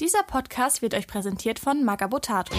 Dieser 0.00 0.22
Podcast 0.22 0.80
wird 0.80 0.94
euch 0.94 1.06
präsentiert 1.06 1.58
von 1.58 1.84
Magabotato. 1.84 2.56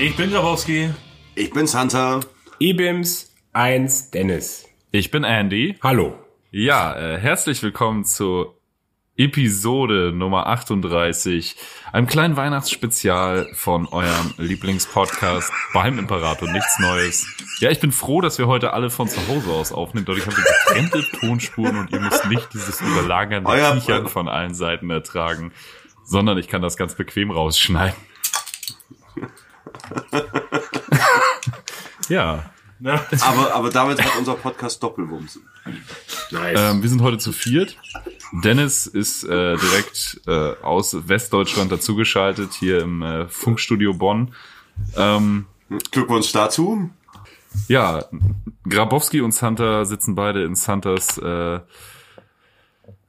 Ich 0.00 0.16
bin 0.16 0.30
Grabowski. 0.30 0.90
Ich 1.34 1.50
bin's 1.50 1.76
Hunter. 1.76 2.20
Ibims 2.60 3.34
1 3.52 4.12
Dennis. 4.12 4.68
Ich 4.92 5.10
bin 5.10 5.24
Andy. 5.24 5.76
Hallo. 5.82 6.16
Ja, 6.52 6.94
äh, 6.96 7.18
herzlich 7.18 7.60
willkommen 7.64 8.04
zu 8.04 8.54
Episode 9.16 10.10
Nummer 10.12 10.48
38, 10.48 11.54
einem 11.92 12.08
kleinen 12.08 12.36
Weihnachtsspezial 12.36 13.48
von 13.54 13.86
eurem 13.86 14.34
Lieblingspodcast 14.38 15.52
beim 15.72 16.00
Imperator, 16.00 16.50
nichts 16.50 16.80
Neues. 16.80 17.24
Ja, 17.60 17.70
ich 17.70 17.78
bin 17.78 17.92
froh, 17.92 18.20
dass 18.20 18.38
wir 18.38 18.48
heute 18.48 18.72
alle 18.72 18.90
von 18.90 19.06
zu 19.08 19.20
Hause 19.28 19.50
aus 19.52 19.72
aufnehmen. 19.72 20.04
Dadurch 20.04 20.26
haben 20.26 20.36
wir 20.36 20.42
getrennte 20.44 21.18
Tonspuren 21.20 21.78
und 21.78 21.92
ihr 21.92 22.00
müsst 22.00 22.26
nicht 22.26 22.52
dieses 22.52 22.80
überlagernde 22.80 23.48
Euer- 23.48 23.74
Kichern 23.74 24.08
von 24.08 24.26
allen 24.28 24.52
Seiten 24.54 24.90
ertragen, 24.90 25.52
sondern 26.04 26.36
ich 26.38 26.48
kann 26.48 26.60
das 26.62 26.76
ganz 26.76 26.96
bequem 26.96 27.30
rausschneiden. 27.30 27.94
ja, 30.12 30.24
Ja. 32.08 32.50
Aber, 33.20 33.54
aber 33.54 33.70
damit 33.70 34.02
hat 34.02 34.16
unser 34.18 34.34
Podcast 34.34 34.82
Doppelwumms. 34.82 35.38
Nice. 36.30 36.58
Ähm, 36.60 36.82
wir 36.82 36.88
sind 36.88 37.02
heute 37.02 37.18
zu 37.18 37.32
viert. 37.32 37.76
Dennis 38.32 38.86
ist 38.86 39.24
äh, 39.24 39.56
direkt 39.56 40.20
äh, 40.26 40.54
aus 40.62 41.08
Westdeutschland 41.08 41.70
dazugeschaltet, 41.70 42.52
hier 42.52 42.80
im 42.82 43.02
äh, 43.02 43.28
Funkstudio 43.28 43.94
Bonn. 43.94 44.34
Ähm, 44.96 45.46
Glückwunsch 45.90 46.32
dazu. 46.32 46.90
ja, 47.68 48.04
Grabowski 48.68 49.20
und 49.20 49.32
Santa 49.32 49.84
sitzen 49.84 50.14
beide 50.14 50.42
in 50.44 50.56
Santas 50.56 51.18
äh, 51.18 51.60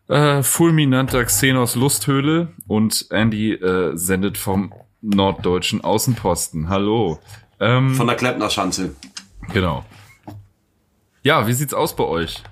äh, 0.07 0.43
fulminanter 0.43 1.25
Xenos 1.25 1.75
Lusthöhle 1.75 2.49
und 2.67 3.07
Andy 3.09 3.53
äh, 3.53 3.97
sendet 3.97 4.37
vom 4.37 4.73
norddeutschen 5.01 5.84
Außenposten. 5.84 6.70
Hallo. 6.70 7.20
Ähm, 7.59 7.95
Von 7.95 8.07
der 8.07 8.15
Klempner-Schanze. 8.15 8.95
Genau. 9.54 9.85
Ja, 11.24 11.48
wie 11.48 11.54
sieht's 11.54 11.74
aus 11.74 11.96
bei 11.96 12.04
euch? 12.04 12.43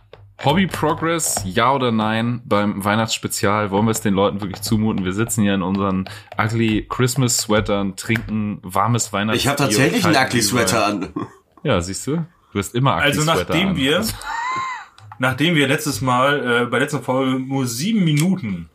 Hobby 0.44 0.68
Progress, 0.68 1.42
ja 1.46 1.72
oder 1.74 1.92
nein 1.92 2.42
beim 2.44 2.84
Weihnachtsspezial? 2.84 3.72
Wollen 3.72 3.86
wir 3.86 3.92
es 3.92 4.02
den 4.02 4.14
Leuten 4.14 4.42
wirklich 4.42 4.62
zumuten? 4.62 5.06
Wir 5.06 5.14
sitzen 5.14 5.44
hier 5.44 5.54
in 5.54 5.62
unseren 5.62 6.10
ugly 6.38 6.86
Christmas 6.90 7.38
Sweatern, 7.38 7.96
trinken 7.96 8.60
warmes 8.62 9.14
Weihnachts. 9.14 9.42
Ich 9.42 9.48
habe 9.48 9.58
tatsächlich 9.58 10.06
einen 10.06 10.16
ugly 10.16 10.42
Sweater 10.42 10.86
an. 10.88 11.10
Ja, 11.64 11.80
siehst 11.82 12.06
du? 12.08 12.26
Du 12.52 12.60
hast 12.60 12.76
immer 12.76 12.96
ugly 12.96 13.04
Also 13.06 13.22
Sweater 13.22 13.40
nachdem 13.40 13.68
an. 13.70 13.76
wir, 13.78 14.04
nachdem 15.20 15.56
wir 15.56 15.68
letztes 15.68 16.02
Mal 16.02 16.64
äh, 16.64 16.66
bei 16.66 16.80
letzter 16.80 17.02
Folge 17.02 17.40
nur 17.40 17.66
sieben 17.68 18.04
Minuten 18.04 18.70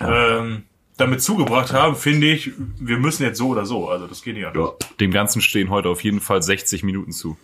ähm, 0.00 0.64
damit 0.96 1.22
zugebracht 1.22 1.72
haben, 1.72 1.96
finde 1.96 2.28
ich, 2.28 2.52
wir 2.78 2.98
müssen 2.98 3.22
jetzt 3.22 3.38
so 3.38 3.48
oder 3.48 3.64
so. 3.66 3.88
Also 3.88 4.06
das 4.06 4.22
geht 4.22 4.34
nicht 4.34 4.46
anders. 4.46 4.74
Ja. 4.80 4.88
Dem 5.00 5.10
Ganzen 5.10 5.40
stehen 5.40 5.70
heute 5.70 5.88
auf 5.88 6.04
jeden 6.04 6.20
Fall 6.20 6.42
60 6.42 6.82
Minuten 6.82 7.12
zu. 7.12 7.36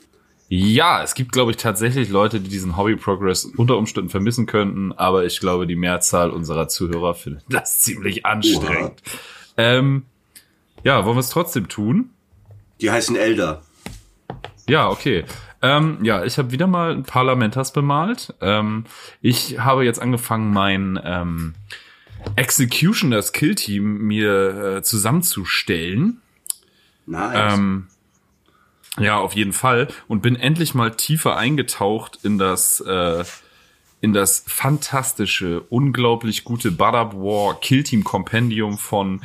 Ja, 0.51 1.03
es 1.03 1.15
gibt, 1.15 1.33
glaube 1.33 1.51
ich, 1.51 1.59
tatsächlich 1.59 2.09
Leute, 2.09 2.41
die 2.41 2.49
diesen 2.49 2.77
Hobby 2.79 2.97
Progress 2.97 3.45
unter 3.45 3.77
Umständen 3.77 4.09
vermissen 4.09 4.47
könnten, 4.47 4.93
aber 4.93 5.25
ich 5.27 5.41
glaube, 5.41 5.67
die 5.67 5.77
Mehrzahl 5.77 6.31
unserer 6.31 6.69
Zuhörer 6.69 7.15
findet 7.15 7.45
das 7.51 7.81
ziemlich 7.81 8.25
anstrengend. 8.25 9.03
Ähm, 9.59 10.05
ja, 10.85 11.05
wollen 11.05 11.17
wir 11.17 11.21
es 11.21 11.31
trotzdem 11.31 11.69
tun? 11.69 12.11
Die 12.81 12.91
heißen 12.91 13.17
Elder. 13.17 13.63
Ja, 14.69 14.89
okay. 14.89 15.25
Ähm, 15.61 15.99
ja, 16.03 16.25
ich 16.25 16.39
habe 16.39 16.51
wieder 16.51 16.67
mal 16.67 16.93
ein 16.93 17.03
Parlamentas 17.03 17.73
bemalt. 17.73 18.33
Ähm, 18.41 18.85
ich 19.21 19.59
habe 19.59 19.85
jetzt 19.85 20.01
angefangen, 20.01 20.53
mein 20.53 20.99
ähm, 21.03 21.55
Executioners 22.37 23.33
Kill 23.33 23.55
Team 23.55 24.07
mir 24.07 24.77
äh, 24.77 24.83
zusammenzustellen. 24.83 26.21
Nice. 27.07 27.55
Ähm, 27.55 27.87
ja, 28.99 29.19
auf 29.19 29.35
jeden 29.35 29.53
Fall. 29.53 29.89
Und 30.09 30.23
bin 30.23 30.37
endlich 30.37 30.75
mal 30.75 30.95
tiefer 30.95 31.37
eingetaucht 31.37 32.21
in 32.23 32.39
das, 32.39 32.81
äh, 32.81 33.25
in 34.01 34.13
das 34.13 34.45
fantastische, 34.47 35.61
unglaublich 35.69 36.45
gute 36.45 36.71
Badab 36.71 37.15
War 37.15 37.59
Kill 37.61 37.83
Team 37.83 38.05
Kompendium 38.05 38.79
von 38.79 39.23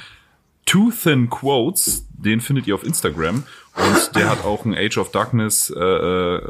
Two 0.66 0.92
Thin 0.92 1.30
Quotes. 1.30 2.08
Den 2.12 2.42
findet 2.42 2.68
ihr 2.68 2.76
auf 2.76 2.84
Instagram. 2.84 3.44
Und 3.76 4.16
der 4.16 4.30
hat 4.30 4.46
auch 4.46 4.66
ein 4.66 4.76
Age 4.76 4.98
of 4.98 5.12
Darkness 5.12 5.74
äh, 5.76 5.80
äh, 5.80 6.42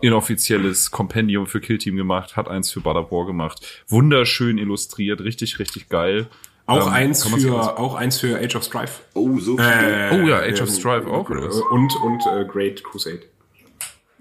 inoffizielles 0.00 0.90
Kompendium 0.90 1.46
für 1.46 1.60
Kill 1.60 1.78
Team 1.78 1.96
gemacht, 1.96 2.36
hat 2.36 2.48
eins 2.48 2.70
für 2.70 2.80
Badab 2.80 3.10
War 3.12 3.26
gemacht. 3.26 3.84
Wunderschön 3.88 4.58
illustriert, 4.58 5.20
richtig, 5.20 5.58
richtig 5.58 5.88
geil. 5.88 6.28
auch, 6.66 6.86
Ähm, 6.86 6.92
eins 6.92 7.24
für, 7.26 7.78
auch 7.78 7.94
eins 7.94 8.18
für 8.20 8.38
Age 8.38 8.56
of 8.56 8.64
Strife. 8.64 9.02
oh, 9.14 9.38
so 9.38 9.56
viel. 9.56 9.66
Äh, 9.66 10.10
Oh 10.12 10.26
ja, 10.28 10.38
Age 10.40 10.62
of 10.62 10.68
ähm, 10.68 10.74
Strife 10.74 11.06
auch, 11.10 11.28
oder 11.28 11.46
was? 11.46 11.60
Und, 11.60 11.94
und 12.02 12.22
äh, 12.26 12.44
Great 12.44 12.82
Crusade. 12.84 13.22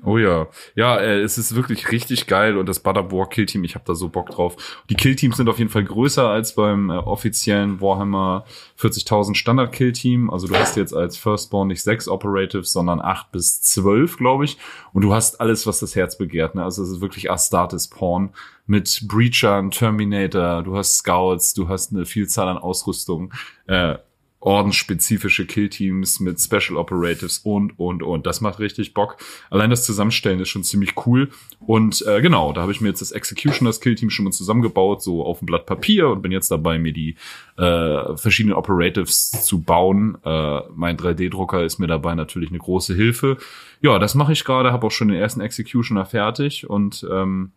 Oh 0.06 0.18
ja, 0.18 0.48
ja, 0.76 0.98
äh, 0.98 1.20
es 1.20 1.38
ist 1.38 1.56
wirklich 1.56 1.92
richtig 1.92 2.26
geil 2.26 2.58
und 2.58 2.70
das 2.70 2.80
Badab 2.80 3.12
War 3.12 3.28
Killteam, 3.28 3.66
ich 3.66 3.76
habe 3.76 3.84
da 3.86 3.96
so 3.96 4.08
Bock 4.08 4.30
drauf. 4.30 4.56
Die 4.90 4.96
Killteams 4.96 5.36
sind 5.36 5.50
auf 5.50 5.60
jeden 5.60 5.70
Fall 5.70 5.84
größer 5.84 6.26
als 6.26 6.56
beim 6.56 6.90
äh, 6.90 6.94
offiziellen 6.94 7.82
Warhammer 7.82 8.46
40.000 8.80 9.36
Standard 9.36 9.74
Killteam. 9.74 10.30
Also 10.30 10.48
du 10.48 10.56
hast 10.56 10.78
jetzt 10.78 10.94
als 10.94 11.18
Firstborn 11.18 11.68
nicht 11.68 11.84
sechs 11.84 12.08
Operatives, 12.08 12.72
sondern 12.72 13.02
acht 13.02 13.34
bis 13.34 13.62
zwölf, 13.62 14.16
glaube 14.16 14.46
ich. 14.46 14.58
Und 14.94 15.02
du 15.02 15.14
hast 15.14 15.42
alles, 15.42 15.68
was 15.68 15.80
das 15.80 15.96
Herz 15.96 16.18
begehrt. 16.18 16.56
Ne? 16.56 16.64
Also 16.64 16.82
es 16.82 16.90
ist 16.90 17.02
wirklich 17.02 17.30
Astartes 17.30 17.90
Porn 17.90 18.30
mit 18.68 19.06
Breachern, 19.06 19.72
Terminator, 19.72 20.64
du 20.64 20.78
hast 20.78 21.00
Scouts, 21.00 21.54
du 21.56 21.68
hast 21.68 21.92
eine 21.92 22.06
Vielzahl 22.06 22.48
an 22.48 22.58
Ausrüstung. 22.58 23.34
Äh, 23.68 23.96
ordensspezifische 24.42 25.46
Killteams 25.46 26.20
mit 26.22 26.40
Special 26.40 26.78
Operatives 26.78 27.40
und, 27.40 27.78
und, 27.78 28.02
und. 28.02 28.26
Das 28.26 28.40
macht 28.40 28.60
richtig 28.60 28.94
Bock. 28.94 29.18
Allein 29.50 29.70
das 29.70 29.84
Zusammenstellen 29.84 30.40
ist 30.40 30.50
schon 30.50 30.64
ziemlich 30.64 30.94
cool. 31.06 31.30
Und 31.60 32.06
äh, 32.08 32.22
genau, 32.22 32.54
da 32.54 32.62
habe 32.62 32.72
ich 32.72 32.80
mir 32.80 32.88
jetzt 32.88 33.02
das 33.02 33.12
Executioners 33.12 33.82
Killteam 33.82 34.10
schon 34.10 34.26
mal 34.26 34.32
zusammengebaut, 34.32 35.02
so 35.04 35.26
auf 35.26 35.40
dem 35.40 35.46
Blatt 35.46 35.66
Papier 35.66 36.08
und 36.10 36.22
bin 36.22 36.32
jetzt 36.32 36.52
dabei, 36.52 36.80
mir 36.80 36.94
die 36.94 37.16
äh, 37.58 38.16
verschiedenen 38.16 38.56
Operatives 38.56 39.32
zu 39.46 39.62
bauen. 39.62 40.18
Äh, 40.24 40.62
mein 40.74 40.96
3D-Drucker 40.96 41.64
ist 41.64 41.80
mir 41.80 41.88
dabei 41.88 42.16
natürlich 42.16 42.50
eine 42.50 42.60
große 42.60 42.94
Hilfe. 42.94 43.38
Ja, 43.82 44.00
das 44.00 44.16
mache 44.16 44.32
ich 44.32 44.46
gerade, 44.46 44.72
habe 44.72 44.88
auch 44.88 44.92
schon 44.92 45.10
den 45.10 45.18
ersten 45.18 45.42
Executioner 45.42 46.06
fertig 46.06 46.70
und 46.70 47.06
ähm, 47.12 47.52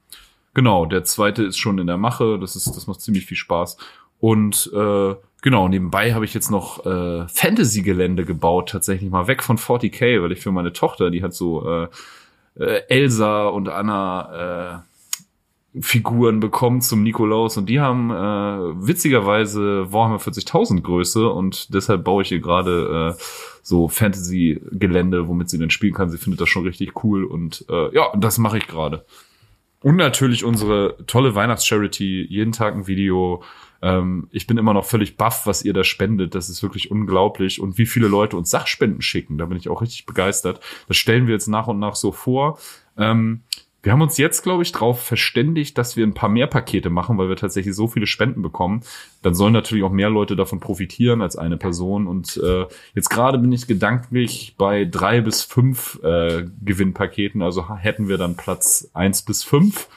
Genau, 0.55 0.85
der 0.85 1.05
zweite 1.05 1.45
ist 1.45 1.57
schon 1.57 1.79
in 1.79 1.87
der 1.87 1.97
Mache. 1.97 2.39
Das 2.39 2.57
ist, 2.57 2.67
das 2.77 2.87
macht 2.87 3.01
ziemlich 3.01 3.25
viel 3.25 3.39
Spaß. 3.39 3.79
Und 4.23 4.71
äh, 4.73 5.17
genau, 5.43 5.67
nebenbei 5.67 6.15
habe 6.15 6.25
ich 6.25 6.33
jetzt 6.33 6.49
noch 6.49 6.87
äh, 6.87 7.27
Fantasy-Gelände 7.27 8.25
gebaut, 8.25 8.69
tatsächlich 8.69 9.11
mal 9.11 9.27
weg 9.27 9.43
von 9.43 9.59
40k, 9.59 10.23
weil 10.23 10.31
ich 10.31 10.39
für 10.39 10.53
meine 10.53 10.73
Tochter, 10.73 11.11
die 11.11 11.25
hat 11.25 11.35
so 11.35 11.69
äh, 11.69 11.89
äh, 12.55 12.83
Elsa 12.89 13.49
und 13.49 13.69
Anna 13.69 14.85
äh, 15.75 15.81
Figuren 15.81 16.39
bekommen 16.39 16.83
zum 16.83 17.03
Nikolaus 17.03 17.57
und 17.57 17.69
die 17.69 17.81
haben 17.81 18.13
äh, 18.13 18.87
witzigerweise 18.87 19.93
Warhammer 19.93 20.21
40.000 20.21 20.83
Größe 20.83 21.29
und 21.29 21.75
deshalb 21.75 22.05
baue 22.05 22.23
ich 22.23 22.31
ihr 22.31 22.39
gerade 22.39 23.17
äh, 23.19 23.23
so 23.65 23.89
Fantasy-Gelände, 23.89 25.27
womit 25.27 25.51
sie 25.51 25.59
dann 25.59 25.71
spielen 25.71 25.95
kann. 25.95 26.11
Sie 26.11 26.19
findet 26.19 26.41
das 26.41 26.49
schon 26.49 26.63
richtig 26.63 27.03
cool 27.03 27.25
und 27.25 27.65
äh, 27.69 27.93
ja, 27.93 28.13
das 28.17 28.39
mache 28.39 28.59
ich 28.59 28.69
gerade. 28.69 29.05
Und 29.83 29.97
natürlich 29.97 30.45
unsere 30.45 30.97
tolle 31.09 31.35
Weihnachtscharity, 31.35 32.25
jeden 32.31 32.53
Tag 32.53 32.75
ein 32.77 32.87
Video. 32.87 33.43
Ähm, 33.83 34.29
ich 34.31 34.47
bin 34.47 34.59
immer 34.59 34.73
noch 34.73 34.85
völlig 34.85 35.17
baff, 35.17 35.47
was 35.47 35.65
ihr 35.65 35.75
da 35.75 35.85
spendet. 35.85 36.35
Das 36.35 36.49
ist 36.49 36.63
wirklich 36.63 36.91
unglaublich. 36.91 37.61
Und 37.61 37.77
wie 37.79 37.87
viele 37.87 38.09
Leute 38.09 38.37
uns 38.37 38.51
Sachspenden 38.51 39.03
schicken, 39.03 39.39
da 39.39 39.47
bin 39.47 39.59
ich 39.59 39.69
auch 39.69 39.83
richtig 39.83 40.07
begeistert. 40.07 40.61
Das 40.89 40.97
stellen 40.97 41.27
wir 41.27 41.35
jetzt 41.35 41.49
nach 41.49 41.67
und 41.67 41.79
nach 41.79 41.97
so 41.97 42.13
vor. 42.13 42.59
Ähm, 42.97 43.43
wir 43.83 43.91
haben 43.91 44.01
uns 44.03 44.17
jetzt, 44.17 44.45
glaube 44.45 44.63
ich, 44.63 44.71
drauf 44.71 45.03
verständigt, 45.03 45.77
dass 45.77 45.97
wir 45.97 46.07
ein 46.07 46.15
paar 46.15 46.29
mehr 46.29 46.47
Pakete 46.47 46.89
machen, 46.89 47.19
weil 47.19 47.29
wir 47.29 47.35
tatsächlich 47.35 47.75
so 47.75 47.89
viele 47.89 48.07
Spenden 48.07 48.41
bekommen. 48.41 48.85
Dann 49.23 49.35
sollen 49.35 49.53
natürlich 49.53 49.83
auch 49.83 49.91
mehr 49.91 50.09
Leute 50.09 50.37
davon 50.37 50.61
profitieren 50.61 51.21
als 51.21 51.35
eine 51.35 51.57
Person. 51.57 52.07
Und 52.07 52.37
äh, 52.37 52.67
jetzt 52.95 53.11
gerade 53.11 53.39
bin 53.39 53.51
ich 53.51 53.67
gedanklich 53.67 54.55
bei 54.57 54.85
drei 54.85 55.21
bis 55.21 55.43
fünf 55.43 55.99
äh, 56.05 56.45
Gewinnpaketen. 56.65 57.43
Also 57.43 57.77
hätten 57.77 58.09
wir 58.09 58.19
dann 58.19 58.37
Platz 58.37 58.89
eins 58.95 59.23
bis 59.23 59.43
fünf 59.43 59.89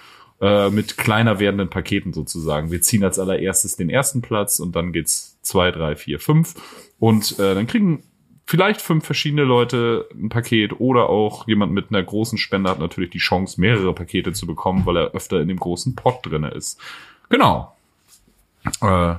äh, 0.41 0.69
mit 0.69 0.97
kleiner 0.97 1.39
werdenden 1.39 1.69
Paketen 1.69 2.13
sozusagen. 2.13 2.71
Wir 2.71 2.81
ziehen 2.81 3.03
als 3.03 3.19
allererstes 3.19 3.75
den 3.75 3.89
ersten 3.89 4.21
Platz 4.21 4.59
und 4.59 4.75
dann 4.75 4.91
geht's 4.91 5.37
zwei, 5.41 5.71
drei, 5.71 5.95
vier, 5.95 6.19
fünf. 6.19 6.55
Und 6.99 7.39
äh, 7.39 7.55
dann 7.55 7.67
kriegen 7.67 8.03
vielleicht 8.45 8.81
fünf 8.81 9.05
verschiedene 9.05 9.43
Leute 9.43 10.07
ein 10.13 10.29
Paket 10.29 10.79
oder 10.79 11.09
auch 11.09 11.47
jemand 11.47 11.71
mit 11.71 11.89
einer 11.89 12.03
großen 12.03 12.37
Spende 12.37 12.69
hat 12.69 12.79
natürlich 12.79 13.09
die 13.09 13.19
Chance, 13.19 13.59
mehrere 13.59 13.93
Pakete 13.93 14.33
zu 14.33 14.45
bekommen, 14.45 14.85
weil 14.85 14.97
er 14.97 15.11
öfter 15.11 15.41
in 15.41 15.47
dem 15.47 15.59
großen 15.59 15.95
Pot 15.95 16.19
drinne 16.23 16.51
ist. 16.51 16.79
Genau. 17.29 17.75
Äh, 18.81 19.15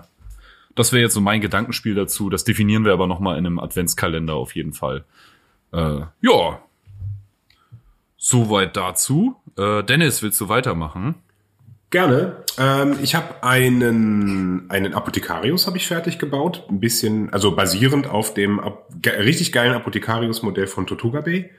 das 0.75 0.93
wäre 0.93 1.03
jetzt 1.03 1.15
so 1.15 1.21
mein 1.21 1.41
Gedankenspiel 1.41 1.95
dazu. 1.95 2.31
Das 2.31 2.45
definieren 2.45 2.85
wir 2.85 2.93
aber 2.93 3.07
nochmal 3.07 3.39
in 3.39 3.47
einem 3.47 3.59
Adventskalender 3.59 4.35
auf 4.35 4.55
jeden 4.55 4.75
Fall. 4.75 5.05
Äh, 5.73 6.01
ja. 6.21 6.61
Soweit 8.29 8.77
dazu. 8.77 9.37
Äh, 9.57 9.85
Dennis, 9.85 10.21
willst 10.21 10.41
du 10.41 10.49
weitermachen? 10.49 11.15
Gerne. 11.91 12.39
Ähm, 12.59 12.97
ich 13.01 13.15
habe 13.15 13.45
einen, 13.45 14.69
einen 14.69 14.95
Apothekarius 14.95 15.69
habe 15.69 15.77
ich 15.77 15.87
fertig 15.87 16.19
gebaut. 16.19 16.65
Ein 16.69 16.81
bisschen, 16.81 17.33
also 17.33 17.55
basierend 17.55 18.09
auf 18.09 18.35
dem 18.35 18.59
Ap 18.59 18.89
ge 19.01 19.13
richtig 19.13 19.53
geilen 19.53 19.75
Apothekarius-Modell 19.75 20.67
von 20.67 20.89
Tortuga 20.89 21.21
Bay. 21.21 21.51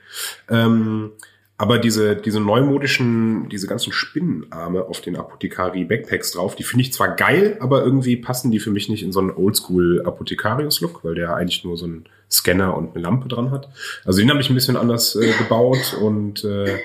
Ähm, 0.50 1.12
aber 1.60 1.78
diese, 1.78 2.14
diese 2.14 2.38
neumodischen, 2.38 3.48
diese 3.48 3.66
ganzen 3.66 3.92
Spinnenarme 3.92 4.84
auf 4.84 5.00
den 5.00 5.16
Apothekari 5.16 5.84
Backpacks 5.84 6.30
drauf, 6.30 6.54
die 6.54 6.62
finde 6.62 6.84
ich 6.84 6.92
zwar 6.92 7.16
geil, 7.16 7.56
aber 7.58 7.82
irgendwie 7.82 8.16
passen 8.16 8.52
die 8.52 8.60
für 8.60 8.70
mich 8.70 8.88
nicht 8.88 9.02
in 9.02 9.10
so 9.10 9.18
einen 9.18 9.32
Oldschool 9.32 10.02
Apothekarius-Look, 10.06 11.02
weil 11.02 11.16
der 11.16 11.34
eigentlich 11.34 11.64
nur 11.64 11.76
so 11.76 11.86
einen 11.86 12.04
Scanner 12.30 12.76
und 12.76 12.94
eine 12.94 13.02
Lampe 13.02 13.26
dran 13.26 13.50
hat. 13.50 13.68
Also 14.04 14.20
den 14.20 14.30
habe 14.30 14.40
ich 14.40 14.48
ein 14.48 14.54
bisschen 14.54 14.76
anders 14.76 15.16
äh, 15.16 15.32
gebaut 15.36 15.98
und 16.00 16.44
äh, 16.44 16.78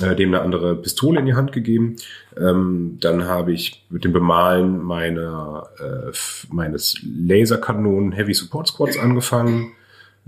äh, 0.00 0.14
dem 0.14 0.32
eine 0.32 0.42
andere 0.42 0.76
Pistole 0.76 1.18
in 1.18 1.26
die 1.26 1.34
Hand 1.34 1.50
gegeben. 1.50 1.96
Ähm, 2.36 2.98
dann 3.00 3.24
habe 3.24 3.52
ich 3.52 3.84
mit 3.90 4.04
dem 4.04 4.12
Bemalen 4.12 4.80
meiner, 4.80 5.68
äh, 5.80 6.12
meines 6.52 7.00
Laserkanonen 7.02 8.12
Heavy 8.12 8.34
Support 8.34 8.68
Squads 8.68 8.96
angefangen. 8.96 9.72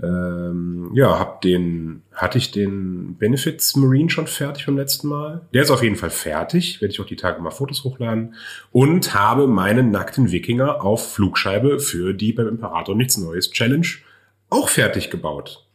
Ähm, 0.01 0.91
ja, 0.93 1.17
hab 1.17 1.41
den, 1.41 2.03
hatte 2.13 2.37
ich 2.37 2.51
den 2.51 3.15
Benefits 3.15 3.75
Marine 3.75 4.09
schon 4.09 4.27
fertig 4.27 4.67
beim 4.67 4.77
letzten 4.77 5.07
Mal? 5.07 5.41
Der 5.53 5.63
ist 5.63 5.71
auf 5.71 5.81
jeden 5.81 5.95
Fall 5.95 6.11
fertig, 6.11 6.81
werde 6.81 6.91
ich 6.93 7.01
auch 7.01 7.05
die 7.05 7.15
Tage 7.15 7.41
mal 7.41 7.51
Fotos 7.51 7.83
hochladen. 7.83 8.35
Und 8.71 9.13
habe 9.15 9.47
meinen 9.47 9.89
nackten 9.89 10.31
Wikinger 10.31 10.83
auf 10.83 11.13
Flugscheibe 11.13 11.79
für 11.79 12.13
die 12.13 12.33
beim 12.33 12.47
Imperator 12.47 12.95
nichts 12.95 13.17
Neues 13.17 13.51
Challenge 13.51 13.87
auch 14.49 14.69
fertig 14.69 15.09
gebaut. 15.09 15.65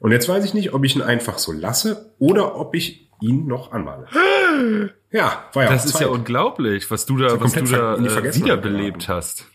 Und 0.00 0.12
jetzt 0.12 0.28
weiß 0.28 0.44
ich 0.44 0.54
nicht, 0.54 0.72
ob 0.72 0.84
ich 0.84 0.96
ihn 0.96 1.02
einfach 1.02 1.38
so 1.38 1.52
lasse 1.52 2.10
oder 2.18 2.56
ob 2.56 2.74
ich 2.74 3.08
ihn 3.20 3.46
noch 3.46 3.72
anmale. 3.72 4.06
Ja, 5.10 5.44
war 5.52 5.64
ja 5.64 5.70
Das 5.70 5.84
ist 5.84 5.92
Zeit. 5.92 6.02
ja 6.02 6.08
unglaublich, 6.08 6.90
was 6.90 7.06
du 7.06 7.16
da, 7.18 7.40
was 7.40 7.52
du 7.52 7.64
da 7.64 7.96
äh, 7.96 8.34
wiederbelebt 8.34 9.08
hast. 9.08 9.46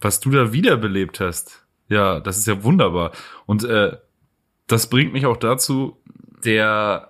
Was 0.00 0.20
du 0.20 0.30
da 0.30 0.52
wiederbelebt 0.52 1.20
hast. 1.20 1.64
Ja, 1.90 2.20
das 2.20 2.38
ist 2.38 2.46
ja 2.46 2.62
wunderbar. 2.64 3.12
Und 3.46 3.64
äh, 3.64 3.96
das 4.66 4.88
bringt 4.88 5.12
mich 5.12 5.26
auch 5.26 5.36
dazu, 5.36 5.98
der 6.44 7.08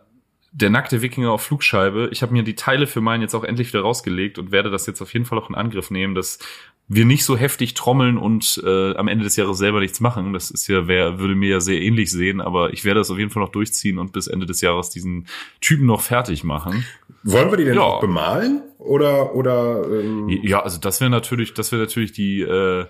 der 0.53 0.71
nackte 0.71 1.01
Wikinger 1.01 1.31
auf 1.31 1.43
Flugscheibe. 1.43 2.09
Ich 2.11 2.23
habe 2.23 2.33
mir 2.33 2.43
die 2.43 2.57
Teile 2.57 2.89
für 2.89 3.01
meinen 3.01 3.21
jetzt 3.23 3.35
auch 3.37 3.45
endlich 3.45 3.69
wieder 3.73 3.83
rausgelegt 3.83 4.37
und 4.37 4.51
werde 4.51 4.69
das 4.69 4.85
jetzt 4.87 5.01
auf 5.01 5.13
jeden 5.13 5.25
Fall 5.25 5.39
auch 5.39 5.49
in 5.49 5.55
Angriff 5.55 5.93
nehmen, 5.93 6.17
dass 6.17 6.41
wir 6.89 7.05
nicht 7.05 7.25
so 7.25 7.37
heftig 7.37 7.75
trommeln 7.75 8.19
und 8.19 8.61
äh, 8.67 8.97
am 8.97 9.07
Ende 9.07 9.23
des 9.23 9.37
Jahres 9.37 9.59
selber 9.59 9.79
nichts 9.79 10.01
machen. 10.01 10.33
Das 10.33 10.51
ist 10.51 10.67
ja, 10.67 10.89
wer 10.89 11.21
würde 11.21 11.37
mir 11.37 11.51
ja 11.51 11.61
sehr 11.61 11.81
ähnlich 11.81 12.11
sehen, 12.11 12.41
aber 12.41 12.73
ich 12.73 12.85
werde 12.85 12.99
das 12.99 13.13
auf 13.13 13.19
jeden 13.19 13.31
Fall 13.31 13.45
noch 13.45 13.53
durchziehen 13.53 14.01
und 14.01 14.13
bis 14.13 14.27
Ende 14.27 14.45
des 14.45 14.61
Jahres 14.61 14.91
diesen 14.91 15.29
Typen 15.61 15.87
noch 15.87 16.01
fertig 16.01 16.43
machen. 16.43 16.85
Wollen 17.23 17.49
wir 17.53 17.57
die 17.57 17.65
denn 17.67 17.77
Ja. 17.77 17.83
auch 17.83 18.01
bemalen? 18.01 18.63
Oder, 18.79 19.37
oder, 19.37 19.85
ähm, 19.89 20.29
Ja, 20.43 20.65
also 20.65 20.81
das 20.81 21.01
wäre 21.01 21.11
natürlich, 21.11 21.55
das 21.55 21.71
wäre 21.71 21.83
natürlich 21.83 22.11
die 22.11 22.41
äh, 22.41 22.87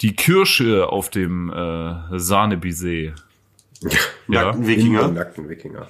die 0.00 0.14
Kirsche 0.16 0.88
auf 0.88 1.10
dem 1.10 1.50
äh, 1.52 2.18
Sahnebisee. 2.18 3.12
Ja, 4.26 4.44
Nackten 4.44 4.62
in 4.62 4.68
Wikinger. 4.68 5.08
nackten 5.08 5.48
Wikinger. 5.50 5.86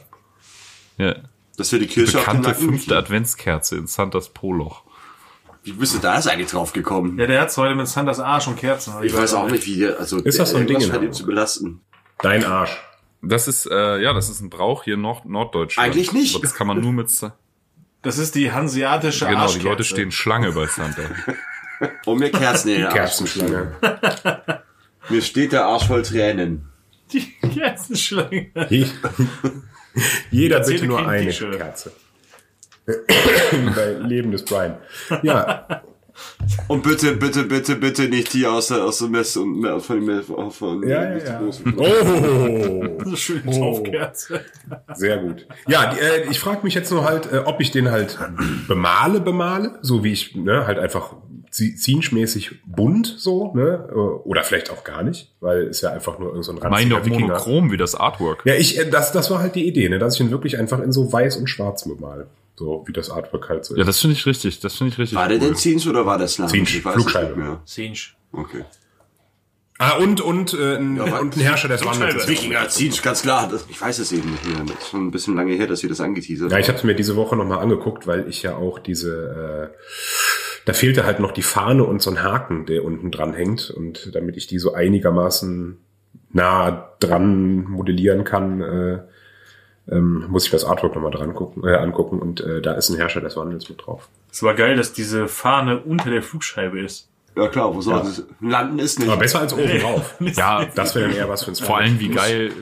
ja. 0.99 1.15
Das 1.57 1.71
wäre 1.71 1.83
die 1.83 1.87
Kirsche 1.87 2.19
auf 2.19 2.25
dem 2.25 2.39
Bekannte 2.39 2.55
fünfte 2.59 2.81
Wikinger. 2.87 2.99
Adventskerze 2.99 3.77
in 3.77 3.87
Santas 3.87 4.31
Poloch. 4.31 4.83
Wie 5.63 5.71
bist 5.73 5.95
du 5.95 5.99
da 6.01 6.17
jetzt 6.17 6.29
eigentlich 6.29 6.51
drauf 6.51 6.73
gekommen? 6.73 7.17
Ja, 7.17 7.29
der 7.29 7.43
hat's 7.43 7.57
heute 7.57 7.77
mit 7.77 7.87
Sanders 7.87 8.19
Arsch 8.19 8.49
und 8.49 8.57
Kerzen. 8.57 8.93
Ich 9.05 9.15
weiß 9.17 9.35
auch 9.35 9.49
nicht, 9.49 9.65
wie 9.67 9.77
der, 9.79 10.01
also 10.01 10.19
Ist 10.19 10.41
das 10.41 10.51
so 10.51 10.57
ein 10.57 10.67
Ding 10.67 10.81
scheint 10.81 11.05
ihn 11.05 11.13
zu 11.13 11.25
belasten. 11.25 11.81
Dein 12.19 12.45
Arsch. 12.45 12.77
Das 13.23 13.47
ist 13.47 13.67
äh, 13.71 13.99
ja, 14.03 14.13
das 14.13 14.29
ist 14.29 14.41
ein 14.41 14.51
Brauch 14.51 14.83
hier 14.83 14.95
in 14.95 15.01
Nord 15.03 15.25
Norddeutschland. 15.27 15.87
Eigentlich 15.93 16.13
nicht. 16.13 16.35
Aber 16.35 16.43
Das 16.43 16.55
kann 16.55 16.67
man 16.67 16.81
nur 16.81 16.93
mit 16.93 17.09
Das 18.03 18.19
ist 18.19 18.35
die 18.35 18.51
hanseatische 18.51 19.27
genau. 19.27 19.39
Die 19.39 19.43
Arschkerze. 19.45 19.69
Leute 19.69 19.85
stehen 19.85 20.11
Schlange 20.11 20.51
bei 20.53 20.67
Santa. 20.67 21.03
Um 22.07 22.19
mir 22.19 22.31
Kerzen 22.31 22.69
in 22.71 22.83
den 22.83 22.89
Kerzenschlange. 22.91 23.73
Mir 25.09 25.23
steht 25.23 25.53
der 25.53 25.65
Arsch 25.67 25.87
voll 25.87 26.03
Tränen. 26.03 26.69
Die 27.13 27.27
Kerzenschlange. 27.55 28.51
Je- 28.71 28.87
Jeder 30.31 30.61
bitte 30.61 30.87
nur 30.87 31.07
eine. 31.07 31.31
Kerze. 31.31 31.93
Bei 33.75 33.93
Leben 34.07 34.31
des 34.31 34.45
Brian. 34.45 34.77
Ja, 35.23 35.83
Und 36.69 36.83
bitte, 36.83 37.17
bitte, 37.17 37.43
bitte, 37.45 37.77
bitte 37.77 38.03
nicht 38.09 38.33
die 38.35 38.47
aus 38.47 38.69
der, 38.69 38.85
aus 38.85 38.99
der 38.99 39.09
Messe 39.09 39.41
und 39.41 39.61
mehr 39.61 39.81
von 39.81 40.05
dem 40.07 40.23
von, 40.23 40.51
von 40.51 40.89
ja, 40.89 41.17
ja. 41.17 41.39
großen. 41.41 41.75
Oh, 41.77 42.99
So 43.05 43.17
schön 43.17 43.43
Oh. 43.47 43.51
Taufkerze. 43.75 44.45
sehr 44.95 45.19
gut. 45.19 45.47
Ja, 45.67 45.93
die, 45.95 46.01
äh, 46.01 46.31
ich 46.31 46.39
frage 46.39 46.61
mich 46.63 46.75
jetzt 46.75 46.91
nur 46.93 47.05
halt, 47.05 47.33
äh, 47.33 47.39
ob 47.39 47.61
ich 47.61 47.71
den 47.71 47.91
halt 47.91 48.19
bemale, 48.69 49.21
bemale, 49.21 49.79
so 49.83 50.05
wie 50.05 50.13
ich, 50.13 50.35
ne, 50.37 50.67
halt 50.67 50.79
einfach 50.79 51.15
zienschmäßig 51.55 52.63
bunt 52.67 53.15
so, 53.19 53.53
ne, 53.55 53.89
äh, 53.91 53.95
oder 53.95 54.43
vielleicht 54.43 54.71
auch 54.71 54.83
gar 54.83 55.03
nicht, 55.03 55.31
weil 55.41 55.63
ist 55.65 55.83
ja 55.83 55.91
einfach 55.91 56.19
nur 56.19 56.31
irgend 56.31 56.45
so 56.45 56.53
ein 56.53 56.59
Mein 56.59 56.73
ranziger 56.73 56.97
doch 56.99 57.07
Wikinger. 57.07 57.27
monochrom 57.29 57.71
wie 57.71 57.77
das 57.77 57.95
Artwork. 57.95 58.43
Ja, 58.45 58.55
ich, 58.55 58.79
äh, 58.79 58.91
das, 58.91 59.13
das 59.13 59.31
war 59.31 59.39
halt 59.39 59.55
die 59.55 59.67
Idee, 59.69 59.89
ne, 59.89 59.99
dass 59.99 60.15
ich 60.17 60.21
ihn 60.21 60.31
wirklich 60.31 60.59
einfach 60.59 60.81
in 60.81 60.91
so 60.93 61.13
weiß 61.13 61.37
und 61.37 61.49
schwarz 61.49 61.85
bemale. 61.89 62.27
So 62.57 62.85
wie 62.87 62.93
das 62.93 63.11
Artwork 63.11 63.49
halt 63.49 63.65
so 63.65 63.75
ist. 63.75 63.79
Ja, 63.79 63.85
das 63.85 64.01
finde 64.01 64.15
ich 64.15 64.27
richtig. 64.27 64.61
Das 64.61 64.75
finde 64.77 64.93
ich 64.93 64.99
richtig. 64.99 65.17
War 65.19 65.29
der 65.29 65.39
cool. 65.39 65.47
denn 65.49 65.57
Ziens 65.57 65.87
oder 65.89 66.07
war 66.07 66.19
das 66.19 66.39
Land? 66.39 66.51
Zinsch, 66.53 66.77
Ich 66.77 66.85
weiß 66.85 66.95
Flugscheibe. 66.95 67.59
es. 67.65 67.75
Sinch. 67.75 68.17
Okay. 68.33 68.65
Ah, 69.79 69.97
und, 69.97 70.21
und, 70.21 70.55
äh, 70.55 70.77
ein, 70.77 70.97
Ja, 70.97 71.19
und 71.19 71.37
ein 71.37 71.41
Herrscher 71.41 71.67
des 71.67 71.85
Wandels. 71.85 72.29
Wikinger, 72.29 72.69
Zinsch, 72.69 73.03
ganz 73.03 73.23
klar. 73.23 73.49
Das, 73.51 73.67
ich 73.69 73.81
weiß 73.81 73.99
es 73.99 74.13
eben 74.13 74.31
nicht 74.31 74.47
mehr. 74.47 74.65
Das 74.67 74.77
ist 74.85 74.89
schon 74.91 75.09
ein 75.09 75.11
bisschen 75.11 75.35
lange 75.35 75.53
her, 75.55 75.67
dass 75.67 75.83
ihr 75.83 75.89
das 75.89 76.01
angeteasert 76.01 76.53
Ja, 76.53 76.59
ich 76.59 76.69
habe 76.69 76.87
mir 76.87 76.95
diese 76.95 77.17
Woche 77.17 77.35
nochmal 77.35 77.59
angeguckt, 77.59 78.07
weil 78.07 78.29
ich 78.29 78.43
ja 78.45 78.55
auch 78.57 78.79
diese, 78.79 79.73
äh, 79.73 79.77
da 80.65 80.73
fehlte 80.73 81.05
halt 81.05 81.21
noch 81.21 81.33
die 81.33 81.43
Fahne 81.43 81.85
und 81.85 82.01
so 82.03 82.11
ein 82.11 82.23
Haken, 82.23 82.67
der 82.67 82.85
unten 82.85 83.11
dran 83.11 83.35
hängt. 83.35 83.71
Und 83.71 84.15
damit 84.15 84.37
ich 84.37 84.47
die 84.47 84.59
so 84.59 84.73
einigermaßen 84.75 85.79
nah 86.33 86.91
dran 87.01 87.65
modellieren 87.65 88.25
kann, 88.25 88.61
äh, 88.61 88.99
ähm, 89.91 90.27
muss 90.29 90.47
ich 90.47 90.51
das 90.51 90.65
Artwork 90.65 90.95
nochmal 90.95 91.11
dran 91.11 91.35
gucken, 91.35 91.65
äh, 91.65 91.75
angucken. 91.77 92.19
Und 92.19 92.41
äh, 92.41 92.63
da 92.63 92.73
ist 92.73 92.89
ein 92.89 92.97
Herrscher 92.97 93.21
des 93.21 93.37
Wandels 93.37 93.69
mit 93.69 93.85
drauf. 93.87 94.09
Es 94.33 94.43
war 94.43 94.55
geil, 94.55 94.77
dass 94.77 94.93
diese 94.93 95.29
Fahne 95.29 95.81
unter 95.81 96.11
der 96.11 96.23
Flugscheibe 96.23 96.81
ist. 96.81 97.09
Ja 97.37 97.49
klar, 97.49 97.75
wo 97.75 97.81
soll 97.81 97.99
das? 97.99 98.25
Landen 98.41 98.79
ist 98.79 98.99
nicht. 99.01 99.09
Aber 99.09 99.19
besser 99.19 99.41
als 99.41 99.53
oben 99.53 99.79
drauf. 99.81 100.15
Ja, 100.21 100.65
Das 100.75 100.95
wäre 100.95 101.09
dann 101.09 101.17
eher 101.17 101.29
was 101.29 101.45
für 101.45 101.51
uns. 101.51 101.61
vor 101.61 101.79
allem 101.79 101.99
wie 102.01 102.09
geil 102.09 102.53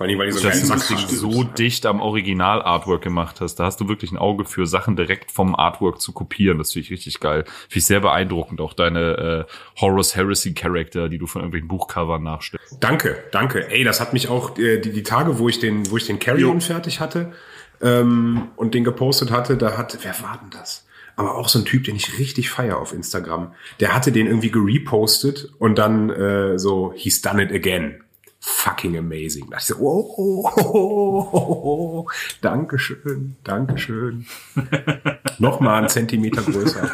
Vor 0.00 0.06
allem, 0.06 0.18
weil 0.18 0.28
die 0.28 0.32
so 0.32 0.42
dass 0.42 0.54
geil 0.54 0.62
du 0.62 0.68
das 0.72 0.88
Sack 0.88 1.08
Ding 1.08 1.08
so 1.18 1.42
dicht 1.44 1.84
am 1.84 2.00
Original-Artwork 2.00 3.02
gemacht 3.02 3.42
hast. 3.42 3.56
Da 3.56 3.66
hast 3.66 3.82
du 3.82 3.88
wirklich 3.88 4.10
ein 4.10 4.16
Auge 4.16 4.46
für 4.46 4.66
Sachen 4.66 4.96
direkt 4.96 5.30
vom 5.30 5.54
Artwork 5.54 6.00
zu 6.00 6.12
kopieren. 6.12 6.56
Das 6.56 6.72
finde 6.72 6.86
ich 6.86 6.90
richtig 6.90 7.20
geil. 7.20 7.44
Finde 7.44 7.80
ich 7.80 7.84
sehr 7.84 8.00
beeindruckend. 8.00 8.62
Auch 8.62 8.72
deine 8.72 9.46
äh, 9.46 9.78
Horus 9.78 10.16
Heresy 10.16 10.54
Charakter, 10.54 11.10
die 11.10 11.18
du 11.18 11.26
von 11.26 11.42
irgendwelchen 11.42 11.68
Buchcovern 11.68 12.22
nachstellst. 12.22 12.78
Danke, 12.80 13.24
danke. 13.30 13.70
Ey, 13.70 13.84
das 13.84 14.00
hat 14.00 14.14
mich 14.14 14.30
auch 14.30 14.56
äh, 14.56 14.78
die, 14.78 14.90
die 14.90 15.02
Tage, 15.02 15.38
wo 15.38 15.50
ich 15.50 15.58
den, 15.58 15.90
wo 15.90 15.98
ich 15.98 16.06
den 16.06 16.18
Carry-On 16.18 16.62
fertig 16.62 17.00
hatte 17.00 17.34
ähm, 17.82 18.48
und 18.56 18.72
den 18.72 18.84
gepostet 18.84 19.30
hatte, 19.30 19.58
da 19.58 19.76
hat, 19.76 19.98
wer 20.00 20.14
war 20.22 20.40
denn 20.40 20.48
das? 20.48 20.86
Aber 21.16 21.34
auch 21.34 21.50
so 21.50 21.58
ein 21.58 21.66
Typ, 21.66 21.84
den 21.84 21.96
ich 21.96 22.18
richtig 22.18 22.48
feier 22.48 22.78
auf 22.78 22.94
Instagram. 22.94 23.52
Der 23.80 23.94
hatte 23.94 24.12
den 24.12 24.26
irgendwie 24.26 24.50
gerepostet 24.50 25.52
und 25.58 25.76
dann 25.76 26.08
äh, 26.08 26.58
so, 26.58 26.94
he's 26.96 27.20
done 27.20 27.42
it 27.42 27.52
again. 27.52 28.02
Fucking 28.40 28.96
amazing. 28.96 29.44
Da 29.50 29.56
dachte 29.58 29.72
ich 29.72 29.78
so, 29.78 29.84
oh, 29.84 30.14
oh, 30.16 30.50
oh, 30.56 30.62
oh, 30.72 31.28
oh, 31.32 32.04
oh. 32.06 32.10
Dankeschön, 32.40 33.36
Dankeschön. 33.44 34.26
Nochmal 35.38 35.78
einen 35.80 35.88
Zentimeter 35.88 36.42
größer. 36.42 36.90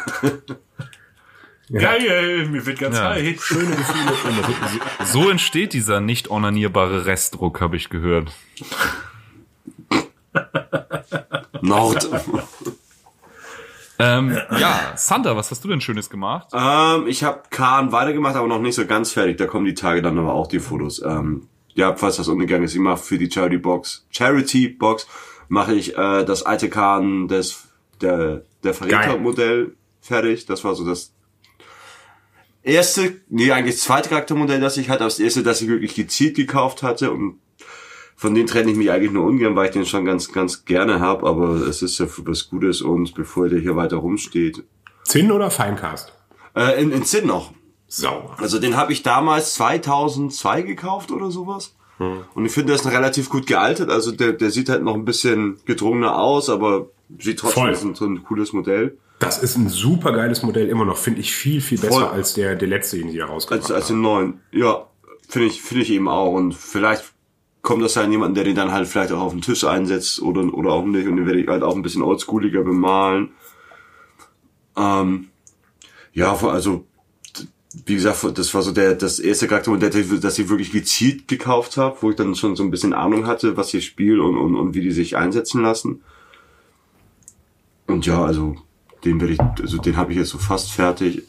Geil, 1.71 2.47
mir 2.49 2.65
wird 2.65 2.79
ganz 2.79 2.97
Ja. 2.97 3.09
heiß. 3.11 3.41
Schöne 3.41 3.75
Gefühle. 3.75 4.13
So 5.05 5.29
entsteht 5.29 5.73
dieser 5.73 5.99
nicht 6.01 6.29
onanierbare 6.29 7.05
Restdruck, 7.05 7.59
habe 7.61 7.75
ich 7.77 7.89
gehört. 7.89 8.31
Nord. 11.61 12.09
Ähm, 13.99 14.37
ja, 14.59 14.93
Santa, 14.95 15.35
was 15.35 15.49
hast 15.49 15.63
du 15.63 15.69
denn 15.69 15.81
Schönes 15.81 16.09
gemacht? 16.09 16.49
ähm, 16.53 17.07
ich 17.07 17.23
habe 17.23 17.43
Kahn 17.49 17.91
weitergemacht, 17.91 18.35
aber 18.35 18.47
noch 18.47 18.61
nicht 18.61 18.75
so 18.75 18.85
ganz 18.85 19.11
fertig. 19.11 19.37
Da 19.37 19.47
kommen 19.47 19.65
die 19.65 19.73
Tage 19.73 20.01
dann 20.01 20.17
aber 20.17 20.33
auch 20.33 20.47
die 20.47 20.59
Fotos. 20.59 21.01
Ähm, 21.03 21.47
ja, 21.73 21.95
falls 21.95 22.17
das 22.17 22.27
untergegangen 22.27 22.65
ist, 22.65 22.73
ich 22.73 22.79
mache 22.79 23.01
für 23.01 23.17
die 23.17 23.29
Charity 23.31 23.57
Box, 23.57 24.05
Charity 24.09 24.67
Box, 24.69 25.07
mache 25.47 25.73
ich 25.73 25.97
äh, 25.97 26.25
das 26.25 26.43
alte 26.43 26.69
Kahn 26.69 27.27
des 27.27 27.67
der 28.01 28.43
der 28.63 28.73
Verräter-Modell 28.73 29.75
fertig. 30.01 30.45
Das 30.45 30.63
war 30.63 30.75
so 30.75 30.85
das 30.85 31.13
erste, 32.63 33.21
nee, 33.29 33.51
eigentlich 33.51 33.79
zweite 33.79 34.09
Charaktermodell, 34.09 34.59
das 34.59 34.77
ich 34.77 34.89
hatte, 34.89 35.01
aber 35.01 35.09
das 35.09 35.19
erste, 35.19 35.43
das 35.43 35.61
ich 35.61 35.69
wirklich 35.69 35.95
gezielt 35.95 36.35
gekauft 36.35 36.83
hatte 36.83 37.11
und 37.11 37.39
von 38.17 38.33
denen 38.33 38.47
trenne 38.47 38.71
ich 38.71 38.77
mich 38.77 38.91
eigentlich 38.91 39.11
nur 39.11 39.25
ungern, 39.25 39.55
weil 39.55 39.67
ich 39.67 39.71
den 39.71 39.85
schon 39.85 40.03
ganz, 40.03 40.33
ganz 40.33 40.65
gerne 40.65 40.99
habe, 40.99 41.27
aber 41.27 41.67
es 41.67 41.81
ist 41.81 41.99
ja 41.99 42.07
für 42.07 42.25
was 42.25 42.49
Gutes 42.49 42.81
und 42.81 43.13
bevor 43.13 43.47
der 43.47 43.59
hier 43.59 43.75
weiter 43.75 43.97
rumsteht. 43.97 44.63
Zinn 45.03 45.31
oder 45.31 45.51
Feincast? 45.51 46.13
Äh, 46.55 46.81
in, 46.81 46.91
in 46.91 47.05
Zinn 47.05 47.27
noch. 47.27 47.53
Sauber. 47.87 48.35
Also 48.39 48.59
den 48.59 48.75
habe 48.75 48.91
ich 48.91 49.03
damals 49.03 49.53
2002 49.53 50.63
gekauft 50.63 51.11
oder 51.11 51.31
sowas. 51.31 51.73
Und 51.99 52.45
ich 52.45 52.51
finde, 52.51 52.67
der 52.67 52.75
ist 52.75 52.85
relativ 52.85 53.29
gut 53.29 53.47
gealtert. 53.47 53.89
Also 53.89 54.11
der, 54.11 54.33
der 54.33 54.51
sieht 54.51 54.69
halt 54.69 54.83
noch 54.83 54.93
ein 54.93 55.05
bisschen 55.05 55.57
gedrungener 55.65 56.19
aus, 56.19 56.49
aber 56.49 56.89
sieht 57.17 57.39
trotzdem 57.39 57.69
aus 57.69 57.83
wie 57.83 57.95
so 57.95 58.05
ein 58.05 58.23
cooles 58.23 58.53
Modell. 58.53 58.97
Das 59.19 59.39
ist 59.39 59.57
ein 59.57 59.69
super 59.69 60.11
geiles 60.11 60.43
Modell 60.43 60.67
immer 60.69 60.85
noch, 60.85 60.97
finde 60.97 61.21
ich 61.21 61.33
viel, 61.33 61.59
viel 61.59 61.79
besser 61.79 61.93
Voll. 61.93 62.05
als 62.05 62.35
der, 62.35 62.55
der 62.55 62.67
letzte, 62.67 62.99
den 62.99 63.09
sie 63.09 63.17
da 63.17 63.25
rausgebracht 63.25 63.63
Als, 63.63 63.71
als 63.71 63.87
den 63.87 64.01
neuen. 64.01 64.41
Ja, 64.51 64.85
finde 65.27 65.47
ich, 65.47 65.63
finde 65.63 65.83
ich 65.83 65.91
eben 65.91 66.07
auch. 66.07 66.33
Und 66.33 66.53
vielleicht 66.53 67.03
kommt 67.67 67.83
das 67.83 67.95
ja 67.95 68.03
an 68.03 68.11
jemanden, 68.13 68.33
der 68.33 68.45
den 68.45 68.55
dann 68.55 68.71
halt 68.71 68.87
vielleicht 68.87 69.11
auch 69.11 69.19
auf 69.19 69.33
den 69.33 69.41
Tisch 69.41 69.65
einsetzt 69.65 70.21
oder, 70.21 70.53
oder 70.53 70.71
auch 70.71 70.85
nicht. 70.85 71.05
Und 71.05 71.17
den 71.17 71.25
werde 71.25 71.41
ich 71.41 71.49
halt 71.49 71.63
auch 71.63 71.75
ein 71.75 71.81
bisschen 71.81 72.01
oldschooliger 72.01 72.63
bemalen. 72.63 73.31
Ähm, 74.77 75.27
ja, 76.13 76.33
also, 76.33 76.85
wie 77.85 77.95
gesagt, 77.95 78.37
das 78.37 78.53
war 78.53 78.61
so 78.61 78.71
der, 78.71 78.95
das 78.95 79.19
erste 79.19 79.49
Charaktermodell, 79.49 79.91
das 80.21 80.39
ich 80.39 80.47
wirklich 80.47 80.71
gezielt 80.71 81.27
gekauft 81.27 81.75
habe, 81.75 81.97
wo 81.99 82.09
ich 82.09 82.15
dann 82.15 82.35
schon 82.35 82.55
so 82.55 82.63
ein 82.63 82.71
bisschen 82.71 82.93
Ahnung 82.93 83.27
hatte, 83.27 83.57
was 83.57 83.73
ich 83.73 83.85
spiele 83.85 84.23
und, 84.23 84.37
und, 84.37 84.55
und 84.55 84.73
wie 84.73 84.81
die 84.81 84.91
sich 84.91 85.17
einsetzen 85.17 85.61
lassen. 85.61 86.03
Und 87.85 88.05
ja, 88.05 88.23
also, 88.23 88.55
den 89.03 89.19
werde 89.19 89.33
ich, 89.33 89.41
also 89.41 89.77
den 89.77 89.97
habe 89.97 90.13
ich 90.13 90.19
jetzt 90.19 90.29
so 90.29 90.37
fast 90.37 90.71
fertig. 90.71 91.23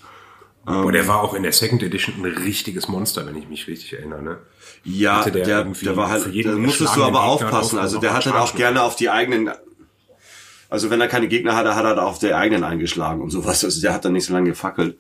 Boah, 0.69 0.93
der 0.93 1.09
war 1.09 1.23
auch 1.23 1.35
in 1.35 1.43
der 1.43 1.53
Second 1.53 1.83
Edition 1.83 2.17
ein 2.17 2.25
richtiges 2.25 2.89
Monster, 2.89 3.27
wenn 3.27 3.37
ich 3.37 3.49
mich 3.49 3.67
richtig 3.67 3.95
erinnere. 3.95 4.23
Ne? 4.23 4.39
Ja, 4.85 5.25
der, 5.25 5.45
der 5.45 5.65
der, 5.65 5.97
war 5.97 6.11
halt, 6.11 6.27
da 6.45 6.53
musstest 6.53 6.97
du 6.97 7.03
aber 7.03 7.21
Gegner 7.21 7.23
aufpassen. 7.23 7.79
Also 7.79 7.99
der 7.99 8.15
hat 8.15 8.27
halt 8.27 8.37
auch 8.37 8.55
gerne 8.55 8.83
auf 8.83 8.97
die 8.97 9.11
eigenen, 9.11 9.51
also 10.69 10.91
wenn 10.91 11.01
er 11.01 11.09
keine 11.09 11.29
Gegner 11.29 11.57
hatte, 11.57 11.75
hat 11.75 11.85
er 11.85 11.95
da 11.95 12.05
auf 12.05 12.19
der 12.19 12.37
eigenen 12.37 12.65
eingeschlagen 12.65 13.23
und 13.23 13.31
sowas. 13.31 13.65
Also 13.65 13.81
der 13.81 13.95
hat 13.95 14.05
dann 14.05 14.13
nicht 14.13 14.27
so 14.27 14.33
lange 14.33 14.51
gefackelt. 14.51 14.99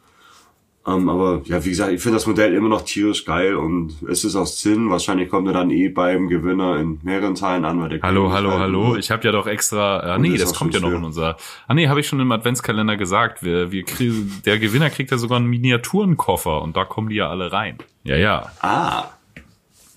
Ähm, 0.88 1.08
aber 1.08 1.42
ja, 1.44 1.62
wie 1.64 1.68
gesagt, 1.70 1.92
ich 1.92 2.00
finde 2.00 2.16
das 2.16 2.26
Modell 2.26 2.54
immer 2.54 2.68
noch 2.68 2.82
tierisch 2.82 3.24
geil 3.24 3.56
und 3.56 3.94
es 4.08 4.24
ist 4.24 4.34
aus 4.36 4.60
Sinn. 4.60 4.88
Wahrscheinlich 4.90 5.28
kommt 5.28 5.46
er 5.48 5.52
dann 5.52 5.70
eh 5.70 5.88
beim 5.88 6.28
Gewinner 6.28 6.78
in 6.78 6.98
mehreren 7.02 7.34
Teilen 7.34 7.64
an, 7.64 7.80
weil 7.80 7.90
der 7.90 8.00
Hallo, 8.02 8.32
hallo, 8.32 8.50
halt 8.52 8.60
hallo. 8.60 8.86
nur- 8.88 8.98
Ich 8.98 9.10
habe 9.10 9.22
ja 9.24 9.32
doch 9.32 9.46
extra. 9.46 10.00
Ah, 10.00 10.18
nee, 10.18 10.36
das 10.36 10.54
kommt 10.54 10.72
ja 10.74 10.80
noch 10.80 10.92
in 10.92 11.04
unser. 11.04 11.36
Ah, 11.66 11.74
nee, 11.74 11.88
habe 11.88 12.00
ich 12.00 12.06
schon 12.08 12.20
im 12.20 12.32
Adventskalender 12.32 12.96
gesagt. 12.96 13.42
Wir, 13.42 13.70
wir 13.70 13.82
kriegen, 13.84 14.40
der 14.46 14.58
Gewinner 14.58 14.88
kriegt 14.90 15.10
ja 15.10 15.18
sogar 15.18 15.36
einen 15.38 15.48
Miniaturenkoffer 15.48 16.62
und 16.62 16.76
da 16.76 16.84
kommen 16.84 17.08
die 17.10 17.16
ja 17.16 17.28
alle 17.28 17.52
rein. 17.52 17.78
Ja, 18.04 18.16
ja. 18.16 18.50
Ah. 18.60 19.04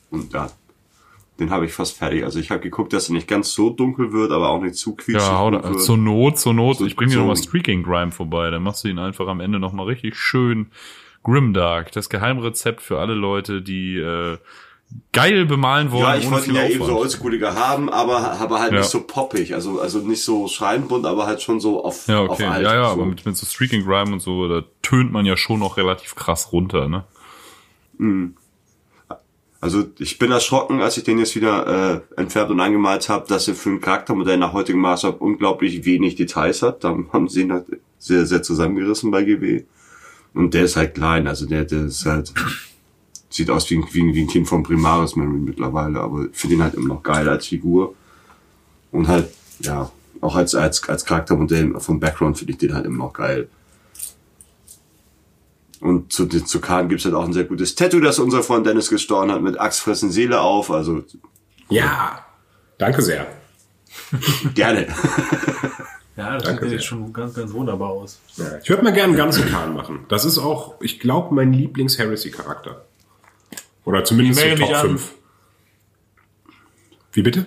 Und 0.10 0.34
ja, 0.34 0.50
den 1.42 1.50
habe 1.52 1.66
ich 1.66 1.74
fast 1.74 1.98
fertig. 1.98 2.24
Also 2.24 2.40
ich 2.40 2.52
habe 2.52 2.62
geguckt, 2.62 2.94
dass 2.94 3.10
er 3.10 3.14
nicht 3.16 3.28
ganz 3.28 3.52
so 3.52 3.70
dunkel 3.72 4.14
wird, 4.14 4.32
aber 4.32 4.50
auch 4.50 4.62
nicht 4.62 4.76
zu 4.76 4.96
quietschig 4.96 5.28
Ja, 5.28 5.52
da, 5.52 5.64
wird. 5.64 5.82
zur 5.82 5.98
Not, 5.98 6.40
zur 6.40 6.54
Not. 6.54 6.78
So- 6.78 6.86
ich 6.86 6.96
bring 6.96 7.10
dir 7.10 7.16
so- 7.16 7.20
nochmal 7.22 7.36
Streaking 7.38 7.84
Grime 7.84 8.12
vorbei. 8.12 8.50
Dann 8.52 8.64
machst 8.64 8.84
du 8.84 8.88
ihn 8.88 9.00
einfach 9.00 9.28
am 9.28 9.40
Ende 9.42 9.60
nochmal 9.60 9.88
richtig 9.88 10.16
schön 10.16 10.68
Grimdark. 11.24 11.92
Das 11.92 12.10
Geheimrezept 12.10 12.82
für 12.82 13.00
alle 13.00 13.14
Leute, 13.16 13.62
die 13.62 13.98
äh, 13.98 14.38
geil 15.14 15.46
bemalen 15.46 15.92
wollen. 15.92 16.04
Ja, 16.04 16.16
ich 16.18 16.30
wollte 16.30 16.50
ihn 16.50 16.56
ja 16.56 16.68
eben 16.68 16.84
so 16.86 16.98
oldschooliger 16.98 17.56
haben, 17.56 17.90
aber, 17.90 18.34
aber 18.40 18.60
halt 18.60 18.72
Ja. 18.74 18.80
nicht 18.80 18.90
so 18.90 19.02
poppig. 19.02 19.54
Also, 19.54 19.80
also 19.80 20.00
nicht 20.00 20.24
so 20.24 20.48
schreienbunt, 20.48 21.06
aber 21.06 21.26
halt 21.28 21.42
schon 21.42 21.60
so 21.60 21.84
auf, 21.84 22.08
Ja, 22.08 22.20
auf 22.22 22.32
okay. 22.32 22.46
alt. 22.46 22.64
Ja, 22.64 22.74
ja, 22.74 22.86
so. 22.88 22.92
aber 22.92 23.06
mit, 23.06 23.26
mit 23.26 23.36
so 23.38 23.46
Streaking 23.46 23.84
Grime 23.86 24.14
und 24.14 24.20
so, 24.20 24.48
da 24.48 24.64
tönt 24.82 25.12
man 25.12 25.26
ja 25.26 25.38
schon 25.38 25.60
noch 25.60 25.78
relativ 25.78 26.16
krass 26.16 26.52
runter, 26.52 26.88
ne? 26.90 27.04
Also 29.62 29.84
ich 30.00 30.18
bin 30.18 30.32
erschrocken, 30.32 30.82
als 30.82 30.98
ich 30.98 31.04
den 31.04 31.20
jetzt 31.20 31.36
wieder 31.36 32.04
äh, 32.18 32.20
entfärbt 32.20 32.50
und 32.50 32.60
angemalt 32.60 33.10
habe, 33.10 33.28
dass 33.28 33.48
er 33.48 33.54
für 33.54 33.70
ein 33.70 33.80
Charaktermodell 33.80 34.38
nach 34.38 34.54
heutigem 34.54 34.82
Maßstab 34.82 35.22
unglaublich 35.22 35.86
wenig 35.86 36.16
Details 36.16 36.64
hat. 36.64 36.84
Da 36.84 36.98
haben 37.14 37.30
sie 37.30 37.42
ihn 37.42 37.54
halt 37.54 37.66
sehr, 38.00 38.26
sehr 38.26 38.42
zusammengerissen 38.42 39.12
bei 39.12 39.24
GW. 39.24 39.64
Und 40.34 40.56
der 40.56 40.64
ist 40.64 40.78
halt 40.78 40.96
klein, 40.96 41.28
also 41.28 41.46
der, 41.46 41.66
der 41.66 41.86
ist 41.86 42.06
halt, 42.08 42.34
sieht 43.30 43.52
aus 43.52 43.70
wie 43.70 43.78
ein, 43.78 43.86
wie 43.92 44.02
ein, 44.02 44.16
wie 44.16 44.22
ein 44.22 44.28
Kind 44.28 44.48
von 44.48 44.64
Primaris 44.64 45.16
Marine 45.16 45.38
mittlerweile, 45.38 46.00
aber 46.00 46.26
ich 46.32 46.38
finde 46.38 46.56
ihn 46.56 46.64
halt 46.64 46.74
immer 46.74 46.96
noch 46.96 47.04
geil 47.04 47.30
als 47.30 47.46
Figur. 47.46 47.94
Und 48.92 49.08
halt, 49.08 49.30
ja, 49.60 49.92
auch 50.22 50.36
als, 50.36 50.56
als, 50.56 50.88
als 50.90 51.06
Charaktermodell 51.06 51.80
vom 51.80 52.00
Background 52.00 52.40
finde 52.40 52.54
ich 52.54 52.58
den 52.58 52.74
halt 52.74 52.86
immer 52.88 53.06
noch 53.06 53.14
geil. 53.14 53.48
Und 55.82 56.14
zu, 56.14 56.28
zu 56.28 56.62
Kahn 56.62 56.90
gibt's 56.90 57.06
halt 57.06 57.16
auch 57.16 57.26
ein 57.26 57.34
sehr 57.34 57.44
gutes 57.44 57.76
Tattoo, 57.76 58.00
das 58.00 58.20
unser 58.20 58.44
Freund 58.44 58.68
Dennis 58.68 58.90
gestorben 58.90 59.32
hat, 59.32 59.42
mit 59.42 59.60
Axt 59.60 59.82
fressen 59.82 60.12
Seele 60.12 60.40
auf. 60.40 60.70
Also 60.72 61.04
Ja, 61.70 62.24
danke 62.78 63.02
sehr. 63.02 63.28
gerne. 64.54 64.88
Ja, 66.16 66.36
das 66.36 66.44
Danke 66.44 66.62
sieht 66.64 66.70
sehr. 66.70 66.78
jetzt 66.78 66.86
schon 66.86 67.12
ganz, 67.14 67.34
ganz 67.34 67.52
wunderbar 67.52 67.90
aus. 67.90 68.20
Ja, 68.36 68.60
ich 68.62 68.70
würde 68.70 68.84
mal 68.84 68.92
gerne 68.92 69.10
einen 69.10 69.18
ganzen 69.18 69.50
Kahn 69.50 69.74
machen. 69.74 70.06
Das 70.08 70.24
ist 70.24 70.38
auch, 70.38 70.80
ich 70.82 71.00
glaube, 71.00 71.34
mein 71.34 71.52
Lieblings-Heresy-Charakter. 71.52 72.86
Oder 73.86 74.04
zumindest 74.04 74.40
so 74.40 74.48
Top 74.50 74.60
mich 74.60 74.76
an. 74.76 74.88
5. 74.90 75.14
Wie 77.14 77.22
bitte? 77.24 77.46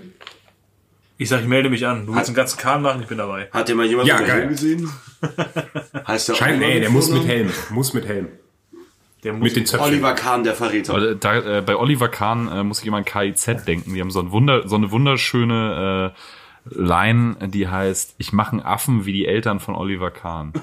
Ich 1.17 1.29
sag, 1.29 1.43
ich 1.43 1.47
melde 1.47 1.71
mich 1.71 1.87
an. 1.87 2.07
Du 2.07 2.15
willst 2.15 2.29
einen 2.29 2.35
ganzen 2.37 2.59
Kahn 2.59 2.83
machen, 2.83 3.01
ich 3.03 3.07
bin 3.07 3.19
dabei. 3.19 3.49
Hat 3.53 3.69
der 3.69 3.77
mal 3.77 3.87
jemand 3.87 4.09
Ja, 4.09 4.19
mit 4.19 4.27
geil. 4.27 4.41
Helm 4.41 4.49
gesehen? 4.51 4.91
heißt 6.09 6.29
der 6.29 6.35
Schein, 6.35 6.55
Oliver 6.57 6.67
nee, 6.67 6.81
der 6.81 6.91
muss 6.91 7.09
mit? 7.11 7.25
Helm. 7.27 7.51
Muss 7.71 7.95
mit 7.95 8.07
Helm. 8.09 8.29
Der 9.23 9.33
muss 9.33 9.43
Mit 9.45 9.57
den 9.57 9.65
Zöpfen. 9.67 9.87
Oliver 9.87 10.13
Kahn, 10.15 10.43
der 10.45 10.55
Verräter. 10.55 10.93
Aber 10.95 11.15
da, 11.15 11.59
äh, 11.59 11.63
bei 11.63 11.77
Oliver 11.77 12.09
Kahn 12.09 12.49
äh, 12.49 12.63
muss 12.65 12.81
ich 12.81 12.87
immer 12.87 12.97
an 12.99 13.05
KIZ 13.05 13.65
denken. 13.65 13.95
Die 13.95 14.01
haben 14.01 14.11
so, 14.11 14.21
ein 14.21 14.33
Wunder, 14.33 14.69
so 14.69 14.77
eine 14.77 14.91
wunderschöne 14.91 16.13
äh, 16.15 16.19
Line, 16.75 17.37
die 17.49 17.69
heißt, 17.69 18.17
ich 18.19 18.33
mache 18.33 18.53
einen 18.53 18.61
Affen 18.63 19.07
wie 19.07 19.13
die 19.13 19.27
Eltern 19.27 19.61
von 19.61 19.77
Oliver 19.77 20.11
Kahn. 20.11 20.53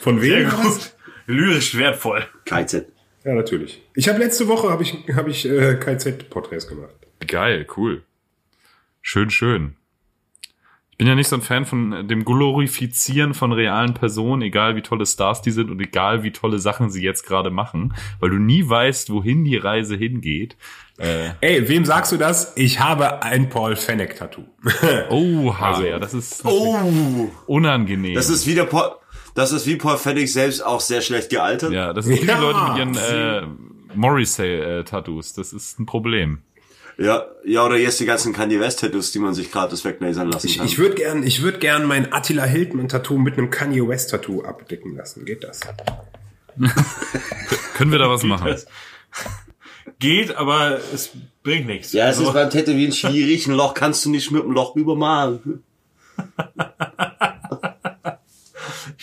Von 0.00 0.20
Sehr 0.20 0.38
wem? 0.40 0.50
gut. 0.50 0.92
Lyrisch 1.26 1.76
wertvoll. 1.76 2.24
KZ. 2.44 2.86
Ja, 3.26 3.34
natürlich. 3.34 3.82
Ich 3.94 4.08
habe 4.08 4.18
letzte 4.20 4.46
Woche 4.46 4.70
habe 4.70 4.84
ich, 4.84 4.94
hab 5.14 5.26
ich 5.26 5.48
äh, 5.48 5.74
KZ-Porträts 5.74 6.68
gemacht. 6.68 6.94
Geil, 7.26 7.66
cool. 7.76 8.04
Schön, 9.02 9.30
schön. 9.30 9.74
Ich 10.92 10.98
bin 10.98 11.08
ja 11.08 11.14
nicht 11.14 11.28
so 11.28 11.36
ein 11.36 11.42
Fan 11.42 11.66
von 11.66 12.08
dem 12.08 12.24
Glorifizieren 12.24 13.34
von 13.34 13.52
realen 13.52 13.92
Personen, 13.94 14.40
egal 14.42 14.76
wie 14.76 14.80
tolle 14.82 15.04
Stars 15.04 15.42
die 15.42 15.50
sind 15.50 15.70
und 15.70 15.78
egal 15.80 16.22
wie 16.22 16.30
tolle 16.30 16.58
Sachen 16.58 16.88
sie 16.88 17.02
jetzt 17.02 17.26
gerade 17.26 17.50
machen, 17.50 17.94
weil 18.20 18.30
du 18.30 18.36
nie 18.38 18.66
weißt, 18.66 19.10
wohin 19.10 19.44
die 19.44 19.56
Reise 19.58 19.96
hingeht. 19.96 20.56
Äh, 20.98 21.30
Ey, 21.42 21.68
wem 21.68 21.84
sagst 21.84 22.12
du 22.12 22.16
das? 22.16 22.52
Ich 22.56 22.80
habe 22.80 23.22
ein 23.22 23.50
Paul 23.50 23.76
Fennec-Tattoo. 23.76 24.44
oha, 25.10 25.72
Also- 25.72 25.84
ja, 25.84 25.98
das 25.98 26.14
ist 26.14 26.42
Oh, 26.46 27.28
unangenehm. 27.46 28.14
das 28.14 28.30
ist 28.30 28.46
wieder 28.46 28.64
Paul, 28.64 28.92
das 29.36 29.52
ist 29.52 29.66
wie 29.66 29.76
Paul 29.76 29.96
Fennec 29.98 30.28
selbst 30.28 30.64
auch 30.64 30.80
sehr 30.80 31.00
schlecht 31.00 31.30
gealtert. 31.30 31.70
ja, 31.72 31.92
das 31.92 32.06
sind 32.06 32.20
wie 32.22 32.26
Ja, 32.26 32.34
die 32.36 32.40
Leute 32.42 32.60
mit 32.72 32.78
ihren 32.78 32.96
äh, 32.96 33.46
Morrissey-Tattoos. 33.94 35.34
Das 35.34 35.52
ist 35.52 35.78
ein 35.78 35.86
Problem. 35.86 36.40
Ja, 36.98 37.26
ja, 37.44 37.64
oder 37.64 37.76
jetzt 37.76 38.00
die 38.00 38.06
ganzen 38.06 38.32
Kanye 38.32 38.58
West 38.58 38.80
Tattoos, 38.80 39.12
die 39.12 39.18
man 39.18 39.34
sich 39.34 39.52
gratis 39.52 39.84
weglasern 39.84 40.30
lassen 40.30 40.46
Ich, 40.46 40.56
kann. 40.56 40.66
ich 40.66 40.78
würde 40.78 40.94
gern, 40.94 41.22
ich 41.22 41.42
würde 41.42 41.58
gern 41.58 41.84
mein 41.84 42.10
Attila 42.12 42.44
Hildmann-Tattoo 42.44 43.18
mit 43.18 43.36
einem 43.36 43.50
Kanye 43.50 43.86
West-Tattoo 43.86 44.42
abdecken 44.42 44.96
lassen. 44.96 45.24
Geht 45.26 45.44
das? 45.44 45.60
Können 47.74 47.92
wir 47.92 47.98
da 47.98 48.08
was 48.08 48.22
machen? 48.22 48.46
Das 48.48 48.66
geht, 49.98 50.34
aber 50.36 50.78
es 50.94 51.10
bringt 51.42 51.66
nichts. 51.66 51.92
ja, 51.92 52.04
es 52.08 52.16
Also, 52.16 52.28
ist 52.30 52.34
beim 52.34 52.48
Tätowieren 52.48 52.92
schwierig. 52.92 53.46
Ein 53.46 53.52
Loch 53.54 53.74
kannst 53.74 54.04
du 54.06 54.10
nicht 54.10 54.30
mit 54.30 54.42
einem 54.42 54.52
Loch 54.52 54.74
übermalen. 54.74 55.62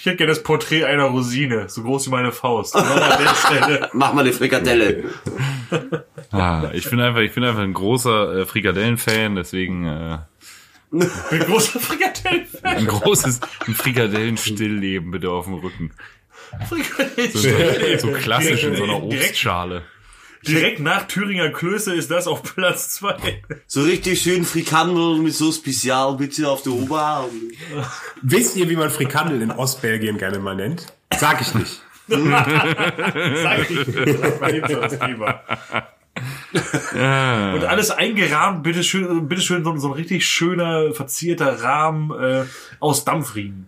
ich 0.03 0.07
hätte 0.07 0.17
gerne 0.17 0.33
das 0.33 0.43
Porträt 0.43 0.83
einer 0.83 1.05
Rosine, 1.05 1.69
so 1.69 1.81
groß 1.81 2.07
wie 2.07 2.11
meine 2.11 2.33
Faust. 2.33 2.75
Mach 3.93 4.13
mal 4.13 4.19
eine 4.21 4.33
Frikadelle. 4.33 5.05
Ah, 6.31 6.71
ich 6.73 6.89
bin 6.89 6.99
einfach, 6.99 7.21
ich 7.21 7.31
bin 7.33 7.43
einfach 7.43 7.61
ein 7.61 7.73
großer 7.73 8.39
äh, 8.39 8.45
Frikadellen-Fan, 8.47 9.35
deswegen 9.35 9.85
äh, 9.85 10.17
Mit 10.89 11.45
großer 11.45 11.79
Frikadelle. 11.79 12.45
ein 12.63 12.87
großes 12.87 13.39
ein 13.67 13.75
Frikadellen-Stillleben 13.75 15.11
bitte 15.11 15.29
auf 15.29 15.45
dem 15.45 15.53
Rücken. 15.55 15.91
Frikadelle. 16.67 17.99
So 17.99 18.11
klassisch 18.11 18.63
in 18.63 18.75
so 18.75 18.83
einer 18.85 18.99
Direkt- 19.01 19.29
Obstschale. 19.29 19.83
Direkt 20.47 20.79
nach 20.79 21.07
Thüringer 21.07 21.49
Klöße 21.49 21.93
ist 21.93 22.11
das 22.11 22.27
auf 22.27 22.43
Platz 22.43 22.89
zwei. 22.91 23.41
So 23.67 23.83
richtig 23.83 24.21
schön 24.21 24.43
Frikandel 24.45 25.17
mit 25.19 25.33
so 25.33 25.51
Spezial 25.51 26.15
bitte 26.17 26.49
auf 26.49 26.63
der 26.63 26.73
Oberarm. 26.73 27.29
Wisst 28.21 28.55
ihr, 28.57 28.69
wie 28.69 28.75
man 28.75 28.89
Frikandel 28.89 29.41
in 29.41 29.51
Ostbelgien 29.51 30.17
gerne 30.17 30.39
mal 30.39 30.55
nennt? 30.55 30.93
Sag 31.17 31.41
ich 31.41 31.53
nicht. 31.53 31.81
Sag 32.07 33.69
ich 33.69 33.87
nicht. 33.87 34.99
Thema. 34.99 35.41
Und 36.53 37.63
alles 37.65 37.89
eingerahmt, 37.91 38.63
bitteschön, 38.63 39.27
bitteschön, 39.27 39.63
so, 39.63 39.75
so 39.77 39.87
ein 39.87 39.93
richtig 39.93 40.25
schöner, 40.25 40.93
verzierter 40.93 41.63
Rahmen 41.63 42.11
äh, 42.11 42.45
aus 42.79 43.05
Dampfriemen. 43.05 43.67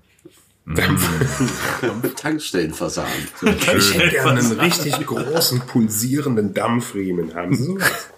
Tankstellenversagen. 2.15 3.11
Ich 3.77 3.93
hätte 3.93 4.09
gerne 4.09 4.39
einen 4.39 4.59
richtig 4.59 5.05
großen, 5.05 5.61
pulsierenden 5.61 6.53
Dampfriemen. 6.53 7.35
Haben 7.35 7.55
Sie 7.55 7.63
sowas? 7.63 8.09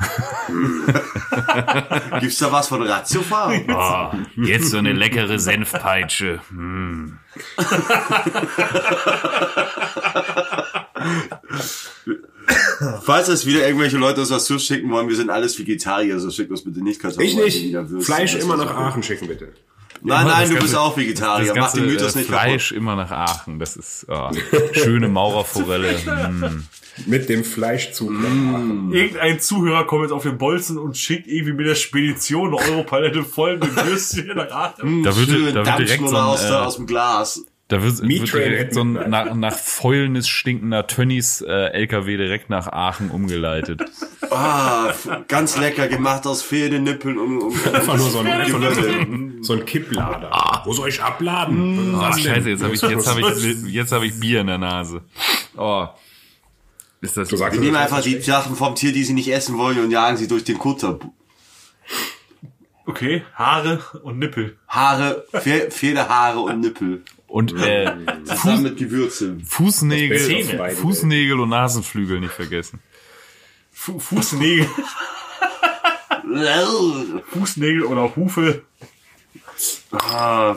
Gibt's 2.20 2.38
da 2.38 2.52
was 2.52 2.68
von 2.68 2.82
Ratiofahren? 2.82 3.64
Oh, 3.68 4.10
jetzt 4.42 4.70
so 4.70 4.78
eine 4.78 4.92
leckere 4.92 5.38
Senfpeitsche. 5.38 6.40
Hm. 6.48 7.18
Falls 13.02 13.28
es 13.28 13.44
wieder 13.44 13.66
irgendwelche 13.66 13.98
Leute 13.98 14.20
uns 14.20 14.30
was 14.30 14.46
zuschicken 14.46 14.90
wollen, 14.90 15.08
wir 15.08 15.16
sind 15.16 15.28
alles 15.28 15.58
Vegetarier, 15.58 16.18
so 16.18 16.30
schickt 16.30 16.50
uns 16.50 16.64
bitte 16.64 16.82
nicht 16.82 17.00
Kartoffeln. 17.00 17.28
Ich 17.28 17.36
nicht. 17.36 17.76
Fleisch 18.04 18.34
immer 18.36 18.56
nach. 18.56 18.74
Aachen 18.74 19.02
schicken, 19.02 19.28
bitte. 19.28 19.52
Nein, 20.02 20.26
nein, 20.26 20.48
du 20.48 20.54
ganze- 20.54 20.62
bist 20.62 20.76
auch 20.76 20.96
Vegetarier. 20.96 21.46
Das 21.48 21.56
Mach 21.56 21.62
ganze 21.62 21.80
den 21.80 21.86
Mythos 21.86 22.14
äh, 22.14 22.18
nicht 22.18 22.28
Fleisch 22.28 22.72
immer 22.72 22.96
nach 22.96 23.10
Aachen. 23.10 23.58
Das 23.58 23.76
ist 23.76 24.08
ah, 24.08 24.30
schöne 24.72 25.08
Maurerforelle. 25.08 25.96
Mm. 26.30 26.64
Mit 27.06 27.28
dem 27.28 27.44
Fleischzug 27.44 28.10
nach 28.10 28.28
Aachen. 28.28 28.92
Irgendein 28.92 29.40
Zuhörer 29.40 29.86
kommt 29.86 30.02
jetzt 30.02 30.12
auf 30.12 30.22
den 30.22 30.38
Bolzen 30.38 30.76
und 30.76 30.96
schickt 30.96 31.26
irgendwie 31.28 31.52
mit 31.52 31.66
der 31.66 31.74
Spedition 31.74 32.48
eine 32.48 32.70
Europalette 32.70 33.22
voll 33.24 33.58
mit 33.58 33.74
Würstchen 33.74 34.36
nach 34.36 34.50
Aachen. 34.50 35.02
Da 35.02 35.16
wird, 35.16 35.28
Schön 35.28 35.54
da 35.54 35.64
wird 35.66 35.78
direkt 35.78 36.06
so 36.06 36.12
Dampfschnuller 36.12 36.26
aus, 36.26 36.44
ein, 36.44 36.52
aus 36.52 36.76
dem 36.76 36.86
Glas. 36.86 37.44
Da 37.70 37.82
wird, 37.84 38.02
wird 38.02 38.34
direkt 38.34 38.74
so 38.74 38.82
ein 38.82 38.94
nach, 39.10 39.32
nach 39.34 39.54
Fäulnis 39.54 40.26
stinkender 40.26 40.88
Tönnies 40.88 41.40
äh, 41.40 41.50
LKW 41.50 42.16
direkt 42.16 42.50
nach 42.50 42.66
Aachen 42.66 43.10
umgeleitet. 43.10 43.82
Ah, 44.32 44.94
ganz 45.26 45.56
lecker 45.56 45.88
gemacht 45.88 46.24
aus 46.24 46.40
fehlenden 46.40 46.84
Nippeln 46.84 47.18
und, 47.18 47.38
und 47.38 47.66
Einfach 47.74 47.96
nur 47.96 48.10
so 48.10 48.20
ein, 48.20 48.28
einfach 48.28 48.60
nur 48.60 48.72
so 48.72 48.80
ein, 48.88 49.38
so 49.40 49.52
ein 49.54 49.64
Kipplader. 49.64 50.62
Wo 50.64 50.72
soll 50.72 50.88
ich 50.88 51.02
abladen? 51.02 51.96
Ah, 51.96 52.10
Was 52.10 52.14
denn? 52.14 52.26
scheiße, 52.36 52.50
jetzt 52.50 52.62
habe 52.62 52.74
ich, 52.74 52.80
jetzt 52.80 53.08
habe 53.08 53.20
ich, 53.20 53.72
jetzt 53.72 53.90
habe 53.90 54.06
ich 54.06 54.20
Bier 54.20 54.42
in 54.42 54.46
der 54.46 54.58
Nase. 54.58 55.02
Oh. 55.56 55.88
Ist 57.00 57.16
das 57.16 57.28
Du 57.28 57.36
sagst, 57.36 57.54
Wir 57.58 57.60
nehmen 57.60 57.74
einfach 57.74 58.02
die 58.02 58.20
Sachen 58.20 58.54
vom 58.54 58.76
Tier, 58.76 58.92
die 58.92 59.02
sie 59.02 59.14
nicht 59.14 59.32
essen 59.32 59.58
wollen 59.58 59.80
und 59.80 59.90
jagen 59.90 60.16
sie 60.16 60.28
durch 60.28 60.44
den 60.44 60.58
Kutter. 60.58 61.00
Okay, 62.86 63.24
Haare 63.34 63.80
und 64.04 64.20
Nippel. 64.20 64.58
Haare, 64.68 65.24
Fe 65.32 65.70
fehlende 65.70 66.08
Haare 66.08 66.38
und 66.38 66.60
Nippel. 66.60 67.02
Und 67.30 67.52
äh, 67.52 67.92
Zusammen 68.24 68.64
mit 68.64 68.76
Gewürze. 68.76 69.38
Fußnägel, 69.44 70.74
Fußnägel 70.74 71.38
und 71.38 71.50
Nasenflügel 71.50 72.20
nicht 72.20 72.32
vergessen. 72.34 72.80
Fu 73.72 73.98
Fußnägel, 74.00 74.68
Fußnägel 77.32 77.84
oder 77.84 78.14
Hufe. 78.16 78.62
ah. 79.92 80.56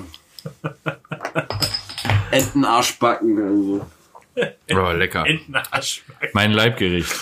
Entenarschbacken. 2.32 3.40
Also. 3.42 3.86
Oh, 4.72 4.92
lecker. 4.92 5.26
Entenarsch. 5.28 6.04
Mein 6.34 6.52
Leibgericht. 6.52 7.14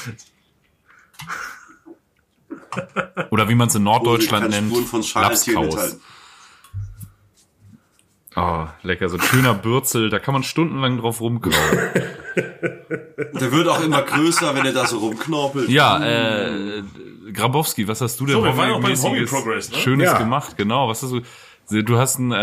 Oder 3.31 3.49
wie 3.49 3.55
man 3.55 3.67
es 3.67 3.75
in 3.75 3.83
Norddeutschland 3.83 4.49
Keine 4.49 4.61
nennt, 4.65 5.13
Lapskaus. 5.13 5.97
Oh, 8.35 8.65
lecker, 8.83 9.09
so 9.09 9.17
ein 9.17 9.21
schöner 9.23 9.53
Bürzel, 9.53 10.09
da 10.09 10.17
kann 10.19 10.33
man 10.33 10.43
stundenlang 10.43 10.97
drauf 10.97 11.19
rumkauen. 11.19 11.53
Der 12.35 13.51
wird 13.51 13.67
auch 13.67 13.83
immer 13.83 14.01
größer, 14.03 14.55
wenn 14.55 14.65
er 14.65 14.71
da 14.73 14.85
so 14.85 14.99
rumknorpelt. 14.99 15.67
Ja, 15.69 16.01
äh, 16.03 16.81
Grabowski, 17.33 17.87
was 17.89 17.99
hast 17.99 18.19
du 18.19 18.25
denn 18.25 18.35
So, 18.35 18.43
wir 18.43 18.55
waren 18.55 18.71
auch 18.71 18.81
beim 18.81 18.95
Hobby 19.03 19.25
Progress, 19.25 19.69
ne? 19.71 19.77
Schönes 19.77 20.05
Ja. 20.11 20.17
gemacht, 20.17 20.57
genau. 20.57 20.87
Was 20.87 21.03
hast 21.03 21.11
du? 21.11 21.83
Du 21.83 21.97
hast 21.97 22.19
ein, 22.19 22.31
äh, 22.31 22.35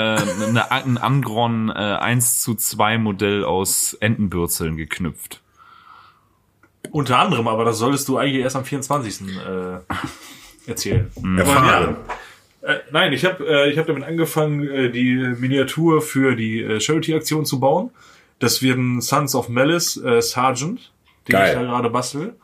eine, 0.48 0.70
ein 0.70 0.96
Angron 0.98 1.68
äh, 1.70 1.72
1 1.72 2.40
zu 2.42 2.54
2 2.54 2.98
Modell 2.98 3.44
aus 3.44 3.94
Entenbürzeln 3.94 4.76
geknüpft. 4.76 5.42
Unter 6.92 7.18
anderem, 7.18 7.48
aber 7.48 7.64
das 7.64 7.78
solltest 7.78 8.08
du 8.08 8.16
eigentlich 8.16 8.42
erst 8.42 8.56
am 8.56 8.64
24. 8.64 9.22
Äh, 9.36 9.78
erzählen. 10.66 11.10
Erfahren. 11.36 11.96
Äh, 12.62 12.78
nein, 12.90 13.12
ich 13.12 13.24
habe 13.24 13.46
äh, 13.46 13.70
ich 13.70 13.78
hab 13.78 13.86
damit 13.86 14.04
angefangen, 14.04 14.66
äh, 14.68 14.90
die 14.90 15.14
Miniatur 15.14 16.02
für 16.02 16.34
die 16.34 16.62
äh, 16.62 16.80
Charity-Aktion 16.80 17.44
zu 17.44 17.60
bauen. 17.60 17.90
Das 18.38 18.62
wird 18.62 18.78
ein 18.78 19.00
Sons 19.00 19.34
of 19.34 19.48
Malice 19.48 19.96
äh, 19.96 20.20
Sergeant, 20.20 20.92
den 21.26 21.32
Geil. 21.32 21.48
ich 21.48 21.54
da 21.54 21.62
gerade 21.62 21.90
bastel. 21.90 22.34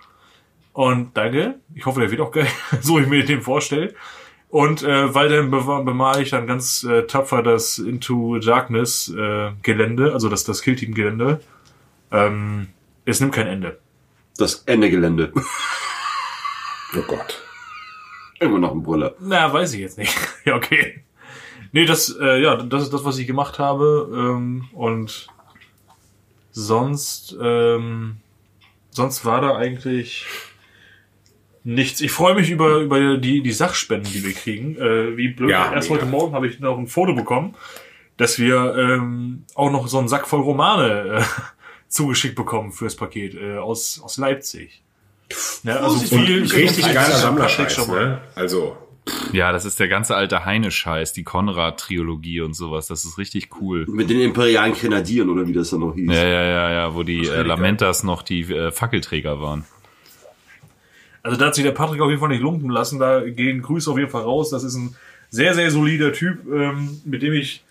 Und 0.72 1.16
danke. 1.16 1.56
Ich 1.74 1.86
hoffe, 1.86 2.00
der 2.00 2.10
wird 2.10 2.20
auch 2.20 2.32
geil, 2.32 2.48
so 2.80 2.98
ich 2.98 3.06
mir 3.06 3.24
den 3.24 3.42
vorstelle. 3.42 3.94
Und 4.48 4.84
äh, 4.84 5.12
weiterhin 5.14 5.50
be 5.50 5.60
bemale 5.60 6.22
ich 6.22 6.30
dann 6.30 6.46
ganz 6.46 6.84
äh, 6.84 7.02
tapfer 7.06 7.42
das 7.42 7.78
Into 7.78 8.38
Darkness 8.38 9.08
äh, 9.08 9.50
Gelände, 9.62 10.12
also 10.12 10.28
das, 10.28 10.44
das 10.44 10.62
Killteam-Gelände. 10.62 11.40
Ähm, 12.12 12.68
es 13.04 13.20
nimmt 13.20 13.34
kein 13.34 13.48
Ende. 13.48 13.78
Das 14.36 14.62
Ende 14.66 14.90
Gelände. 14.90 15.32
Oh 16.96 17.02
Gott. 17.08 17.43
Immer 18.40 18.58
noch 18.58 18.72
ein 18.72 18.82
Brüller. 18.82 19.14
Na, 19.20 19.52
weiß 19.52 19.74
ich 19.74 19.80
jetzt 19.80 19.98
nicht. 19.98 20.14
ja, 20.44 20.56
okay. 20.56 21.04
Nee, 21.72 21.86
das, 21.86 22.14
äh, 22.20 22.40
ja, 22.40 22.56
das 22.56 22.84
ist 22.84 22.92
das, 22.92 23.04
was 23.04 23.18
ich 23.18 23.26
gemacht 23.26 23.58
habe. 23.58 24.08
Ähm, 24.12 24.68
und 24.72 25.28
sonst, 26.52 27.36
ähm, 27.40 28.18
sonst 28.90 29.24
war 29.24 29.40
da 29.40 29.56
eigentlich 29.56 30.24
nichts. 31.64 32.00
Ich 32.00 32.12
freue 32.12 32.34
mich 32.34 32.50
über, 32.50 32.76
über 32.78 33.16
die, 33.16 33.42
die 33.42 33.52
Sachspenden, 33.52 34.12
die 34.12 34.24
wir 34.24 34.34
kriegen. 34.34 34.76
Äh, 34.76 35.16
wie 35.16 35.28
blöd. 35.28 35.50
Ja, 35.50 35.72
Erst 35.72 35.90
mega. 35.90 36.02
heute 36.02 36.10
Morgen 36.10 36.34
habe 36.34 36.46
ich 36.46 36.60
noch 36.60 36.78
ein 36.78 36.86
Foto 36.86 37.14
bekommen, 37.14 37.56
dass 38.16 38.38
wir 38.38 38.76
ähm, 38.76 39.44
auch 39.54 39.70
noch 39.72 39.88
so 39.88 39.98
einen 39.98 40.08
Sack 40.08 40.28
voll 40.28 40.42
Romane 40.42 41.18
äh, 41.18 41.22
zugeschickt 41.88 42.36
bekommen 42.36 42.70
fürs 42.70 42.94
Paket 42.94 43.34
äh, 43.34 43.56
aus, 43.56 44.00
aus 44.00 44.16
Leipzig. 44.16 44.83
Ja, 45.62 45.76
also 45.80 45.98
viel, 45.98 46.42
Richtig 46.42 46.84
geiler 46.84 47.14
Sammlerscheiß, 47.16 47.74
schon 47.74 47.88
mal. 47.88 48.06
ne? 48.06 48.20
Also, 48.34 48.76
Ja, 49.32 49.52
das 49.52 49.64
ist 49.64 49.80
der 49.80 49.88
ganze 49.88 50.14
alte 50.14 50.44
Heine-Scheiß, 50.44 51.12
die 51.12 51.24
Konrad-Trilogie 51.24 52.40
und 52.42 52.54
sowas. 52.54 52.86
Das 52.86 53.04
ist 53.04 53.18
richtig 53.18 53.48
cool. 53.60 53.86
Mit 53.88 54.10
den 54.10 54.20
imperialen 54.20 54.74
Grenadieren 54.74 55.30
oder 55.30 55.46
wie 55.46 55.52
das 55.52 55.70
dann 55.70 55.80
noch 55.80 55.94
hieß. 55.94 56.10
Ja, 56.10 56.24
ja, 56.24 56.42
ja, 56.44 56.70
ja, 56.72 56.94
wo 56.94 57.02
die 57.02 57.26
äh, 57.26 57.42
Lamentas 57.42 58.02
noch 58.02 58.22
die 58.22 58.42
äh, 58.42 58.70
Fackelträger 58.70 59.40
waren. 59.40 59.64
Also 61.22 61.38
da 61.38 61.46
hat 61.46 61.54
sich 61.54 61.64
der 61.64 61.72
Patrick 61.72 62.00
auf 62.02 62.10
jeden 62.10 62.20
Fall 62.20 62.28
nicht 62.28 62.42
lumpen 62.42 62.68
lassen. 62.70 62.98
Da 62.98 63.20
gehen 63.20 63.62
Grüße 63.62 63.90
auf 63.90 63.98
jeden 63.98 64.10
Fall 64.10 64.22
raus. 64.22 64.50
Das 64.50 64.62
ist 64.62 64.74
ein 64.74 64.94
sehr, 65.30 65.54
sehr 65.54 65.70
solider 65.70 66.12
Typ, 66.12 66.46
ähm, 66.46 67.00
mit 67.04 67.22
dem 67.22 67.32
ich. 67.32 67.64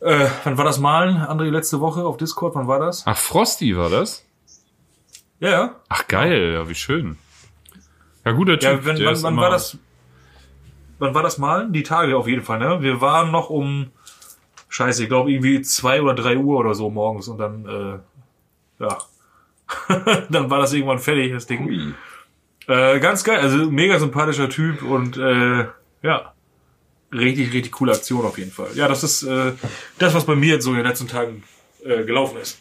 Äh, 0.00 0.26
wann 0.42 0.58
war 0.58 0.64
das 0.64 0.80
Malen, 0.80 1.16
André, 1.18 1.48
letzte 1.50 1.78
Woche 1.80 2.04
auf 2.04 2.16
Discord? 2.16 2.56
Wann 2.56 2.66
war 2.66 2.80
das? 2.80 3.04
Ach, 3.06 3.16
Frosty 3.16 3.76
war 3.76 3.88
das? 3.88 4.24
Ja, 5.42 5.50
ja. 5.50 5.76
Ach, 5.88 6.06
geil, 6.06 6.52
ja, 6.54 6.68
wie 6.68 6.74
schön. 6.76 7.18
Ja, 8.24 8.30
guter 8.30 8.60
Typ. 8.60 8.62
Ja, 8.62 8.84
wenn, 8.84 8.96
der 8.96 9.08
wann, 9.08 9.22
wann 9.24 9.36
war 9.36 9.50
das? 9.50 9.76
Wann 11.00 11.14
war 11.16 11.24
das 11.24 11.36
Malen? 11.36 11.72
Die 11.72 11.82
Tage 11.82 12.16
auf 12.16 12.28
jeden 12.28 12.42
Fall, 12.42 12.60
ne? 12.60 12.80
Wir 12.80 13.00
waren 13.00 13.32
noch 13.32 13.50
um 13.50 13.90
Scheiße, 14.68 15.02
ich 15.02 15.08
glaube 15.08 15.32
irgendwie 15.32 15.60
zwei 15.62 16.00
oder 16.00 16.14
drei 16.14 16.36
Uhr 16.36 16.60
oder 16.60 16.76
so 16.76 16.90
morgens 16.90 17.26
und 17.26 17.38
dann, 17.38 17.66
äh, 17.66 18.84
ja. 18.84 18.98
dann 20.30 20.48
war 20.48 20.60
das 20.60 20.72
irgendwann 20.74 21.00
fertig, 21.00 21.32
das 21.32 21.46
Ding. 21.46 21.94
Äh, 22.68 23.00
ganz 23.00 23.24
geil, 23.24 23.40
also 23.40 23.68
mega 23.68 23.98
sympathischer 23.98 24.48
Typ 24.48 24.82
und 24.82 25.16
äh, 25.16 25.66
ja, 26.02 26.34
richtig, 27.12 27.52
richtig 27.52 27.72
coole 27.72 27.92
Aktion 27.92 28.24
auf 28.24 28.38
jeden 28.38 28.52
Fall. 28.52 28.68
Ja, 28.74 28.86
das 28.86 29.02
ist 29.02 29.24
äh, 29.24 29.54
das, 29.98 30.14
was 30.14 30.24
bei 30.24 30.36
mir 30.36 30.54
jetzt 30.54 30.64
so 30.64 30.70
in 30.70 30.76
den 30.76 30.86
letzten 30.86 31.08
Tagen 31.08 31.42
äh, 31.84 32.04
gelaufen 32.04 32.38
ist. 32.40 32.60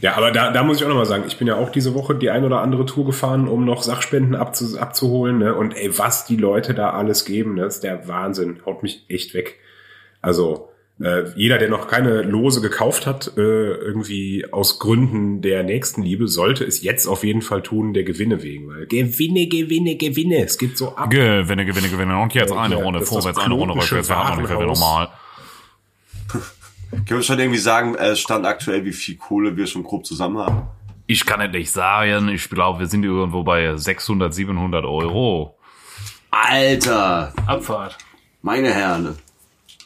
ja, 0.00 0.16
aber 0.16 0.30
da, 0.30 0.50
da 0.50 0.62
muss 0.62 0.78
ich 0.78 0.84
auch 0.84 0.88
nochmal 0.88 1.06
sagen, 1.06 1.24
ich 1.26 1.38
bin 1.38 1.48
ja 1.48 1.56
auch 1.56 1.70
diese 1.70 1.94
Woche 1.94 2.14
die 2.14 2.30
ein 2.30 2.44
oder 2.44 2.60
andere 2.60 2.86
Tour 2.86 3.06
gefahren, 3.06 3.48
um 3.48 3.64
noch 3.64 3.82
Sachspenden 3.82 4.34
abzu, 4.34 4.78
abzuholen. 4.78 5.38
Ne? 5.38 5.54
Und 5.54 5.76
ey, 5.76 5.96
was 5.98 6.26
die 6.26 6.36
Leute 6.36 6.74
da 6.74 6.90
alles 6.90 7.24
geben, 7.24 7.54
ne? 7.54 7.62
das 7.62 7.76
ist 7.76 7.84
der 7.84 8.08
Wahnsinn. 8.08 8.60
Haut 8.66 8.82
mich 8.82 9.04
echt 9.08 9.34
weg. 9.34 9.58
Also, 10.20 10.68
äh, 11.00 11.30
jeder, 11.36 11.58
der 11.58 11.70
noch 11.70 11.86
keine 11.88 12.22
Lose 12.22 12.60
gekauft 12.60 13.06
hat, 13.06 13.32
äh, 13.36 13.40
irgendwie 13.40 14.46
aus 14.50 14.78
Gründen 14.78 15.42
der 15.42 15.62
Nächstenliebe, 15.62 16.26
sollte 16.26 16.64
es 16.64 16.82
jetzt 16.82 17.06
auf 17.06 17.24
jeden 17.24 17.42
Fall 17.42 17.62
tun, 17.62 17.94
der 17.94 18.02
Gewinne 18.02 18.42
wegen. 18.42 18.68
Weil 18.68 18.86
Gewinne, 18.86 19.46
Gewinne, 19.46 19.96
Gewinne. 19.96 20.44
Es 20.44 20.58
geht 20.58 20.76
so 20.76 20.96
ab. 20.96 21.10
Gewinne, 21.10 21.64
Gewinne, 21.64 21.88
Gewinne. 21.88 22.20
Und 22.20 22.34
jetzt 22.34 22.52
eine 22.52 22.76
ja, 22.76 22.82
Runde 22.82 23.00
vorwärts, 23.00 23.38
eine 23.38 23.54
Runde 23.54 23.74
rückwärts, 23.74 24.10
eine 24.10 24.34
Runde 24.36 24.50
Warenhaus. 24.50 24.78
normal. 24.78 25.08
Können 26.90 27.06
wir 27.06 27.22
schon 27.22 27.38
irgendwie 27.38 27.58
sagen, 27.58 27.94
äh, 27.94 28.16
Stand 28.16 28.46
aktuell, 28.46 28.84
wie 28.84 28.92
viel 28.92 29.16
Kohle 29.16 29.56
wir 29.56 29.66
schon 29.66 29.82
grob 29.82 30.06
zusammen 30.06 30.38
haben? 30.38 30.62
Ich 31.06 31.24
kann 31.26 31.40
es 31.40 31.52
nicht 31.52 31.70
sagen. 31.70 32.28
Ich 32.28 32.48
glaube, 32.50 32.80
wir 32.80 32.86
sind 32.86 33.04
irgendwo 33.04 33.42
bei 33.42 33.76
600, 33.76 34.32
700 34.32 34.84
Euro. 34.84 35.58
Alter, 36.30 37.32
Abfahrt. 37.46 37.96
meine 38.42 38.72
Herren. 38.72 39.16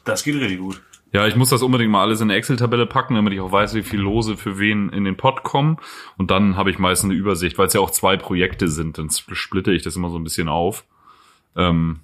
Das 0.05 0.25
geht 0.25 0.35
richtig 0.35 0.59
gut. 0.59 0.83
Ja, 1.13 1.27
ich 1.27 1.37
muss 1.37 1.51
das 1.51 1.63
unbedingt 1.63 1.91
mal 1.91 2.03
alles 2.03 2.21
in 2.21 2.31
eine 2.31 2.39
Excel-Tabelle 2.39 2.87
packen, 2.87 3.15
damit 3.17 3.35
ich 3.35 3.41
auch 3.41 3.53
weiß, 3.53 3.75
wie 3.75 3.83
viel 3.83 4.01
Lose 4.01 4.37
für 4.37 4.59
wen 4.59 4.89
in 4.89 5.05
den 5.05 5.17
Pot 5.17 5.43
kommen. 5.43 5.77
Und 6.17 6.31
dann 6.31 6.57
habe 6.57 6.71
ich 6.71 6.79
meistens 6.79 7.11
eine 7.11 7.19
Übersicht, 7.19 7.59
weil 7.59 7.67
es 7.67 7.75
ja 7.75 7.81
auch 7.81 7.91
zwei 7.91 8.17
Projekte 8.17 8.69
sind. 8.69 8.97
Dann 8.97 9.11
splitte 9.11 9.73
ich 9.73 9.83
das 9.83 9.95
immer 9.95 10.09
so 10.09 10.17
ein 10.19 10.25
bisschen 10.25 10.49
auf. 10.49 10.85
Ähm, 11.55 12.01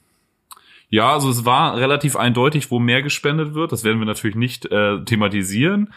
ja, 0.90 1.12
also 1.12 1.28
es 1.30 1.44
war 1.44 1.76
relativ 1.76 2.16
eindeutig, 2.16 2.70
wo 2.70 2.78
mehr 2.78 3.02
gespendet 3.02 3.54
wird. 3.54 3.72
Das 3.72 3.84
werden 3.84 3.98
wir 3.98 4.06
natürlich 4.06 4.36
nicht 4.36 4.66
äh, 4.66 5.04
thematisieren. 5.04 5.92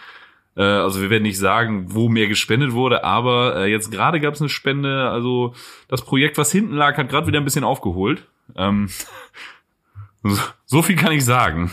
Äh, 0.56 0.64
also 0.64 1.02
wir 1.02 1.10
werden 1.10 1.24
nicht 1.24 1.40
sagen, 1.40 1.86
wo 1.94 2.10
mehr 2.10 2.28
gespendet 2.28 2.74
wurde, 2.74 3.04
aber 3.04 3.56
äh, 3.56 3.72
jetzt 3.72 3.92
gerade 3.92 4.20
gab 4.20 4.34
es 4.34 4.42
eine 4.42 4.50
Spende. 4.50 5.10
Also 5.10 5.54
das 5.88 6.04
Projekt, 6.04 6.38
was 6.38 6.52
hinten 6.52 6.76
lag, 6.76 6.98
hat 6.98 7.10
gerade 7.10 7.28
wieder 7.28 7.40
ein 7.40 7.46
bisschen 7.46 7.64
aufgeholt. 7.64 8.28
Ähm, 8.56 8.90
so, 10.24 10.38
so 10.66 10.82
viel 10.82 10.98
kann 10.98 11.14
ich 11.14 11.24
sagen. 11.24 11.72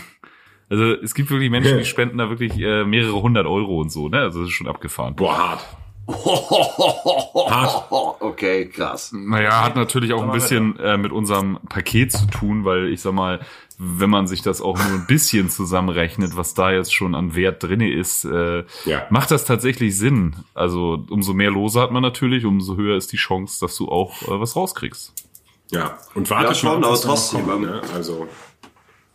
Also 0.69 0.93
es 0.93 1.15
gibt 1.15 1.31
wirklich 1.31 1.49
Menschen, 1.49 1.79
die 1.79 1.85
spenden 1.85 2.19
da 2.19 2.29
wirklich 2.29 2.57
äh, 2.59 2.85
mehrere 2.85 3.21
hundert 3.21 3.47
Euro 3.47 3.81
und 3.81 3.91
so, 3.91 4.07
ne? 4.07 4.19
Also 4.19 4.41
das 4.41 4.49
ist 4.49 4.55
schon 4.55 4.67
abgefahren. 4.67 5.15
Boah, 5.15 5.37
hart. 5.37 5.65
Okay, 8.19 8.67
krass. 8.67 9.11
Naja, 9.13 9.63
hat 9.63 9.75
natürlich 9.75 10.13
auch 10.13 10.23
ein 10.23 10.31
bisschen 10.31 10.77
äh, 10.79 10.97
mit 10.97 11.11
unserem 11.11 11.59
Paket 11.69 12.11
zu 12.11 12.25
tun, 12.27 12.65
weil 12.65 12.89
ich 12.89 13.01
sag 13.01 13.13
mal, 13.13 13.39
wenn 13.77 14.09
man 14.09 14.27
sich 14.27 14.41
das 14.41 14.61
auch 14.61 14.77
nur 14.77 14.99
ein 14.99 15.05
bisschen 15.07 15.49
zusammenrechnet, 15.49 16.35
was 16.35 16.53
da 16.53 16.71
jetzt 16.71 16.93
schon 16.93 17.15
an 17.15 17.35
Wert 17.35 17.63
drinne 17.63 17.91
ist, 17.93 18.25
äh, 18.25 18.63
Ja. 18.85 19.03
macht 19.09 19.31
das 19.31 19.45
tatsächlich 19.45 19.97
Sinn. 19.97 20.35
Also 20.53 21.05
umso 21.09 21.33
mehr 21.33 21.51
Lose 21.51 21.79
hat 21.79 21.91
man 21.91 22.01
natürlich, 22.01 22.45
umso 22.45 22.75
höher 22.75 22.97
ist 22.97 23.11
die 23.13 23.17
Chance, 23.17 23.59
dass 23.61 23.75
du 23.77 23.89
auch 23.89 24.21
äh, 24.23 24.39
was 24.39 24.55
rauskriegst. 24.55 25.13
Ja, 25.71 25.97
und 26.15 26.29
wartet 26.29 26.49
Ja, 26.49 26.55
schon, 26.55 26.81
mal, 26.81 26.89
was 26.89 27.05
aber 27.05 27.13
trotzdem, 27.13 27.45
kommt, 27.45 27.63
ähm, 27.63 27.69
ne? 27.69 27.81
Also, 27.93 28.27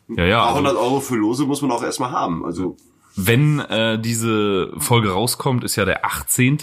Ja, 0.08 0.24
ja. 0.24 0.36
Ein 0.36 0.40
paar 0.40 0.46
Also, 0.48 0.58
hundert 0.58 0.76
Euro 0.76 1.00
für 1.00 1.16
Lose 1.16 1.44
muss 1.44 1.60
man 1.62 1.70
auch 1.72 1.82
erstmal 1.82 2.12
haben. 2.12 2.44
Also, 2.44 2.76
wenn 3.16 3.60
äh, 3.60 3.98
diese 3.98 4.72
Folge 4.78 5.10
rauskommt, 5.10 5.62
ist 5.64 5.76
ja 5.76 5.84
der 5.84 6.04
18. 6.04 6.58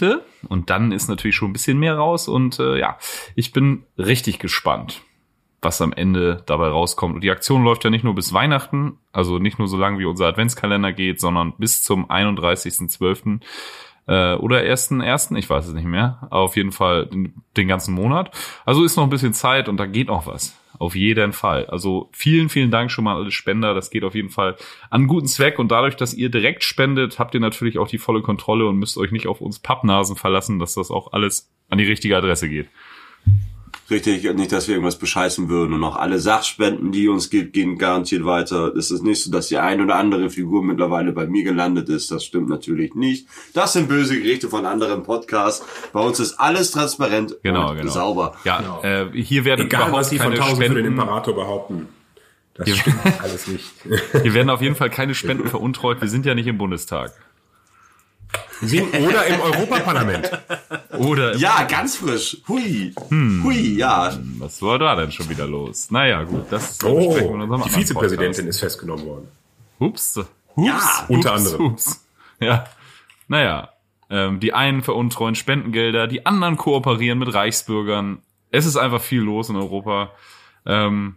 Und 0.48 0.70
dann 0.70 0.92
ist 0.92 1.08
natürlich 1.08 1.36
schon 1.36 1.50
ein 1.50 1.54
bisschen 1.54 1.78
mehr 1.78 1.96
raus. 1.96 2.28
Und 2.28 2.58
äh, 2.58 2.78
ja, 2.78 2.98
ich 3.34 3.52
bin 3.52 3.84
richtig 3.96 4.38
gespannt, 4.38 5.02
was 5.62 5.80
am 5.80 5.92
Ende 5.92 6.42
dabei 6.46 6.68
rauskommt. 6.68 7.14
Und 7.14 7.24
die 7.24 7.30
Aktion 7.30 7.64
läuft 7.64 7.84
ja 7.84 7.90
nicht 7.90 8.04
nur 8.04 8.14
bis 8.14 8.32
Weihnachten, 8.32 8.98
also 9.12 9.38
nicht 9.38 9.58
nur 9.58 9.68
so 9.68 9.78
lange 9.78 9.98
wie 9.98 10.04
unser 10.04 10.26
Adventskalender 10.26 10.92
geht, 10.92 11.20
sondern 11.20 11.54
bis 11.56 11.82
zum 11.82 12.10
31.12. 12.10 13.40
Äh, 14.06 14.34
oder 14.34 14.58
1.1., 14.58 15.36
ich 15.36 15.48
weiß 15.48 15.68
es 15.68 15.74
nicht 15.74 15.86
mehr. 15.86 16.18
Aber 16.22 16.40
auf 16.40 16.56
jeden 16.56 16.72
Fall 16.72 17.06
den, 17.06 17.42
den 17.56 17.68
ganzen 17.68 17.94
Monat. 17.94 18.30
Also 18.66 18.84
ist 18.84 18.96
noch 18.96 19.04
ein 19.04 19.10
bisschen 19.10 19.32
Zeit 19.32 19.68
und 19.68 19.78
da 19.78 19.86
geht 19.86 20.08
noch 20.08 20.26
was. 20.26 20.54
Auf 20.78 20.94
jeden 20.94 21.32
Fall. 21.32 21.66
Also 21.66 22.08
vielen, 22.12 22.48
vielen 22.48 22.70
Dank 22.70 22.90
schon 22.90 23.04
mal 23.04 23.12
an 23.12 23.22
alle 23.22 23.30
Spender. 23.30 23.74
Das 23.74 23.90
geht 23.90 24.04
auf 24.04 24.14
jeden 24.14 24.30
Fall 24.30 24.56
an 24.90 25.06
guten 25.06 25.26
Zweck. 25.26 25.58
Und 25.58 25.70
dadurch, 25.70 25.96
dass 25.96 26.14
ihr 26.14 26.30
direkt 26.30 26.64
spendet, 26.64 27.18
habt 27.18 27.34
ihr 27.34 27.40
natürlich 27.40 27.78
auch 27.78 27.88
die 27.88 27.98
volle 27.98 28.22
Kontrolle 28.22 28.66
und 28.66 28.78
müsst 28.78 28.98
euch 28.98 29.12
nicht 29.12 29.26
auf 29.26 29.40
uns 29.40 29.58
Pappnasen 29.58 30.16
verlassen, 30.16 30.58
dass 30.58 30.74
das 30.74 30.90
auch 30.90 31.12
alles 31.12 31.50
an 31.68 31.78
die 31.78 31.84
richtige 31.84 32.16
Adresse 32.16 32.48
geht. 32.48 32.68
Richtig, 33.92 34.24
nicht, 34.34 34.50
dass 34.50 34.66
wir 34.66 34.74
irgendwas 34.74 34.98
bescheißen 34.98 35.48
würden. 35.48 35.72
Und 35.74 35.84
auch 35.84 35.94
alle 35.96 36.18
Sachspenden, 36.18 36.90
die 36.90 37.08
uns 37.08 37.30
gibt, 37.30 37.52
gehen 37.52 37.78
garantiert 37.78 38.24
weiter. 38.24 38.74
Es 38.74 38.90
ist 38.90 39.02
nicht 39.04 39.22
so, 39.22 39.30
dass 39.30 39.46
die 39.48 39.58
ein 39.58 39.80
oder 39.80 39.94
andere 39.96 40.30
Figur 40.30 40.64
mittlerweile 40.64 41.12
bei 41.12 41.26
mir 41.26 41.44
gelandet 41.44 41.88
ist. 41.88 42.10
Das 42.10 42.24
stimmt 42.24 42.48
natürlich 42.48 42.94
nicht. 42.96 43.28
Das 43.54 43.74
sind 43.74 43.88
böse 43.88 44.20
Gerichte 44.20 44.48
von 44.48 44.66
anderen 44.66 45.04
Podcasts. 45.04 45.64
Bei 45.92 46.00
uns 46.00 46.18
ist 46.18 46.40
alles 46.40 46.72
transparent 46.72 47.36
Genau, 47.44 47.70
und 47.70 47.76
genau. 47.78 47.92
sauber. 47.92 48.34
Ja, 48.44 48.80
äh, 48.82 49.06
hier 49.12 49.44
werden 49.44 49.66
egal, 49.66 49.82
überhaupt 49.82 50.00
was 50.00 50.10
die 50.10 50.18
von 50.18 50.32
1000 50.32 50.66
für 50.66 50.74
den. 50.74 50.86
Imperator 50.86 51.34
behaupten. 51.34 51.88
Das 52.54 52.68
stimmt 52.68 52.96
alles 53.22 53.46
nicht. 53.46 53.64
Hier 54.22 54.34
werden 54.34 54.50
auf 54.50 54.60
jeden 54.60 54.74
Fall 54.74 54.90
keine 54.90 55.14
Spenden 55.14 55.48
veruntreut. 55.48 56.02
Wir 56.02 56.08
sind 56.08 56.26
ja 56.26 56.34
nicht 56.34 56.46
im 56.46 56.58
Bundestag. 56.58 57.12
Sind- 58.62 58.94
Oder 58.94 59.26
im 59.26 59.40
Europaparlament. 59.40 60.30
Oder 60.98 61.36
Ja, 61.36 61.64
ganz 61.64 61.96
frisch. 61.96 62.38
Hui. 62.48 62.94
Hm. 63.08 63.42
Hui, 63.44 63.76
ja. 63.76 64.16
was 64.38 64.62
war 64.62 64.78
da 64.78 64.94
denn 64.96 65.10
schon 65.12 65.28
wieder 65.28 65.46
los? 65.46 65.90
Naja, 65.90 66.22
gut, 66.22 66.46
das 66.50 66.78
Oh, 66.84 66.94
besprechen 67.08 67.28
wir 67.28 67.34
in 67.34 67.40
unserem 67.50 67.62
die 67.64 67.70
Vizepräsidentin 67.70 68.46
ist 68.46 68.60
festgenommen 68.60 69.04
worden. 69.06 69.28
Podcast. 69.78 70.18
Ups. 70.18 70.26
Ja. 70.56 70.80
Unter 71.08 71.34
Ups, 71.34 71.38
anderem. 71.46 71.66
Ups. 71.72 72.06
Ja. 72.40 72.64
Naja. 73.28 73.68
Ähm, 74.10 74.40
die 74.40 74.52
einen 74.52 74.82
veruntreuen 74.82 75.34
Spendengelder, 75.34 76.06
die 76.06 76.26
anderen 76.26 76.56
kooperieren 76.56 77.18
mit 77.18 77.32
Reichsbürgern. 77.32 78.18
Es 78.50 78.66
ist 78.66 78.76
einfach 78.76 79.00
viel 79.00 79.20
los 79.22 79.48
in 79.48 79.56
Europa. 79.56 80.10
Ähm, 80.66 81.16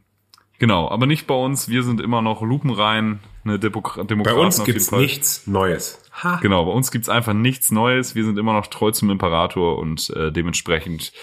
genau, 0.59 0.89
aber 0.89 1.05
nicht 1.05 1.27
bei 1.27 1.35
uns. 1.35 1.67
Wir 1.67 1.83
sind 1.83 1.99
immer 1.99 2.21
noch 2.21 2.41
lupenrein, 2.41 3.19
eine 3.45 3.59
Demok 3.59 3.95
Bei 4.23 4.33
uns 4.33 4.63
gibt's 4.63 4.89
Fall. 4.89 5.01
nichts 5.01 5.47
Neues. 5.47 6.01
Genau, 6.41 6.65
bei 6.65 6.71
uns 6.71 6.91
gibt's 6.91 7.09
einfach 7.09 7.33
nichts 7.33 7.71
Neues. 7.71 8.15
Wir 8.15 8.25
sind 8.25 8.37
immer 8.37 8.53
noch 8.53 8.67
treu 8.67 8.91
zum 8.91 9.09
Imperator 9.09 9.77
und 9.77 10.09
äh, 10.11 10.31
dementsprechend 10.31 11.13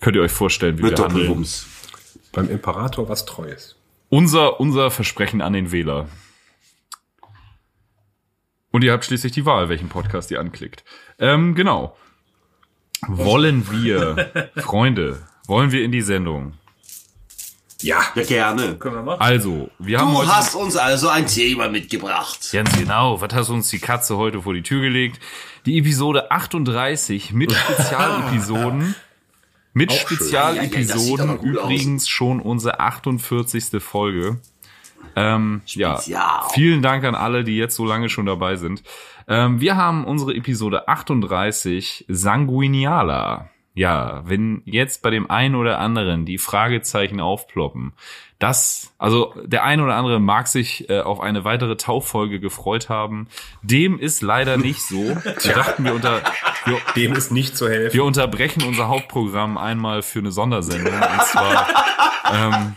könnt 0.00 0.16
ihr 0.16 0.22
euch 0.22 0.32
vorstellen, 0.32 0.78
wie 0.78 0.82
Mit 0.82 0.98
wir 0.98 1.04
handeln. 1.04 1.26
Doppelwumms. 1.26 1.66
Beim 2.32 2.50
Imperator 2.50 3.08
was 3.08 3.26
Treues. 3.26 3.76
Unser, 4.08 4.60
unser 4.60 4.90
Versprechen 4.90 5.40
an 5.40 5.52
den 5.52 5.72
Wähler. 5.72 6.08
Und 8.70 8.82
ihr 8.82 8.92
habt 8.92 9.04
schließlich 9.04 9.32
die 9.32 9.46
Wahl, 9.46 9.68
welchen 9.68 9.88
Podcast 9.88 10.30
ihr 10.30 10.40
anklickt. 10.40 10.84
Ähm, 11.18 11.54
genau. 11.54 11.96
Wollen 13.06 13.70
wir, 13.70 14.50
Freunde, 14.56 15.22
wollen 15.46 15.70
wir 15.72 15.84
in 15.84 15.92
die 15.92 16.02
Sendung? 16.02 16.54
Ja. 17.84 18.00
Ja, 18.14 18.22
gerne. 18.22 18.76
Können 18.76 18.96
wir 18.96 19.02
machen. 19.02 19.20
Also, 19.20 19.70
wir 19.78 19.98
haben 20.00 20.12
Du 20.12 20.26
hast 20.26 20.54
uns 20.54 20.76
also 20.76 21.08
ein 21.08 21.26
Thema 21.26 21.68
mitgebracht. 21.68 22.48
Ganz 22.52 22.76
genau. 22.78 23.20
Was 23.20 23.32
hast 23.34 23.50
uns 23.50 23.68
die 23.68 23.78
Katze 23.78 24.16
heute 24.16 24.42
vor 24.42 24.54
die 24.54 24.62
Tür 24.62 24.80
gelegt? 24.80 25.20
Die 25.66 25.78
Episode 25.78 26.30
38 26.30 27.32
mit 27.32 27.52
Spezialepisoden. 28.14 28.94
Mit 29.72 29.90
Auch 29.90 29.94
schön. 30.08 30.18
ja, 30.30 30.52
ja, 30.52 30.62
Spezialepisoden 30.64 31.38
gut 31.38 31.58
aus. 31.58 31.64
übrigens 31.64 32.08
schon 32.08 32.40
unsere 32.40 32.80
48. 32.80 33.82
Folge. 33.82 34.40
Ähm, 35.16 35.62
ja, 35.66 36.00
vielen 36.52 36.80
Dank 36.82 37.04
an 37.04 37.14
alle, 37.14 37.44
die 37.44 37.56
jetzt 37.56 37.76
so 37.76 37.84
lange 37.84 38.08
schon 38.08 38.26
dabei 38.26 38.56
sind. 38.56 38.82
Ähm, 39.28 39.60
wir 39.60 39.76
haben 39.76 40.04
unsere 40.04 40.34
Episode 40.34 40.88
38 40.88 42.04
Sanguiniala. 42.08 43.48
Ja, 43.76 44.22
wenn 44.24 44.62
jetzt 44.66 45.02
bei 45.02 45.10
dem 45.10 45.28
einen 45.28 45.56
oder 45.56 45.80
anderen 45.80 46.24
die 46.24 46.38
Fragezeichen 46.38 47.20
aufploppen, 47.20 47.92
das, 48.38 48.92
also 48.98 49.34
der 49.44 49.64
eine 49.64 49.82
oder 49.82 49.96
andere 49.96 50.20
mag 50.20 50.48
sich 50.48 50.88
äh, 50.90 51.00
auf 51.00 51.20
eine 51.20 51.44
weitere 51.44 51.76
Tauffolge 51.76 52.40
gefreut 52.40 52.88
haben. 52.88 53.28
Dem 53.62 53.98
ist 53.98 54.22
leider 54.22 54.56
nicht 54.56 54.82
so. 54.82 54.96
Wir 55.42 55.54
dachten, 55.54 55.84
wir, 55.84 55.94
unter, 55.94 56.22
wir, 56.66 56.78
Dem 56.94 57.14
ist 57.14 57.32
nicht 57.32 57.56
zu 57.56 57.68
helfen. 57.68 57.94
wir 57.94 58.04
unterbrechen 58.04 58.62
unser 58.64 58.88
Hauptprogramm 58.88 59.56
einmal 59.56 60.02
für 60.02 60.18
eine 60.18 60.30
Sondersendung. 60.30 60.94
Und 60.94 61.22
zwar 61.22 61.66
ähm, 62.32 62.76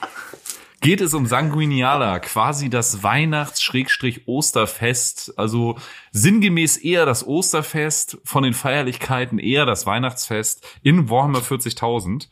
geht 0.82 1.00
es 1.02 1.13
um 1.13 1.26
Sanguiniala, 1.26 2.20
quasi 2.20 2.70
das 2.70 3.04
Weihnachts-Osterfest. 3.04 5.34
Also 5.38 5.78
sinngemäß 6.12 6.78
eher 6.78 7.06
das 7.06 7.28
Osterfest, 7.28 8.20
von 8.24 8.44
den 8.44 8.54
Feierlichkeiten 8.54 9.40
eher 9.40 9.66
das 9.66 9.86
Weihnachtsfest 9.86 10.66
in 10.84 11.10
Warhammer 11.10 11.40
40.000. 11.40 12.28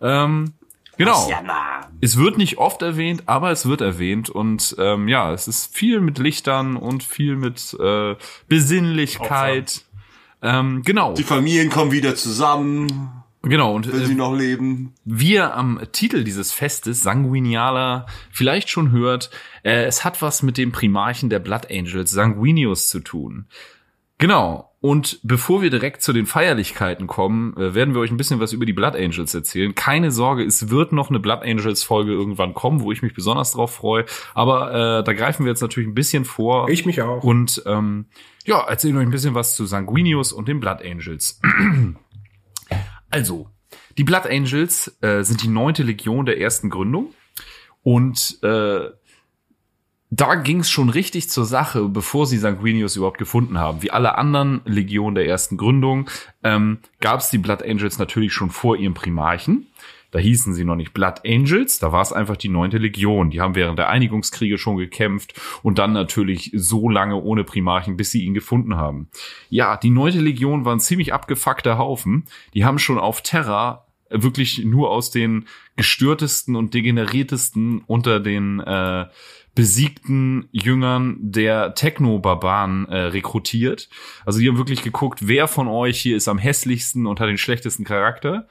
Ähm, 0.00 0.54
genau. 0.96 1.28
Es 2.00 2.16
wird 2.16 2.38
nicht 2.38 2.56
oft 2.58 2.80
erwähnt, 2.82 3.24
aber 3.26 3.50
es 3.50 3.66
wird 3.66 3.80
erwähnt 3.80 4.30
und 4.30 4.76
ähm, 4.78 5.08
ja, 5.08 5.32
es 5.32 5.48
ist 5.48 5.74
viel 5.74 6.00
mit 6.00 6.18
Lichtern 6.18 6.76
und 6.76 7.02
viel 7.02 7.34
mit 7.36 7.76
äh, 7.78 8.14
Besinnlichkeit. 8.48 9.84
Ähm, 10.42 10.82
genau, 10.84 11.12
Die 11.12 11.22
Familien 11.22 11.68
kommen 11.68 11.92
wieder 11.92 12.14
zusammen, 12.14 13.19
genau 13.42 13.74
und 13.74 13.92
wenn 13.92 14.04
sie 14.06 14.12
äh, 14.12 14.16
noch 14.16 14.36
leben. 14.36 14.94
wie 15.04 15.34
ihr 15.34 15.54
am 15.54 15.80
Titel 15.92 16.24
dieses 16.24 16.52
Festes 16.52 17.02
Sanguiniala 17.02 18.06
vielleicht 18.30 18.68
schon 18.68 18.90
hört, 18.90 19.30
äh, 19.62 19.84
es 19.84 20.04
hat 20.04 20.22
was 20.22 20.42
mit 20.42 20.58
dem 20.58 20.72
Primarchen 20.72 21.30
der 21.30 21.38
Blood 21.38 21.70
Angels 21.70 22.10
Sanguinius 22.10 22.88
zu 22.88 23.00
tun. 23.00 23.46
Genau. 24.18 24.70
Und 24.82 25.20
bevor 25.22 25.60
wir 25.60 25.68
direkt 25.68 26.02
zu 26.02 26.14
den 26.14 26.24
Feierlichkeiten 26.24 27.06
kommen, 27.06 27.54
äh, 27.56 27.74
werden 27.74 27.92
wir 27.92 28.00
euch 28.00 28.10
ein 28.10 28.16
bisschen 28.16 28.40
was 28.40 28.52
über 28.52 28.64
die 28.64 28.72
Blood 28.72 28.94
Angels 28.94 29.34
erzählen. 29.34 29.74
Keine 29.74 30.10
Sorge, 30.10 30.42
es 30.42 30.70
wird 30.70 30.92
noch 30.92 31.10
eine 31.10 31.20
Blood 31.20 31.42
Angels 31.42 31.82
Folge 31.82 32.12
irgendwann 32.12 32.54
kommen, 32.54 32.80
wo 32.80 32.90
ich 32.90 33.02
mich 33.02 33.12
besonders 33.12 33.52
drauf 33.52 33.74
freue. 33.74 34.06
Aber 34.34 35.00
äh, 35.00 35.04
da 35.04 35.12
greifen 35.12 35.44
wir 35.44 35.50
jetzt 35.50 35.60
natürlich 35.60 35.88
ein 35.88 35.94
bisschen 35.94 36.24
vor. 36.24 36.68
Ich 36.70 36.86
mich 36.86 37.02
auch. 37.02 37.22
Und 37.22 37.62
ähm, 37.66 38.06
ja, 38.44 38.60
erzählen 38.60 38.96
euch 38.96 39.02
ein 39.02 39.10
bisschen 39.10 39.34
was 39.34 39.54
zu 39.54 39.66
Sanguinius 39.66 40.32
und 40.32 40.48
den 40.48 40.60
Blood 40.60 40.82
Angels. 40.82 41.40
also, 43.10 43.48
die 43.98 44.04
Blood 44.04 44.26
Angels 44.26 44.96
äh, 45.02 45.22
sind 45.22 45.42
die 45.42 45.48
neunte 45.48 45.82
Legion 45.82 46.26
der 46.26 46.40
ersten 46.40 46.70
Gründung. 46.70 47.14
Und 47.82 48.38
äh, 48.42 48.90
da 50.10 50.34
ging 50.34 50.60
es 50.60 50.70
schon 50.70 50.90
richtig 50.90 51.30
zur 51.30 51.44
Sache, 51.44 51.88
bevor 51.88 52.26
sie 52.26 52.38
Sanguinius 52.38 52.96
überhaupt 52.96 53.18
gefunden 53.18 53.58
haben. 53.58 53.82
Wie 53.82 53.92
alle 53.92 54.18
anderen 54.18 54.60
Legionen 54.64 55.14
der 55.14 55.26
ersten 55.26 55.56
Gründung 55.56 56.10
ähm, 56.42 56.78
gab 57.00 57.20
es 57.20 57.30
die 57.30 57.38
Blood 57.38 57.62
Angels 57.62 57.98
natürlich 57.98 58.32
schon 58.32 58.50
vor 58.50 58.76
ihrem 58.76 58.94
Primarchen. 58.94 59.68
Da 60.10 60.18
hießen 60.18 60.54
sie 60.54 60.64
noch 60.64 60.76
nicht 60.76 60.92
Blood 60.92 61.20
Angels, 61.24 61.78
da 61.78 61.92
war 61.92 62.02
es 62.02 62.12
einfach 62.12 62.36
die 62.36 62.48
neunte 62.48 62.78
Legion. 62.78 63.30
Die 63.30 63.40
haben 63.40 63.54
während 63.54 63.78
der 63.78 63.88
Einigungskriege 63.88 64.58
schon 64.58 64.76
gekämpft 64.76 65.40
und 65.62 65.78
dann 65.78 65.92
natürlich 65.92 66.50
so 66.54 66.88
lange 66.88 67.16
ohne 67.16 67.44
Primarchen, 67.44 67.96
bis 67.96 68.10
sie 68.10 68.24
ihn 68.24 68.34
gefunden 68.34 68.76
haben. 68.76 69.08
Ja, 69.48 69.76
die 69.76 69.90
neunte 69.90 70.20
Legion 70.20 70.64
war 70.64 70.74
ein 70.74 70.80
ziemlich 70.80 71.12
abgefuckter 71.12 71.78
Haufen. 71.78 72.24
Die 72.54 72.64
haben 72.64 72.78
schon 72.78 72.98
auf 72.98 73.22
Terra 73.22 73.86
wirklich 74.10 74.64
nur 74.64 74.90
aus 74.90 75.10
den 75.10 75.46
gestörtesten 75.76 76.56
und 76.56 76.74
degeneriertesten 76.74 77.82
unter 77.86 78.18
den 78.18 78.60
äh, 78.60 79.06
besiegten 79.54 80.48
Jüngern 80.52 81.16
der 81.20 81.74
Techno-Barbaren 81.74 82.86
äh, 82.88 82.96
rekrutiert. 82.96 83.88
Also 84.24 84.38
die 84.40 84.48
haben 84.48 84.58
wirklich 84.58 84.82
geguckt, 84.82 85.26
wer 85.26 85.48
von 85.48 85.68
euch 85.68 86.00
hier 86.00 86.16
ist 86.16 86.28
am 86.28 86.38
hässlichsten 86.38 87.06
und 87.06 87.20
hat 87.20 87.28
den 87.28 87.38
schlechtesten 87.38 87.84
Charakter. 87.84 88.48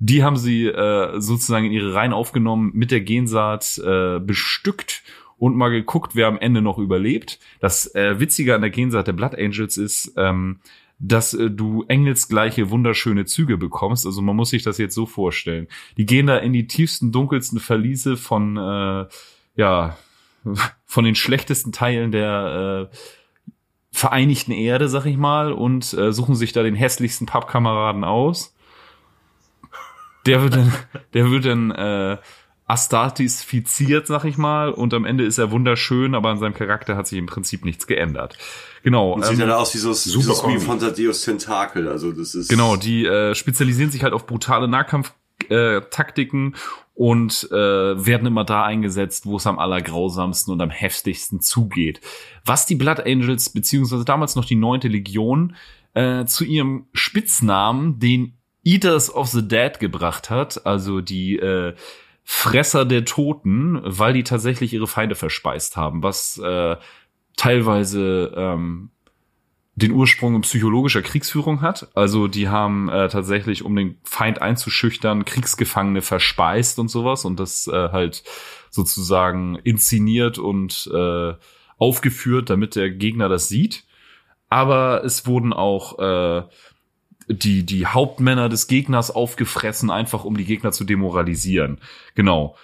Die 0.00 0.24
haben 0.24 0.38
sie 0.38 0.66
äh, 0.66 1.20
sozusagen 1.20 1.66
in 1.66 1.72
ihre 1.72 1.94
Reihen 1.94 2.14
aufgenommen, 2.14 2.72
mit 2.74 2.90
der 2.90 3.02
Gensaat 3.02 3.78
äh, 3.78 4.18
bestückt 4.18 5.02
und 5.36 5.56
mal 5.56 5.68
geguckt, 5.68 6.16
wer 6.16 6.26
am 6.26 6.38
Ende 6.38 6.62
noch 6.62 6.78
überlebt. 6.78 7.38
Das 7.60 7.94
äh, 7.94 8.18
Witzige 8.18 8.54
an 8.54 8.62
der 8.62 8.70
Gensaat 8.70 9.06
der 9.06 9.12
Blood 9.12 9.34
Angels 9.36 9.76
ist, 9.76 10.14
ähm, 10.16 10.60
dass 10.98 11.34
äh, 11.34 11.50
du 11.50 11.84
engelsgleiche 11.88 12.70
wunderschöne 12.70 13.26
Züge 13.26 13.58
bekommst. 13.58 14.06
Also 14.06 14.22
man 14.22 14.36
muss 14.36 14.50
sich 14.50 14.62
das 14.62 14.78
jetzt 14.78 14.94
so 14.94 15.04
vorstellen. 15.04 15.68
Die 15.98 16.06
gehen 16.06 16.26
da 16.26 16.38
in 16.38 16.54
die 16.54 16.66
tiefsten, 16.66 17.12
dunkelsten 17.12 17.60
Verliese 17.60 18.16
von, 18.16 18.56
äh, 18.56 19.06
ja, 19.56 19.98
von 20.86 21.04
den 21.04 21.14
schlechtesten 21.14 21.72
Teilen 21.72 22.10
der 22.10 22.88
äh, 22.90 22.96
Vereinigten 23.92 24.52
Erde, 24.52 24.88
sag 24.88 25.04
ich 25.04 25.16
mal, 25.16 25.52
und 25.52 25.92
äh, 25.94 26.12
suchen 26.12 26.36
sich 26.36 26.52
da 26.52 26.62
den 26.62 26.76
hässlichsten 26.76 27.26
Pappkameraden 27.26 28.04
aus. 28.04 28.54
Der 30.26 30.42
wird 30.42 30.54
dann, 30.54 30.72
der 31.14 31.30
wird 31.30 31.44
dann 31.44 31.70
äh, 31.70 32.18
astatifiziert, 32.66 34.06
sag 34.06 34.24
ich 34.24 34.38
mal, 34.38 34.70
und 34.70 34.94
am 34.94 35.04
Ende 35.04 35.24
ist 35.24 35.38
er 35.38 35.50
wunderschön, 35.50 36.14
aber 36.14 36.28
an 36.28 36.38
seinem 36.38 36.54
Charakter 36.54 36.96
hat 36.96 37.08
sich 37.08 37.18
im 37.18 37.26
Prinzip 37.26 37.64
nichts 37.64 37.86
geändert. 37.86 38.38
Genau. 38.82 39.12
Und 39.12 39.24
sieht 39.24 39.34
ähm, 39.34 39.40
dann 39.40 39.50
aus 39.50 39.74
wie 39.74 39.78
so 39.78 39.92
super 39.92 40.34
Kombi. 40.34 40.54
Meme 40.54 40.66
von 40.66 40.78
Thaddeus 40.78 41.22
Tentakel. 41.22 41.88
Also 41.88 42.12
das 42.12 42.34
ist 42.34 42.48
Genau, 42.48 42.76
die 42.76 43.06
äh, 43.06 43.34
spezialisieren 43.34 43.90
sich 43.90 44.04
halt 44.04 44.12
auf 44.12 44.26
brutale 44.26 44.68
Nahkampftaktiken 44.68 45.20
äh, 45.48 45.80
Taktiken 45.90 46.54
und 46.94 47.48
äh, 47.50 47.54
werden 47.54 48.26
immer 48.26 48.44
da 48.44 48.62
eingesetzt, 48.62 49.26
wo 49.26 49.36
es 49.36 49.46
am 49.46 49.58
allergrausamsten 49.58 50.52
und 50.52 50.60
am 50.60 50.70
heftigsten 50.70 51.40
zugeht. 51.40 52.00
Was 52.44 52.66
die 52.66 52.74
Blood 52.74 53.00
Angels, 53.00 53.50
beziehungsweise 53.50 54.04
damals 54.04 54.36
noch 54.36 54.44
die 54.44 54.54
neunte 54.54 54.88
Legion, 54.88 55.56
äh, 55.94 56.24
zu 56.26 56.44
ihrem 56.44 56.86
Spitznamen, 56.92 57.98
den 57.98 58.34
Eaters 58.64 59.14
of 59.14 59.28
the 59.28 59.46
Dead 59.46 59.78
gebracht 59.78 60.30
hat, 60.30 60.66
also 60.66 61.00
die 61.00 61.38
äh, 61.38 61.74
Fresser 62.24 62.84
der 62.84 63.04
Toten, 63.04 63.80
weil 63.82 64.12
die 64.12 64.22
tatsächlich 64.22 64.72
ihre 64.72 64.86
Feinde 64.86 65.14
verspeist 65.14 65.76
haben, 65.76 66.02
was 66.02 66.38
äh, 66.38 66.76
teilweise 67.36 68.32
ähm, 68.36 68.90
den 69.74 69.92
Ursprung 69.92 70.40
psychologischer 70.42 71.02
Kriegsführung 71.02 71.62
hat. 71.62 71.88
Also 71.94 72.28
die 72.28 72.48
haben 72.48 72.88
äh, 72.88 73.08
tatsächlich, 73.08 73.64
um 73.64 73.74
den 73.74 73.98
Feind 74.04 74.42
einzuschüchtern, 74.42 75.24
Kriegsgefangene 75.24 76.02
verspeist 76.02 76.78
und 76.78 76.88
sowas 76.88 77.24
und 77.24 77.40
das 77.40 77.66
äh, 77.66 77.88
halt 77.90 78.22
sozusagen 78.70 79.56
inszeniert 79.56 80.38
und 80.38 80.88
äh, 80.94 81.32
aufgeführt, 81.78 82.50
damit 82.50 82.76
der 82.76 82.90
Gegner 82.90 83.28
das 83.28 83.48
sieht. 83.48 83.84
Aber 84.48 85.02
es 85.04 85.26
wurden 85.26 85.52
auch 85.52 85.98
äh, 85.98 86.42
die, 87.30 87.64
die 87.64 87.86
Hauptmänner 87.86 88.48
des 88.48 88.66
Gegners 88.66 89.10
aufgefressen, 89.10 89.90
einfach 89.90 90.24
um 90.24 90.36
die 90.36 90.44
Gegner 90.44 90.72
zu 90.72 90.84
demoralisieren. 90.84 91.78
Genau. 92.14 92.56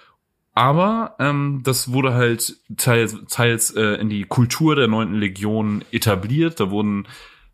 Aber 0.53 1.15
ähm, 1.19 1.61
das 1.63 1.91
wurde 1.91 2.15
halt 2.15 2.57
teils, 2.77 3.15
teils 3.29 3.71
äh, 3.75 4.01
in 4.01 4.09
die 4.09 4.23
Kultur 4.23 4.75
der 4.75 4.87
neunten 4.87 5.15
Legion 5.15 5.85
etabliert. 5.91 6.59
Da 6.59 6.71
wurden 6.71 7.07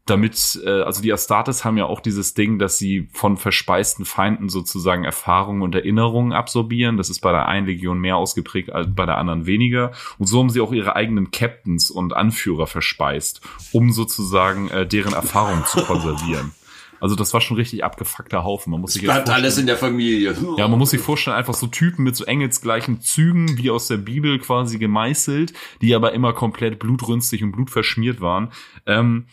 damit, 0.06 0.62
äh, 0.66 0.82
also 0.82 1.02
die 1.02 1.12
Astartes 1.12 1.66
haben 1.66 1.78
ja 1.78 1.86
auch 1.86 2.00
dieses 2.00 2.34
Ding, 2.34 2.60
dass 2.60 2.78
sie 2.78 3.10
von 3.14 3.36
verspeisten 3.38 4.06
Feinden 4.06 4.48
sozusagen 4.50 5.04
Erfahrungen 5.04 5.62
und 5.62 5.76
Erinnerungen 5.76 6.32
absorbieren. 6.32 6.96
Das 6.96 7.10
ist 7.10 7.20
bei 7.20 7.34
der 7.34 7.48
einen 7.48 7.68
Legion 7.68 8.00
mehr 8.00 8.16
ausgeprägt 8.16 8.72
als 8.72 8.88
bei 8.94 9.06
der 9.06 9.18
anderen 9.18 9.46
weniger. 9.46 9.92
Und 10.18 10.28
so 10.28 10.40
haben 10.40 10.50
sie 10.50 10.62
auch 10.62 10.72
ihre 10.72 10.96
eigenen 10.96 11.32
Captains 11.32 11.92
und 11.92 12.14
Anführer 12.14 12.68
verspeist, 12.68 13.42
um 13.72 13.92
sozusagen 13.92 14.70
äh, 14.70 14.88
deren 14.88 15.14
Erfahrungen 15.14 15.66
zu 15.66 15.84
konservieren. 15.84 16.54
Also 17.04 17.18
das 17.18 17.34
war 17.34 17.42
schon 17.42 17.58
richtig 17.58 17.84
abgefuckter 17.84 18.46
Haufen. 18.46 18.72
Man 18.72 18.80
muss 18.80 18.94
sich 18.94 19.02
jetzt 19.02 19.12
bleibt 19.12 19.30
alles 19.30 19.58
in 19.58 19.66
der 19.66 19.76
Familie. 19.76 20.38
ja, 20.58 20.70
man 20.70 20.80
muss 20.80 20.92
sich 20.92 21.02
vorstellen, 21.02 21.36
einfach 21.36 21.54
so 21.54 21.68
Typen 21.68 22.06
mit 22.06 22.16
so 22.16 22.24
engelsgleichen 22.24 23.02
Zügen, 23.02 23.58
wie 23.58 23.72
aus 23.72 23.90
der 23.90 23.98
Bibel 23.98 24.40
quasi 24.40 24.78
gemeißelt, 24.78 25.52
die 25.82 25.96
aber 25.96 26.14
immer 26.14 26.32
komplett 26.32 26.80
blutrünstig 26.80 27.44
und 27.44 27.52
blutverschmiert 27.52 28.22
waren. 28.22 28.54
Ähm, 28.86 29.26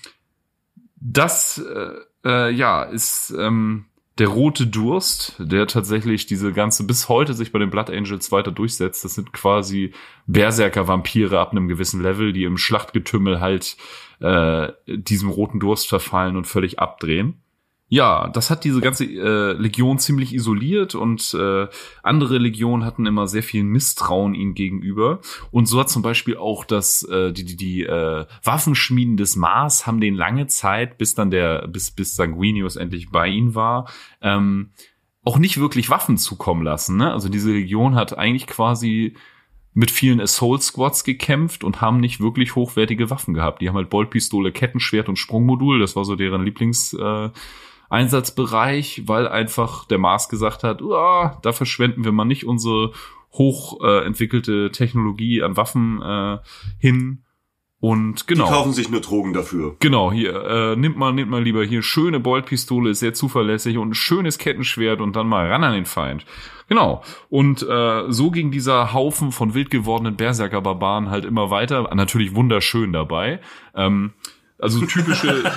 das, 0.96 1.58
äh, 1.58 1.92
äh, 2.28 2.50
ja, 2.50 2.82
ist 2.82 3.32
ähm, 3.38 3.84
der 4.18 4.26
rote 4.26 4.66
Durst, 4.66 5.36
der 5.38 5.68
tatsächlich 5.68 6.26
diese 6.26 6.52
ganze, 6.52 6.84
bis 6.84 7.08
heute 7.08 7.34
sich 7.34 7.52
bei 7.52 7.60
den 7.60 7.70
Blood 7.70 7.88
Angels 7.88 8.32
weiter 8.32 8.50
durchsetzt. 8.50 9.04
Das 9.04 9.14
sind 9.14 9.32
quasi 9.32 9.92
Berserker-Vampire 10.26 11.38
ab 11.38 11.52
einem 11.52 11.68
gewissen 11.68 12.02
Level, 12.02 12.32
die 12.32 12.42
im 12.42 12.58
Schlachtgetümmel 12.58 13.38
halt 13.38 13.76
äh, 14.18 14.72
diesem 14.88 15.30
roten 15.30 15.60
Durst 15.60 15.88
verfallen 15.88 16.36
und 16.36 16.48
völlig 16.48 16.80
abdrehen. 16.80 17.39
Ja, 17.92 18.28
das 18.28 18.50
hat 18.50 18.62
diese 18.62 18.80
ganze 18.80 19.04
äh, 19.04 19.52
Legion 19.54 19.98
ziemlich 19.98 20.32
isoliert 20.32 20.94
und 20.94 21.34
äh, 21.34 21.66
andere 22.04 22.38
Legionen 22.38 22.86
hatten 22.86 23.04
immer 23.04 23.26
sehr 23.26 23.42
viel 23.42 23.64
Misstrauen 23.64 24.32
ihnen 24.32 24.54
gegenüber. 24.54 25.18
Und 25.50 25.66
so 25.66 25.80
hat 25.80 25.90
zum 25.90 26.00
Beispiel 26.00 26.36
auch 26.36 26.64
das 26.64 27.02
äh, 27.02 27.32
die 27.32 27.44
die, 27.44 27.56
die 27.56 27.82
äh, 27.82 28.26
Waffenschmieden 28.44 29.16
des 29.16 29.34
Mars 29.34 29.88
haben 29.88 30.00
den 30.00 30.14
lange 30.14 30.46
Zeit, 30.46 30.98
bis 30.98 31.16
dann 31.16 31.32
der 31.32 31.66
bis 31.66 31.90
bis 31.90 32.14
Sanguinius 32.14 32.76
endlich 32.76 33.10
bei 33.10 33.26
ihnen 33.26 33.56
war, 33.56 33.90
ähm, 34.22 34.70
auch 35.24 35.38
nicht 35.38 35.58
wirklich 35.58 35.90
Waffen 35.90 36.16
zukommen 36.16 36.62
lassen. 36.62 36.96
Ne? 36.96 37.12
Also 37.12 37.28
diese 37.28 37.50
Legion 37.50 37.96
hat 37.96 38.16
eigentlich 38.16 38.46
quasi 38.46 39.16
mit 39.74 39.90
vielen 39.90 40.20
Assault 40.20 40.62
Squads 40.62 41.02
gekämpft 41.02 41.64
und 41.64 41.80
haben 41.80 41.98
nicht 41.98 42.20
wirklich 42.20 42.54
hochwertige 42.54 43.10
Waffen 43.10 43.34
gehabt. 43.34 43.62
Die 43.62 43.68
haben 43.68 43.76
halt 43.76 43.90
Boltpistole, 43.90 44.52
Kettenschwert 44.52 45.08
und 45.08 45.16
Sprungmodul. 45.16 45.80
Das 45.80 45.96
war 45.96 46.04
so 46.04 46.14
deren 46.14 46.44
Lieblings 46.44 46.92
äh, 46.92 47.30
Einsatzbereich, 47.90 49.02
weil 49.06 49.28
einfach 49.28 49.84
der 49.84 49.98
Mars 49.98 50.28
gesagt 50.28 50.64
hat, 50.64 50.80
"Uah, 50.80 51.38
da 51.42 51.52
verschwenden 51.52 52.04
wir 52.04 52.12
mal 52.12 52.24
nicht 52.24 52.46
unsere 52.46 52.92
hoch 53.32 53.80
äh, 53.84 54.70
Technologie 54.70 55.42
an 55.42 55.56
Waffen 55.56 56.02
äh, 56.02 56.38
hin. 56.78 57.22
Und 57.82 58.22
Die 58.28 58.34
genau. 58.34 58.46
kaufen 58.46 58.74
sich 58.74 58.90
nur 58.90 59.00
Drogen 59.00 59.32
dafür. 59.32 59.76
Genau, 59.78 60.12
hier, 60.12 60.34
äh, 60.34 60.76
nimmt 60.76 60.98
mal, 60.98 61.12
nimmt 61.12 61.30
mal 61.30 61.42
lieber 61.42 61.64
hier 61.64 61.80
schöne 61.80 62.20
Boltpistole, 62.20 62.90
ist 62.90 63.00
sehr 63.00 63.14
zuverlässig 63.14 63.78
und 63.78 63.90
ein 63.90 63.94
schönes 63.94 64.36
Kettenschwert 64.36 65.00
und 65.00 65.16
dann 65.16 65.26
mal 65.26 65.50
ran 65.50 65.64
an 65.64 65.72
den 65.72 65.86
Feind. 65.86 66.26
Genau. 66.68 67.02
Und 67.30 67.66
äh, 67.66 68.02
so 68.12 68.30
ging 68.30 68.50
dieser 68.50 68.92
Haufen 68.92 69.32
von 69.32 69.54
wild 69.54 69.70
gewordenen 69.70 70.16
Berserker-Barbaren 70.16 71.08
halt 71.08 71.24
immer 71.24 71.50
weiter. 71.50 71.88
Natürlich 71.94 72.34
wunderschön 72.34 72.92
dabei. 72.92 73.40
Ähm, 73.74 74.12
also 74.60 74.84
typische. 74.86 75.42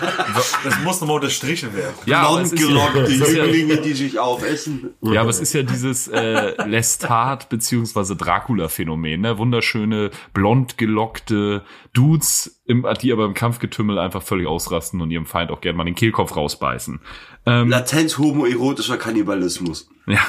Das 0.63 0.79
muss 0.83 1.01
nochmal 1.01 1.17
unterstrichen 1.17 1.73
werden. 1.75 1.93
ja, 2.05 2.21
aber 2.21 2.41
es 2.41 2.53
ist 2.53 2.61
ja, 2.61 2.87
ist 2.99 3.33
ja, 3.33 3.43
Jünglinge, 3.43 3.77
die 3.77 3.93
sich 3.93 4.17
aufessen. 4.17 4.93
ja, 5.01 5.21
aber 5.21 5.29
es 5.29 5.39
ist 5.39 5.53
ja 5.53 5.63
dieses 5.63 6.07
äh, 6.07 6.55
Lestat 6.65 7.49
beziehungsweise 7.49 8.15
Dracula-Phänomen, 8.15 9.21
ne? 9.21 9.37
Wunderschöne, 9.37 10.11
blond 10.33 10.77
gelockte 10.77 11.63
Dudes, 11.93 12.61
im, 12.65 12.87
die 13.01 13.11
aber 13.11 13.25
im 13.25 13.33
Kampfgetümmel 13.33 13.99
einfach 13.99 14.23
völlig 14.23 14.47
ausrasten 14.47 15.01
und 15.01 15.11
ihrem 15.11 15.25
Feind 15.25 15.51
auch 15.51 15.61
gerne 15.61 15.77
mal 15.77 15.83
den 15.83 15.95
Kehlkopf 15.95 16.35
rausbeißen. 16.35 16.99
Ähm, 17.45 17.69
Latent 17.69 18.17
homoerotischer 18.17 18.97
Kannibalismus. 18.97 19.89
Ja, 20.07 20.21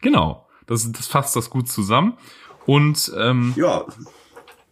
genau. 0.00 0.48
Das, 0.66 0.90
das 0.92 1.06
fasst 1.06 1.34
das 1.34 1.50
gut 1.50 1.68
zusammen. 1.68 2.16
Und 2.66 3.12
ähm, 3.18 3.54
Ja, 3.56 3.86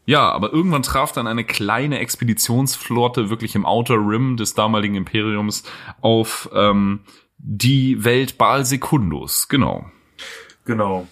ja, 0.09 0.31
aber 0.31 0.55
irgendwann 0.55 0.83
traf 0.83 1.13
dann 1.13 1.27
eine 1.27 1.45
kleine 1.45 1.99
Expeditionsflotte 1.99 3.29
wirklich 3.29 3.55
im 3.55 3.67
Outer 3.67 3.97
Rim 3.97 4.39
des 4.39 4.55
damaligen 4.55 4.95
Imperiums 4.95 5.65
auf 6.01 6.49
ähm, 6.55 7.01
die 7.37 8.03
Welt 8.05 8.39
Baal 8.39 8.65
Secundus. 8.65 9.49
Genau. 9.49 9.85
Genau. 10.65 11.07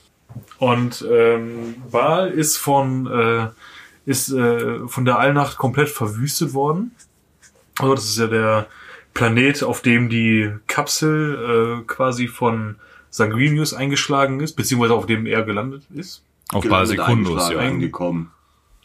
Und 0.56 1.04
ähm, 1.12 1.74
Baal 1.92 2.30
ist 2.30 2.56
von 2.56 3.06
äh, 3.06 3.48
ist 4.06 4.32
äh, 4.32 4.88
von 4.88 5.04
der 5.04 5.18
Allnacht 5.18 5.58
komplett 5.58 5.90
verwüstet 5.90 6.54
worden. 6.54 6.92
Also 7.78 7.94
das 7.96 8.04
ist 8.04 8.16
ja 8.16 8.28
der 8.28 8.66
Planet, 9.12 9.62
auf 9.62 9.82
dem 9.82 10.08
die 10.08 10.50
Kapsel 10.68 11.82
äh, 11.82 11.84
quasi 11.86 12.28
von 12.28 12.76
Sanguinius 13.10 13.74
eingeschlagen 13.74 14.40
ist, 14.40 14.54
beziehungsweise 14.54 14.94
auf 14.94 15.04
dem 15.04 15.26
er 15.26 15.42
gelandet 15.42 15.82
ist. 15.94 16.22
Auf 16.50 16.66
Baal 16.66 16.86
Secundus, 16.86 17.50
ja. 17.50 17.58
Eingekommen, 17.58 18.30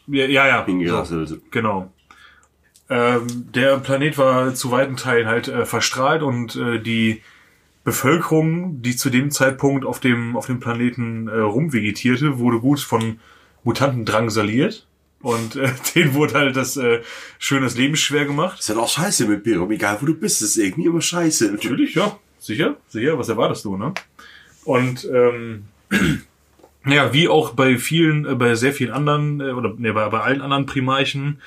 Ja, 0.06 0.26
ja. 0.26 0.46
ja. 0.46 0.64
hingerasselt. 0.64 1.40
Genau. 1.50 1.92
Ähm, 2.90 3.48
der 3.54 3.78
Planet 3.78 4.18
war 4.18 4.54
zu 4.54 4.70
weiten 4.70 4.96
Teilen 4.96 5.26
halt 5.26 5.48
äh, 5.48 5.64
verstrahlt 5.64 6.22
und 6.22 6.56
äh, 6.56 6.78
die 6.78 7.22
Bevölkerung, 7.84 8.82
die 8.82 8.96
zu 8.96 9.10
dem 9.10 9.30
Zeitpunkt 9.30 9.84
auf 9.84 9.98
dem 9.98 10.36
auf 10.36 10.46
dem 10.46 10.60
Planeten 10.60 11.28
äh, 11.28 11.38
rumvegetierte, 11.38 12.38
wurde 12.38 12.60
gut 12.60 12.80
von 12.80 13.18
Mutanten 13.64 14.04
drangsaliert 14.04 14.86
und 15.22 15.56
äh, 15.56 15.70
denen 15.94 16.14
wurde 16.14 16.34
halt 16.34 16.56
das 16.56 16.76
äh, 16.76 17.00
schönes 17.38 17.76
Leben 17.76 17.96
schwer 17.96 18.26
gemacht. 18.26 18.60
Ist 18.60 18.68
halt 18.68 18.78
auch 18.78 18.88
scheiße 18.88 19.26
mit 19.26 19.38
Imperium, 19.38 19.70
egal 19.70 19.98
wo 20.00 20.06
du 20.06 20.14
bist, 20.14 20.42
ist 20.42 20.56
irgendwie 20.56 20.86
immer 20.86 21.00
scheiße. 21.00 21.50
Natürlich, 21.50 21.94
ja, 21.94 22.18
sicher, 22.38 22.76
sicher. 22.88 23.18
Was 23.18 23.28
erwartest 23.28 23.64
du, 23.64 23.76
ne? 23.76 23.94
Und 24.64 25.08
ähm, 25.12 25.64
naja, 26.84 27.12
wie 27.12 27.28
auch 27.28 27.54
bei 27.54 27.78
vielen, 27.78 28.26
äh, 28.26 28.34
bei 28.34 28.54
sehr 28.54 28.72
vielen 28.72 28.92
anderen 28.92 29.40
äh, 29.40 29.52
oder 29.52 29.74
ne, 29.76 29.92
bei, 29.92 30.08
bei 30.08 30.20
allen 30.20 30.40
anderen 30.40 30.66
Primarchen, 30.66 31.40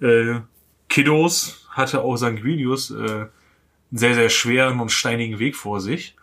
äh, 0.00 0.40
Kiddos 0.88 1.66
hatte 1.70 2.00
auch 2.00 2.16
Sanguinius 2.16 2.90
äh, 2.90 2.94
einen 2.94 3.28
sehr, 3.92 4.14
sehr 4.14 4.30
schweren 4.30 4.80
und 4.80 4.90
steinigen 4.90 5.38
Weg 5.38 5.56
vor 5.56 5.80
sich. 5.80 6.14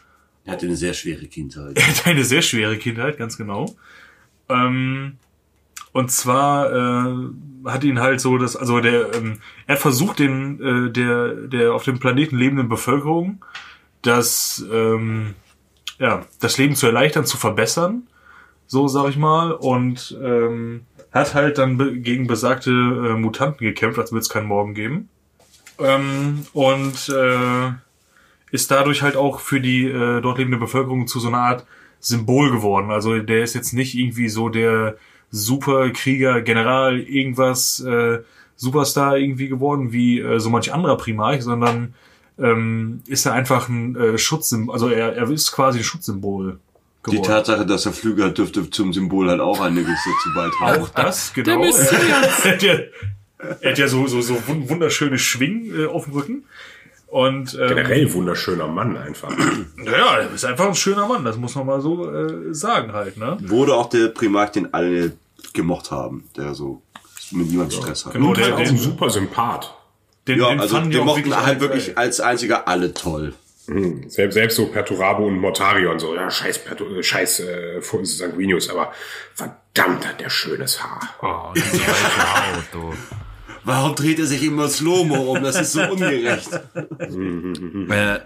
Er 0.43 0.53
hatte 0.53 0.65
eine 0.65 0.75
sehr 0.75 0.93
schwere 0.93 1.25
Kindheit. 1.27 1.77
Er 1.77 1.87
hat 1.87 2.07
eine 2.07 2.23
sehr 2.23 2.41
schwere 2.41 2.77
Kindheit, 2.77 3.17
ganz 3.17 3.37
genau. 3.37 3.75
Ähm, 4.49 5.17
Und 5.91 6.11
zwar 6.11 6.71
äh, 6.71 7.15
hat 7.65 7.83
ihn 7.83 7.99
halt 7.99 8.19
so 8.19 8.37
das, 8.37 8.55
also 8.55 8.79
der, 8.81 9.13
ähm, 9.15 9.39
er 9.65 9.77
versucht 9.77 10.19
den, 10.19 10.59
äh, 10.61 10.91
der, 10.91 11.33
der 11.47 11.73
auf 11.73 11.83
dem 11.83 11.99
Planeten 11.99 12.37
lebenden 12.37 12.67
Bevölkerung 12.67 13.43
das, 14.01 14.63
ähm, 14.71 15.35
ja, 15.97 16.25
das 16.41 16.57
Leben 16.57 16.75
zu 16.75 16.85
erleichtern, 16.85 17.25
zu 17.25 17.37
verbessern, 17.37 18.07
so 18.75 18.89
sag 18.89 19.07
ich 19.07 19.15
mal, 19.15 19.53
und 19.53 20.17
ähm, 20.21 20.81
hat 21.13 21.33
halt 21.33 21.57
dann 21.57 22.03
gegen 22.03 22.27
besagte 22.27 22.71
äh, 22.71 23.17
Mutanten 23.17 23.65
gekämpft, 23.65 23.97
als 23.97 24.11
würde 24.11 24.19
es 24.19 24.27
keinen 24.27 24.47
Morgen 24.47 24.73
geben. 24.73 25.07
Ähm, 25.79 26.45
und 26.51 27.07
äh, 27.07 27.71
ist 28.51 28.71
dadurch 28.71 29.01
halt 29.01 29.15
auch 29.15 29.39
für 29.39 29.61
die 29.61 29.85
äh, 29.85 30.19
dort 30.19 30.39
lebende 30.39 30.57
Bevölkerung 30.57 31.07
zu 31.07 31.21
so 31.21 31.29
einer 31.29 31.37
Art 31.37 31.65
Symbol 32.01 32.51
geworden. 32.51 32.91
Also 32.91 33.17
der 33.17 33.43
ist 33.43 33.55
jetzt 33.55 33.71
nicht 33.71 33.95
irgendwie 33.95 34.27
so 34.27 34.49
der 34.49 34.97
Superkrieger, 35.31 36.41
General, 36.41 36.99
irgendwas 36.99 37.79
äh, 37.79 38.19
Superstar 38.57 39.17
irgendwie 39.17 39.47
geworden 39.47 39.93
wie 39.93 40.19
äh, 40.19 40.39
so 40.39 40.49
manch 40.49 40.73
anderer 40.73 40.97
Primarch, 40.97 41.43
sondern 41.43 41.93
ähm, 42.37 43.01
ist 43.07 43.25
er 43.25 43.31
einfach 43.31 43.69
ein 43.69 43.95
äh, 43.95 44.17
Schutzsymbol, 44.17 44.73
also 44.73 44.89
er, 44.89 45.15
er 45.15 45.29
ist 45.29 45.53
quasi 45.53 45.79
ein 45.79 45.85
Schutzsymbol 45.85 46.59
Die 47.05 47.11
geworden. 47.11 47.27
Tatsache, 47.27 47.65
dass 47.65 47.85
er 47.85 47.93
Flügel 47.93 48.25
hat, 48.25 48.37
dürfte 48.37 48.69
zum 48.69 48.93
Symbol 48.93 49.29
halt 49.29 49.39
auch 49.41 49.59
einiges 49.61 49.97
dazu 50.05 50.33
beitragen. 50.35 50.83
Auch 50.83 50.89
das, 50.89 51.33
genau. 51.33 51.59
Messias. 51.59 51.91
er, 52.45 52.51
hat 52.53 52.63
ja, 52.63 52.73
er 53.61 53.71
hat 53.71 53.77
ja 53.77 53.87
so, 53.87 54.07
so, 54.07 54.21
so 54.21 54.35
wun- 54.47 54.67
wunderschöne 54.69 55.17
Schwingen 55.19 55.79
äh, 55.83 55.85
auf 55.85 56.05
dem 56.05 56.13
Rücken. 56.13 56.43
Und 57.07 57.53
ähm, 57.53 57.67
Generell 57.69 58.13
wunderschöner 58.13 58.67
Mann 58.67 58.97
einfach. 58.97 59.31
ja, 59.85 60.17
er 60.17 60.33
ist 60.33 60.43
einfach 60.43 60.67
ein 60.67 60.75
schöner 60.75 61.07
Mann, 61.07 61.23
das 61.23 61.37
muss 61.37 61.55
man 61.55 61.65
mal 61.65 61.79
so 61.79 62.11
äh, 62.11 62.53
sagen 62.53 62.91
halt, 62.93 63.17
ne? 63.17 63.37
Wurde 63.41 63.73
auch 63.75 63.89
der 63.89 64.07
Primarch, 64.09 64.51
den 64.51 64.73
alle 64.73 65.13
gemocht 65.53 65.91
haben, 65.91 66.25
der 66.35 66.53
so 66.55 66.81
mit 67.31 67.49
niemandem 67.49 67.79
Stress 67.79 68.05
hat. 68.05 68.13
Genau, 68.13 68.29
Und 68.29 68.37
der, 68.37 68.45
halt 68.45 68.53
auch 68.55 68.59
ein 68.59 68.65
den, 68.65 68.77
super 68.77 69.09
Sympath. 69.09 69.73
den, 70.27 70.39
Ja, 70.39 70.49
den 70.49 70.59
also 70.59 70.75
fanden 70.75 70.89
die 70.89 70.97
den 70.97 71.05
mochten 71.05 71.35
halt 71.35 71.59
wirklich 71.61 71.97
als 71.97 72.19
einziger 72.19 72.67
alle 72.67 72.93
toll. 72.93 73.33
Hm. 73.67 74.09
Selbst, 74.09 74.35
selbst 74.35 74.55
so 74.57 74.67
Perturabo 74.67 75.25
und 75.25 75.37
Mortarion, 75.39 75.99
so, 75.99 76.15
ja, 76.15 76.29
scheiß, 76.29 76.59
Pertu 76.59 76.85
äh, 76.95 77.03
scheiß 77.03 77.39
äh, 77.41 77.81
Sanguinius, 78.03 78.69
aber 78.69 78.93
verdammt 79.33 80.07
hat 80.07 80.21
der 80.21 80.29
schönes 80.29 80.83
Haar. 80.83 81.15
Oh, 81.21 81.53
Haut, 81.53 82.65
du. 82.71 82.93
Warum 83.65 83.95
dreht 83.95 84.19
er 84.19 84.27
sich 84.27 84.43
immer 84.43 84.67
Slow-Mo 84.67 85.33
um? 85.33 85.43
Das 85.43 85.59
ist 85.59 85.73
so 85.73 85.81
ungerecht. 85.91 86.51
Äh, 86.53 88.19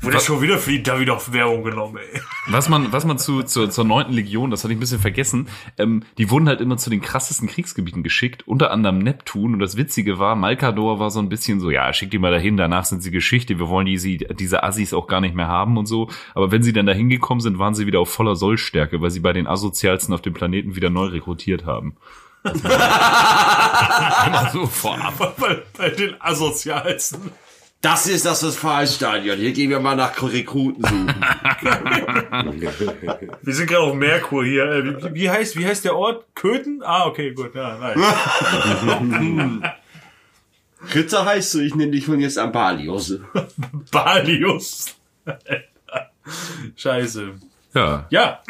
Wurde 0.00 0.16
was, 0.16 0.24
schon 0.24 0.40
wieder 0.40 0.58
für 0.58 0.70
die 0.70 0.82
Davidoff-Werbung 0.82 1.62
genommen, 1.62 1.98
ey. 1.98 2.20
was 2.48 2.70
man, 2.70 2.90
was 2.90 3.04
man 3.04 3.18
zu, 3.18 3.42
zu, 3.42 3.68
zur 3.68 3.84
neunten 3.84 4.14
Legion, 4.14 4.50
das 4.50 4.64
hatte 4.64 4.72
ich 4.72 4.78
ein 4.78 4.80
bisschen 4.80 4.98
vergessen, 4.98 5.48
ähm, 5.76 6.02
die 6.16 6.30
wurden 6.30 6.48
halt 6.48 6.62
immer 6.62 6.78
zu 6.78 6.88
den 6.88 7.02
krassesten 7.02 7.48
Kriegsgebieten 7.48 8.02
geschickt, 8.02 8.48
unter 8.48 8.70
anderem 8.70 8.98
Neptun. 8.98 9.52
Und 9.52 9.60
das 9.60 9.76
Witzige 9.76 10.18
war, 10.18 10.36
Malkador 10.36 10.98
war 10.98 11.10
so 11.10 11.20
ein 11.20 11.28
bisschen 11.28 11.60
so, 11.60 11.70
ja, 11.70 11.92
schick 11.92 12.10
die 12.10 12.18
mal 12.18 12.32
dahin, 12.32 12.56
danach 12.56 12.86
sind 12.86 13.02
sie 13.02 13.10
Geschichte, 13.10 13.58
wir 13.58 13.68
wollen 13.68 13.86
diese, 13.86 14.08
diese 14.16 14.62
Assis 14.62 14.94
auch 14.94 15.06
gar 15.06 15.20
nicht 15.20 15.34
mehr 15.34 15.48
haben 15.48 15.76
und 15.76 15.86
so. 15.86 16.08
Aber 16.34 16.50
wenn 16.50 16.62
sie 16.62 16.72
dann 16.72 16.86
dahin 16.86 17.10
gekommen 17.10 17.40
sind, 17.40 17.58
waren 17.58 17.74
sie 17.74 17.86
wieder 17.86 18.00
auf 18.00 18.08
voller 18.08 18.36
Sollstärke, 18.36 19.02
weil 19.02 19.10
sie 19.10 19.20
bei 19.20 19.34
den 19.34 19.46
Asozialsten 19.46 20.14
auf 20.14 20.22
dem 20.22 20.32
Planeten 20.32 20.76
wieder 20.76 20.88
neu 20.88 21.06
rekrutiert 21.06 21.66
haben. 21.66 21.96
Immer 24.26 24.50
so 24.52 24.66
vorab. 24.66 25.36
bei, 25.38 25.62
bei 25.76 25.90
den 25.90 26.20
Asozialsten. 26.20 27.30
Das 27.80 28.08
ist 28.08 28.26
das 28.26 28.44
Westfalenstadion. 28.44 29.38
Hier 29.38 29.52
gehen 29.52 29.70
wir 29.70 29.78
mal 29.78 29.94
nach 29.94 30.20
Rekruten 30.20 30.82
suchen. 30.82 31.06
Wir 33.42 33.54
sind 33.54 33.68
gerade 33.68 33.84
auf 33.84 33.94
Merkur 33.94 34.44
hier. 34.44 34.64
Äh, 34.64 35.14
Wie, 35.14 35.14
wie, 35.14 35.30
heißt, 35.30 35.56
wie 35.56 35.64
heißt 35.64 35.84
der 35.84 35.94
Ort? 35.96 36.24
Köthen? 36.34 36.82
Ah, 36.84 37.06
okay, 37.06 37.30
gut. 37.32 37.54
Ja, 37.54 37.78
nein. 37.78 39.62
Ritter 40.94 41.24
heißt 41.24 41.54
du, 41.54 41.60
ich 41.60 41.76
nenne 41.76 41.92
dich 41.92 42.04
von 42.06 42.18
jetzt 42.20 42.36
an 42.38 42.50
Balius. 42.50 43.14
Balius. 43.92 44.96
Scheiße. 46.76 47.32
Ja. 47.74 48.06
Ja, 48.10 48.40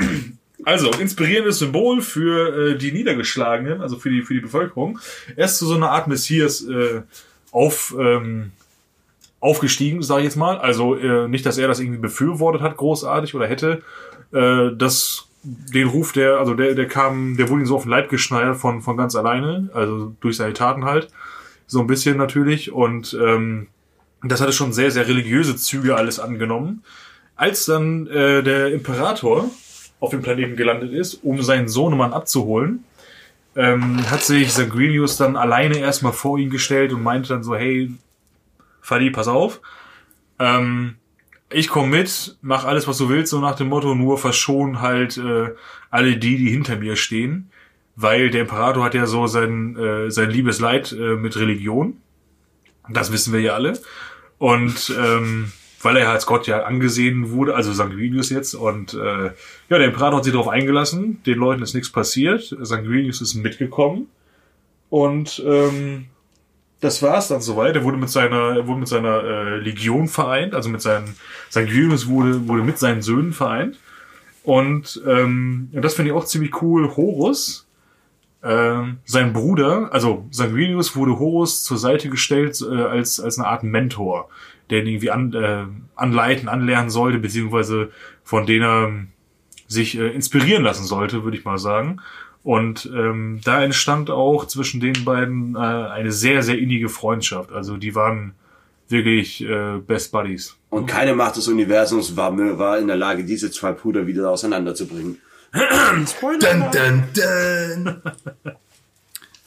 also 0.65 0.91
inspirierendes 0.91 1.61
Symbol 1.61 2.03
für 2.03 2.73
äh, 2.73 2.79
die 2.79 2.93
Niedergeschlagenen, 2.93 3.81
also 3.81 3.97
für 3.97 4.11
die 4.11 4.23
für 4.23 4.35
die 4.35 4.41
Bevölkerung. 4.41 4.99
Er 5.37 5.47
ist 5.47 5.59
zu 5.59 5.67
so 5.67 5.75
einer 5.75 5.91
Art 5.91 6.09
Messias 6.09 6.63
äh, 6.63 7.03
auf 7.53 7.95
ähm, 7.99 8.53
aufgestiegen, 9.41 10.03
sage 10.03 10.21
ich 10.21 10.25
jetzt 10.27 10.37
mal. 10.37 10.59
Also 10.59 10.97
äh, 10.97 11.29
nicht, 11.29 11.47
dass 11.47 11.59
er 11.59 11.69
das 11.69 11.81
irgendwie 11.81 12.01
befürwortet 12.01 12.61
hat, 12.61 12.77
großartig 12.77 13.35
oder 13.35 13.47
hätte. 13.47 13.83
Äh, 14.33 14.71
das 14.77 15.29
den 15.45 15.87
Ruf 15.87 16.13
der, 16.13 16.39
also 16.39 16.55
der, 16.55 16.75
der 16.75 16.89
kam, 16.89 17.37
der 17.37 17.49
wurde 17.49 17.63
ihm 17.63 17.67
so 17.67 17.77
auf 17.77 17.85
den 17.85 17.91
Leib 17.91 18.09
geschneidert 18.09 18.57
von 18.57 18.83
von 18.83 18.97
ganz 18.97 19.15
alleine, 19.15 19.71
also 19.73 20.15
durch 20.21 20.37
seine 20.37 20.53
Taten 20.53 20.85
halt, 20.85 21.09
so 21.69 21.81
ein 21.81 21.87
bisschen 21.87 22.17
natürlich. 22.17 22.73
Und 22.73 23.17
ähm, 23.23 23.69
das 24.23 24.41
hatte 24.41 24.53
schon 24.53 24.73
sehr 24.73 24.91
sehr 24.91 25.07
religiöse 25.07 25.57
Züge 25.57 25.97
alles 25.97 26.19
angenommen. 26.19 26.83
Als 27.37 27.67
dann 27.67 28.09
äh, 28.09 28.43
der 28.43 28.73
Imperator 28.73 29.49
auf 30.01 30.11
dem 30.11 30.23
Planeten 30.23 30.57
gelandet 30.57 30.93
ist, 30.93 31.15
um 31.23 31.43
seinen 31.43 31.69
Sohnemann 31.69 32.13
abzuholen, 32.13 32.85
ähm, 33.57 34.09
hat 34.11 34.23
sich 34.23 34.53
Sanguinius 34.53 35.17
dann 35.17 35.37
alleine 35.37 35.79
erstmal 35.79 36.13
vor 36.13 36.39
ihn 36.39 36.51
gestellt 36.51 36.93
und 36.93 37.03
meinte 37.03 37.31
dann 37.31 37.43
so, 37.43 37.57
hey, 37.57 37.91
Fadi, 38.81 39.11
pass 39.11 39.29
auf, 39.29 39.61
ähm, 40.39 40.97
ich 41.51 41.69
komme 41.69 41.89
mit, 41.89 42.37
mach 42.43 42.65
alles, 42.65 42.87
was 42.87 42.99
du 42.99 43.09
willst, 43.09 43.31
so 43.31 43.41
nach 43.41 43.57
dem 43.57 43.69
Motto, 43.69 43.95
nur 43.95 44.19
verschon 44.19 44.81
halt 44.81 45.17
äh, 45.17 45.49
alle 45.91 46.17
die, 46.17 46.37
die 46.37 46.51
hinter 46.51 46.77
mir 46.77 46.97
stehen, 46.97 47.51
weil 47.97 48.31
der 48.31 48.43
Imperator 48.43 48.85
hat 48.85 48.95
ja 48.95 49.07
so 49.07 49.27
sein, 49.27 49.77
äh, 49.77 50.11
sein 50.11 50.31
Liebesleid 50.31 50.93
äh, 50.93 51.17
mit 51.17 51.37
Religion. 51.37 51.97
Das 52.89 53.13
wissen 53.13 53.33
wir 53.33 53.41
ja 53.41 53.55
alle. 53.55 53.79
Und 54.39 54.95
ähm, 54.99 55.53
weil 55.83 55.97
er 55.97 56.11
als 56.11 56.27
Gott 56.27 56.47
ja 56.47 56.65
angesehen 56.65 57.31
wurde, 57.31 57.55
also 57.55 57.73
Sanguinius 57.73 58.31
jetzt, 58.31 58.55
und 58.55 58.95
äh, 58.95 59.27
ja, 59.27 59.79
der 59.79 59.85
Imperator 59.85 60.19
hat 60.19 60.25
sich 60.25 60.33
darauf 60.33 60.49
eingelassen, 60.49 61.23
den 61.25 61.39
Leuten 61.39 61.63
ist 61.63 61.75
nichts 61.75 61.91
passiert, 61.91 62.57
Sanguinius 62.61 63.21
ist 63.21 63.35
mitgekommen 63.35 64.09
und 64.91 65.43
ähm, 65.47 66.07
das 66.81 67.03
war's 67.03 67.29
dann 67.29 67.41
soweit. 67.41 67.75
Er 67.75 67.85
wurde 67.85 67.97
mit 67.97 68.09
seiner, 68.09 68.57
er 68.57 68.67
wurde 68.67 68.81
mit 68.81 68.89
seiner 68.89 69.23
äh, 69.25 69.57
Legion 69.59 70.09
vereint, 70.09 70.55
also 70.55 70.69
mit 70.69 70.81
seinen 70.81 71.17
Sanguinius 71.49 72.07
wurde, 72.07 72.47
wurde 72.47 72.63
mit 72.63 72.79
seinen 72.79 73.03
Söhnen 73.03 73.33
vereint. 73.33 73.79
Und 74.45 75.03
ähm, 75.07 75.69
das 75.73 75.95
finde 75.95 76.11
ich 76.11 76.17
auch 76.17 76.25
ziemlich 76.25 76.63
cool. 76.63 76.97
Horus, 76.97 77.67
ähm, 78.43 78.99
sein 79.05 79.33
Bruder, 79.33 79.93
also 79.93 80.27
Sanguinius 80.31 80.95
wurde 80.95 81.19
Horus 81.19 81.65
zur 81.65 81.77
Seite 81.77 82.09
gestellt 82.09 82.63
äh, 82.63 82.83
als, 82.83 83.19
als 83.19 83.39
eine 83.39 83.49
Art 83.49 83.65
Mentor, 83.65 84.29
der 84.71 84.81
ihn 84.81 84.87
irgendwie 84.87 85.11
an, 85.11 85.33
äh, 85.33 85.65
anleiten, 85.97 86.49
anlernen 86.49 86.91
sollte, 86.91 87.19
beziehungsweise 87.19 87.91
von 88.23 88.47
denen 88.47 88.65
er 88.65 88.93
sich 89.67 89.99
äh, 89.99 90.09
inspirieren 90.09 90.63
lassen 90.65 90.85
sollte, 90.85 91.25
würde 91.25 91.37
ich 91.37 91.45
mal 91.45 91.59
sagen. 91.59 92.01
Und 92.43 92.91
ähm, 92.95 93.41
da 93.45 93.63
entstand 93.63 94.11
auch 94.11 94.47
zwischen 94.47 94.81
den 94.81 95.05
beiden 95.05 95.55
äh, 95.55 95.59
eine 95.59 96.13
sehr, 96.13 96.43
sehr 96.43 96.59
innige 96.59 96.89
Freundschaft. 96.89 97.53
Also 97.53 97.77
die 97.77 97.95
waren 97.95 98.35
wirklich 98.89 99.45
äh, 99.45 99.79
Best 99.79 100.13
Buddies. 100.13 100.57
Und 100.71 100.87
keine 100.87 101.15
Macht 101.15 101.37
des 101.37 101.49
Universums 101.49 102.17
war, 102.17 102.37
war 102.59 102.79
in 102.79 102.87
der 102.87 102.97
Lage, 102.97 103.25
diese 103.25 103.51
zwei 103.51 103.73
Brüder 103.73 104.07
wieder 104.07 104.31
auseinanderzubringen. 104.31 105.19
Dun, 105.53 106.65
dun, 106.71 107.05
dun. 107.15 108.03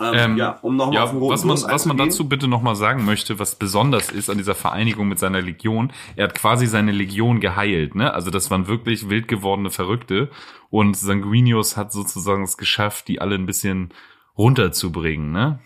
Ähm, 0.02 0.14
Ähm, 0.14 0.38
ja, 0.38 0.60
um 0.62 0.76
nochmal 0.76 0.96
Ja, 0.96 1.04
auf 1.04 1.12
den 1.12 1.20
roten 1.20 1.34
was 1.34 1.44
man, 1.44 1.72
was 1.72 1.86
man 1.86 1.98
dazu 1.98 2.28
bitte 2.28 2.48
nochmal 2.48 2.76
sagen 2.76 3.06
möchte, 3.06 3.40
was 3.40 3.56
besonders 3.56 4.10
ist 4.12 4.30
an 4.30 4.38
dieser 4.38 4.56
Vereinigung 4.56 5.08
mit 5.08 5.20
seiner 5.20 5.42
Legion, 5.42 5.92
er 6.16 6.26
hat 6.26 6.36
quasi 6.36 6.66
seine 6.66 6.92
Legion 6.92 7.40
geheilt, 7.40 7.96
ne? 7.96 8.14
Also 8.14 8.32
das 8.32 8.50
waren 8.50 8.68
wirklich 8.68 9.10
wild 9.10 9.28
gewordene 9.28 9.70
Verrückte 9.70 10.30
und 10.70 10.98
Sanguinius 10.98 11.78
hat 11.78 11.92
sozusagen 11.92 12.44
es 12.44 12.58
geschafft, 12.58 13.08
die 13.08 13.22
alle 13.22 13.36
ein 13.36 13.46
bisschen 13.46 13.94
runterzubringen, 14.38 15.32
ne? 15.32 15.60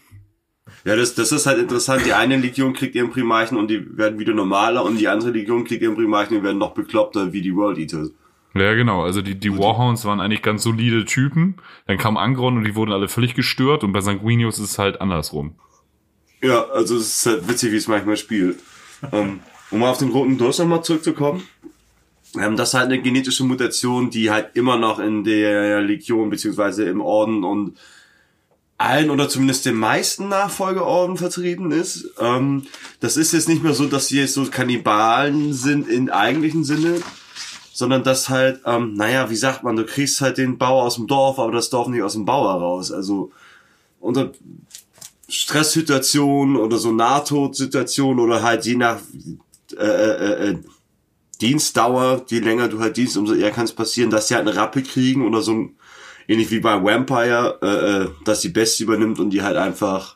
Ja, 0.83 0.95
das, 0.95 1.15
das 1.15 1.31
ist 1.31 1.45
halt 1.45 1.59
interessant. 1.59 2.05
Die 2.05 2.13
eine 2.13 2.37
Legion 2.37 2.73
kriegt 2.73 2.95
ihren 2.95 3.11
Primarchen 3.11 3.57
und 3.57 3.69
die 3.69 3.97
werden 3.97 4.19
wieder 4.19 4.33
normaler 4.33 4.83
und 4.83 4.97
die 4.97 5.07
andere 5.07 5.31
Legion 5.31 5.63
kriegt 5.63 5.81
ihren 5.81 5.95
Primarchen 5.95 6.37
und 6.37 6.43
werden 6.43 6.57
noch 6.57 6.73
bekloppter 6.73 7.33
wie 7.33 7.41
die 7.41 7.55
World 7.55 7.77
Eaters. 7.77 8.11
Ja, 8.55 8.73
genau. 8.73 9.03
Also 9.03 9.21
die, 9.21 9.35
die 9.35 9.57
Warhounds 9.57 10.05
waren 10.05 10.21
eigentlich 10.21 10.41
ganz 10.41 10.63
solide 10.63 11.03
Typen. 11.03 11.57
Dann 11.87 11.97
kam 11.97 12.15
Angron 12.15 12.57
und 12.57 12.63
die 12.63 12.75
wurden 12.75 12.93
alle 12.93 13.09
völlig 13.09 13.35
gestört 13.35 13.83
und 13.83 13.91
bei 13.91 13.99
Sanguinius 13.99 14.59
ist 14.59 14.71
es 14.71 14.79
halt 14.79 15.01
andersrum. 15.01 15.55
Ja, 16.41 16.63
also 16.69 16.95
es 16.95 17.17
ist 17.17 17.25
halt 17.25 17.49
witzig, 17.49 17.73
wie 17.73 17.77
es 17.77 17.87
manchmal 17.87 18.17
spielt. 18.17 18.59
ähm, 19.11 19.41
um 19.71 19.79
mal 19.79 19.89
auf 19.89 19.97
den 19.97 20.11
roten 20.11 20.37
Durst 20.37 20.59
nochmal 20.59 20.83
zurückzukommen. 20.83 21.43
Ähm, 22.39 22.55
das 22.55 22.69
ist 22.69 22.73
halt 22.75 22.85
eine 22.85 23.01
genetische 23.01 23.43
Mutation, 23.43 24.09
die 24.09 24.31
halt 24.31 24.55
immer 24.55 24.77
noch 24.77 24.99
in 24.99 25.25
der 25.25 25.81
Legion 25.81 26.29
beziehungsweise 26.29 26.85
im 26.85 27.01
Orden 27.01 27.43
und 27.43 27.77
allen 28.77 29.09
oder 29.09 29.27
zumindest 29.27 29.65
den 29.65 29.75
meisten 29.75 30.29
Nachfolgeorden 30.29 31.17
vertreten 31.17 31.71
ist. 31.71 32.13
Ähm, 32.19 32.63
das 33.01 33.17
ist 33.17 33.33
jetzt 33.33 33.49
nicht 33.49 33.63
mehr 33.63 33.73
so, 33.73 33.85
dass 33.85 34.07
sie 34.07 34.19
jetzt 34.19 34.33
so 34.33 34.45
Kannibalen 34.45 35.53
sind 35.53 35.89
im 35.89 36.09
eigentlichen 36.09 36.63
Sinne, 36.63 37.01
sondern 37.75 38.05
dass 38.05 38.29
halt, 38.29 38.61
ähm, 38.65 38.93
naja, 38.93 39.29
wie 39.29 39.35
sagt 39.35 39.63
man, 39.63 39.75
du 39.75 39.85
kriegst 39.85 40.21
halt 40.21 40.37
den 40.37 40.57
Bauer 40.57 40.83
aus 40.83 40.95
dem 40.95 41.07
Dorf, 41.07 41.39
aber 41.39 41.51
das 41.51 41.69
Dorf 41.69 41.89
nicht 41.89 42.03
aus 42.03 42.13
dem 42.13 42.23
Bauer 42.23 42.53
raus. 42.53 42.89
Also 42.89 43.33
unter 43.99 44.31
Stresssituationen 45.27 46.55
oder 46.55 46.77
so 46.77 46.93
Nahtodsituationen 46.93 48.23
oder 48.23 48.41
halt 48.41 48.65
je 48.65 48.77
nach 48.77 49.01
äh, 49.77 49.83
äh, 49.83 50.49
äh, 50.51 50.57
Dienstdauer, 51.41 52.23
je 52.29 52.39
länger 52.39 52.69
du 52.69 52.79
halt 52.79 52.95
dienst, 52.95 53.17
umso 53.17 53.33
eher 53.33 53.51
kann 53.51 53.65
es 53.65 53.73
passieren, 53.73 54.09
dass 54.09 54.29
sie 54.29 54.35
halt 54.35 54.47
eine 54.47 54.55
Rappe 54.55 54.81
kriegen 54.81 55.27
oder 55.27 55.41
so 55.41 55.51
ein, 55.51 55.75
ähnlich 56.29 56.51
wie 56.51 56.61
bei 56.61 56.81
Vampire, 56.81 57.59
äh, 57.61 58.03
äh, 58.03 58.09
dass 58.23 58.39
die 58.39 58.49
Bestie 58.49 58.83
übernimmt 58.83 59.19
und 59.19 59.31
die 59.31 59.41
halt 59.41 59.57
einfach 59.57 60.15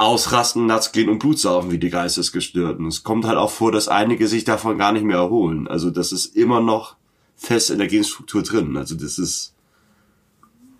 ausrasten, 0.00 0.66
nuts 0.66 0.92
gehen 0.92 1.08
und 1.10 1.18
Blut 1.18 1.38
saufen 1.38 1.70
wie 1.70 1.78
die 1.78 1.90
Geistesgestörten. 1.90 2.86
Es 2.86 3.02
kommt 3.02 3.26
halt 3.26 3.36
auch 3.36 3.50
vor, 3.50 3.70
dass 3.70 3.88
einige 3.88 4.28
sich 4.28 4.44
davon 4.44 4.78
gar 4.78 4.92
nicht 4.92 5.04
mehr 5.04 5.18
erholen. 5.18 5.68
Also 5.68 5.90
das 5.90 6.10
ist 6.10 6.36
immer 6.36 6.60
noch 6.60 6.96
fest 7.36 7.70
in 7.70 7.78
der 7.78 7.88
Genstruktur 7.88 8.42
drin. 8.42 8.76
Also 8.76 8.94
das 8.94 9.18
ist 9.18 9.54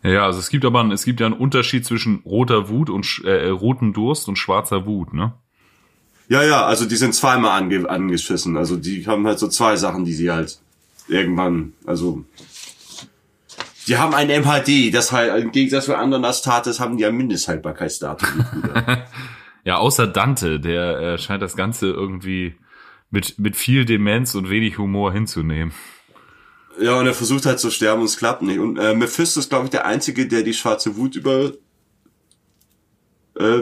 Ja, 0.02 0.24
also 0.24 0.38
es 0.38 0.48
gibt 0.48 0.64
aber 0.64 0.80
einen, 0.80 0.92
es 0.92 1.04
gibt 1.04 1.20
ja 1.20 1.26
einen 1.26 1.36
Unterschied 1.36 1.84
zwischen 1.84 2.22
roter 2.24 2.70
Wut 2.70 2.88
und 2.88 3.04
sch- 3.04 3.26
äh, 3.26 3.50
roten 3.50 3.92
Durst 3.92 4.26
und 4.28 4.36
schwarzer 4.36 4.86
Wut, 4.86 5.12
ne? 5.12 5.34
Ja, 6.28 6.42
ja, 6.42 6.64
also 6.64 6.86
die 6.86 6.96
sind 6.96 7.14
zweimal 7.14 7.60
ange 7.60 7.90
angeschissen. 7.90 8.56
Also 8.56 8.76
die 8.76 9.06
haben 9.06 9.26
halt 9.26 9.38
so 9.38 9.48
zwei 9.48 9.76
Sachen, 9.76 10.04
die 10.04 10.14
sie 10.14 10.30
halt 10.30 10.60
irgendwann, 11.08 11.74
also 11.84 12.24
die 13.86 13.96
haben 13.96 14.14
ein 14.14 14.28
MHD, 14.28 14.92
das 14.92 15.12
halt 15.12 15.42
im 15.42 15.52
Gegensatz 15.52 15.86
zu 15.86 15.96
anderen 15.96 16.24
Astates 16.24 16.80
haben 16.80 16.96
die 16.96 17.06
ein 17.06 17.16
Mindesthaltbarkeitsdatum. 17.16 18.28
Ja, 19.62 19.76
außer 19.76 20.06
Dante, 20.06 20.58
der 20.58 20.98
äh, 21.00 21.18
scheint 21.18 21.42
das 21.42 21.54
Ganze 21.54 21.88
irgendwie 21.88 22.54
mit 23.10 23.38
mit 23.38 23.56
viel 23.56 23.84
Demenz 23.84 24.34
und 24.34 24.48
wenig 24.48 24.78
Humor 24.78 25.12
hinzunehmen. 25.12 25.74
ja, 26.80 26.98
und 26.98 27.06
er 27.06 27.12
versucht 27.14 27.44
halt 27.44 27.60
zu 27.60 27.70
sterben 27.70 28.00
und 28.00 28.06
es 28.06 28.16
klappt 28.16 28.42
nicht. 28.42 28.58
Und 28.58 28.78
äh, 28.78 28.94
Mephisto 28.94 29.38
ist, 29.38 29.50
glaube 29.50 29.66
ich, 29.66 29.70
der 29.70 29.84
Einzige, 29.84 30.26
der 30.26 30.42
die 30.42 30.54
schwarze 30.54 30.96
Wut 30.96 31.14
über 31.14 31.52
äh, 33.38 33.60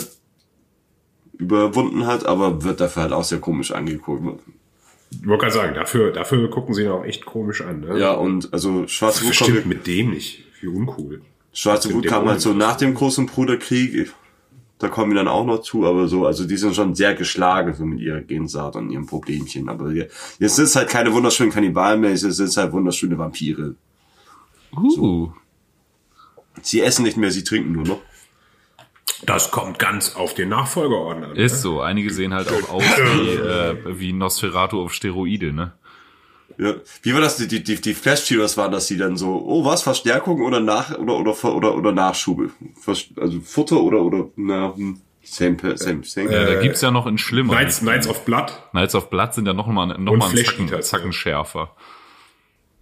überwunden 1.33 2.07
hat, 2.07 2.27
aber 2.27 2.63
wird 2.63 2.81
dafür 2.81 3.03
halt 3.03 3.13
auch 3.13 3.25
sehr 3.25 3.41
komisch 3.41 3.73
angeguckt. 3.73 4.41
Ich 5.11 5.27
wollte 5.27 5.43
gerade 5.43 5.55
sagen, 5.55 5.75
dafür, 5.75 6.13
dafür 6.13 6.51
gucken 6.51 6.75
sie 6.75 6.83
ihn 6.83 6.91
auch 6.91 7.05
echt 7.05 7.25
komisch 7.25 7.63
an. 7.63 7.81
Ne? 7.81 7.99
Ja, 7.99 8.13
und 8.13 8.53
also 8.53 8.87
schwarze 8.87 9.25
Wut 9.25 9.39
kommt, 9.39 9.67
mit 9.67 9.87
dem 9.87 10.11
nicht. 10.11 10.45
Wie 10.61 10.67
uncool. 10.67 11.23
Schwarze 11.53 11.93
Wut 11.93 12.07
kam 12.07 12.29
halt 12.29 12.41
so 12.41 12.53
nach 12.53 12.77
dem 12.77 12.95
großen 12.95 13.27
Bruderkrieg. 13.27 14.13
Da 14.79 14.89
kommen 14.89 15.11
wir 15.11 15.17
dann 15.17 15.29
auch 15.29 15.45
noch 15.45 15.61
zu, 15.61 15.87
aber 15.87 16.07
so, 16.07 16.25
also 16.25 16.47
die 16.47 16.57
sind 16.57 16.75
schon 16.75 16.95
sehr 16.95 17.15
geschlagen 17.15 17.75
so 17.75 17.85
mit 17.85 18.01
ihrer 18.01 18.21
Gensaat 18.21 18.77
und 18.77 18.91
ihrem 18.91 19.07
Problemchen. 19.07 19.69
Aber 19.69 19.93
jetzt 19.93 20.15
sind 20.39 20.67
es 20.67 20.77
halt 20.77 20.89
keine 20.89 21.13
wunderschönen 21.13 21.51
Kannibalen 21.51 22.01
mehr, 22.01 22.11
jetzt 22.11 22.21
sind 22.21 22.47
es 22.47 22.57
halt 22.57 22.73
wunderschöne 22.73 23.19
Vampire. 23.19 23.75
Uh. 24.77 25.31
Sie 26.63 26.81
essen 26.81 27.03
nicht 27.03 27.17
mehr, 27.17 27.31
sie 27.31 27.43
trinken 27.43 27.73
nur 27.73 27.85
noch. 27.85 28.01
Das 29.27 29.51
kommt 29.51 29.79
ganz 29.79 30.15
auf 30.15 30.35
den 30.35 30.49
Nachfolgeorden 30.51 31.25
an. 31.25 31.37
Ist 31.37 31.63
so. 31.63 31.81
Einige 31.81 32.13
sehen 32.13 32.33
halt 32.33 32.49
auch 32.53 32.71
aus 32.71 32.85
wie, 32.85 33.29
äh, 33.31 33.99
wie 33.99 34.13
Nosferatu 34.13 34.81
auf 34.81 34.93
Steroide, 34.95 35.53
ne? 35.53 35.73
Ja. 36.57 36.75
Wie 37.03 37.15
war 37.15 37.21
das? 37.21 37.37
Die, 37.37 37.47
die, 37.49 37.63
die, 37.63 37.81
die 37.81 37.95
Flash 37.95 38.29
Heroes 38.31 38.57
waren 38.57 38.73
das, 38.73 38.87
die 38.87 38.97
dann 38.97 39.17
so, 39.17 39.43
oh 39.45 39.65
was, 39.65 39.83
Verstärkung 39.83 40.41
oder 40.43 40.61
nach 40.61 40.97
oder 40.99 41.17
oder 41.19 41.45
oder 41.55 41.75
oder 41.77 41.93
Nachschub? 41.93 42.51
Vers- 42.81 43.09
Also 43.21 43.41
Futter 43.41 43.81
oder 43.81 44.01
oder 44.03 44.29
na, 44.37 44.75
hm, 44.75 45.01
same 45.23 45.57
same 45.77 46.03
same. 46.05 46.33
Ja, 46.33 46.45
da 46.45 46.61
gibt's 46.61 46.81
ja 46.81 46.91
noch 46.91 47.07
in 47.07 47.19
schlimmer. 47.19 47.55
Knights, 47.55 47.81
Knights 47.81 48.09
of 48.09 48.25
Blood. 48.25 48.53
Knights 48.71 48.95
of 48.95 49.11
Blood 49.11 49.35
sind 49.35 49.47
ja 49.47 49.53
noch 49.53 49.67
mal, 49.67 49.87
noch 49.87 50.13
Und 50.13 50.19
mal 50.19 50.31
einen 50.31 50.45
Zacken, 50.45 50.83
Zacken 50.83 51.13
schärfer. 51.13 51.77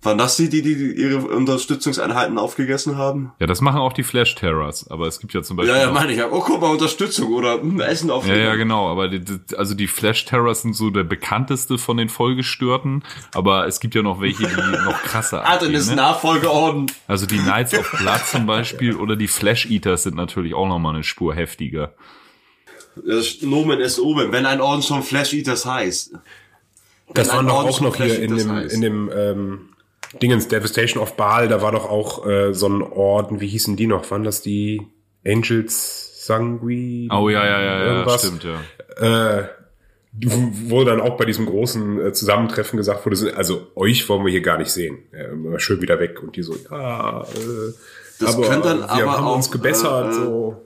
Waren 0.07 0.19
das 0.19 0.37
die, 0.37 0.49
die, 0.49 0.63
die 0.63 0.93
ihre 0.93 1.17
Unterstützungseinheiten 1.17 2.39
aufgegessen 2.39 2.97
haben? 2.97 3.33
Ja, 3.41 3.49
das 3.49 3.61
machen 3.61 3.81
auch 3.81 3.93
die 3.93 4.05
Flash 4.05 4.37
Terrors, 4.37 4.89
aber 4.89 5.09
es 5.09 5.19
gibt 5.19 5.35
ja 5.35 5.43
zum 5.43 5.57
Beispiel. 5.57 5.75
Ja, 5.75 5.83
ja, 5.83 5.91
meine 5.91 6.13
ich. 6.13 6.19
ja. 6.19 6.29
Oh, 6.31 6.45
guck 6.47 6.61
mal, 6.61 6.71
Unterstützung 6.71 7.33
oder 7.33 7.61
hm, 7.61 7.81
Essen 7.81 8.13
auf. 8.13 8.25
Ja, 8.25 8.37
ja, 8.37 8.55
genau, 8.55 8.89
aber 8.89 9.09
die, 9.09 9.25
also 9.57 9.75
die 9.75 9.89
Flash 9.89 10.25
Terrors 10.25 10.63
sind 10.63 10.75
so 10.75 10.91
der 10.91 11.03
bekannteste 11.03 11.77
von 11.77 11.97
den 11.97 12.09
Vollgestörten, 12.09 13.03
aber 13.35 13.67
es 13.67 13.81
gibt 13.81 13.97
ja 13.97 14.03
noch 14.03 14.21
welche, 14.21 14.47
die 14.47 14.55
noch 14.85 15.03
krasser 15.03 15.41
abgehen, 15.41 15.71
Adonis 15.71 15.91
ne? 15.91 15.97
Nachfolgeorden. 15.97 16.87
Also 17.09 17.27
die 17.27 17.39
Knights 17.39 17.77
of 17.77 17.91
Blood 17.99 18.25
zum 18.31 18.47
Beispiel 18.47 18.95
oder 18.95 19.17
die 19.17 19.27
Flash 19.27 19.67
Eaters 19.67 20.05
sind 20.05 20.15
natürlich 20.15 20.55
auch 20.55 20.69
noch 20.69 20.79
mal 20.79 20.95
eine 20.95 21.03
Spur 21.03 21.35
heftiger. 21.35 21.95
Das 22.95 23.43
Nomen 23.43 23.81
ist 23.81 23.99
oben, 23.99 24.31
wenn 24.31 24.47
ein 24.47 24.61
Orden 24.61 24.85
schon 24.85 25.03
Flash 25.03 25.33
Eaters 25.33 25.67
heißt. 25.67 26.13
Das 27.13 27.33
waren 27.33 27.49
doch 27.49 27.65
auch 27.65 27.81
noch 27.81 27.97
hier 27.97 28.23
in 28.23 28.37
dem, 28.37 28.53
heißt. 28.53 28.73
in 28.73 28.81
dem 28.83 29.11
ähm, 29.13 29.69
Dingens 30.23 30.49
Devastation 30.49 31.03
of 31.03 31.17
Baal, 31.17 31.49
da 31.49 31.63
war 31.63 31.73
doch 31.73 31.89
auch 31.89 32.27
äh, 32.27 32.53
so 32.55 32.69
ein 32.69 32.83
Orden, 32.83 33.41
wie 33.41 33.49
hießen 33.49 33.77
die 33.77 33.87
noch? 33.87 34.11
Waren 34.11 34.25
das 34.25 34.41
die 34.43 34.83
Angels 35.27 36.25
Sangui? 36.27 37.09
Oh 37.13 37.29
ja, 37.29 37.45
ja, 37.45 37.61
ja, 37.61 37.79
ja, 37.79 37.85
Irgendwas? 37.93 38.23
stimmt, 38.23 38.45
ja. 38.45 39.41
Äh, 39.41 39.49
wo 40.19 40.83
dann 40.85 41.01
auch 41.01 41.17
bei 41.19 41.27
diesem 41.27 41.45
großen 41.47 42.07
äh, 42.07 42.13
Zusammentreffen 42.13 42.79
gesagt 42.79 43.05
wurde, 43.05 43.37
also 43.37 43.67
euch 43.75 44.09
wollen 44.09 44.25
wir 44.25 44.31
hier 44.33 44.41
gar 44.41 44.57
nicht 44.57 44.71
sehen. 44.71 44.99
Ja, 45.13 45.27
immer 45.27 45.59
schön 45.61 45.83
wieder 45.83 46.01
weg. 46.01 46.23
Und 46.23 46.37
die 46.37 46.43
so, 46.43 46.57
ja, 46.71 47.23
äh, 47.23 47.27
Das 48.19 48.35
aber 48.35 48.49
könnte 48.49 48.69
dann 48.69 48.79
wir 48.81 48.89
aber 48.89 49.13
haben 49.13 49.27
auch, 49.27 49.37
uns 49.37 49.51
gebessert. 49.51 50.07
äh, 50.07 50.11
äh, 50.11 50.13
so. 50.25 50.63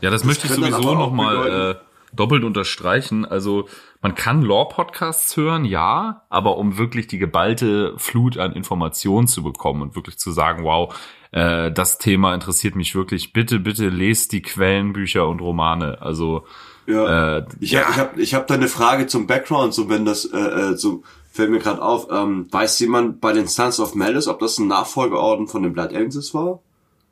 Ja, 0.00 0.08
das, 0.10 0.24
möchte 0.24 0.46
ich 0.46 0.52
sowieso 0.54 0.88
aber 0.90 1.82
doppelt 2.12 2.44
unterstreichen. 2.44 3.24
Also 3.24 3.68
man 4.02 4.14
kann 4.14 4.42
Lore-Podcasts 4.42 5.36
hören, 5.36 5.64
ja, 5.64 6.22
aber 6.28 6.56
um 6.56 6.78
wirklich 6.78 7.06
die 7.06 7.18
geballte 7.18 7.94
Flut 7.96 8.38
an 8.38 8.52
Informationen 8.52 9.26
zu 9.26 9.42
bekommen 9.42 9.82
und 9.82 9.94
wirklich 9.96 10.18
zu 10.18 10.30
sagen, 10.30 10.64
wow, 10.64 10.94
äh, 11.32 11.70
das 11.70 11.98
Thema 11.98 12.34
interessiert 12.34 12.76
mich 12.76 12.94
wirklich, 12.94 13.32
bitte, 13.32 13.60
bitte 13.60 13.88
lest 13.88 14.32
die 14.32 14.42
Quellenbücher 14.42 15.28
und 15.28 15.40
Romane. 15.40 16.00
Also 16.00 16.44
Ja. 16.86 17.38
äh, 17.38 17.46
Ich 17.60 17.76
habe 17.76 17.90
ich 17.90 17.98
hab, 17.98 18.18
ich 18.18 18.34
hab 18.34 18.46
da 18.46 18.54
eine 18.54 18.68
Frage 18.68 19.06
zum 19.06 19.26
Background, 19.26 19.74
so 19.74 19.88
wenn 19.88 20.04
das 20.04 20.24
äh, 20.24 20.38
äh, 20.38 20.76
so 20.76 21.02
fällt 21.32 21.50
mir 21.50 21.60
gerade 21.60 21.80
auf. 21.80 22.08
Ähm, 22.10 22.48
weiß 22.50 22.80
jemand 22.80 23.20
bei 23.20 23.32
den 23.32 23.46
Sons 23.46 23.78
of 23.78 23.94
Malice, 23.94 24.26
ob 24.26 24.40
das 24.40 24.58
ein 24.58 24.66
Nachfolgeorden 24.66 25.46
von 25.46 25.62
den 25.62 25.72
Blood 25.72 25.94
Angels 25.94 26.34
war? 26.34 26.60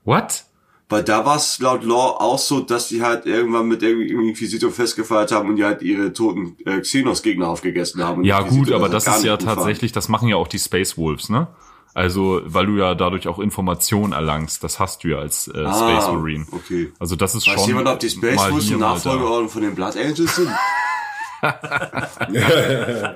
what? 0.05 0.45
Weil 0.91 1.03
da 1.03 1.27
war 1.27 1.37
es 1.37 1.59
laut 1.59 1.85
Law 1.85 2.17
auch 2.19 2.39
so, 2.39 2.61
dass 2.61 2.89
die 2.89 3.03
halt 3.03 3.27
irgendwann 3.27 3.69
mit 3.69 3.83
irgendwie 3.83 4.29
Inquisitor 4.29 4.71
festgefeiert 4.71 5.33
haben 5.33 5.51
und 5.51 5.57
die 5.57 5.65
halt 5.65 5.83
ihre 5.83 6.15
toten 6.15 6.57
äh, 6.65 6.81
Xenos-Gegner 6.81 7.47
aufgegessen 7.47 8.03
haben. 8.03 8.25
Ja 8.25 8.39
Inquisitor 8.39 8.65
gut, 8.65 8.75
aber 8.75 8.89
das 8.89 9.05
gar 9.05 9.19
ist 9.19 9.25
ja 9.25 9.37
tatsächlich, 9.37 9.93
das 9.93 10.09
machen 10.09 10.29
ja 10.29 10.37
auch 10.37 10.49
die 10.49 10.59
Space 10.59 10.97
Wolves, 10.97 11.29
ne? 11.29 11.49
Also, 11.95 12.41
weil 12.45 12.67
du 12.67 12.77
ja 12.77 12.95
dadurch 12.95 13.29
auch 13.29 13.39
Informationen 13.39 14.13
erlangst, 14.13 14.63
das 14.63 14.79
hast 14.79 15.05
du 15.05 15.09
ja 15.09 15.19
als 15.19 15.49
äh, 15.49 15.51
Space 15.51 15.75
Ah, 15.75 16.13
Marine. 16.13 16.47
Okay. 16.53 16.93
Also 16.99 17.17
das 17.17 17.35
ist 17.35 17.47
Weiß 17.47 17.55
schon 17.55 17.67
jemand, 17.67 17.89
ob 17.89 17.99
die 17.99 18.09
Space 18.09 18.51
Wolves 18.51 18.67
hier, 18.67 18.77
ein 18.77 18.81
mal 18.81 18.89
da. 18.89 18.95
Nachfolgeorden 18.95 19.49
von 19.49 19.63
den 19.63 19.75
Blood 19.75 19.97
Angels 19.97 20.37
sind? 20.37 20.49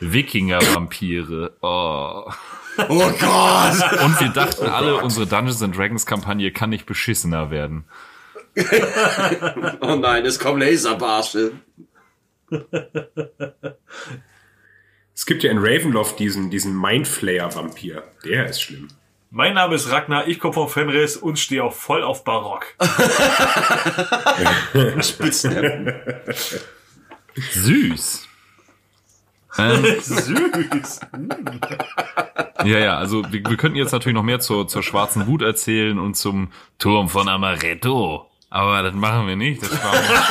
Wikinger-Vampire. 0.00 1.52
Oh. 1.62 2.30
Oh 2.88 3.10
Gott! 3.18 4.02
Und 4.04 4.20
wir 4.20 4.28
dachten 4.28 4.66
alle, 4.66 5.02
unsere 5.02 5.26
Dungeons 5.26 5.62
and 5.62 5.76
Dragons 5.76 6.06
Kampagne 6.06 6.52
kann 6.52 6.70
nicht 6.70 6.86
beschissener 6.86 7.50
werden. 7.50 7.86
Oh 9.80 9.96
nein, 9.96 10.24
es 10.26 10.38
kommen 10.38 10.60
Laserbarsche. 10.60 11.52
Es 15.14 15.26
gibt 15.26 15.42
ja 15.42 15.50
in 15.50 15.58
Ravenloft 15.58 16.18
diesen, 16.18 16.50
diesen 16.50 16.78
Mindflayer-Vampir. 16.80 18.02
Der 18.24 18.46
ist 18.46 18.62
schlimm. 18.62 18.88
Mein 19.30 19.54
Name 19.54 19.74
ist 19.74 19.90
Ragnar, 19.90 20.26
ich 20.26 20.40
komme 20.40 20.54
von 20.54 20.68
Fenris 20.68 21.16
und 21.16 21.38
stehe 21.38 21.62
auch 21.62 21.74
voll 21.74 22.02
auf 22.02 22.24
Barock. 22.24 22.66
Spitznamen. 25.02 25.94
Süß. 27.50 28.27
Ähm, 29.56 29.84
Süß. 30.00 31.00
ja, 32.64 32.78
ja, 32.78 32.98
also 32.98 33.22
wir, 33.32 33.42
wir 33.44 33.56
könnten 33.56 33.76
jetzt 33.76 33.92
natürlich 33.92 34.14
noch 34.14 34.22
mehr 34.22 34.40
zur, 34.40 34.68
zur 34.68 34.82
schwarzen 34.82 35.26
Wut 35.26 35.42
erzählen 35.42 35.98
und 35.98 36.14
zum 36.14 36.50
Turm 36.78 37.08
von 37.08 37.28
Amaretto. 37.28 38.28
Aber 38.50 38.82
das 38.82 38.94
machen 38.94 39.26
wir 39.26 39.36
nicht. 39.36 39.62
Das 39.62 39.70
sparen 39.70 40.00
wir 40.00 40.08
uns 40.08 40.30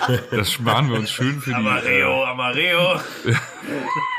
schön, 0.00 0.30
das 0.30 0.52
sparen 0.52 0.90
wir 0.90 0.98
uns 0.98 1.10
schön 1.10 1.40
für 1.40 1.50
die, 1.50 1.56
äh, 1.56 1.58
Amareo, 1.60 2.24
Amareo. 2.24 3.00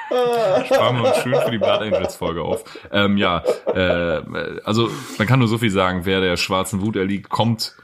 sparen 0.66 1.02
wir 1.02 1.10
uns 1.10 1.18
schön 1.22 1.36
für 1.36 1.52
die 1.52 1.58
Blood 1.58 1.82
Angels 1.82 2.16
Folge 2.16 2.44
auf. 2.44 2.64
Ähm, 2.92 3.18
ja, 3.18 3.44
äh, 3.68 4.22
also 4.64 4.90
man 5.18 5.28
kann 5.28 5.40
nur 5.40 5.50
so 5.50 5.58
viel 5.58 5.72
sagen, 5.72 6.06
wer 6.06 6.22
der 6.22 6.38
schwarzen 6.38 6.82
Wut 6.82 6.96
erliegt, 6.96 7.30
kommt 7.30 7.76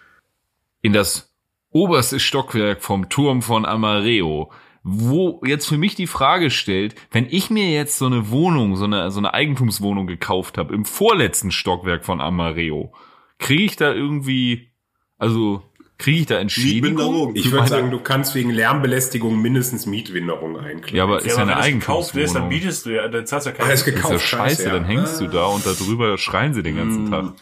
in 0.82 0.94
das 0.94 1.34
oberste 1.72 2.20
Stockwerk 2.22 2.82
vom 2.82 3.10
Turm 3.10 3.42
von 3.42 3.66
Amareo. 3.66 4.52
Wo 4.88 5.42
jetzt 5.44 5.68
für 5.68 5.80
mich 5.80 5.96
die 5.96 6.06
Frage 6.06 6.52
stellt, 6.52 6.94
wenn 7.10 7.26
ich 7.28 7.50
mir 7.50 7.72
jetzt 7.72 7.98
so 7.98 8.06
eine 8.06 8.30
Wohnung, 8.30 8.76
so 8.76 8.86
eine, 8.86 9.10
so 9.10 9.18
eine 9.20 9.34
Eigentumswohnung 9.34 10.06
gekauft 10.06 10.60
habe, 10.60 10.76
im 10.76 10.86
vorletzten 10.86 11.50
Stockwerk 11.50 12.06
von 12.06 12.22
Amareo, 12.22 12.94
kriege 13.40 13.64
ich 13.64 13.76
da 13.78 13.92
irgendwie, 13.92 14.70
also 15.18 15.64
kriege 15.98 16.20
ich 16.20 16.26
da 16.28 16.38
Entschädigung? 16.38 17.36
Ich 17.36 17.46
Für 17.48 17.54
würde 17.54 17.68
sagen, 17.68 17.90
du 17.90 18.00
kannst 18.00 18.36
wegen 18.36 18.52
Lärmbelästigung 18.52 19.42
mindestens 19.42 19.88
Mietwinderung 19.88 20.56
einklagen. 20.60 20.96
ja, 20.96 21.04
aber 21.04 21.18
ist 21.18 21.36
ja, 21.36 21.42
aber 21.44 21.58
eine 21.58 21.80
gekauft 21.80 22.16
ist, 22.16 22.36
dann 22.36 22.44
Eigentumswohnung. 22.44 22.50
bietest 22.50 22.86
du 22.86 22.90
ja, 22.92 23.08
dann 23.08 23.26
zahlst 23.26 23.48
du 23.48 23.50
ja 23.50 23.56
Ah, 23.56 23.60
keine. 23.62 23.74
ist 23.74 23.82
Das 23.82 23.88
ist 23.88 23.96
gekauft. 23.96 24.14
ja 24.14 24.20
scheiße, 24.20 24.64
ja. 24.66 24.72
dann 24.72 24.86
hängst 24.86 25.20
du 25.20 25.26
da 25.28 25.46
und 25.48 25.66
darüber 25.66 26.16
schreien 26.20 26.54
sie 26.54 26.62
den 26.62 26.76
ganzen 26.78 27.10
Tag. 27.10 27.34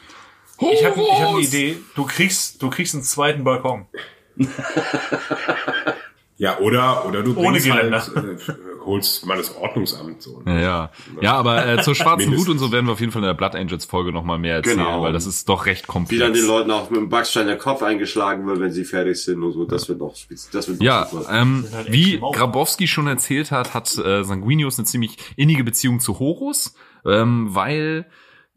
Ich 0.59 0.85
habe 0.85 1.01
ich 1.01 1.11
hab 1.21 1.29
eine 1.33 1.39
Idee. 1.41 1.75
Du 1.95 2.05
kriegst, 2.05 2.61
du 2.61 2.69
kriegst 2.69 2.93
einen 2.93 3.03
zweiten 3.03 3.43
Balkon. 3.43 3.87
Ja, 6.37 6.57
oder, 6.59 7.05
oder 7.05 7.21
du 7.21 7.35
Ohne 7.37 7.59
bringst 7.59 7.71
halt, 7.71 7.93
äh, 7.93 8.53
holst 8.85 9.25
mal 9.25 9.37
das 9.37 9.55
Ordnungsamt 9.55 10.21
so. 10.21 10.41
Ja, 10.47 10.59
ja. 10.59 10.91
ja 11.21 11.33
aber 11.35 11.65
äh, 11.65 11.81
zur 11.83 11.93
schwarzen. 11.95 12.35
Wut 12.35 12.49
und 12.49 12.57
so 12.57 12.71
werden 12.71 12.87
wir 12.87 12.93
auf 12.93 12.99
jeden 12.99 13.11
Fall 13.11 13.21
in 13.21 13.27
der 13.27 13.35
Blood 13.35 13.55
Angels 13.55 13.85
Folge 13.85 14.11
nochmal 14.11 14.39
mehr 14.39 14.55
erzählen, 14.55 14.77
Genau. 14.79 15.03
weil 15.03 15.13
das 15.13 15.25
ist 15.27 15.47
doch 15.47 15.65
recht 15.67 15.85
komplex. 15.87 16.19
Wie 16.19 16.23
dann 16.23 16.33
den 16.33 16.45
Leuten 16.47 16.71
auch 16.71 16.89
mit 16.89 16.99
dem 16.99 17.09
Backstein 17.09 17.45
der 17.47 17.57
Kopf 17.57 17.83
eingeschlagen 17.83 18.47
wird, 18.47 18.59
wenn 18.59 18.71
sie 18.71 18.83
fertig 18.83 19.21
sind 19.23 19.43
und 19.43 19.51
so. 19.53 19.65
Das 19.65 19.87
wird 19.87 19.99
noch 19.99 20.15
spitz. 20.15 20.49
Das 20.49 20.67
wird 20.67 20.81
Ja, 20.81 21.05
super. 21.05 21.29
ähm, 21.31 21.65
halt 21.71 21.91
wie. 21.91 22.19
Grabowski 22.19 22.87
schon 22.87 23.07
erzählt 23.07 23.51
hat, 23.51 23.73
hat 23.75 23.95
äh, 23.97 24.23
Sanguinius 24.23 24.79
eine 24.79 24.85
ziemlich 24.85 25.17
innige 25.35 25.63
Beziehung 25.63 25.99
zu 25.99 26.17
Horus, 26.19 26.73
ähm, 27.05 27.47
weil, 27.51 28.07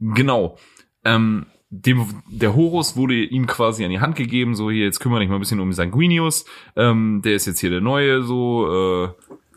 genau, 0.01 0.57
ähm, 1.05 1.47
dem, 1.71 2.23
der 2.31 2.55
Horus 2.55 2.97
wurde 2.97 3.14
ihm 3.14 3.47
quasi 3.47 3.85
an 3.85 3.91
die 3.91 4.01
Hand 4.01 4.17
gegeben, 4.17 4.55
so 4.55 4.71
hier, 4.71 4.85
jetzt 4.85 5.01
kümmere 5.01 5.21
dich 5.21 5.29
mal 5.29 5.37
ein 5.37 5.41
bisschen 5.41 5.61
um 5.61 5.73
Sanguinius, 5.73 6.45
ähm, 6.77 7.23
der 7.25 7.35
ist 7.35 7.47
jetzt 7.47 7.61
hier 7.61 7.71
der 7.71 7.81
Neue, 7.81 8.23
so, 8.23 9.05
äh, 9.05 9.09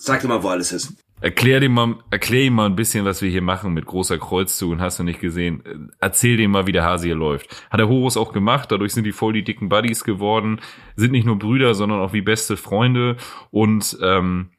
Sag 0.01 0.21
dir 0.21 0.29
mal, 0.29 0.41
wo 0.41 0.47
alles 0.47 0.71
ist. 0.71 0.93
Erklär 1.21 1.59
dem 1.59 1.73
mal, 1.73 1.97
erklär 2.09 2.43
ihm 2.43 2.53
mal 2.53 2.67
ein 2.67 2.77
bisschen, 2.77 3.03
was 3.03 3.21
wir 3.21 3.29
hier 3.29 3.41
machen 3.41 3.73
mit 3.73 3.85
großer 3.85 4.17
Kreuzzug 4.17 4.71
und 4.71 4.79
hast 4.79 4.99
du 4.99 5.03
nicht 5.03 5.19
gesehen. 5.19 5.65
Äh, 5.65 5.75
Erzähl 5.99 6.37
dem 6.37 6.51
mal, 6.51 6.67
wie 6.67 6.71
der 6.71 6.85
Hase 6.85 7.07
hier 7.07 7.15
läuft. 7.15 7.65
Hat 7.69 7.81
der 7.81 7.89
Horus 7.89 8.15
auch 8.15 8.31
gemacht, 8.31 8.71
dadurch 8.71 8.93
sind 8.93 9.03
die 9.03 9.11
voll 9.11 9.33
die 9.33 9.43
dicken 9.43 9.67
Buddies 9.67 10.05
geworden, 10.05 10.61
sind 10.95 11.11
nicht 11.11 11.25
nur 11.25 11.37
Brüder, 11.37 11.73
sondern 11.73 11.99
auch 11.99 12.13
wie 12.13 12.21
beste 12.21 12.55
Freunde 12.55 13.17
und 13.51 13.97
ähm, 14.01 14.51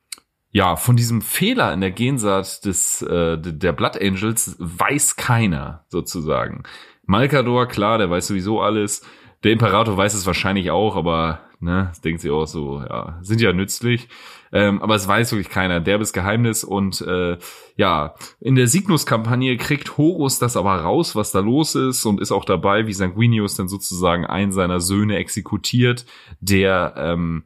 ja, 0.52 0.76
von 0.76 0.96
diesem 0.96 1.22
Fehler 1.22 1.72
in 1.72 1.80
der 1.80 1.92
Gensaat 1.92 2.64
des 2.64 3.02
äh, 3.02 3.38
der 3.38 3.72
Blood 3.72 3.96
Angels 4.00 4.56
weiß 4.58 5.16
keiner 5.16 5.86
sozusagen. 5.88 6.64
Malkador, 7.06 7.66
klar, 7.66 7.98
der 7.98 8.10
weiß 8.10 8.26
sowieso 8.28 8.60
alles. 8.60 9.02
Der 9.42 9.52
Imperator 9.52 9.96
weiß 9.96 10.14
es 10.14 10.26
wahrscheinlich 10.26 10.70
auch, 10.70 10.96
aber 10.96 11.40
ne, 11.60 11.86
das 11.88 12.00
denkt 12.02 12.20
sie 12.20 12.30
auch 12.30 12.46
so, 12.46 12.80
ja, 12.80 13.18
sind 13.22 13.40
ja 13.40 13.52
nützlich. 13.52 14.08
Ähm, 14.52 14.82
aber 14.82 14.96
es 14.96 15.06
weiß 15.06 15.32
wirklich 15.32 15.48
keiner. 15.48 15.80
Derbes 15.80 16.12
Geheimnis 16.12 16.64
und 16.64 17.00
äh, 17.02 17.38
ja, 17.76 18.14
in 18.40 18.56
der 18.56 18.66
Signus-Kampagne 18.66 19.56
kriegt 19.56 19.96
Horus 19.96 20.38
das 20.40 20.56
aber 20.56 20.74
raus, 20.74 21.14
was 21.14 21.30
da 21.32 21.38
los 21.40 21.74
ist 21.76 22.04
und 22.04 22.20
ist 22.20 22.32
auch 22.32 22.44
dabei, 22.44 22.86
wie 22.86 22.92
Sanguinius 22.92 23.54
dann 23.56 23.68
sozusagen 23.68 24.26
einen 24.26 24.52
seiner 24.52 24.80
Söhne 24.80 25.16
exekutiert, 25.16 26.04
der 26.40 26.94
ähm, 26.96 27.44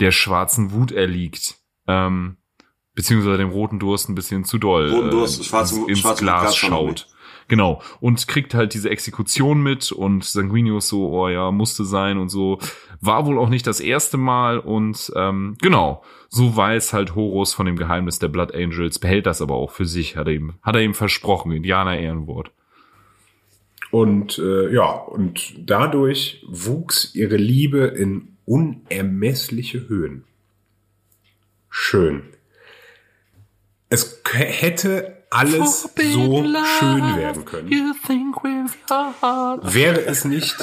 der 0.00 0.10
schwarzen 0.10 0.72
Wut 0.72 0.92
erliegt. 0.92 1.54
Ähm, 1.86 2.36
beziehungsweise 2.94 3.38
dem 3.38 3.50
roten 3.50 3.78
Durst 3.78 4.08
ein 4.08 4.14
bisschen 4.14 4.44
zu 4.44 4.58
doll 4.58 4.90
Roten 4.90 5.10
Durst, 5.10 5.44
schwarze 5.44 5.74
ins, 5.74 5.82
Wut- 5.82 5.88
ins 5.90 5.98
schwarze 6.00 6.22
Wut 6.22 6.26
Glas 6.28 6.56
schaut. 6.56 7.06
Genau. 7.50 7.82
Und 7.98 8.28
kriegt 8.28 8.54
halt 8.54 8.74
diese 8.74 8.90
Exekution 8.90 9.60
mit 9.60 9.90
und 9.90 10.22
Sanguinius 10.22 10.86
so, 10.86 11.08
oh 11.08 11.28
ja, 11.28 11.50
musste 11.50 11.84
sein 11.84 12.16
und 12.16 12.28
so. 12.28 12.60
War 13.00 13.26
wohl 13.26 13.40
auch 13.40 13.48
nicht 13.48 13.66
das 13.66 13.80
erste 13.80 14.18
Mal 14.18 14.60
und 14.60 15.12
ähm, 15.16 15.56
genau, 15.60 16.04
so 16.28 16.56
weiß 16.56 16.92
halt 16.92 17.16
Horus 17.16 17.52
von 17.52 17.66
dem 17.66 17.74
Geheimnis 17.74 18.20
der 18.20 18.28
Blood 18.28 18.54
Angels, 18.54 19.00
behält 19.00 19.26
das 19.26 19.42
aber 19.42 19.56
auch 19.56 19.72
für 19.72 19.84
sich, 19.84 20.16
hat 20.16 20.28
er 20.28 20.34
ihm, 20.34 20.52
hat 20.62 20.76
er 20.76 20.82
ihm 20.82 20.94
versprochen, 20.94 21.50
Indianer 21.50 21.98
Ehrenwort. 21.98 22.52
Und 23.90 24.38
äh, 24.38 24.72
ja, 24.72 24.88
und 24.92 25.54
dadurch 25.58 26.46
wuchs 26.46 27.16
ihre 27.16 27.36
Liebe 27.36 27.80
in 27.80 28.36
unermessliche 28.44 29.88
Höhen. 29.88 30.22
Schön. 31.68 32.22
Es 33.88 34.22
hätte 34.34 35.19
alles 35.30 35.82
so 35.82 36.44
schön 36.78 37.16
werden 37.16 37.44
können. 37.44 37.68
Wäre 39.62 40.04
es 40.04 40.24
nicht, 40.24 40.56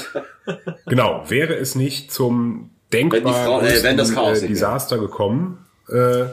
genau, 0.85 1.23
wäre 1.27 1.55
es 1.55 1.75
nicht 1.75 2.11
zum 2.11 2.71
denkbar 2.91 3.21
Wenn 3.23 3.27
die 3.27 3.33
Frau- 3.33 3.61
äh, 3.61 3.83
wenn 3.83 3.97
das 3.97 4.09
größten, 4.09 4.23
Chaos 4.25 4.41
äh. 4.41 4.47
Desaster 4.47 4.97
gekommen. 4.99 5.63
Äh, 5.89 6.25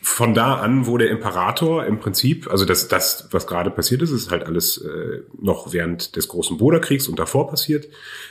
von 0.00 0.32
da 0.32 0.54
an, 0.54 0.86
wo 0.86 0.96
der 0.96 1.10
Imperator 1.10 1.84
im 1.84 1.98
Prinzip, 2.00 2.48
also 2.50 2.64
das, 2.64 2.88
das, 2.88 3.28
was 3.32 3.46
gerade 3.46 3.70
passiert 3.70 4.00
ist, 4.00 4.10
ist 4.10 4.30
halt 4.30 4.44
alles 4.44 4.78
äh, 4.78 5.22
noch 5.38 5.74
während 5.74 6.16
des 6.16 6.28
großen 6.28 6.56
Bruderkriegs 6.56 7.08
und 7.08 7.18
davor 7.18 7.48
passiert. 7.48 7.88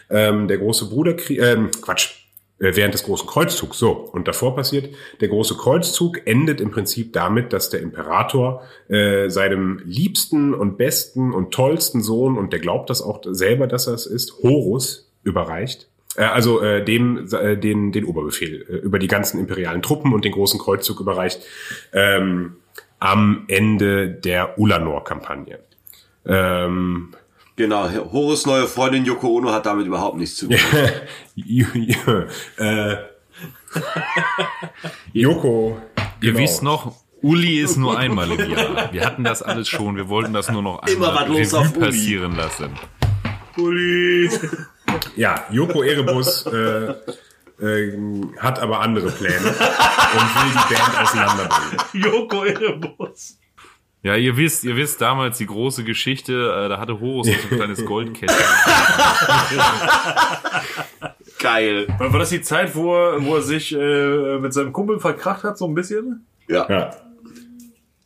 Ähm, 0.09 0.47
der 0.47 0.57
große 0.57 0.87
Bruderkrieg, 0.89 1.39
ähm, 1.39 1.69
Quatsch, 1.81 2.24
während 2.57 2.93
des 2.93 3.03
großen 3.03 3.27
Kreuzzugs, 3.27 3.77
so, 3.77 3.91
und 3.91 4.27
davor 4.27 4.55
passiert, 4.55 4.93
der 5.19 5.27
große 5.27 5.55
Kreuzzug 5.55 6.25
endet 6.25 6.61
im 6.61 6.71
Prinzip 6.71 7.11
damit, 7.13 7.51
dass 7.51 7.69
der 7.69 7.81
Imperator 7.81 8.63
äh, 8.87 9.29
seinem 9.29 9.81
liebsten 9.83 10.53
und 10.53 10.77
besten 10.77 11.33
und 11.33 11.53
tollsten 11.53 12.01
Sohn, 12.01 12.37
und 12.37 12.53
der 12.53 12.59
glaubt 12.59 12.89
das 12.89 13.01
auch 13.01 13.21
selber, 13.23 13.67
dass 13.67 13.87
er 13.87 13.93
es 13.93 14.05
ist, 14.05 14.41
Horus 14.41 15.11
überreicht. 15.23 15.89
Äh, 16.15 16.23
also 16.23 16.61
äh, 16.61 16.83
dem 16.83 17.27
äh, 17.33 17.57
den, 17.57 17.91
den 17.91 18.05
Oberbefehl 18.05 18.65
äh, 18.69 18.75
über 18.77 18.99
die 18.99 19.07
ganzen 19.07 19.39
imperialen 19.39 19.81
Truppen 19.81 20.13
und 20.13 20.23
den 20.23 20.31
großen 20.31 20.59
Kreuzzug 20.59 20.99
überreicht 20.99 21.41
ähm, 21.91 22.57
am 22.99 23.43
Ende 23.47 24.09
der 24.09 24.57
Ulanor-Kampagne. 24.57 25.59
Ähm, 26.25 27.13
Genau, 27.55 27.89
Horus 28.11 28.45
neue 28.45 28.67
Freundin 28.67 29.05
Yoko 29.05 29.37
Ono 29.37 29.51
hat 29.51 29.65
damit 29.65 29.87
überhaupt 29.87 30.17
nichts 30.17 30.35
zu 30.35 30.47
tun. 30.47 30.57
äh, 32.57 32.95
Joko. 35.13 35.77
Ihr 36.21 36.31
genau. 36.31 36.39
wisst 36.43 36.63
noch, 36.63 36.95
Uli 37.21 37.59
ist 37.59 37.77
nur 37.77 37.97
einmal 37.97 38.29
im 38.31 38.51
Jahr. 38.51 38.93
Wir 38.93 39.05
hatten 39.05 39.23
das 39.23 39.41
alles 39.41 39.67
schon, 39.67 39.95
wir 39.95 40.09
wollten 40.09 40.33
das 40.33 40.49
nur 40.51 40.61
noch 40.61 40.85
Immer 40.87 41.07
einmal 41.17 41.29
was 41.29 41.29
los 41.29 41.53
Revue 41.53 41.59
auf 41.59 41.77
Uli. 41.77 41.85
passieren 41.85 42.35
lassen. 42.35 42.79
Uli. 43.57 44.29
Ja, 45.15 45.45
Joko 45.49 45.81
Erebus 45.81 46.45
äh, 46.45 46.93
äh, 47.61 47.97
hat 48.37 48.59
aber 48.59 48.81
andere 48.81 49.11
Pläne 49.11 49.37
und 49.37 49.45
will 49.45 50.51
die 50.51 50.73
Band 50.73 51.01
auseinanderbringen. 51.01 51.77
Joko 51.93 52.43
Erebus. 52.43 53.37
Ja, 54.05 54.15
ihr 54.15 54.37
wisst, 54.37 54.63
ihr 54.63 54.75
wisst 54.75 55.01
damals 55.01 55.39
die 55.39 55.47
große 55.47 55.83
Geschichte, 55.83 56.33
äh, 56.33 56.69
da 56.69 56.79
hatte 56.79 56.99
Horus 56.99 57.25
so 57.25 57.33
ein 57.33 57.49
kleines 57.57 57.83
Goldkettchen. 57.85 58.37
Geil. 61.39 61.87
War 61.97 62.19
das 62.19 62.29
die 62.29 62.43
Zeit, 62.43 62.75
wo 62.75 62.93
er, 62.95 63.25
wo 63.25 63.37
er 63.37 63.41
sich 63.41 63.75
äh, 63.75 64.37
mit 64.37 64.53
seinem 64.53 64.73
Kumpel 64.73 64.99
verkracht 64.99 65.43
hat, 65.43 65.57
so 65.57 65.65
ein 65.65 65.73
bisschen? 65.73 66.23
Ja. 66.47 66.67
Ja. 66.69 66.91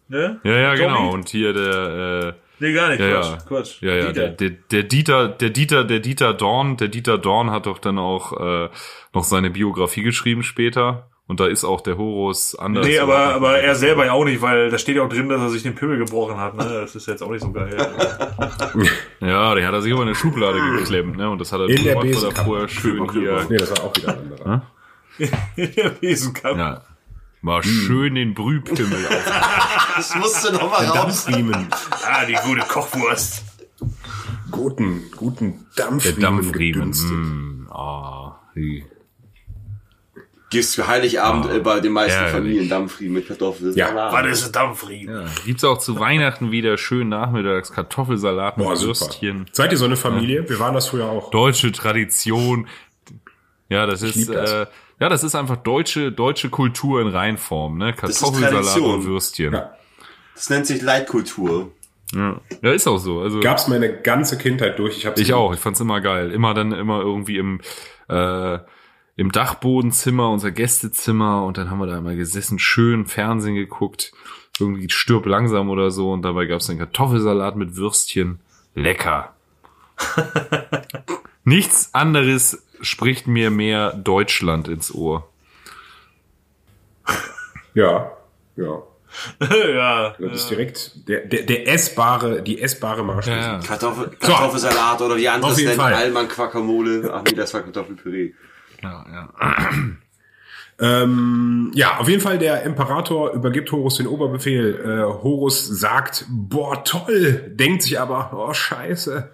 Ne? 0.07 0.39
Ja, 0.45 0.57
ja, 0.57 0.75
genau. 0.75 1.11
Und 1.11 1.27
hier 1.27 1.51
der, 1.51 2.35
Nee, 2.59 2.71
gar 2.73 2.87
nicht. 2.89 3.01
Ja, 3.01 3.19
Quatsch. 3.19 3.29
ja. 3.29 3.37
Quatsch. 3.45 3.83
äh, 3.83 3.87
ja, 3.87 3.95
ja, 3.95 4.05
Dieter. 4.07 4.29
der, 4.29 4.29
der, 4.29 4.49
der 4.71 4.83
Dieter, 4.83 5.27
der 5.27 5.49
Dieter, 5.49 5.83
der 5.83 5.99
Dieter 5.99 6.33
Dorn, 6.33 6.77
der 6.77 6.87
Dieter 6.87 7.17
Dorn 7.17 7.51
hat 7.51 7.65
doch 7.65 7.79
dann 7.79 7.99
auch 7.99 8.31
äh, 8.39 8.69
noch 9.13 9.25
seine 9.25 9.49
Biografie 9.49 10.03
geschrieben 10.03 10.43
später. 10.43 11.08
Und 11.29 11.39
da 11.39 11.45
ist 11.45 11.63
auch 11.63 11.81
der 11.81 11.95
Horus 11.95 12.55
anders. 12.55 12.85
Nee, 12.87 12.97
aber, 12.97 13.35
aber 13.35 13.59
er 13.59 13.75
selber 13.75 14.03
ja 14.05 14.13
auch 14.13 14.25
nicht, 14.25 14.41
weil 14.41 14.71
da 14.71 14.79
steht 14.79 14.95
ja 14.95 15.03
auch 15.03 15.09
drin, 15.09 15.29
dass 15.29 15.39
er 15.39 15.49
sich 15.49 15.61
den 15.61 15.75
Pimmel 15.75 15.99
gebrochen 15.99 16.37
hat. 16.37 16.55
Ne? 16.57 16.63
Das 16.81 16.95
ist 16.95 17.07
jetzt 17.07 17.21
auch 17.21 17.29
nicht 17.29 17.43
so 17.43 17.51
geil. 17.51 17.77
Ja, 19.21 19.53
der 19.53 19.67
hat 19.67 19.73
er 19.73 19.81
sich 19.81 19.93
aber 19.93 20.01
in 20.03 20.07
eine 20.09 20.15
Schublade 20.15 20.59
geklemmt, 20.77 21.17
ne? 21.17 21.29
Und 21.29 21.39
das 21.39 21.51
hat 21.51 21.59
er 21.59 21.67
In 21.69 21.83
der 21.83 21.95
gemacht, 21.95 22.23
er 22.23 22.43
vorher 22.45 22.67
schön 22.67 23.11
hier. 23.11 23.45
Nee, 23.49 23.57
das 23.57 23.69
war 23.71 23.83
auch 23.83 23.95
wieder 23.95 24.09
ein 24.09 24.19
anderer. 24.19 24.63
Der 25.57 25.89
Besenkampf. 25.89 26.57
Ja. 26.57 26.81
Mal 27.41 27.61
schön 27.63 28.15
den 28.15 28.33
Brühpimmel 28.33 29.05
auf. 29.07 29.95
Das 29.97 30.15
musste 30.15 30.53
noch 30.53 30.71
mal 30.71 30.85
raus. 30.85 31.25
Dampfriemen. 31.25 31.67
Ah, 32.07 32.25
die 32.25 32.33
gute 32.33 32.61
Kochwurst. 32.61 33.43
Guten, 34.49 35.03
guten 35.15 35.65
Der 35.77 35.85
Dampfriemen. 35.85 36.21
Dampfriemen. 36.21 36.73
gedünstet. 36.73 37.11
Mm, 37.11 37.67
ah, 37.71 38.39
die- 38.55 38.83
Gibt's 40.49 40.73
für 40.73 40.87
Heiligabend 40.87 41.51
äh, 41.51 41.59
bei 41.59 41.79
den 41.79 41.93
meisten 41.93 42.17
herrlich. 42.17 42.33
Familien 42.33 42.69
Dampfriemen 42.69 43.13
mit 43.13 43.27
Kartoffeln. 43.27 43.75
Ja. 43.75 44.11
Was 44.11 44.25
ist 44.39 44.45
ein 44.47 44.51
Dampfriemen? 44.51 45.15
Ja, 45.15 45.25
gibt's 45.45 45.63
auch 45.63 45.77
zu 45.77 45.99
Weihnachten 45.99 46.51
wieder 46.51 46.77
schön 46.77 47.09
nachmittags 47.09 47.71
Kartoffelsalat 47.71 48.57
mit 48.57 48.65
Boah, 48.65 48.75
super. 48.75 48.99
Würstchen. 49.01 49.45
Seid 49.51 49.71
ihr 49.71 49.77
so 49.77 49.85
eine 49.85 49.95
Familie? 49.95 50.49
Wir 50.49 50.59
waren 50.59 50.73
das 50.73 50.87
früher 50.87 51.05
auch. 51.05 51.29
Deutsche 51.29 51.71
Tradition. 51.71 52.67
Ja, 53.69 53.85
das 53.85 54.01
ist 54.01 54.15
lieb 54.15 54.31
das. 54.31 54.51
Äh, 54.51 54.65
ja, 54.99 55.07
das 55.07 55.23
ist 55.23 55.35
einfach 55.35 55.57
deutsche 55.57 56.11
deutsche 56.11 56.49
Kultur 56.49 57.01
in 57.01 57.07
Reinform, 57.07 57.77
ne? 57.77 57.91
ist 57.91 57.97
Kartoffelsalat 57.97 58.77
und 58.77 59.05
Würstchen. 59.05 59.53
Ja. 59.53 59.59
Ja. 59.59 59.73
Das 60.33 60.49
nennt 60.49 60.65
sich 60.65 60.81
Leitkultur. 60.81 61.71
ja, 62.13 62.71
ist 62.71 62.87
auch 62.87 62.97
so. 62.97 63.19
Also 63.19 63.39
Gab's 63.39 63.67
meine 63.67 64.01
ganze 64.01 64.37
Kindheit 64.37 64.79
durch. 64.79 64.97
Ich, 64.97 65.05
hab's 65.05 65.21
Ich 65.21 65.33
auch, 65.33 65.53
ich 65.53 65.59
fand's 65.59 65.79
immer 65.79 66.01
geil. 66.01 66.31
Immer 66.31 66.53
dann 66.53 66.71
immer 66.71 67.01
irgendwie 67.01 67.37
im, 67.37 67.61
äh, 68.07 68.57
im 69.19 69.33
Dachbodenzimmer, 69.33 70.29
unser 70.29 70.49
Gästezimmer 70.49 71.43
und 71.43 71.57
dann 71.57 71.69
haben 71.69 71.79
wir 71.79 71.87
da 71.87 71.97
immer 71.97 72.15
gesessen, 72.15 72.57
schön 72.57 73.05
Fernsehen 73.05 73.53
geguckt, 73.53 74.13
irgendwie 74.57 74.89
stirb 74.89 75.25
langsam 75.25 75.69
oder 75.69 75.91
so 75.91 76.13
und 76.13 76.21
dabei 76.21 76.45
gab's 76.45 76.67
dann 76.67 76.77
Kartoffelsalat 76.77 77.57
mit 77.57 77.75
Würstchen. 77.75 78.39
Lecker. 78.75 79.33
Nichts 81.43 81.89
anderes 81.93 82.65
spricht 82.79 83.27
mir 83.27 83.51
mehr 83.51 83.91
Deutschland 83.91 84.69
ins 84.69 84.95
Ohr. 84.95 85.27
Ja, 87.73 88.11
ja. 88.55 88.83
ja. 89.41 90.15
Das 90.17 90.43
ist 90.43 90.49
direkt 90.49 91.09
der, 91.09 91.25
der, 91.25 91.43
der 91.43 91.67
essbare, 91.67 92.41
die 92.41 92.61
essbare 92.61 93.03
Marschlösung. 93.03 93.41
Ja, 93.41 93.59
ja. 93.59 93.67
Kartoffel, 93.67 94.11
Kartoffelsalat 94.17 95.01
oder 95.01 95.17
wie 95.17 95.27
andere 95.27 95.51
es 95.51 95.57
nennen, 95.57 96.29
Quacamole. 96.29 97.11
Ach 97.13 97.23
nee, 97.23 97.33
das 97.33 97.53
war 97.53 97.63
Kartoffelpüree. 97.63 98.31
Ja, 98.81 99.05
ja. 99.11 99.69
Ähm, 100.81 101.71
ja, 101.73 101.97
auf 101.97 102.07
jeden 102.07 102.21
Fall 102.21 102.37
der 102.37 102.63
Imperator 102.63 103.33
übergibt 103.33 103.69
Horus 103.71 103.97
den 103.97 104.07
Oberbefehl. 104.07 104.79
Äh, 104.79 105.23
Horus 105.23 105.67
sagt, 105.67 106.25
boah, 106.29 106.83
toll, 106.85 107.51
denkt 107.53 107.83
sich 107.83 107.99
aber, 107.99 108.31
oh, 108.33 108.53
scheiße. 108.53 109.29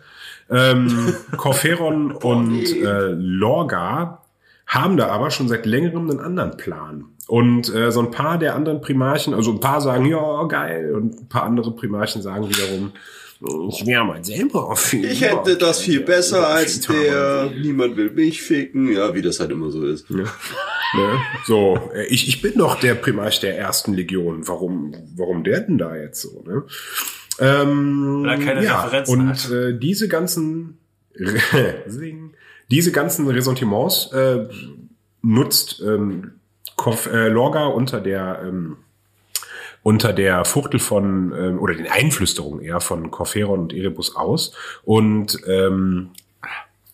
Ähm, 0.49 1.13
Corferon 1.37 2.11
und 2.11 2.63
äh, 2.75 3.09
Lorga 3.09 4.23
haben 4.65 4.97
da 4.97 5.09
aber 5.09 5.29
schon 5.29 5.47
seit 5.47 5.67
längerem 5.67 6.09
einen 6.09 6.19
anderen 6.19 6.57
Plan. 6.57 7.05
Und 7.27 7.73
äh, 7.73 7.91
so 7.91 7.99
ein 7.99 8.11
paar 8.11 8.39
der 8.39 8.55
anderen 8.55 8.81
Primarchen, 8.81 9.35
also 9.35 9.51
ein 9.51 9.59
paar 9.59 9.81
sagen, 9.81 10.05
ja, 10.05 10.43
geil, 10.45 10.93
und 10.95 11.21
ein 11.21 11.29
paar 11.29 11.43
andere 11.43 11.71
Primarchen 11.75 12.23
sagen 12.23 12.49
wiederum, 12.49 12.91
ich 13.69 13.85
wäre 13.85 14.05
mal 14.05 14.23
selber 14.23 14.69
auf. 14.69 14.93
Ich 14.93 15.21
hätte 15.21 15.57
das 15.57 15.81
viel 15.81 16.01
besser 16.01 16.47
als 16.47 16.81
der. 16.81 17.51
Niemand 17.61 17.97
will 17.97 18.11
mich 18.11 18.41
ficken. 18.41 18.91
Ja, 18.91 19.13
wie 19.13 19.21
das 19.21 19.39
halt 19.39 19.51
immer 19.51 19.69
so 19.71 19.85
ist. 19.85 20.09
Ne? 20.09 20.25
So, 21.45 21.77
äh, 21.93 22.05
ich, 22.07 22.27
ich 22.27 22.41
bin 22.41 22.57
doch 22.57 22.79
der 22.79 22.95
Primarch 22.95 23.41
der 23.41 23.57
ersten 23.57 23.93
Legion. 23.93 24.47
Warum, 24.47 24.93
warum 25.15 25.43
der 25.43 25.61
denn 25.61 25.77
da 25.77 25.95
jetzt 25.95 26.21
so? 26.21 26.43
Ne? 26.45 26.63
Ähm, 27.39 28.23
Weil 28.23 28.39
er 28.39 28.45
keine 28.45 28.63
ja, 28.63 28.83
Referenzen 28.83 29.19
und 29.19 29.27
hat. 29.27 29.51
äh, 29.51 29.77
diese 29.77 30.07
ganzen 30.07 30.77
Sing. 31.87 32.33
diese 32.71 32.91
ganzen 32.91 33.27
Ressentiments 33.27 34.11
äh, 34.13 34.47
nutzt 35.21 35.81
ähm, 35.85 36.35
Kof, 36.77 37.07
äh, 37.07 37.29
Lorga 37.29 37.65
unter 37.67 37.99
der 37.99 38.41
ähm, 38.45 38.77
unter 39.85 40.13
der 40.13 40.45
Fuchtel 40.45 40.79
von 40.79 41.31
ähm, 41.37 41.59
oder 41.59 41.75
den 41.75 41.85
Einflüsterungen 41.87 42.59
eher 42.59 42.81
von 42.81 43.11
Corferon 43.11 43.59
und 43.59 43.71
Erebus 43.71 44.15
aus 44.15 44.51
und 44.83 45.37
ähm, 45.45 46.09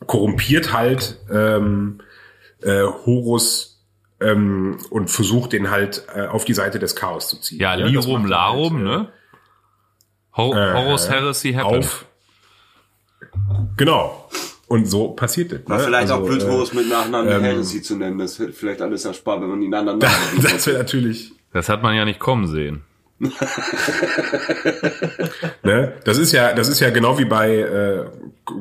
korrumpiert 0.07 0.73
halt 0.73 1.17
ähm, 1.31 2.01
äh, 2.61 2.81
Horus 2.81 3.81
ähm, 4.19 4.77
und 4.89 5.09
versucht 5.09 5.53
den 5.53 5.71
halt 5.71 6.03
äh, 6.13 6.27
auf 6.27 6.43
die 6.43 6.53
Seite 6.53 6.79
des 6.79 6.97
Chaos 6.97 7.29
zu 7.29 7.37
ziehen. 7.37 7.61
Ja, 7.61 7.77
das 7.77 7.89
Lirum 7.89 8.23
halt, 8.23 8.29
Larum, 8.29 8.81
äh, 8.81 8.83
ne? 8.83 9.07
Hor 10.35 10.57
äh, 10.57 10.73
Horus 10.73 11.09
Heresy 11.09 11.53
Happen. 11.53 11.79
Auf. 11.79 12.05
Genau. 13.77 14.29
Und 14.67 14.85
so 14.91 15.09
passiert 15.09 15.53
das. 15.53 15.61
War 15.65 15.77
ne? 15.77 15.83
vielleicht 15.85 16.11
auch 16.11 16.19
Also, 16.19 16.27
blöd, 16.27 16.43
Horus 16.43 16.73
mit 16.73 16.89
Nachnamen 16.89 17.31
ähm, 17.31 17.41
Heresy 17.41 17.81
zu 17.81 17.95
nennen. 17.95 18.17
Das 18.17 18.37
hätte 18.37 18.51
vielleicht 18.51 18.81
alles 18.81 19.05
erspart, 19.05 19.41
wenn 19.41 19.49
man 19.49 19.61
ihn 19.61 19.73
anderen 19.73 20.01
Äh, 20.01 20.05
Namen 20.05 20.43
das 20.43 20.67
wäre 20.67 20.79
natürlich. 20.79 21.31
Das 21.53 21.69
hat 21.69 21.83
man 21.83 21.95
ja 21.95 22.05
nicht 22.05 22.19
kommen 22.19 22.47
sehen. 22.47 22.83
Ne? 25.63 25.93
Das 26.05 26.17
ist 26.17 26.31
ja, 26.31 26.53
das 26.53 26.67
ist 26.67 26.79
ja 26.79 26.89
genau 26.89 27.19
wie 27.19 27.25
bei 27.25 27.57
äh, 27.57 28.05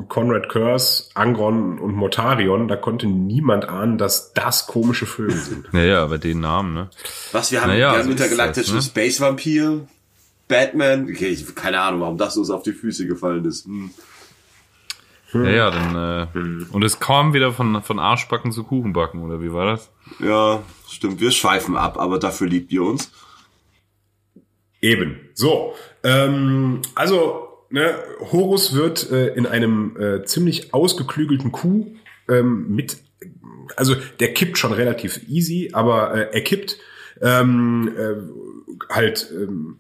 Conrad 0.08 0.50
Curse, 0.50 1.04
Angron 1.14 1.78
und 1.78 1.94
Mortarion. 1.94 2.68
Da 2.68 2.76
konnte 2.76 3.06
niemand 3.06 3.66
ahnen, 3.66 3.96
dass 3.96 4.34
das 4.34 4.66
komische 4.66 5.06
Vögel 5.06 5.36
sind. 5.36 5.72
Naja, 5.72 6.04
bei 6.06 6.18
den 6.18 6.40
Namen, 6.40 6.74
ne? 6.74 6.90
Was, 7.32 7.50
wir 7.52 7.62
haben, 7.62 7.70
Naja, 7.70 7.92
wir 7.92 7.98
haben 7.98 8.04
so 8.04 8.10
ist 8.10 8.20
intergalaktischen 8.20 8.76
ne? 8.76 8.82
Space 8.82 9.18
Vampir, 9.20 9.88
Batman. 10.46 11.04
Okay, 11.04 11.28
ich, 11.28 11.54
keine 11.54 11.80
Ahnung, 11.80 12.02
warum 12.02 12.18
das 12.18 12.36
uns 12.36 12.50
auf 12.50 12.62
die 12.62 12.72
Füße 12.72 13.06
gefallen 13.06 13.46
ist. 13.46 13.64
Hm. 13.64 13.90
Ja, 15.32 15.50
ja, 15.50 15.70
dann, 15.70 15.94
äh, 16.34 16.64
und 16.72 16.84
es 16.84 16.98
kam 16.98 17.32
wieder 17.34 17.52
von, 17.52 17.82
von 17.82 17.98
Arschbacken 17.98 18.52
zu 18.52 18.64
Kuchenbacken, 18.64 19.22
oder 19.22 19.40
wie 19.40 19.52
war 19.52 19.66
das? 19.66 19.90
Ja, 20.18 20.62
stimmt. 20.88 21.20
Wir 21.20 21.30
schweifen 21.30 21.76
ab, 21.76 21.98
aber 21.98 22.18
dafür 22.18 22.48
liebt 22.48 22.72
ihr 22.72 22.82
uns. 22.82 23.12
Eben. 24.80 25.20
So. 25.34 25.74
Ähm, 26.02 26.80
also, 26.94 27.48
ne, 27.70 27.94
Horus 28.32 28.74
wird 28.74 29.10
äh, 29.10 29.34
in 29.34 29.46
einem 29.46 29.96
äh, 29.96 30.24
ziemlich 30.24 30.74
ausgeklügelten 30.74 31.52
Coup 31.52 31.86
ähm, 32.28 32.74
mit, 32.74 32.98
also 33.76 33.94
der 34.18 34.34
kippt 34.34 34.58
schon 34.58 34.72
relativ 34.72 35.20
easy, 35.28 35.70
aber 35.72 36.14
äh, 36.14 36.34
er 36.34 36.40
kippt 36.42 36.78
ähm, 37.20 37.92
äh, 37.96 38.92
halt 38.92 39.30
ähm, 39.32 39.79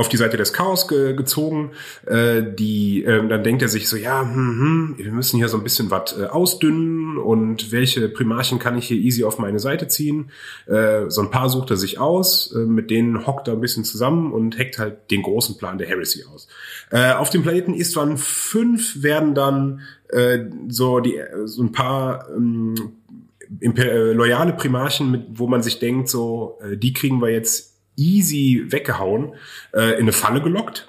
auf 0.00 0.08
die 0.08 0.16
Seite 0.16 0.38
des 0.38 0.54
Chaos 0.54 0.88
ge 0.88 1.14
gezogen. 1.14 1.72
Äh, 2.06 2.42
die, 2.42 3.04
ähm, 3.04 3.28
dann 3.28 3.44
denkt 3.44 3.60
er 3.60 3.68
sich 3.68 3.86
so, 3.86 3.96
ja, 3.96 4.22
hm, 4.22 4.34
hm, 4.34 4.94
wir 4.96 5.12
müssen 5.12 5.36
hier 5.36 5.50
so 5.50 5.58
ein 5.58 5.62
bisschen 5.62 5.90
was 5.90 6.18
äh, 6.18 6.24
ausdünnen 6.24 7.18
und 7.18 7.70
welche 7.70 8.08
Primarchen 8.08 8.58
kann 8.58 8.78
ich 8.78 8.88
hier 8.88 8.96
easy 8.96 9.24
auf 9.24 9.38
meine 9.38 9.58
Seite 9.58 9.88
ziehen. 9.88 10.30
Äh, 10.66 11.10
so 11.10 11.20
ein 11.20 11.30
paar 11.30 11.50
sucht 11.50 11.70
er 11.70 11.76
sich 11.76 11.98
aus, 11.98 12.54
äh, 12.56 12.60
mit 12.60 12.90
denen 12.90 13.26
hockt 13.26 13.48
er 13.48 13.54
ein 13.54 13.60
bisschen 13.60 13.84
zusammen 13.84 14.32
und 14.32 14.58
hackt 14.58 14.78
halt 14.78 15.10
den 15.10 15.20
großen 15.20 15.58
Plan 15.58 15.76
der 15.76 15.86
Heresy 15.86 16.24
aus. 16.24 16.48
Äh, 16.90 17.12
auf 17.12 17.28
dem 17.28 17.42
Planeten 17.42 17.74
Istvan 17.74 18.16
5 18.16 19.02
werden 19.02 19.34
dann 19.34 19.82
äh, 20.08 20.46
so 20.68 21.00
die 21.00 21.20
so 21.44 21.62
ein 21.62 21.72
paar 21.72 22.26
ähm, 22.34 22.74
äh, 23.60 24.12
loyale 24.12 24.54
Primarchen, 24.54 25.10
mit, 25.10 25.22
wo 25.32 25.46
man 25.46 25.62
sich 25.62 25.78
denkt, 25.78 26.08
so, 26.08 26.58
äh, 26.62 26.76
die 26.78 26.94
kriegen 26.94 27.20
wir 27.20 27.28
jetzt 27.28 27.69
easy 28.00 28.64
weggehauen, 28.68 29.34
äh, 29.72 29.92
in 29.92 30.02
eine 30.02 30.12
Falle 30.12 30.40
gelockt. 30.40 30.88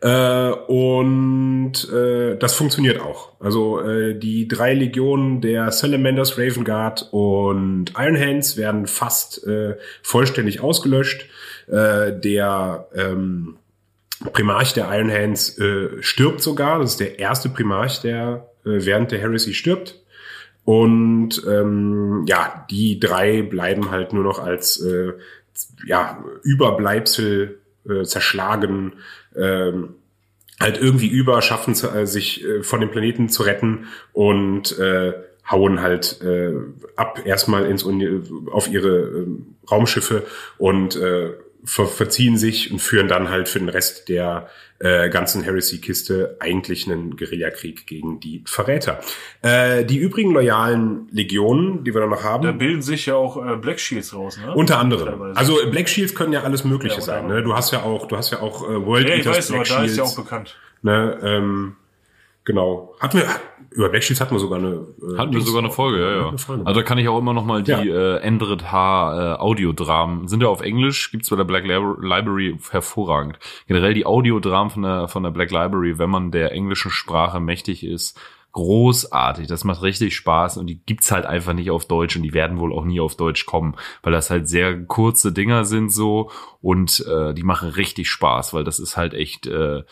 Äh, 0.00 0.50
und 0.68 1.72
äh, 1.92 2.36
das 2.36 2.54
funktioniert 2.54 3.00
auch. 3.00 3.32
Also 3.40 3.80
äh, 3.80 4.16
die 4.16 4.46
drei 4.46 4.74
Legionen 4.74 5.40
der 5.40 5.72
Salamanders, 5.72 6.38
Raven 6.38 6.64
Guard 6.64 7.08
und 7.10 7.92
Iron 7.98 8.18
Hands 8.18 8.56
werden 8.56 8.86
fast 8.86 9.44
äh, 9.46 9.76
vollständig 10.02 10.60
ausgelöscht. 10.60 11.26
Äh, 11.66 12.12
der 12.12 12.86
ähm, 12.94 13.56
Primarch 14.32 14.72
der 14.72 14.88
Iron 14.92 15.10
Hands 15.10 15.58
äh, 15.58 16.00
stirbt 16.00 16.42
sogar. 16.42 16.78
Das 16.78 16.92
ist 16.92 17.00
der 17.00 17.18
erste 17.18 17.48
Primarch, 17.48 18.00
der 18.00 18.48
äh, 18.64 18.84
während 18.84 19.10
der 19.10 19.18
Heresy 19.18 19.52
stirbt. 19.52 20.00
Und 20.64 21.42
ähm, 21.48 22.24
ja, 22.28 22.66
die 22.70 23.00
drei 23.00 23.42
bleiben 23.42 23.90
halt 23.90 24.12
nur 24.12 24.22
noch 24.22 24.38
als 24.38 24.80
äh, 24.80 25.14
ja, 25.84 26.22
Überbleibsel 26.42 27.60
äh, 27.88 28.04
zerschlagen, 28.04 28.94
ähm, 29.36 29.94
halt 30.60 30.78
irgendwie 30.78 31.08
über, 31.08 31.40
schaffen 31.42 31.74
zu, 31.74 31.88
äh, 31.88 32.06
sich 32.06 32.44
äh, 32.44 32.62
von 32.62 32.80
dem 32.80 32.90
Planeten 32.90 33.28
zu 33.28 33.42
retten 33.42 33.86
und 34.12 34.78
äh, 34.78 35.12
hauen 35.50 35.80
halt 35.80 36.20
äh, 36.22 36.52
ab 36.96 37.22
erstmal 37.24 37.64
ins 37.66 37.82
Uni 37.82 38.20
auf 38.50 38.68
ihre 38.68 38.98
äh, 38.98 39.26
Raumschiffe 39.70 40.26
und 40.58 40.96
äh, 40.96 41.32
ver 41.64 41.86
verziehen 41.86 42.36
sich 42.36 42.70
und 42.70 42.80
führen 42.80 43.08
dann 43.08 43.30
halt 43.30 43.48
für 43.48 43.58
den 43.58 43.68
Rest 43.68 44.08
der 44.08 44.48
äh, 44.80 45.08
ganzen 45.10 45.42
Heresy-Kiste 45.42 46.36
eigentlich 46.40 46.88
einen 46.88 47.16
Guerillakrieg 47.16 47.86
gegen 47.86 48.20
die 48.20 48.44
Verräter. 48.46 49.00
Äh, 49.42 49.84
die 49.84 49.98
übrigen 49.98 50.32
loyalen 50.32 51.08
Legionen, 51.10 51.82
die 51.84 51.92
wir 51.94 52.00
dann 52.00 52.10
noch 52.10 52.22
haben, 52.22 52.44
Da 52.44 52.52
bilden 52.52 52.82
sich 52.82 53.06
ja 53.06 53.14
auch 53.16 53.44
äh, 53.44 53.56
Black 53.56 53.80
Shields 53.80 54.14
raus, 54.14 54.38
ne? 54.38 54.54
unter 54.54 54.78
anderem. 54.78 55.08
Teilweise. 55.08 55.36
Also 55.36 55.56
Black 55.70 55.88
Shields 55.88 56.14
können 56.14 56.32
ja 56.32 56.42
alles 56.44 56.64
Mögliche 56.64 56.96
Ja, 56.96 57.00
sein. 57.02 57.26
Ne? 57.26 57.42
Du 57.42 57.54
hast 57.54 57.72
ja 57.72 57.82
auch, 57.82 58.06
du 58.06 58.16
hast 58.16 58.30
ja 58.30 58.40
auch 58.40 58.62
äh, 58.68 58.86
World 58.86 59.08
ja, 59.08 59.14
ich 59.16 59.26
Eaters 59.26 59.36
weiß, 59.38 59.50
aber 59.50 59.58
Black 59.64 59.68
da 59.68 59.84
ist 59.84 59.96
ja 59.96 60.04
Shields. 60.04 60.18
auch 60.18 60.22
bekannt. 60.24 60.56
ne? 60.82 61.18
ähm, 61.22 61.76
genau. 62.48 62.94
Hatten 62.98 63.18
wir 63.18 63.26
über 63.70 63.90
Black 63.90 64.02
Shields 64.02 64.20
hatten 64.20 64.34
wir 64.34 64.40
sogar 64.40 64.58
eine. 64.58 64.86
Äh, 65.14 65.18
Hatten 65.18 65.32
wir 65.34 65.40
sogar 65.42 65.62
eine 65.62 65.70
Folge, 65.70 66.00
ja, 66.00 66.10
ja. 66.30 66.36
Folge. 66.38 66.66
Also 66.66 66.80
da 66.80 66.84
kann 66.84 66.98
ich 66.98 67.06
auch 67.08 67.18
immer 67.18 67.34
noch 67.34 67.44
mal 67.44 67.62
die 67.62 67.70
Ja. 67.70 67.80
äh, 67.82 68.16
Endrit 68.20 68.72
H 68.72 69.34
äh, 69.34 69.38
Audiodramen, 69.38 70.26
sind 70.26 70.42
ja 70.42 70.48
auf 70.48 70.62
Englisch, 70.62 71.12
gibt's 71.12 71.28
bei 71.30 71.36
der 71.36 71.44
Black 71.44 71.64
Lib- 71.64 72.02
Library 72.02 72.58
hervorragend. 72.70 73.38
Generell 73.68 73.92
die 73.94 74.06
Audiodramen 74.06 74.70
von 74.70 74.82
der, 74.82 75.06
von 75.08 75.22
der 75.22 75.30
Black 75.30 75.50
Library, 75.50 75.98
wenn 75.98 76.10
man 76.10 76.30
der 76.32 76.50
englischen 76.52 76.90
Sprache 76.90 77.40
mächtig 77.40 77.84
ist, 77.84 78.18
großartig. 78.52 79.46
Das 79.46 79.64
macht 79.64 79.82
richtig 79.82 80.16
Spaß 80.16 80.56
und 80.56 80.66
die 80.66 80.80
gibt's 80.84 81.12
halt 81.12 81.26
einfach 81.26 81.52
nicht 81.52 81.70
auf 81.70 81.86
Deutsch 81.86 82.16
und 82.16 82.22
die 82.22 82.32
werden 82.34 82.58
wohl 82.58 82.72
auch 82.72 82.84
nie 82.84 83.00
auf 83.00 83.16
Deutsch 83.16 83.44
kommen, 83.46 83.76
weil 84.02 84.12
das 84.12 84.30
halt 84.30 84.48
sehr 84.48 84.82
kurze 84.84 85.30
Dinger 85.32 85.64
sind 85.66 85.92
so 85.92 86.30
und 86.62 87.04
äh, 87.06 87.34
die 87.34 87.42
machen 87.44 87.68
richtig 87.68 88.08
Spaß, 88.10 88.54
weil 88.54 88.64
das 88.64 88.78
ist 88.78 88.96
halt 88.96 89.12
echt 89.14 89.46
äh, 89.46 89.82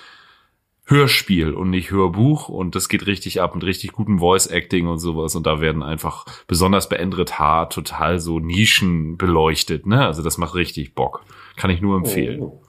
Hörspiel 0.88 1.52
und 1.52 1.70
nicht 1.70 1.90
Hörbuch 1.90 2.48
und 2.48 2.76
das 2.76 2.88
geht 2.88 3.06
richtig 3.06 3.40
ab 3.40 3.54
mit 3.56 3.64
richtig 3.64 3.92
gutem 3.92 4.20
Voice 4.20 4.46
Acting 4.46 4.86
und 4.86 4.98
sowas 4.98 5.34
und 5.34 5.44
da 5.44 5.60
werden 5.60 5.82
einfach 5.82 6.24
besonders 6.46 6.88
bei 6.88 6.96
Endrit 6.96 7.40
H 7.40 7.66
total 7.66 8.20
so 8.20 8.38
Nischen 8.38 9.16
beleuchtet, 9.16 9.84
ne? 9.84 10.06
Also 10.06 10.22
das 10.22 10.38
macht 10.38 10.54
richtig 10.54 10.94
Bock. 10.94 11.24
Kann 11.56 11.70
ich 11.70 11.80
nur 11.80 11.96
empfehlen. 11.96 12.40
Oh. 12.40 12.62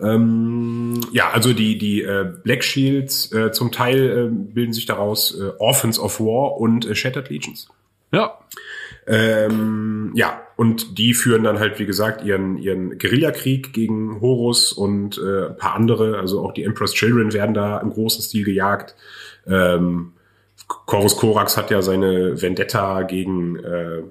Ähm, 0.00 1.00
ja, 1.12 1.30
also 1.30 1.54
die, 1.54 1.78
die 1.78 2.02
äh, 2.02 2.30
Black 2.44 2.62
Shields 2.62 3.32
äh, 3.32 3.52
zum 3.52 3.72
Teil 3.72 4.28
äh, 4.28 4.28
bilden 4.30 4.72
sich 4.72 4.84
daraus 4.84 5.34
äh, 5.34 5.50
Orphans 5.58 5.98
of 5.98 6.20
War 6.20 6.58
und 6.60 6.84
äh, 6.84 6.94
Shattered 6.94 7.30
Legions. 7.30 7.68
Ja. 8.12 8.38
Ähm, 9.06 10.12
ja, 10.14 10.42
und 10.58 10.98
die 10.98 11.14
führen 11.14 11.44
dann 11.44 11.60
halt, 11.60 11.78
wie 11.78 11.86
gesagt, 11.86 12.24
ihren, 12.24 12.58
ihren 12.58 12.98
Guerillakrieg 12.98 13.72
gegen 13.72 14.20
Horus 14.20 14.72
und 14.72 15.16
äh, 15.16 15.50
ein 15.50 15.56
paar 15.56 15.76
andere, 15.76 16.18
also 16.18 16.40
auch 16.40 16.52
die 16.52 16.64
Emperor's 16.64 16.94
Children 16.94 17.32
werden 17.32 17.54
da 17.54 17.78
im 17.78 17.90
großen 17.90 18.22
Stil 18.22 18.44
gejagt. 18.44 18.96
Ähm, 19.46 20.14
Corvus 20.66 21.16
Corax 21.16 21.56
hat 21.56 21.70
ja 21.70 21.80
seine 21.80 22.42
Vendetta 22.42 23.02
gegen, 23.02 23.54
äh, 23.60 24.02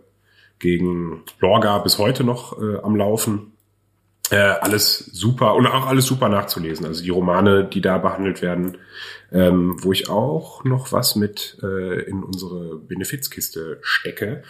gegen 0.59 1.23
Lorga 1.41 1.79
bis 1.79 1.97
heute 1.97 2.23
noch 2.23 2.57
äh, 2.61 2.77
am 2.77 2.95
Laufen. 2.95 3.51
Äh, 4.29 4.35
alles 4.35 4.97
super 4.97 5.55
und 5.55 5.67
auch 5.67 5.87
alles 5.87 6.05
super 6.05 6.27
nachzulesen. 6.27 6.85
Also 6.85 7.03
die 7.03 7.09
Romane, 7.09 7.63
die 7.63 7.79
da 7.79 7.97
behandelt 7.97 8.41
werden, 8.41 8.77
ähm, 9.31 9.77
wo 9.81 9.93
ich 9.93 10.09
auch 10.09 10.65
noch 10.65 10.91
was 10.91 11.15
mit 11.15 11.57
äh, 11.63 12.01
in 12.01 12.23
unsere 12.23 12.77
Benefizkiste 12.77 13.79
stecke. 13.81 14.43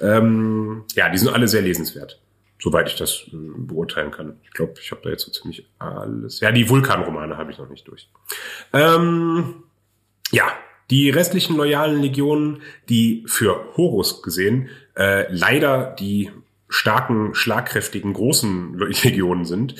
Ähm, 0.00 0.84
ja, 0.94 1.08
die 1.08 1.18
sind 1.18 1.32
alle 1.32 1.48
sehr 1.48 1.62
lesenswert, 1.62 2.20
soweit 2.60 2.88
ich 2.88 2.96
das 2.96 3.24
äh, 3.28 3.36
beurteilen 3.56 4.12
kann. 4.12 4.38
Ich 4.44 4.50
glaube, 4.52 4.74
ich 4.80 4.92
habe 4.92 5.00
da 5.02 5.10
jetzt 5.10 5.24
so 5.24 5.32
ziemlich 5.32 5.68
alles. 5.78 6.38
Ja, 6.38 6.52
die 6.52 6.68
Vulkanromane 6.68 7.36
habe 7.36 7.50
ich 7.50 7.58
noch 7.58 7.68
nicht 7.68 7.88
durch. 7.88 8.08
Ähm, 8.72 9.64
ja, 10.30 10.44
die 10.90 11.10
restlichen 11.10 11.56
loyalen 11.56 12.00
Legionen, 12.00 12.62
die 12.88 13.24
für 13.26 13.76
Horus 13.76 14.22
gesehen 14.22 14.68
äh, 14.96 15.26
leider 15.32 15.94
die 15.98 16.30
starken, 16.68 17.34
schlagkräftigen, 17.34 18.12
großen 18.12 18.78
Legionen 18.78 19.44
sind, 19.44 19.76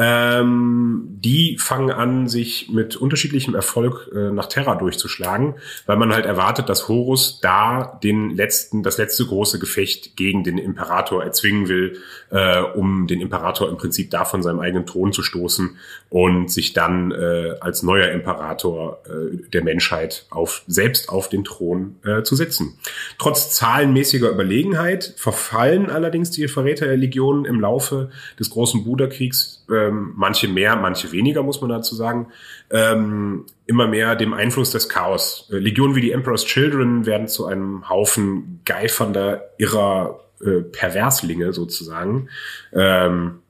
ähm, 0.00 1.08
die 1.08 1.58
fangen 1.58 1.90
an, 1.90 2.28
sich 2.28 2.70
mit 2.70 2.94
unterschiedlichem 2.94 3.56
Erfolg 3.56 4.08
äh, 4.14 4.30
nach 4.30 4.46
Terra 4.46 4.76
durchzuschlagen, 4.76 5.54
weil 5.86 5.96
man 5.96 6.12
halt 6.12 6.24
erwartet, 6.24 6.68
dass 6.68 6.86
Horus 6.86 7.40
da 7.40 7.98
den 8.04 8.30
letzten, 8.30 8.84
das 8.84 8.96
letzte 8.96 9.26
große 9.26 9.58
Gefecht 9.58 10.16
gegen 10.16 10.44
den 10.44 10.56
Imperator 10.56 11.24
erzwingen 11.24 11.66
will, 11.66 11.98
äh, 12.30 12.60
um 12.60 13.08
den 13.08 13.20
Imperator 13.20 13.68
im 13.68 13.76
Prinzip 13.76 14.12
da 14.12 14.24
von 14.24 14.40
seinem 14.40 14.60
eigenen 14.60 14.86
Thron 14.86 15.12
zu 15.12 15.24
stoßen 15.24 15.76
und 16.10 16.50
sich 16.50 16.72
dann 16.72 17.12
äh, 17.12 17.54
als 17.60 17.82
neuer 17.82 18.08
Imperator 18.10 19.02
äh, 19.06 19.36
der 19.48 19.62
Menschheit 19.62 20.26
auf, 20.30 20.62
selbst 20.66 21.10
auf 21.10 21.28
den 21.28 21.44
Thron 21.44 21.96
äh, 22.04 22.22
zu 22.22 22.34
setzen. 22.34 22.78
Trotz 23.18 23.54
zahlenmäßiger 23.54 24.30
Überlegenheit 24.30 25.14
verfallen 25.16 25.90
allerdings 25.90 26.30
die 26.30 26.48
Verräterlegionen 26.48 27.44
im 27.44 27.60
Laufe 27.60 28.10
des 28.38 28.48
großen 28.50 28.84
Buderkriegs 28.84 29.66
ähm, 29.70 30.12
manche 30.16 30.48
mehr, 30.48 30.76
manche 30.76 31.12
weniger, 31.12 31.42
muss 31.42 31.60
man 31.60 31.68
dazu 31.68 31.94
sagen, 31.94 32.28
ähm, 32.70 33.44
immer 33.66 33.86
mehr 33.86 34.16
dem 34.16 34.32
Einfluss 34.32 34.70
des 34.70 34.88
Chaos. 34.88 35.48
Äh, 35.52 35.56
Legionen 35.56 35.94
wie 35.94 36.00
die 36.00 36.12
Emperor's 36.12 36.46
Children 36.46 37.04
werden 37.04 37.28
zu 37.28 37.44
einem 37.44 37.88
Haufen 37.88 38.60
geifernder, 38.64 39.42
irrer 39.58 40.20
äh, 40.40 40.62
Perverslinge 40.62 41.52
sozusagen. 41.52 42.28
Ähm, 42.72 43.40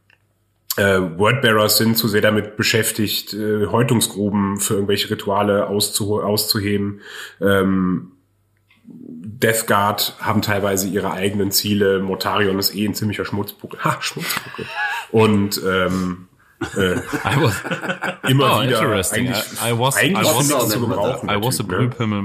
äh, 0.79 1.19
Wordbearers 1.19 1.77
sind 1.77 1.99
zu 1.99 2.09
sehr 2.09 2.21
damit 2.21 2.57
beschäftigt, 2.57 3.35
äh, 3.35 3.67
Häutungsgruben 3.67 4.59
für 4.59 4.75
irgendwelche 4.75 5.11
Rituale 5.11 5.67
auszu 5.67 6.21
auszuheben. 6.23 7.01
Ähm, 7.41 8.13
Death 8.85 9.67
Guard 9.67 10.17
haben 10.21 10.43
teilweise 10.43 10.89
ihre 10.89 11.13
eigenen 11.13 11.51
Ziele. 11.51 12.01
Mortarion 12.01 12.59
ist 12.59 12.75
eh 12.75 12.87
ein 12.87 12.95
ziemlicher 12.95 13.25
Schmutzbuckel. 13.25 13.83
Ha, 13.85 13.99
Schmutzbuckel. 14.01 14.67
Und 15.11 15.61
ähm, 15.67 16.29
äh, 16.75 16.97
was, 17.23 17.63
immer 18.29 18.59
oh, 18.59 18.63
wieder 18.63 18.79
interesting. 18.79 19.29
eigentlich, 19.29 19.45
I, 19.63 19.71
I 19.71 19.79
was, 19.79 19.97
I 19.97 20.01
eigentlich 20.01 20.29
was, 20.29 20.49
nichts 20.49 20.69
zu 20.69 20.81
gebrauchen. 20.81 21.29
I 21.29 21.43
was 21.43 21.61
a 21.61 21.63
Typ, 21.63 21.71
ne? 21.71 21.77
Brühpimmel 21.77 22.23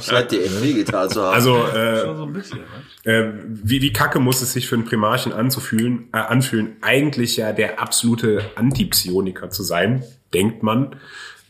Scheint 0.00 0.30
dir 0.32 0.44
echt 0.44 0.62
wehgetan 0.62 1.08
zu 1.08 1.22
haben. 1.22 1.34
Also 1.34 1.56
äh, 1.66 2.14
So 2.16 2.22
ein 2.24 2.32
bisschen, 2.32 2.58
ne? 3.04 3.10
äh, 3.12 3.32
wie, 3.46 3.80
wie 3.82 3.92
kacke 3.92 4.18
muss 4.20 4.42
es 4.42 4.52
sich 4.52 4.68
für 4.68 4.74
einen 4.74 4.84
Primarchen 4.84 5.32
anzufühlen, 5.32 6.08
äh, 6.12 6.18
anfühlen, 6.18 6.76
eigentlich 6.82 7.36
ja 7.36 7.52
der 7.52 7.80
absolute 7.80 8.42
Antipsioniker 8.56 9.50
zu 9.50 9.62
sein, 9.62 10.02
denkt 10.34 10.62
man, 10.62 10.96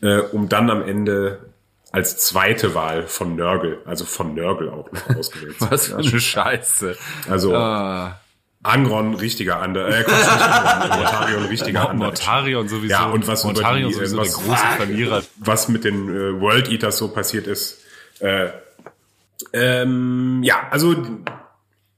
äh, 0.01 0.19
um 0.19 0.47
dann 0.47 0.69
am 0.69 0.81
Ende 0.81 1.39
als 1.91 2.17
zweite 2.17 2.75
Wahl 2.75 3.07
von 3.07 3.35
Nörgel, 3.35 3.79
also 3.85 4.05
von 4.05 4.35
Nörgel 4.35 4.69
auch 4.69 4.91
noch 4.91 5.15
ausgewählt 5.17 5.57
zu 5.59 5.71
Was 5.71 5.87
für 5.87 5.97
werden. 5.97 6.07
eine 6.07 6.19
Scheiße. 6.21 6.95
Also 7.29 7.55
Ah, 7.55 8.19
Angron, 8.61 9.13
richtiger 9.15 9.61
Ander, 9.61 9.87
äh, 9.87 10.03
Quatsch, 10.03 10.17
nicht 10.19 10.29
Angron, 10.41 10.99
Mortarion, 10.99 11.45
richtiger 11.45 11.89
Ander. 11.89 12.05
Mortarion 12.07 12.67
sowieso. 12.67 12.91
Ja, 12.93 13.05
und 13.09 13.25
was 13.27 13.43
über 13.43 13.53
Mortarion 13.53 13.87
die, 13.89 13.93
sowieso 13.95 14.17
äh, 14.17 14.23
der 14.23 14.31
was- 14.31 14.33
große 14.45 14.65
Verlierer. 14.77 15.23
was 15.37 15.69
mit 15.69 15.83
den 15.85 16.09
äh, 16.09 16.41
World 16.41 16.69
Eaters 16.69 16.97
so 16.97 17.07
passiert 17.09 17.47
ist. 17.47 17.79
Äh, 18.19 18.49
ähm, 19.53 20.41
ja, 20.43 20.67
also 20.71 20.95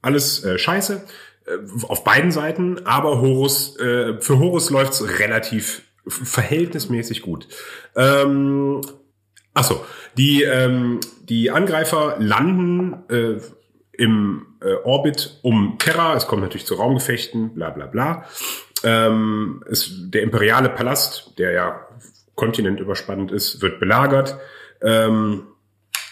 alles 0.04 0.44
äh, 0.44 0.58
scheiße 0.60 1.04
äh, 1.48 1.52
auf 1.88 2.04
beiden 2.04 2.32
Seiten, 2.32 2.86
aber 2.86 3.20
Horus 3.22 3.78
äh, 3.80 4.20
für 4.22 4.38
Horus 4.38 4.70
läuft's 4.70 5.04
relativ 5.20 5.82
verhältnismäßig 6.08 7.22
gut. 7.24 7.48
Ähm, 7.96 8.82
ach 9.56 9.64
so, 9.64 9.84
die 10.18 10.44
ähm, 10.44 11.00
die 11.24 11.50
Angreifer 11.52 12.18
landen 12.20 13.04
äh, 13.10 13.40
im 13.94 14.46
äh, 14.62 14.74
Orbit 14.84 15.40
um 15.42 15.78
Terra. 15.78 16.16
Es 16.16 16.28
kommt 16.28 16.42
natürlich 16.42 16.66
zu 16.66 16.76
Raumgefechten, 16.76 17.54
bla 17.54 17.70
bla 17.70 17.88
bla. 17.88 18.26
Ähm, 18.84 19.64
es, 19.70 19.92
der 20.10 20.24
imperiale 20.24 20.70
Palast, 20.70 21.34
der 21.38 21.52
ja 21.52 21.88
kontinentüberspannend 22.36 23.32
ist, 23.32 23.62
wird 23.62 23.80
belagert. 23.80 24.38
Ähm, 24.82 25.44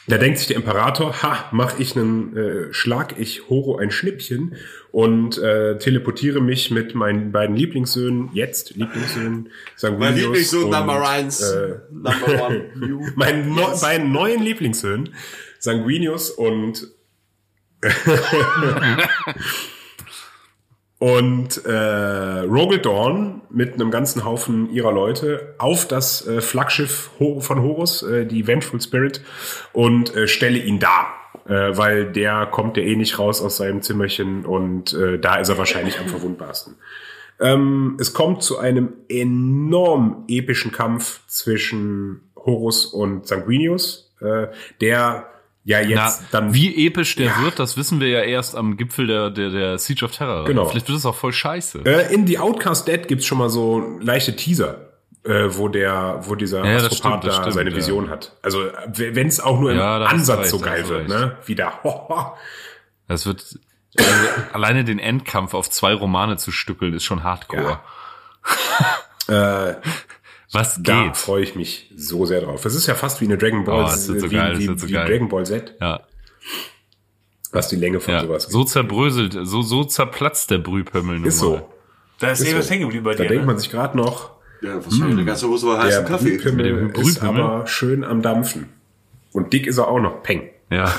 da 0.09 0.17
denkt 0.17 0.39
sich 0.39 0.47
der 0.47 0.55
Imperator, 0.55 1.21
ha, 1.21 1.49
mach 1.51 1.79
ich 1.79 1.95
einen, 1.95 2.35
äh, 2.35 2.73
schlag 2.73 3.19
ich 3.19 3.47
Horo 3.47 3.77
ein 3.77 3.91
Schnippchen 3.91 4.55
und 4.91 5.37
äh, 5.37 5.77
teleportiere 5.77 6.41
mich 6.41 6.71
mit 6.71 6.95
meinen 6.95 7.31
beiden 7.31 7.55
Lieblingssöhnen, 7.55 8.31
jetzt 8.33 8.75
Lieblingssöhnen, 8.75 9.49
Sanguinius 9.75 10.09
mein 10.09 10.15
Lieblingssohn 10.15 10.63
und, 10.63 10.71
Number 10.71 11.07
eins. 11.07 11.41
Äh, 11.41 11.79
Number 11.91 12.43
one. 12.43 12.65
You. 12.87 13.01
meinen 13.15 13.53
no, 13.53 13.67
beiden 13.79 14.11
neuen 14.11 14.41
Lieblingssöhnen, 14.41 15.13
Sanguinius 15.59 16.31
und 16.31 16.87
und 20.99 21.65
äh, 21.65 22.39
Rogel 22.41 22.79
Dawn 22.79 23.41
mit 23.49 23.73
einem 23.75 23.89
ganzen 23.91 24.25
Haufen 24.25 24.69
ihrer 24.69 24.91
Leute 24.91 25.55
auf 25.57 25.87
das 25.87 26.27
äh, 26.27 26.41
Flaggschiff 26.41 27.09
von 27.17 27.61
Horus, 27.61 28.03
äh, 28.03 28.25
die 28.25 28.47
Vengeful 28.47 28.81
Spirit, 28.81 29.21
und 29.71 30.15
äh, 30.15 30.27
stelle 30.27 30.59
ihn 30.59 30.79
da. 30.79 31.07
Äh, 31.45 31.77
weil 31.77 32.11
der 32.11 32.45
kommt 32.47 32.77
ja 32.77 32.83
eh 32.83 32.95
nicht 32.95 33.17
raus 33.17 33.41
aus 33.41 33.57
seinem 33.57 33.81
Zimmerchen 33.81 34.45
und 34.45 34.93
äh, 34.93 35.17
da 35.17 35.37
ist 35.37 35.49
er 35.49 35.57
wahrscheinlich 35.57 35.99
am 35.99 36.07
verwundbarsten. 36.07 36.75
Ähm, 37.39 37.97
es 37.99 38.13
kommt 38.13 38.43
zu 38.43 38.59
einem 38.59 38.93
enorm 39.07 40.25
epischen 40.27 40.71
Kampf 40.71 41.21
zwischen 41.27 42.29
Horus 42.35 42.85
und 42.85 43.27
Sanguinius, 43.27 44.13
äh, 44.21 44.47
der 44.81 45.27
ja 45.69 45.79
jetzt 45.81 45.95
Na, 45.95 46.13
dann 46.31 46.53
wie 46.53 46.87
episch 46.87 47.15
der 47.15 47.27
Ja. 47.27 47.43
wird, 47.43 47.59
das 47.59 47.77
wissen 47.77 47.99
wir 47.99 48.07
ja 48.07 48.21
erst 48.21 48.55
am 48.55 48.75
Gipfel 48.75 49.05
der, 49.05 49.29
der, 49.29 49.51
der 49.51 49.77
Siege 49.77 50.03
of 50.03 50.11
Terror. 50.11 50.45
Genau. 50.45 50.65
Vielleicht 50.65 50.87
wird 50.87 50.97
es 50.97 51.05
auch 51.05 51.15
voll 51.15 51.31
scheiße. 51.31 51.85
Äh, 51.85 52.11
in 52.13 52.25
The 52.25 52.39
Outcast 52.39 52.87
Dead 52.87 53.07
gibt's 53.07 53.27
schon 53.27 53.37
mal 53.37 53.49
so 53.49 53.99
leichte 54.01 54.35
Teaser, 54.35 54.89
äh, 55.23 55.45
wo 55.49 55.67
der, 55.67 56.21
wo 56.23 56.33
dieser 56.33 56.65
Ja, 56.65 56.77
Astropath 56.77 57.23
da 57.23 57.31
stimmt, 57.33 57.53
seine 57.53 57.69
ja. 57.69 57.75
Vision 57.75 58.09
hat. 58.09 58.35
Also 58.41 58.63
wenn 58.95 59.27
es 59.27 59.39
auch 59.39 59.59
nur 59.59 59.71
im 59.71 59.77
Ja, 59.77 59.97
Ansatz 59.97 60.39
recht, 60.39 60.49
so 60.49 60.59
geil 60.59 60.89
wird, 60.89 61.07
ne? 61.07 61.37
Wie 61.45 61.53
da. 61.53 61.79
Ho, 61.83 62.07
ho. 62.09 62.33
Das 63.07 63.27
wird 63.27 63.45
also, 63.95 64.11
alleine 64.53 64.83
den 64.83 64.97
Endkampf 64.97 65.53
auf 65.53 65.69
zwei 65.69 65.93
Romane 65.93 66.37
zu 66.37 66.51
stückeln, 66.51 66.93
ist 66.93 67.03
schon 67.03 67.23
Hardcore. 67.23 67.79
Äh, 69.27 69.75
Was 70.51 70.79
da 70.81 71.03
geht? 71.05 71.17
freue 71.17 71.43
ich 71.43 71.55
mich 71.55 71.91
so 71.95 72.25
sehr 72.25 72.41
drauf. 72.41 72.65
Es 72.65 72.73
ist 72.75 72.87
ja 72.87 72.95
fast 72.95 73.21
wie 73.21 73.25
eine 73.25 73.37
Dragon 73.37 73.63
Ball, 73.65 73.83
Oh, 73.83 73.87
das 73.87 74.07
wird 74.07 74.21
so 74.21 74.31
wie, 74.31 74.35
geil, 74.35 74.57
wie, 74.57 74.65
so 74.65 74.87
wie. 74.87 74.93
Dragon 74.93 75.29
Ball 75.29 75.45
Z, 75.45 75.75
Ja, 75.79 76.01
was 77.51 77.67
die 77.67 77.75
Länge 77.75 77.99
von 77.99 78.13
ja. 78.13 78.21
sowas 78.21 78.43
So 78.43 78.63
zerbröselt, 78.63 79.37
so, 79.43 79.61
so 79.61 79.83
zerplatzt 79.83 80.49
der 80.51 80.59
Brühpömmel 80.59 81.17
nun 81.19 81.27
Ist 81.27 81.39
so. 81.39 81.69
Da 82.19 82.31
ist, 82.31 82.39
Ist 82.41 82.47
irgendwas 82.47 82.67
so. 82.67 82.71
hängen 82.73 82.81
geblieben 82.83 83.03
bei 83.05 83.13
Da 83.15 83.23
dir. 83.23 83.29
denkt 83.29 83.43
ne? 83.45 83.47
man 83.47 83.57
sich 83.59 83.69
gerade 83.71 83.95
noch, 83.97 84.31
Ja, 84.61 84.75
wahrscheinlich 84.83 85.11
eine 85.17 85.25
ganze 85.25 85.47
Hose 85.47 85.67
der 85.67 85.79
heißen 85.79 86.05
Kaffee. 86.05 86.37
Brühpimmel 86.37 86.73
Mit 86.83 86.95
dem 86.97 87.01
ist 87.07 87.19
Brühpimmel? 87.19 87.41
aber 87.43 87.67
schön 87.67 88.03
am 88.03 88.21
Dampfen. 88.21 88.69
Und 89.31 89.53
dick 89.53 89.67
ist 89.67 89.77
er 89.77 89.87
auch 89.87 89.99
noch. 89.99 90.21
Peng. 90.23 90.49
Ja. 90.71 90.93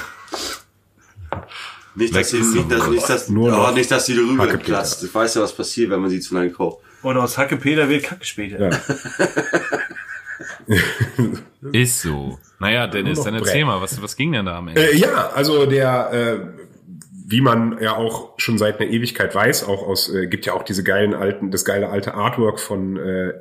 Nicht, 1.96 2.14
dass 2.14 2.30
sie, 2.30 2.38
ist 2.38 2.54
nicht, 2.54 2.70
dass, 2.70 2.86
nicht, 2.88 3.08
dass, 3.08 3.28
Nur 3.28 3.48
oh, 3.48 3.56
noch 3.56 3.74
nicht, 3.74 3.90
dass 3.90 4.06
die 4.06 4.16
Rübe 4.16 4.46
platzt. 4.58 5.02
Ich 5.02 5.12
weiß 5.14 5.34
ja, 5.34 5.42
was 5.42 5.52
passiert, 5.52 5.90
wenn 5.90 6.00
man 6.00 6.08
sie 6.10 6.20
zu 6.20 6.34
lange 6.34 6.50
kocht. 6.50 6.78
Und 7.02 7.16
aus 7.16 7.38
Hacke 7.38 7.56
Peter 7.56 7.88
wird 7.88 8.04
Kacke 8.04 8.24
später. 8.24 8.70
Ja. 8.70 8.78
Ist 11.72 12.02
so. 12.02 12.38
Naja, 12.58 12.86
Dennis, 12.86 13.22
dann 13.22 13.34
erzähl 13.34 13.64
mal, 13.64 13.80
was, 13.80 14.00
was 14.02 14.16
ging 14.16 14.32
denn 14.32 14.46
da 14.46 14.58
am 14.58 14.68
Ende? 14.68 14.92
Äh, 14.92 14.96
ja, 14.96 15.30
also 15.34 15.66
der, 15.66 16.12
äh, 16.12 16.38
wie 17.26 17.40
man 17.40 17.78
ja 17.80 17.96
auch 17.96 18.34
schon 18.38 18.58
seit 18.58 18.80
einer 18.80 18.90
Ewigkeit 18.90 19.34
weiß, 19.34 19.64
auch 19.64 19.86
aus, 19.86 20.12
äh, 20.12 20.26
gibt 20.26 20.46
ja 20.46 20.54
auch 20.54 20.62
diese 20.62 20.84
geilen 20.84 21.14
alten, 21.14 21.50
das 21.50 21.64
geile 21.64 21.88
alte 21.88 22.14
Artwork 22.14 22.60
von 22.60 22.96
äh, 22.96 23.32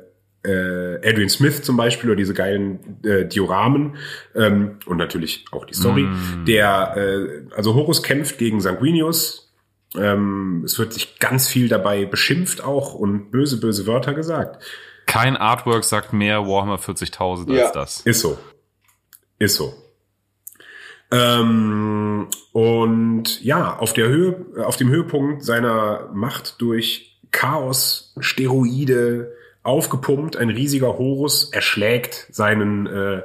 äh, 0.42 0.96
Adrian 1.06 1.28
Smith 1.28 1.62
zum 1.62 1.76
Beispiel 1.76 2.10
oder 2.10 2.16
diese 2.16 2.34
geilen 2.34 2.98
äh, 3.04 3.26
Dioramen 3.26 3.96
ähm, 4.34 4.78
und 4.86 4.96
natürlich 4.96 5.44
auch 5.50 5.66
die 5.66 5.74
Story. 5.74 6.08
Der, 6.46 6.94
äh, 6.96 7.54
also 7.54 7.74
Horus 7.74 8.02
kämpft 8.02 8.38
gegen 8.38 8.60
Sanguinius. 8.60 9.49
Ähm, 9.96 10.62
es 10.64 10.78
wird 10.78 10.92
sich 10.92 11.18
ganz 11.18 11.48
viel 11.48 11.68
dabei 11.68 12.04
beschimpft 12.04 12.62
auch 12.62 12.94
und 12.94 13.30
böse, 13.30 13.58
böse 13.60 13.86
Wörter 13.86 14.14
gesagt. 14.14 14.62
Kein 15.06 15.36
Artwork 15.36 15.82
sagt 15.84 16.12
mehr 16.12 16.46
Warhammer 16.46 16.78
40.000 16.78 17.52
Ja. 17.52 17.64
als 17.64 17.72
das. 17.72 18.00
Ist 18.02 18.20
so. 18.20 18.38
Ist 19.38 19.56
so. 19.56 19.74
Ähm, 21.10 22.28
und 22.52 23.42
ja, 23.42 23.76
auf 23.78 23.92
der 23.92 24.08
Höhe, 24.08 24.46
auf 24.64 24.76
dem 24.76 24.88
Höhepunkt 24.90 25.42
seiner 25.44 26.08
Macht 26.12 26.60
durch 26.60 27.18
Chaos, 27.32 28.14
Steroide, 28.20 29.32
aufgepumpt, 29.62 30.36
ein 30.36 30.50
riesiger 30.50 30.98
Horus 30.98 31.52
erschlägt 31.52 32.26
seinen 32.30 32.86
äh, 32.86 33.22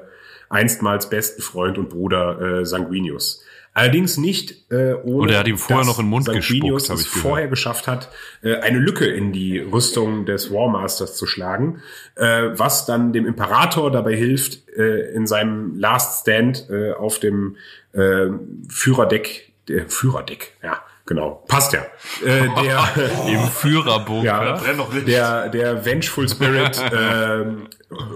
einstmals 0.50 1.10
besten 1.10 1.42
Freund 1.42 1.78
und 1.78 1.90
Bruder 1.90 2.42
äh, 2.62 2.66
Sanguinius. 2.66 3.44
Allerdings 3.78 4.16
nicht 4.16 4.72
äh, 4.72 4.94
ohne, 4.94 5.18
Und 5.18 5.32
er 5.32 5.40
hat 5.40 5.48
ihm 5.50 5.58
vorher 5.58 5.80
dass 5.80 5.88
noch 5.88 6.00
in 6.00 6.06
den 6.06 6.10
Mund 6.10 6.26
Sanguinius 6.26 6.84
gespuckt, 6.84 6.90
hab 6.90 6.96
es 6.96 7.02
ich 7.02 7.10
gehört. 7.10 7.22
vorher 7.28 7.48
geschafft 7.50 7.88
hat, 7.88 8.10
äh, 8.42 8.56
eine 8.60 8.80
Lücke 8.80 9.06
in 9.06 9.34
die 9.34 9.60
Rüstung 9.60 10.26
des 10.26 10.50
Warmasters 10.50 11.18
zu 11.18 11.28
schlagen, 11.28 11.82
äh, 12.16 12.52
was 12.54 12.86
dann 12.86 13.12
dem 13.12 13.26
Imperator 13.26 13.92
dabei 13.92 14.16
hilft, 14.16 14.70
äh, 14.70 15.12
in 15.14 15.28
seinem 15.28 15.78
Last 15.78 16.22
Stand 16.22 16.70
äh, 16.70 16.94
auf 16.94 17.20
dem 17.20 17.58
äh, 17.92 18.28
Führerdeck, 18.70 19.52
der 19.68 19.90
Führerdeck, 19.90 20.54
ja, 20.64 20.82
genau, 21.06 21.44
passt 21.50 21.74
ja, 21.74 21.82
äh, 22.26 22.48
der 22.64 22.88
Im 23.28 23.44
Führerbunker. 23.50 24.24
ja, 24.26 24.56
brennt 24.56 24.78
noch 24.78 24.94
nicht. 24.94 25.06
der, 25.06 25.50
der 25.50 25.84
Vengeful 25.84 26.30
Spirit 26.30 26.82
ähm, 26.98 27.68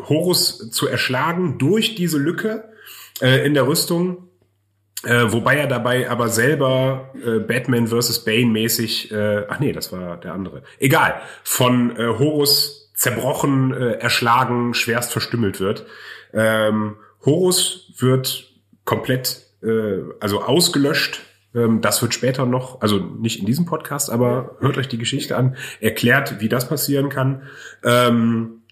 Horus 0.07 0.71
zu 0.71 0.87
erschlagen 0.87 1.57
durch 1.57 1.95
diese 1.95 2.17
Lücke 2.17 2.63
äh, 3.21 3.45
in 3.45 3.53
der 3.53 3.67
Rüstung. 3.67 4.28
Äh, 5.05 5.31
wobei 5.31 5.55
er 5.55 5.67
dabei 5.67 6.09
aber 6.09 6.27
selber 6.27 7.13
äh, 7.25 7.39
Batman 7.39 7.87
vs. 7.87 8.25
Bane 8.25 8.47
mäßig, 8.47 9.11
äh, 9.11 9.45
ach 9.47 9.59
nee, 9.59 9.71
das 9.71 9.93
war 9.93 10.17
der 10.17 10.33
andere. 10.33 10.63
Egal, 10.77 11.21
von 11.43 11.95
äh, 11.95 12.07
Horus 12.07 12.91
zerbrochen, 12.95 13.73
äh, 13.73 13.93
erschlagen, 13.93 14.73
schwerst 14.73 15.13
verstümmelt 15.13 15.61
wird. 15.61 15.85
Ähm, 16.33 16.97
Horus 17.25 17.93
wird 17.97 18.51
komplett, 18.83 19.45
äh, 19.63 19.99
also 20.19 20.41
ausgelöscht. 20.41 21.21
Ähm, 21.55 21.79
das 21.79 22.01
wird 22.01 22.13
später 22.13 22.45
noch, 22.45 22.81
also 22.81 22.97
nicht 22.99 23.39
in 23.39 23.45
diesem 23.45 23.65
Podcast, 23.65 24.09
aber 24.09 24.57
hört 24.59 24.77
euch 24.77 24.89
die 24.89 24.97
Geschichte 24.97 25.37
an, 25.37 25.55
erklärt, 25.79 26.41
wie 26.41 26.49
das 26.49 26.67
passieren 26.67 27.07
kann. 27.07 27.43
Ähm, 27.85 28.63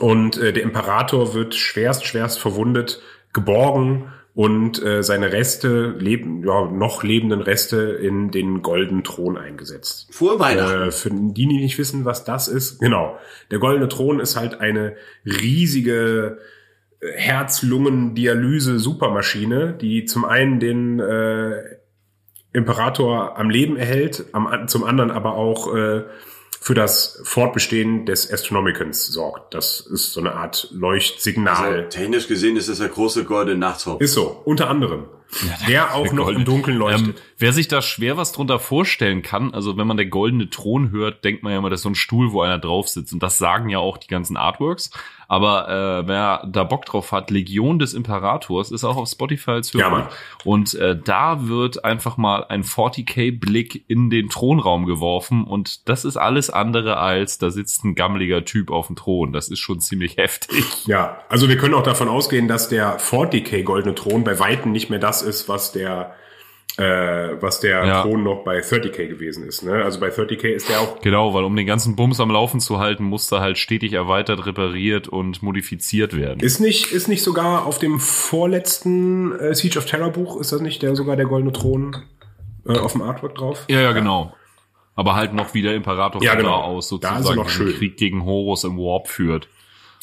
und 0.00 0.36
äh, 0.36 0.52
der 0.52 0.62
Imperator 0.62 1.32
wird 1.32 1.54
schwerst, 1.54 2.04
schwerst 2.04 2.38
verwundet, 2.38 3.00
geborgen 3.32 4.12
und 4.36 4.80
äh, 4.84 5.02
seine 5.02 5.32
Reste, 5.32 5.94
leben, 5.98 6.46
ja, 6.46 6.66
noch 6.66 7.02
lebenden 7.02 7.40
Reste 7.40 7.78
in 7.78 8.30
den 8.30 8.60
goldenen 8.60 9.02
Thron 9.02 9.38
eingesetzt. 9.38 10.08
Frohe 10.10 10.38
Weihnachten. 10.38 10.88
Äh, 10.88 10.90
für 10.90 11.08
die, 11.08 11.32
die 11.32 11.46
nicht 11.46 11.78
wissen, 11.78 12.04
was 12.04 12.24
das 12.24 12.46
ist, 12.46 12.80
genau. 12.80 13.18
Der 13.50 13.58
goldene 13.58 13.88
Thron 13.88 14.20
ist 14.20 14.36
halt 14.36 14.60
eine 14.60 14.94
riesige 15.24 16.36
äh, 17.00 17.12
Herz-Lungen-Dialyse-Supermaschine, 17.12 19.72
die 19.72 20.04
zum 20.04 20.26
einen 20.26 20.60
den 20.60 21.00
äh, 21.00 21.62
Imperator 22.52 23.38
am 23.38 23.48
Leben 23.48 23.78
erhält, 23.78 24.26
am, 24.32 24.68
zum 24.68 24.84
anderen 24.84 25.10
aber 25.10 25.36
auch 25.36 25.74
äh, 25.74 26.02
für 26.66 26.74
das 26.74 27.20
Fortbestehen 27.22 28.06
des 28.06 28.28
Astronomicans 28.28 29.06
sorgt. 29.06 29.54
Das 29.54 29.78
ist 29.78 30.12
so 30.12 30.18
eine 30.18 30.34
Art 30.34 30.66
Leuchtsignal. 30.72 31.74
Also, 31.76 31.88
technisch 31.90 32.26
gesehen 32.26 32.56
ist 32.56 32.68
das 32.68 32.78
der 32.78 32.88
große 32.88 33.24
goldene 33.24 33.56
Nachtshopf. 33.56 34.00
ist 34.00 34.14
so, 34.14 34.42
unter 34.44 34.68
anderem. 34.68 35.04
der 35.68 35.94
auch 35.94 36.12
noch 36.12 36.26
im 36.26 36.44
Dunkeln 36.44 36.74
Ähm, 36.74 36.80
leuchtet. 36.80 37.22
wer 37.38 37.52
sich 37.52 37.68
da 37.68 37.82
schwer 37.82 38.16
was 38.16 38.32
drunter 38.32 38.58
vorstellen 38.58 39.22
kann, 39.22 39.54
also 39.54 39.76
wenn 39.76 39.86
man 39.86 39.96
der 39.96 40.06
goldene 40.06 40.50
Thron 40.50 40.90
hört, 40.90 41.24
denkt 41.24 41.44
man 41.44 41.52
ja 41.52 41.58
immer, 41.60 41.70
das 41.70 41.78
ist 41.78 41.84
so 41.84 41.90
ein 41.90 41.94
Stuhl, 41.94 42.32
wo 42.32 42.40
einer 42.40 42.58
drauf 42.58 42.88
sitzt. 42.88 43.12
Und 43.12 43.22
das 43.22 43.38
sagen 43.38 43.68
ja 43.68 43.78
auch 43.78 43.96
die 43.96 44.08
ganzen 44.08 44.36
Artworks. 44.36 44.90
Aber 45.28 45.68
äh, 45.68 46.06
wer 46.08 46.44
da 46.46 46.64
Bock 46.64 46.84
drauf 46.86 47.12
hat, 47.12 47.30
Legion 47.30 47.78
des 47.78 47.94
Imperators 47.94 48.70
ist 48.70 48.84
auch 48.84 48.96
auf 48.96 49.08
Spotify 49.08 49.52
als 49.52 49.72
Ja, 49.72 49.80
Hörer. 49.88 49.90
Mann. 49.90 50.08
und 50.44 50.74
äh, 50.74 50.96
da 50.96 51.48
wird 51.48 51.84
einfach 51.84 52.16
mal 52.16 52.44
ein 52.48 52.62
40k-Blick 52.64 53.84
in 53.88 54.10
den 54.10 54.28
Thronraum 54.28 54.86
geworfen. 54.86 55.44
Und 55.44 55.88
das 55.88 56.04
ist 56.04 56.16
alles 56.16 56.50
andere 56.50 56.98
als, 56.98 57.38
da 57.38 57.50
sitzt 57.50 57.84
ein 57.84 57.94
gammeliger 57.94 58.44
Typ 58.44 58.70
auf 58.70 58.86
dem 58.88 58.96
Thron. 58.96 59.32
Das 59.32 59.48
ist 59.48 59.58
schon 59.58 59.80
ziemlich 59.80 60.16
heftig. 60.16 60.86
Ja, 60.86 61.18
also 61.28 61.48
wir 61.48 61.56
können 61.56 61.74
auch 61.74 61.82
davon 61.82 62.08
ausgehen, 62.08 62.48
dass 62.48 62.68
der 62.68 62.98
40k 62.98 63.62
goldene 63.64 63.94
Thron 63.94 64.24
bei 64.24 64.38
Weitem 64.38 64.72
nicht 64.72 64.90
mehr 64.90 64.98
das 64.98 65.22
ist, 65.22 65.48
was 65.48 65.72
der 65.72 66.14
äh, 66.78 67.40
was 67.40 67.60
der 67.60 67.84
Ja. 67.86 68.02
Thron 68.02 68.22
noch 68.22 68.44
bei 68.44 68.58
30k 68.60 69.06
gewesen 69.08 69.46
ist. 69.46 69.62
Ne? 69.62 69.82
Also 69.82 69.98
bei 70.00 70.08
30k 70.08 70.48
ist 70.48 70.68
der 70.68 70.80
auch 70.80 71.00
Genau, 71.00 71.32
weil 71.32 71.44
um 71.44 71.56
den 71.56 71.66
ganzen 71.66 71.96
Bums 71.96 72.20
am 72.20 72.30
Laufen 72.30 72.60
zu 72.60 72.78
halten, 72.78 73.04
muss 73.04 73.30
er 73.32 73.40
halt 73.40 73.56
stetig 73.58 73.92
erweitert, 73.94 74.44
repariert 74.46 75.08
und 75.08 75.42
modifiziert 75.42 76.14
werden. 76.16 76.40
ist 76.40 76.60
nicht 76.60 76.92
ist 76.92 77.08
nicht 77.08 77.22
sogar 77.22 77.66
auf 77.66 77.78
dem 77.78 77.98
vorletzten 78.00 79.32
äh, 79.38 79.54
Siege 79.54 79.78
of 79.78 79.86
Terror 79.86 80.10
Buch 80.10 80.40
ist 80.40 80.52
das 80.52 80.60
nicht 80.60 80.82
der 80.82 80.94
sogar 80.96 81.16
der 81.16 81.26
goldene 81.26 81.52
Thron 81.52 81.96
äh, 82.66 82.78
auf 82.78 82.92
dem 82.92 83.02
Artwork 83.02 83.34
drauf? 83.36 83.64
Ja, 83.68 83.80
ja, 83.80 83.92
genau. 83.92 84.34
Aber 84.94 85.14
halt 85.14 85.34
noch 85.34 85.52
wie 85.54 85.62
der 85.62 85.74
Imperator 85.74 86.22
Ja, 86.22 86.34
genau. 86.34 86.54
aus 86.54 86.88
Da 86.88 86.94
ist 86.94 87.02
er 87.02 87.10
sozusagen 87.12 87.36
noch 87.38 87.48
schön. 87.50 87.74
Krieg 87.74 87.96
gegen 87.96 88.24
Horus 88.24 88.64
im 88.64 88.78
Warp 88.78 89.08
führt. 89.08 89.48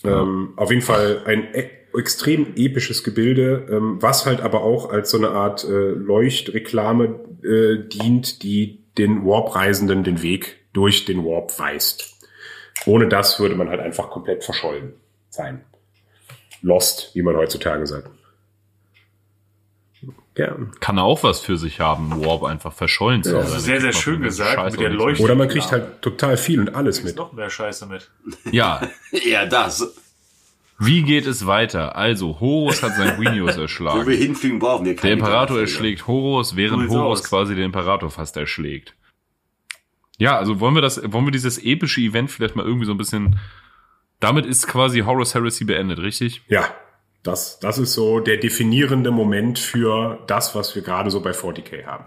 Ähm, 0.04 0.54
auf 0.56 0.70
jeden 0.70 0.82
Fall 0.82 1.22
ein 1.26 1.54
e 1.54 1.70
extrem 1.96 2.56
episches 2.56 3.04
Gebilde, 3.04 3.68
ähm, 3.70 4.02
was 4.02 4.26
halt 4.26 4.42
aber 4.42 4.64
auch 4.64 4.90
als 4.92 5.12
so 5.12 5.18
eine 5.18 5.30
Art 5.30 5.64
äh, 5.64 5.90
Leuchtreklame 5.90 7.20
äh, 7.44 7.88
dient, 7.88 8.42
die 8.42 8.84
den 8.98 9.24
Warp-Reisenden 9.24 10.04
den 10.04 10.24
Weg 10.24 10.58
durch 10.74 11.06
den 11.06 11.24
Warp 11.24 11.60
weist. 11.60 12.16
Ohne 12.88 13.08
das 13.08 13.40
würde 13.40 13.54
man 13.54 13.70
halt 13.70 13.80
einfach 13.80 14.10
komplett 14.10 14.44
verschollen 14.44 14.94
sein. 15.30 15.64
Lost, 16.64 17.12
wie 17.14 17.22
man 17.22 17.36
heutzutage 17.36 17.86
sagt. 17.86 18.10
Ja. 20.38 20.56
Kann 20.80 20.98
auch 20.98 21.22
was 21.24 21.42
für 21.42 21.58
sich 21.58 21.80
haben, 21.80 22.26
Warp 22.26 22.44
einfach 22.44 22.74
verschollen 22.74 23.22
zu 23.24 23.34
Ja, 23.34 23.42
sein. 23.42 23.50
Das 23.50 23.58
ist 23.60 23.66
sehr, 23.66 23.82
sehr 23.82 23.94
schön 23.94 24.22
gesagt, 24.22 24.54
Scheiß 24.56 24.72
mit 24.74 24.82
der. 24.82 24.90
Leuchte- 24.90 25.24
Oder 25.24 25.36
man 25.36 25.48
kriegt 25.48 25.72
halt 25.72 26.02
total 26.02 26.38
viel 26.38 26.60
und 26.60 26.74
alles 26.74 27.04
mit. 27.04 27.16
noch 27.16 27.34
mehr 27.34 27.50
Scheiße 27.52 27.86
mit. 27.86 28.10
Ja, 28.52 28.82
Ja, 29.12 29.46
das. 29.46 29.94
wie 30.80 31.04
geht 31.04 31.28
es 31.28 31.46
weiter? 31.46 31.96
Also, 31.96 32.40
Horus 32.40 32.82
hat 32.82 32.96
Sanguinius 32.96 33.52
Wo 33.54 33.56
wir 33.58 33.62
erschlagen. 33.64 34.12
hinfliegen, 34.12 34.58
brauchen 34.60 34.86
wir 34.86 34.96
Der 34.96 35.12
Imperator 35.14 35.60
erschlägt 35.60 36.08
Horus, 36.08 36.56
während 36.56 36.90
So 36.92 37.00
Horus 37.00 37.20
aus. 37.22 37.30
quasi 37.30 37.54
den 37.54 37.66
Imperator 37.66 38.10
fast 38.10 38.36
erschlägt. 38.36 38.96
Ja, 40.18 40.38
also 40.38 40.60
wollen 40.60 40.74
wir 40.76 40.82
das, 40.82 41.00
wollen 41.12 41.26
wir 41.26 41.32
dieses 41.32 41.58
epische 41.64 42.02
Event 42.02 42.32
vielleicht 42.32 42.56
mal 42.56 42.66
irgendwie 42.66 42.86
so 42.86 42.92
ein 42.92 42.98
bisschen, 42.98 43.40
damit 44.20 44.46
ist 44.48 44.68
quasi 44.68 45.02
Horus 45.02 45.36
Heresy 45.36 45.64
beendet, 45.66 46.00
richtig? 46.00 46.42
Ja, 46.48 46.66
das, 47.24 47.60
das 47.60 47.78
ist 47.78 47.94
so 47.94 48.20
der 48.20 48.38
definierende 48.38 49.12
Moment 49.12 49.58
für 49.58 50.20
das, 50.28 50.56
was 50.56 50.76
wir 50.76 50.82
gerade 50.82 51.10
so 51.10 51.22
bei 51.22 51.32
40k 51.32 51.86
haben. 51.86 52.06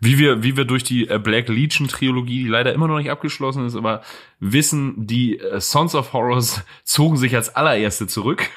Wie 0.00 0.18
wir, 0.18 0.42
wie 0.42 0.56
wir 0.56 0.64
durch 0.64 0.84
die 0.84 1.08
äh, 1.08 1.18
Black 1.18 1.48
Legion 1.48 1.88
Trilogie, 1.88 2.44
die 2.44 2.48
leider 2.48 2.72
immer 2.72 2.88
noch 2.88 2.98
nicht 2.98 3.10
abgeschlossen 3.10 3.66
ist, 3.66 3.76
aber 3.76 4.02
wissen, 4.40 5.06
die 5.06 5.38
äh, 5.38 5.60
Sons 5.60 5.94
of 5.94 6.12
Horrors 6.12 6.62
zogen 6.84 7.16
sich 7.16 7.34
als 7.36 7.54
allererste 7.54 8.06
zurück. 8.06 8.50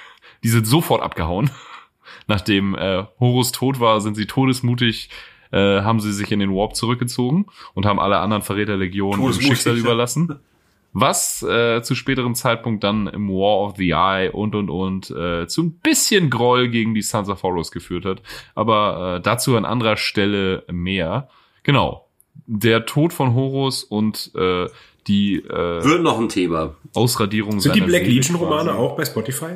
Die 0.43 0.49
sind 0.49 0.65
sofort 0.65 1.01
abgehauen. 1.01 1.49
Nachdem 2.27 2.75
äh, 2.75 3.03
Horus 3.19 3.51
tot 3.51 3.79
war, 3.79 4.01
sind 4.01 4.15
sie 4.15 4.25
todesmutig, 4.25 5.09
äh, 5.51 5.81
haben 5.81 5.99
sie 5.99 6.11
sich 6.11 6.31
in 6.31 6.39
den 6.39 6.53
Warp 6.53 6.75
zurückgezogen 6.75 7.45
und 7.73 7.85
haben 7.85 7.99
alle 7.99 8.17
anderen 8.17 8.43
Verräterlegionen 8.43 9.23
im 9.23 9.33
Schicksal 9.33 9.75
ja. 9.75 9.79
überlassen. 9.79 10.39
Was 10.93 11.43
äh, 11.43 11.81
zu 11.83 11.93
späterem 11.95 12.33
Zeitpunkt 12.33 12.83
dann 12.83 13.07
im 13.07 13.29
War 13.29 13.59
of 13.59 13.75
the 13.77 13.91
Eye 13.91 14.31
und 14.31 14.55
und 14.55 14.69
und 14.69 15.11
äh, 15.11 15.47
zu 15.47 15.63
ein 15.63 15.79
bisschen 15.79 16.29
Groll 16.29 16.69
gegen 16.69 16.93
die 16.95 17.01
Sons 17.03 17.29
of 17.29 17.43
Horus 17.43 17.71
geführt 17.71 18.05
hat. 18.05 18.21
Aber 18.55 19.17
äh, 19.17 19.21
dazu 19.21 19.55
an 19.55 19.65
anderer 19.65 19.97
Stelle 19.97 20.63
mehr. 20.71 21.29
Genau. 21.63 22.07
Der 22.47 22.85
Tod 22.85 23.13
von 23.13 23.33
Horus 23.33 23.83
und 23.83 24.31
äh, 24.35 24.67
die 25.07 25.35
äh, 25.37 25.83
Wird 25.83 26.01
noch 26.01 26.19
ein 26.19 26.29
Thema. 26.29 26.75
Ausradierung 26.93 27.59
Sind 27.59 27.75
die 27.75 27.81
Black 27.81 28.05
Legion 28.05 28.37
Romane 28.37 28.71
quasi. 28.71 28.77
auch 28.79 28.95
bei 28.95 29.05
Spotify? 29.05 29.55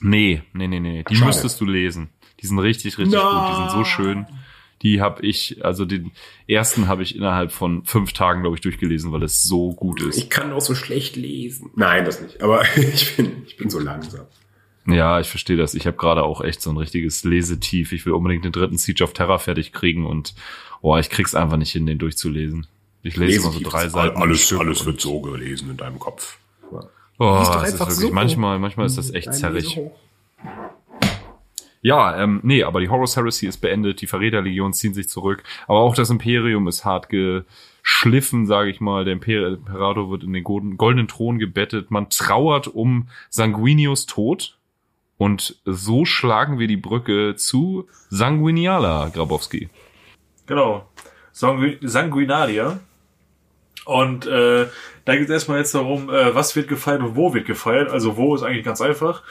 Nee, 0.00 0.42
nee, 0.52 0.68
nee, 0.68 0.80
nee. 0.80 1.04
Die 1.08 1.16
Schade. 1.16 1.26
müsstest 1.26 1.60
du 1.60 1.64
lesen. 1.64 2.10
Die 2.40 2.46
sind 2.46 2.58
richtig, 2.58 2.98
richtig 2.98 3.14
Nein. 3.18 3.22
gut. 3.34 3.50
Die 3.50 3.54
sind 3.60 3.70
so 3.70 3.84
schön. 3.84 4.26
Die 4.82 5.00
habe 5.00 5.24
ich, 5.24 5.64
also 5.64 5.84
den 5.84 6.12
ersten 6.46 6.88
habe 6.88 7.02
ich 7.02 7.16
innerhalb 7.16 7.52
von 7.52 7.84
fünf 7.84 8.12
Tagen, 8.12 8.42
glaube 8.42 8.56
ich, 8.56 8.62
durchgelesen, 8.62 9.12
weil 9.12 9.22
es 9.22 9.42
so 9.42 9.72
gut 9.72 10.02
ist. 10.02 10.18
Ich 10.18 10.30
kann 10.30 10.52
auch 10.52 10.60
so 10.60 10.74
schlecht 10.74 11.16
lesen. 11.16 11.70
Nein, 11.74 12.04
das 12.04 12.20
nicht. 12.20 12.42
Aber 12.42 12.62
ich 12.76 13.16
bin, 13.16 13.44
ich 13.46 13.56
bin 13.56 13.70
so 13.70 13.78
langsam. 13.78 14.26
Ja, 14.86 15.18
ich 15.20 15.28
verstehe 15.28 15.56
das. 15.56 15.74
Ich 15.74 15.86
habe 15.86 15.96
gerade 15.96 16.22
auch 16.22 16.42
echt 16.42 16.60
so 16.60 16.70
ein 16.70 16.76
richtiges 16.76 17.24
Lesetief. 17.24 17.92
Ich 17.92 18.04
will 18.04 18.12
unbedingt 18.12 18.44
den 18.44 18.52
dritten 18.52 18.76
Siege 18.76 19.02
of 19.02 19.14
Terror 19.14 19.38
fertig 19.38 19.72
kriegen 19.72 20.04
und 20.04 20.34
oh, 20.82 20.96
ich 20.98 21.08
krieg's 21.08 21.34
einfach 21.34 21.56
nicht 21.56 21.72
hin, 21.72 21.86
den 21.86 21.98
durchzulesen. 21.98 22.66
Ich 23.02 23.16
lese 23.16 23.36
immer 23.36 23.44
so 23.44 23.58
Lesetief 23.58 23.68
drei 23.68 23.88
Seiten. 23.88 24.20
Alles, 24.20 24.52
alles 24.52 24.84
wird 24.84 25.00
so 25.00 25.20
gelesen 25.20 25.70
in 25.70 25.76
deinem 25.78 25.98
Kopf. 25.98 26.38
Oh, 27.18 27.38
das 27.38 27.48
ist 27.48 27.54
einfach 27.54 27.88
wirklich, 27.88 28.08
so. 28.08 28.12
manchmal, 28.12 28.58
manchmal 28.58 28.86
ist 28.86 28.98
das 28.98 29.12
echt 29.12 29.32
zerrig. 29.32 29.78
Ja, 31.86 32.16
ähm, 32.16 32.40
nee, 32.42 32.62
aber 32.64 32.80
die 32.80 32.88
Horus 32.88 33.14
Heresy 33.14 33.46
ist 33.46 33.58
beendet, 33.58 34.00
die 34.00 34.06
Verräterlegion 34.06 34.72
ziehen 34.72 34.94
sich 34.94 35.06
zurück, 35.06 35.42
aber 35.68 35.80
auch 35.80 35.94
das 35.94 36.08
Imperium 36.08 36.66
ist 36.66 36.86
hart 36.86 37.10
geschliffen, 37.10 38.46
sage 38.46 38.70
ich 38.70 38.80
mal. 38.80 39.04
Der 39.04 39.12
Imper 39.12 39.48
Imperator 39.48 40.10
wird 40.10 40.24
in 40.24 40.32
den 40.32 40.44
golden- 40.44 40.78
goldenen 40.78 41.08
Thron 41.08 41.38
gebettet. 41.38 41.90
Man 41.90 42.08
trauert 42.08 42.68
um 42.68 43.08
Sanguinius 43.28 44.06
Tod 44.06 44.56
Und 45.16 45.60
so 45.64 46.04
schlagen 46.06 46.58
wir 46.58 46.66
die 46.68 46.76
Brücke 46.78 47.36
zu 47.36 47.86
Sanguiniala, 48.08 49.10
Grabowski. 49.14 49.68
Genau. 50.46 50.88
Sangu 51.32 51.72
Sanguinalia. 51.82 52.80
Und 53.84 54.26
äh, 54.26 54.66
da 55.04 55.12
geht 55.14 55.24
es 55.24 55.30
erstmal 55.30 55.58
jetzt 55.58 55.74
darum, 55.74 56.08
äh, 56.08 56.34
was 56.34 56.56
wird 56.56 56.68
gefeiert 56.68 57.02
und 57.02 57.14
wo 57.16 57.34
wird 57.34 57.46
gefeiert. 57.46 57.90
Also 57.90 58.16
wo 58.16 58.34
ist 58.34 58.42
eigentlich 58.42 58.64
ganz 58.64 58.80
einfach. 58.80 59.22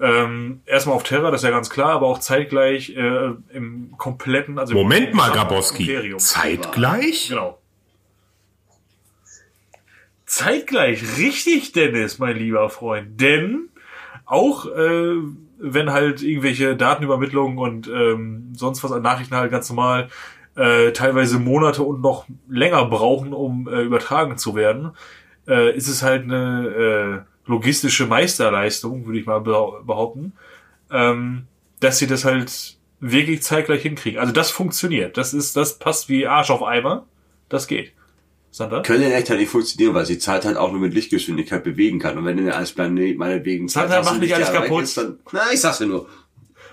Ähm, 0.00 0.60
erstmal 0.66 0.96
auf 0.96 1.02
Terra, 1.02 1.30
das 1.30 1.40
ist 1.40 1.44
ja 1.44 1.50
ganz 1.50 1.70
klar, 1.70 1.90
aber 1.90 2.06
auch 2.06 2.18
zeitgleich 2.18 2.90
äh, 2.96 3.30
im 3.50 3.94
kompletten, 3.96 4.58
also 4.58 4.72
im 4.72 4.78
Moment 4.78 5.14
mal, 5.14 5.30
gesamten 5.30 5.48
Grabowski. 5.48 6.16
Zeitgleich? 6.18 7.28
Genau. 7.28 7.58
Zeitgleich, 10.24 11.18
richtig, 11.18 11.72
Dennis, 11.72 12.18
mein 12.18 12.36
lieber 12.36 12.68
Freund. 12.70 13.20
Denn 13.20 13.70
auch 14.24 14.66
äh, 14.66 15.16
wenn 15.58 15.92
halt 15.92 16.22
irgendwelche 16.22 16.76
Datenübermittlungen 16.76 17.58
und 17.58 17.88
ähm, 17.88 18.52
sonst 18.54 18.84
was 18.84 18.92
an 18.92 19.02
Nachrichten 19.02 19.34
halt 19.34 19.50
ganz 19.50 19.68
normal 19.68 20.08
äh, 20.56 20.92
teilweise 20.92 21.38
Monate 21.38 21.82
und 21.82 22.00
noch 22.00 22.26
länger 22.48 22.84
brauchen, 22.86 23.32
um 23.32 23.68
äh, 23.68 23.82
übertragen 23.82 24.38
zu 24.38 24.54
werden, 24.54 24.92
äh, 25.46 25.74
ist 25.76 25.88
es 25.88 26.02
halt 26.02 26.24
eine 26.24 27.24
äh, 27.24 27.37
logistische 27.48 28.06
Meisterleistung, 28.06 29.06
würde 29.06 29.18
ich 29.18 29.26
mal 29.26 29.40
behau- 29.40 29.82
behaupten, 29.84 30.32
ähm, 30.92 31.46
dass 31.80 31.98
sie 31.98 32.06
das 32.06 32.24
halt 32.24 32.76
wirklich 33.00 33.42
zeitgleich 33.42 33.82
hinkriegen. 33.82 34.20
Also 34.20 34.32
das 34.32 34.50
funktioniert. 34.50 35.16
Das 35.16 35.34
ist, 35.34 35.56
das 35.56 35.78
passt 35.78 36.08
wie 36.08 36.26
Arsch 36.26 36.50
auf 36.50 36.62
Eimer. 36.62 37.06
Das 37.48 37.66
geht. 37.66 37.92
Sander? 38.50 38.82
Können 38.82 39.04
in 39.04 39.12
echt 39.12 39.28
halt 39.30 39.40
nicht 39.40 39.50
funktionieren, 39.50 39.94
weil 39.94 40.06
sie 40.06 40.18
Zeit 40.18 40.44
halt 40.44 40.56
auch 40.56 40.70
nur 40.72 40.80
mit 40.80 40.94
Lichtgeschwindigkeit 40.94 41.62
bewegen 41.64 41.98
kann. 41.98 42.16
Und 42.18 42.24
wenn 42.24 42.36
du 42.38 42.54
als 42.54 42.72
Planet 42.72 43.16
meinetwegen 43.18 43.68
Zeit 43.68 43.90
hast 43.90 44.06
mach 44.06 44.12
und 44.14 44.20
nicht 44.20 44.34
alles 44.34 44.50
kaputt. 44.52 44.84
Ist, 44.84 44.96
dann, 44.96 45.18
na, 45.32 45.42
ich 45.52 45.60
sag's 45.60 45.78
ja 45.80 45.86
nur. 45.86 46.08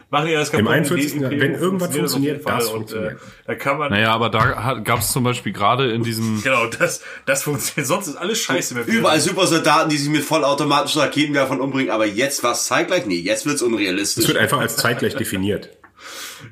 Machen 0.10 0.28
die 0.28 0.34
das 0.34 0.49
Im 0.49 0.60
kaputt? 0.60 0.74
41. 0.74 1.12
Die 1.12 1.18
Imperium 1.18 1.41
wenn 1.41 1.53
irgendwas 1.56 1.89
das 1.89 1.97
funktioniert, 1.97 2.45
das 2.45 2.53
Fall. 2.68 2.74
funktioniert. 2.76 3.14
Und, 3.14 3.20
äh, 3.20 3.47
da 3.47 3.56
kann 3.56 3.78
man, 3.78 3.91
Naja, 3.91 4.14
aber 4.14 4.30
da 4.30 4.80
gab 4.84 4.99
es 4.99 5.12
zum 5.12 5.24
Beispiel 5.24 5.51
gerade 5.51 5.91
in 5.91 6.03
diesem 6.03 6.41
genau, 6.43 6.68
das, 6.68 7.01
das 7.26 7.43
funktioniert. 7.43 7.88
Sonst 7.88 8.08
ist 8.08 8.16
alles 8.16 8.39
scheiße 8.39 8.76
mit 8.76 8.88
Überall 8.88 9.20
Supersoldaten, 9.20 9.89
die 9.89 9.97
sich 9.97 10.10
mit 10.10 10.24
vollautomatischen 10.24 11.01
Raketenwerfern 11.01 11.60
umbringen, 11.60 11.91
aber 11.91 12.06
jetzt 12.06 12.43
war's 12.43 12.68
zeitgleich? 12.68 13.06
Nee, 13.06 13.16
jetzt 13.16 13.45
wird's 13.45 13.62
Es 13.62 13.68
unrealistisch. 13.68 14.28
wird 14.28 14.38
einfach 14.38 14.60
als 14.60 14.78
zeitgleich 14.78 15.16
definiert. 15.16 15.70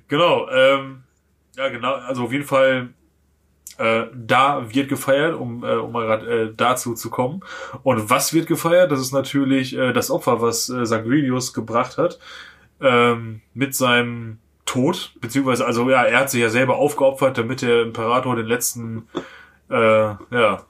Genau, 0.08 0.50
ähm, 0.50 1.04
ja 1.56 1.70
genau, 1.70 1.94
also 1.94 2.24
auf 2.24 2.32
jeden 2.32 2.46
Fall 2.46 2.90
äh, 3.78 4.04
da 4.14 4.74
wird 4.74 4.90
gefeiert, 4.90 5.36
um, 5.36 5.64
äh, 5.64 5.76
um 5.76 5.92
mal 5.92 6.06
grad, 6.06 6.24
äh, 6.28 6.54
dazu 6.56 6.94
zu 6.94 7.10
kommen. 7.10 7.42
Und 7.84 8.10
was 8.10 8.34
wird 8.34 8.48
gefeiert? 8.48 8.92
Das 8.92 9.00
ist 9.00 9.14
natürlich 9.14 9.76
äh, 9.76 9.94
das 9.94 10.12
Opfer, 10.12 10.42
was 10.42 10.70
äh, 10.70 10.86
Sanguinius 10.86 11.54
gebracht 11.54 11.98
hat 11.98 12.20
ähm, 12.82 13.42
mit 13.54 13.76
seinem 13.76 14.40
Tod, 14.66 15.14
beziehungsweise 15.20 15.66
also 15.66 15.90
ja, 15.90 16.04
er 16.04 16.22
hat 16.22 16.32
sich 16.32 16.42
ja 16.42 16.50
selber 16.50 16.78
aufgeopfert, 16.78 17.38
damit 17.38 17.62
der 17.62 17.82
Imperator 17.84 18.36
den 18.36 18.46
letzten 18.46 19.08
äh, 19.70 19.76
ja, 19.76 20.64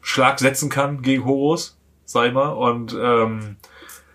Schlag 0.00 0.38
setzen 0.38 0.68
kann 0.68 1.02
gegen 1.02 1.24
Horus, 1.24 1.78
sei 2.04 2.30
mal. 2.30 2.50
Und 2.50 2.96
ähm, 3.00 3.56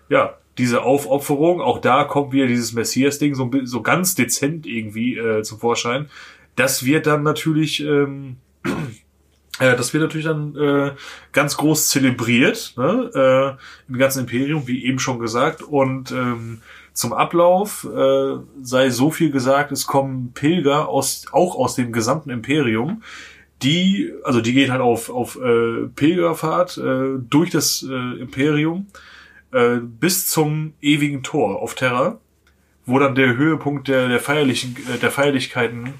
ja, 0.08 0.36
diese 0.58 0.82
Aufopferung, 0.82 1.60
auch 1.60 1.80
da 1.80 2.04
kommt 2.04 2.32
wieder 2.32 2.46
dieses 2.46 2.72
Messias-Ding 2.72 3.34
so, 3.34 3.50
so 3.64 3.82
ganz 3.82 4.14
dezent 4.14 4.66
irgendwie 4.66 5.16
äh, 5.16 5.42
zum 5.42 5.58
Vorschein. 5.58 6.10
Das 6.56 6.84
wird 6.84 7.06
dann 7.06 7.22
natürlich, 7.22 7.80
ähm, 7.80 8.36
äh, 9.60 9.76
das 9.76 9.92
wird 9.94 10.02
natürlich 10.02 10.26
dann 10.26 10.56
äh, 10.56 10.92
ganz 11.32 11.56
groß 11.56 11.88
zelebriert, 11.88 12.74
ne? 12.76 13.10
äh, 13.14 13.90
im 13.92 13.98
ganzen 13.98 14.20
Imperium, 14.20 14.66
wie 14.66 14.84
eben 14.84 14.98
schon 14.98 15.20
gesagt. 15.20 15.62
Und 15.62 16.10
ähm, 16.10 16.60
zum 16.98 17.12
Ablauf 17.12 17.84
äh, 17.84 18.38
sei 18.60 18.90
so 18.90 19.12
viel 19.12 19.30
gesagt, 19.30 19.70
es 19.70 19.86
kommen 19.86 20.32
Pilger 20.34 20.88
aus, 20.88 21.26
auch 21.30 21.54
aus 21.54 21.76
dem 21.76 21.92
gesamten 21.92 22.30
Imperium, 22.30 23.04
die, 23.62 24.12
also 24.24 24.40
die 24.40 24.52
gehen 24.52 24.72
halt 24.72 24.80
auf, 24.80 25.08
auf 25.08 25.36
äh, 25.36 25.86
Pilgerfahrt 25.94 26.76
äh, 26.76 27.20
durch 27.20 27.50
das 27.50 27.86
äh, 27.88 28.20
Imperium 28.20 28.88
äh, 29.52 29.76
bis 29.76 30.26
zum 30.26 30.72
ewigen 30.80 31.22
Tor 31.22 31.62
auf 31.62 31.76
Terra, 31.76 32.18
wo 32.84 32.98
dann 32.98 33.14
der 33.14 33.36
Höhepunkt 33.36 33.86
der, 33.86 34.08
der 34.08 34.18
feierlichen, 34.18 34.76
äh, 34.92 34.98
der 34.98 35.12
Feierlichkeiten 35.12 35.94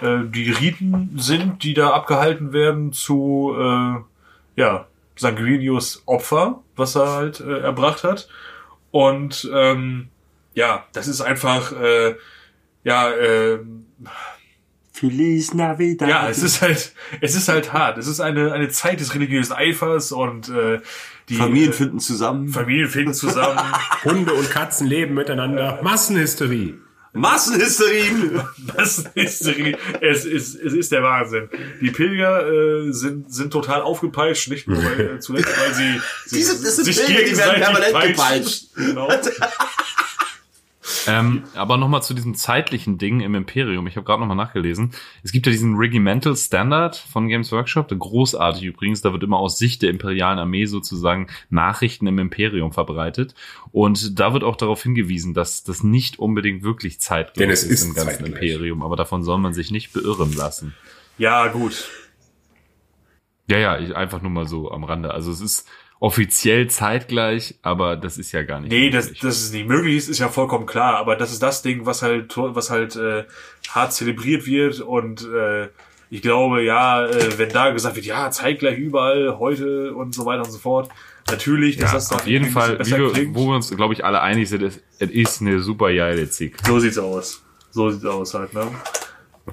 äh, 0.00 0.20
die 0.24 0.50
Riten 0.50 1.10
sind, 1.18 1.62
die 1.62 1.74
da 1.74 1.90
abgehalten 1.90 2.54
werden 2.54 2.94
zu 2.94 3.54
äh, 3.54 3.96
ja 4.56 4.86
Sanguinius 5.14 6.04
Opfer, 6.06 6.62
was 6.74 6.94
er 6.94 7.12
halt 7.12 7.40
äh, 7.40 7.58
erbracht 7.58 8.02
hat. 8.02 8.30
Und 8.90 9.46
ähm, 9.52 10.08
ja, 10.58 10.86
das 10.92 11.06
ist 11.06 11.20
einfach 11.20 11.72
äh, 11.72 12.16
ja 12.84 13.10
äh, 13.12 13.58
Feliz 14.92 15.54
Navidad. 15.54 16.08
ja, 16.08 16.28
es 16.28 16.42
ist 16.42 16.60
halt, 16.60 16.92
es 17.20 17.36
ist 17.36 17.48
halt 17.48 17.72
hart. 17.72 17.98
Es 17.98 18.08
ist 18.08 18.18
eine, 18.18 18.52
eine 18.52 18.68
Zeit 18.68 18.98
des 18.98 19.14
religiösen 19.14 19.52
Eifers 19.52 20.10
und 20.10 20.48
äh, 20.48 20.80
die 21.28 21.36
Familien 21.36 21.70
äh, 21.70 21.74
finden 21.74 22.00
zusammen. 22.00 22.48
Familien 22.48 22.88
finden 22.88 23.14
zusammen. 23.14 23.60
Hunde 24.04 24.32
und 24.34 24.50
Katzen 24.50 24.88
leben 24.88 25.14
miteinander. 25.14 25.78
Massenhysterie. 25.82 26.74
Massenhysterien! 27.12 28.42
Das 28.76 28.98
ist, 29.14 29.46
es 29.46 30.24
ist, 30.24 30.54
es 30.56 30.72
ist 30.72 30.92
der 30.92 31.02
Wahnsinn. 31.02 31.48
Die 31.80 31.90
Pilger 31.90 32.46
äh, 32.48 32.92
sind, 32.92 33.32
sind 33.32 33.52
total 33.52 33.80
aufgepeitscht, 33.82 34.48
nicht 34.50 34.68
nur 34.68 34.82
weil, 34.84 35.00
äh, 35.00 35.18
zuletzt, 35.20 35.48
weil 35.58 35.74
sie, 35.74 36.00
sie 36.26 36.36
Diese- 36.38 36.62
das 36.62 36.76
sind 36.76 37.06
Pilger, 37.06 37.22
die 37.24 37.36
werden 37.36 37.62
permanent 37.62 38.16
gepeitscht. 38.16 38.74
Genau. 38.74 39.08
Ähm, 41.06 41.44
aber 41.54 41.76
nochmal 41.76 42.02
zu 42.02 42.14
diesem 42.14 42.34
zeitlichen 42.34 42.98
Ding 42.98 43.20
im 43.20 43.34
Imperium. 43.34 43.86
Ich 43.86 43.96
habe 43.96 44.04
gerade 44.04 44.20
nochmal 44.20 44.36
nachgelesen. 44.36 44.92
Es 45.22 45.32
gibt 45.32 45.46
ja 45.46 45.52
diesen 45.52 45.76
Regimental 45.76 46.36
Standard 46.36 46.96
von 46.96 47.28
Games 47.28 47.52
Workshop, 47.52 47.88
der 47.88 47.98
großartig 47.98 48.64
übrigens. 48.64 49.02
Da 49.02 49.12
wird 49.12 49.22
immer 49.22 49.38
aus 49.38 49.58
Sicht 49.58 49.82
der 49.82 49.90
imperialen 49.90 50.38
Armee 50.38 50.66
sozusagen 50.66 51.28
Nachrichten 51.50 52.06
im 52.06 52.18
Imperium 52.18 52.72
verbreitet. 52.72 53.34
Und 53.72 54.18
da 54.18 54.32
wird 54.32 54.44
auch 54.44 54.56
darauf 54.56 54.82
hingewiesen, 54.82 55.34
dass 55.34 55.64
das 55.64 55.82
nicht 55.82 56.18
unbedingt 56.18 56.62
wirklich 56.62 57.00
zeitgleich 57.00 57.46
Denn 57.46 57.50
es 57.50 57.64
ist 57.64 57.84
im 57.84 57.94
ganzen 57.94 58.24
zeitgleich. 58.24 58.32
Imperium. 58.32 58.82
Aber 58.82 58.96
davon 58.96 59.22
soll 59.22 59.38
man 59.38 59.52
sich 59.54 59.70
nicht 59.70 59.92
beirren 59.92 60.34
lassen. 60.34 60.74
Ja, 61.18 61.48
gut. 61.48 61.88
Ja, 63.48 63.58
ja, 63.58 63.78
ich, 63.78 63.96
einfach 63.96 64.20
nur 64.20 64.30
mal 64.30 64.46
so 64.46 64.70
am 64.70 64.84
Rande. 64.84 65.12
Also 65.12 65.30
es 65.30 65.40
ist 65.40 65.66
offiziell 66.00 66.68
zeitgleich, 66.68 67.56
aber 67.62 67.96
das 67.96 68.18
ist 68.18 68.32
ja 68.32 68.42
gar 68.42 68.60
nicht 68.60 68.70
Nee, 68.70 68.90
das, 68.90 69.06
möglich. 69.06 69.20
das 69.20 69.42
ist 69.42 69.52
nicht 69.52 69.66
möglich, 69.66 69.96
ist, 69.96 70.08
ist 70.08 70.18
ja 70.20 70.28
vollkommen 70.28 70.66
klar, 70.66 70.96
aber 70.96 71.16
das 71.16 71.32
ist 71.32 71.42
das 71.42 71.62
Ding, 71.62 71.86
was 71.86 72.02
halt, 72.02 72.34
was 72.36 72.70
halt 72.70 72.96
äh, 72.96 73.24
hart 73.70 73.92
zelebriert 73.92 74.46
wird 74.46 74.80
und 74.80 75.26
äh, 75.26 75.68
ich 76.10 76.22
glaube, 76.22 76.62
ja, 76.62 77.04
äh, 77.06 77.38
wenn 77.38 77.50
da 77.50 77.70
gesagt 77.70 77.96
wird, 77.96 78.06
ja, 78.06 78.30
zeitgleich 78.30 78.78
überall, 78.78 79.38
heute 79.38 79.92
und 79.94 80.14
so 80.14 80.24
weiter 80.24 80.44
und 80.44 80.50
so 80.50 80.58
fort, 80.58 80.88
natürlich, 81.28 81.76
dass 81.76 81.90
ja, 81.90 81.94
das 81.96 82.08
dann 82.08 82.20
auf 82.20 82.26
jeden 82.26 82.46
Fall, 82.46 82.78
wir, 82.78 83.34
wo 83.34 83.48
wir 83.48 83.56
uns, 83.56 83.74
glaube 83.76 83.92
ich, 83.92 84.04
alle 84.04 84.22
einig 84.22 84.48
sind, 84.48 84.62
es, 84.62 84.80
es 84.98 85.10
ist 85.10 85.40
eine 85.42 85.60
super 85.60 85.92
geile 85.92 86.30
Zick. 86.30 86.56
So 86.66 86.78
sieht's 86.78 86.96
aus. 86.98 87.42
So 87.70 87.90
sieht's 87.90 88.06
aus 88.06 88.32
halt, 88.32 88.54
ne? 88.54 88.68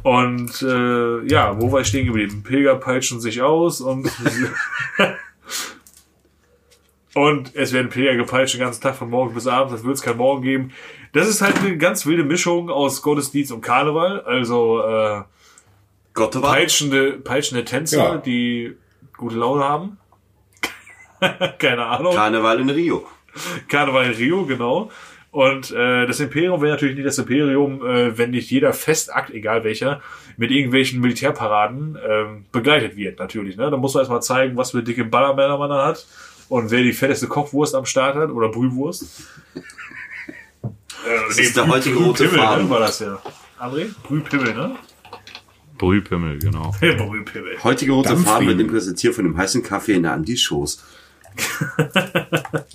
Und 0.04 0.62
äh, 0.62 1.26
ja, 1.28 1.60
wo 1.60 1.72
war 1.72 1.82
ich 1.82 1.88
stehen 1.88 2.06
geblieben? 2.06 2.44
Pilger 2.44 2.76
peitschen 2.76 3.20
sich 3.20 3.42
aus 3.42 3.82
und 3.82 4.10
und 7.16 7.56
es 7.56 7.72
werden 7.72 7.90
Pilger 7.90 8.16
gepeitscht 8.16 8.56
den 8.56 8.62
ganzen 8.62 8.82
Tag 8.82 8.96
von 8.96 9.10
morgens 9.10 9.34
bis 9.34 9.48
abends, 9.48 9.74
das 9.74 9.84
wird 9.86 9.96
es 9.96 10.02
kein 10.02 10.18
Morgen 10.18 10.42
geben. 10.44 10.72
Das 11.14 11.30
ist 11.30 11.42
halt 11.42 11.58
eine 11.60 11.78
ganz 11.78 12.06
wilde 12.06 12.26
Mischung 12.26 12.70
aus 12.70 13.02
Gottesdienst 13.02 13.54
und 13.54 13.62
Karneval, 13.62 14.20
also 14.22 14.82
äh, 14.84 15.22
peitschende, 16.14 17.14
peitschende 17.14 17.64
Tänzer, 17.64 17.98
Ja. 17.98 18.18
die 18.18 18.76
gute 19.18 19.38
Laune 19.38 19.64
haben. 19.64 19.98
Keine 21.58 21.86
Ahnung. 21.86 22.14
Karneval 22.14 22.60
in 22.60 22.70
Rio. 22.70 23.08
Karneval 23.70 24.08
in 24.08 24.12
Rio, 24.12 24.46
genau. 24.46 24.92
Und 25.32 25.72
äh, 25.72 26.06
das 26.08 26.20
Imperium 26.20 26.62
wäre 26.62 26.74
natürlich 26.74 26.96
nicht 26.96 27.08
das 27.08 27.18
Imperium, 27.18 27.86
äh, 27.86 28.18
wenn 28.18 28.32
nicht 28.32 28.52
jeder 28.52 28.74
Festakt, 28.74 29.30
egal 29.30 29.64
welcher, 29.64 30.02
mit 30.36 30.52
irgendwelchen 30.52 31.00
Militärparaden 31.00 31.98
ähm, 32.06 32.46
begleitet 32.52 32.98
wird, 32.98 33.20
natürlich. 33.20 33.56
Ne? 33.56 33.70
Da 33.72 33.78
muss 33.78 33.94
man 33.94 34.02
erstmal 34.02 34.22
zeigen, 34.22 34.58
was 34.58 34.72
für 34.72 34.84
dicke 34.84 35.06
Ballermänner 35.06 35.58
man 35.58 35.70
da 35.70 35.86
hat 35.88 36.06
und 36.50 36.72
wer 36.72 36.84
die 36.84 36.94
fetteste 36.94 37.28
Kochwurst 37.28 37.76
am 37.76 37.86
Start 37.86 38.16
hat 38.16 38.30
oder 38.30 38.50
Brühwurst. 38.50 39.24
äh, 39.56 39.60
Das 41.28 41.38
ist 41.38 41.56
der 41.58 41.68
heutige 41.68 41.96
rote 41.98 42.24
Brühpimmel, 42.24 42.46
ne, 42.46 42.52
Faden. 42.52 42.70
war 42.70 42.80
das 42.80 43.00
ja. 43.00 43.22
André? 43.60 43.88
Brühpimmel, 44.04 44.54
ne? 44.54 44.76
Brühpimmel, 45.78 46.40
genau. 46.40 46.72
Brühpimmel. 46.80 47.64
Heutige 47.64 47.92
rote 47.92 48.10
Dampfriemen. 48.10 48.34
Faden 48.34 48.48
wird 48.48 48.60
ihm 48.60 48.68
präsentiert 48.68 49.16
von 49.16 49.26
dem 49.26 49.38
heißen 49.38 49.62
Kaffee 49.64 49.94
in 49.94 50.04
der 50.04 50.14
Andi-Schoß. 50.14 50.84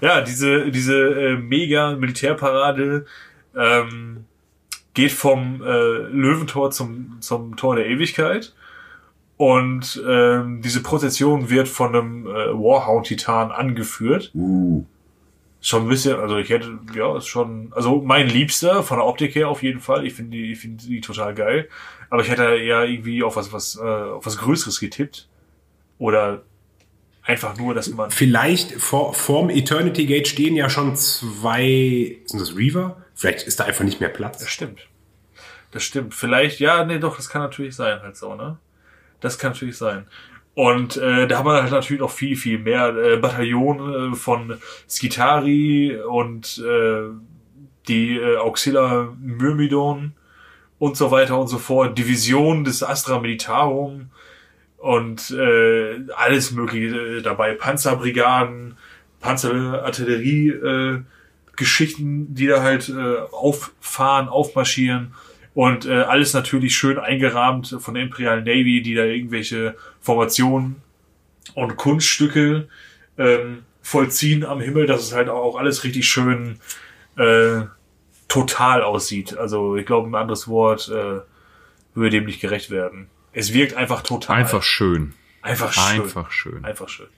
Ja, 0.00 0.20
diese, 0.20 0.70
diese 0.72 0.96
äh, 0.96 1.36
mega 1.36 1.94
Militärparade 1.94 3.06
ähm, 3.56 4.24
geht 4.94 5.12
vom 5.12 5.62
äh, 5.62 5.66
Löwentor 6.08 6.72
zum, 6.72 7.18
zum 7.20 7.54
Tor 7.56 7.76
der 7.76 7.86
Ewigkeit. 7.86 8.52
Und 9.42 10.00
ähm, 10.08 10.62
diese 10.62 10.84
Prozession 10.84 11.50
wird 11.50 11.66
von 11.66 11.96
einem 11.96 12.26
äh, 12.28 12.30
Warhound-Titan 12.30 13.50
angeführt. 13.50 14.30
Uh. 14.36 14.84
Schon 15.60 15.82
ein 15.82 15.88
bisschen, 15.88 16.14
also 16.20 16.36
ich 16.36 16.48
hätte, 16.48 16.78
ja, 16.94 17.16
ist 17.16 17.26
schon, 17.26 17.72
also 17.74 18.00
mein 18.02 18.28
Liebster 18.28 18.84
von 18.84 18.98
der 18.98 19.06
Optik 19.08 19.34
her 19.34 19.48
auf 19.48 19.64
jeden 19.64 19.80
Fall. 19.80 20.06
Ich 20.06 20.14
finde 20.14 20.36
die, 20.36 20.52
ich 20.52 20.60
finde 20.60 20.84
die 20.86 21.00
total 21.00 21.34
geil. 21.34 21.68
Aber 22.08 22.22
ich 22.22 22.30
hätte 22.30 22.44
eher 22.54 22.84
irgendwie 22.84 23.24
auf 23.24 23.34
was, 23.34 23.52
was, 23.52 23.74
äh, 23.74 23.82
auf 23.82 24.24
was 24.24 24.38
Größeres 24.38 24.78
getippt. 24.78 25.28
Oder 25.98 26.42
einfach 27.24 27.56
nur, 27.56 27.74
dass 27.74 27.88
man. 27.88 28.12
Vielleicht 28.12 28.70
vor, 28.74 29.12
vorm 29.12 29.50
Eternity 29.50 30.06
Gate 30.06 30.28
stehen 30.28 30.54
ja 30.54 30.70
schon 30.70 30.94
zwei, 30.94 32.18
sind 32.26 32.40
das 32.40 32.56
Reaver? 32.56 33.02
Vielleicht 33.16 33.42
ist 33.48 33.58
da 33.58 33.64
einfach 33.64 33.84
nicht 33.84 33.98
mehr 33.98 34.10
Das 34.10 34.18
Platz. 34.18 34.48
stimmt. 34.48 34.86
Das 35.72 35.82
stimmt. 35.82 36.14
Vielleicht, 36.14 36.60
ja, 36.60 36.84
nee, 36.84 37.00
doch, 37.00 37.16
das 37.16 37.28
kann 37.28 37.42
natürlich 37.42 37.74
sein, 37.74 38.02
halt 38.02 38.16
so, 38.16 38.36
ne? 38.36 38.58
Das 39.22 39.38
kann 39.38 39.52
natürlich 39.52 39.78
sein. 39.78 40.06
Und 40.54 40.98
äh, 40.98 41.26
da 41.26 41.38
haben 41.38 41.46
wir 41.46 41.62
halt 41.62 41.72
natürlich 41.72 42.00
noch 42.00 42.10
viel, 42.10 42.36
viel 42.36 42.58
mehr 42.58 42.94
äh, 42.94 43.16
Bataillone 43.16 44.12
äh, 44.12 44.14
von 44.14 44.58
Skitari 44.86 45.96
und 45.96 46.58
äh, 46.58 47.08
die 47.88 48.16
äh, 48.16 48.36
Auxilia 48.36 49.08
Myrmidon 49.18 50.12
und 50.78 50.96
so 50.96 51.10
weiter 51.10 51.38
und 51.38 51.48
so 51.48 51.56
fort. 51.56 51.96
Division 51.96 52.64
des 52.64 52.82
Astra 52.82 53.18
Militarum 53.18 54.10
und 54.76 55.30
äh, 55.30 56.00
alles 56.16 56.50
mögliche 56.50 57.18
äh, 57.18 57.22
dabei. 57.22 57.54
Panzerbrigaden, 57.54 58.76
Panzerartillerie 59.20 60.48
äh, 60.48 61.02
Geschichten, 61.56 62.34
die 62.34 62.46
da 62.46 62.62
halt 62.62 62.90
äh, 62.90 63.20
auffahren, 63.30 64.28
aufmarschieren 64.28 65.14
und 65.54 65.86
äh, 65.86 66.02
alles 66.02 66.32
natürlich 66.32 66.76
schön 66.76 66.98
eingerahmt 66.98 67.76
von 67.78 67.94
der 67.94 68.04
Imperial 68.04 68.40
Navy, 68.40 68.82
die 68.82 68.94
da 68.94 69.04
irgendwelche 69.04 69.76
Formationen 70.00 70.76
und 71.54 71.76
Kunststücke 71.76 72.68
ähm, 73.18 73.64
vollziehen 73.82 74.44
am 74.44 74.60
Himmel, 74.60 74.86
dass 74.86 75.02
es 75.02 75.12
halt 75.12 75.28
auch 75.28 75.56
alles 75.56 75.84
richtig 75.84 76.06
schön 76.06 76.58
äh, 77.16 77.62
total 78.28 78.82
aussieht. 78.82 79.36
Also 79.36 79.76
ich 79.76 79.84
glaube, 79.84 80.08
ein 80.08 80.14
anderes 80.14 80.48
Wort 80.48 80.88
äh, 80.88 81.20
würde 81.94 82.10
dem 82.10 82.24
nicht 82.24 82.40
gerecht 82.40 82.70
werden. 82.70 83.08
Es 83.32 83.52
wirkt 83.52 83.74
einfach 83.74 84.02
total. 84.02 84.36
Einfach 84.36 84.62
schön. 84.62 85.12
einfach 85.42 85.72
schön. 85.72 86.00
Einfach 86.00 86.30
schön. 86.30 86.64
Einfach 86.64 86.88
schön. 86.88 87.08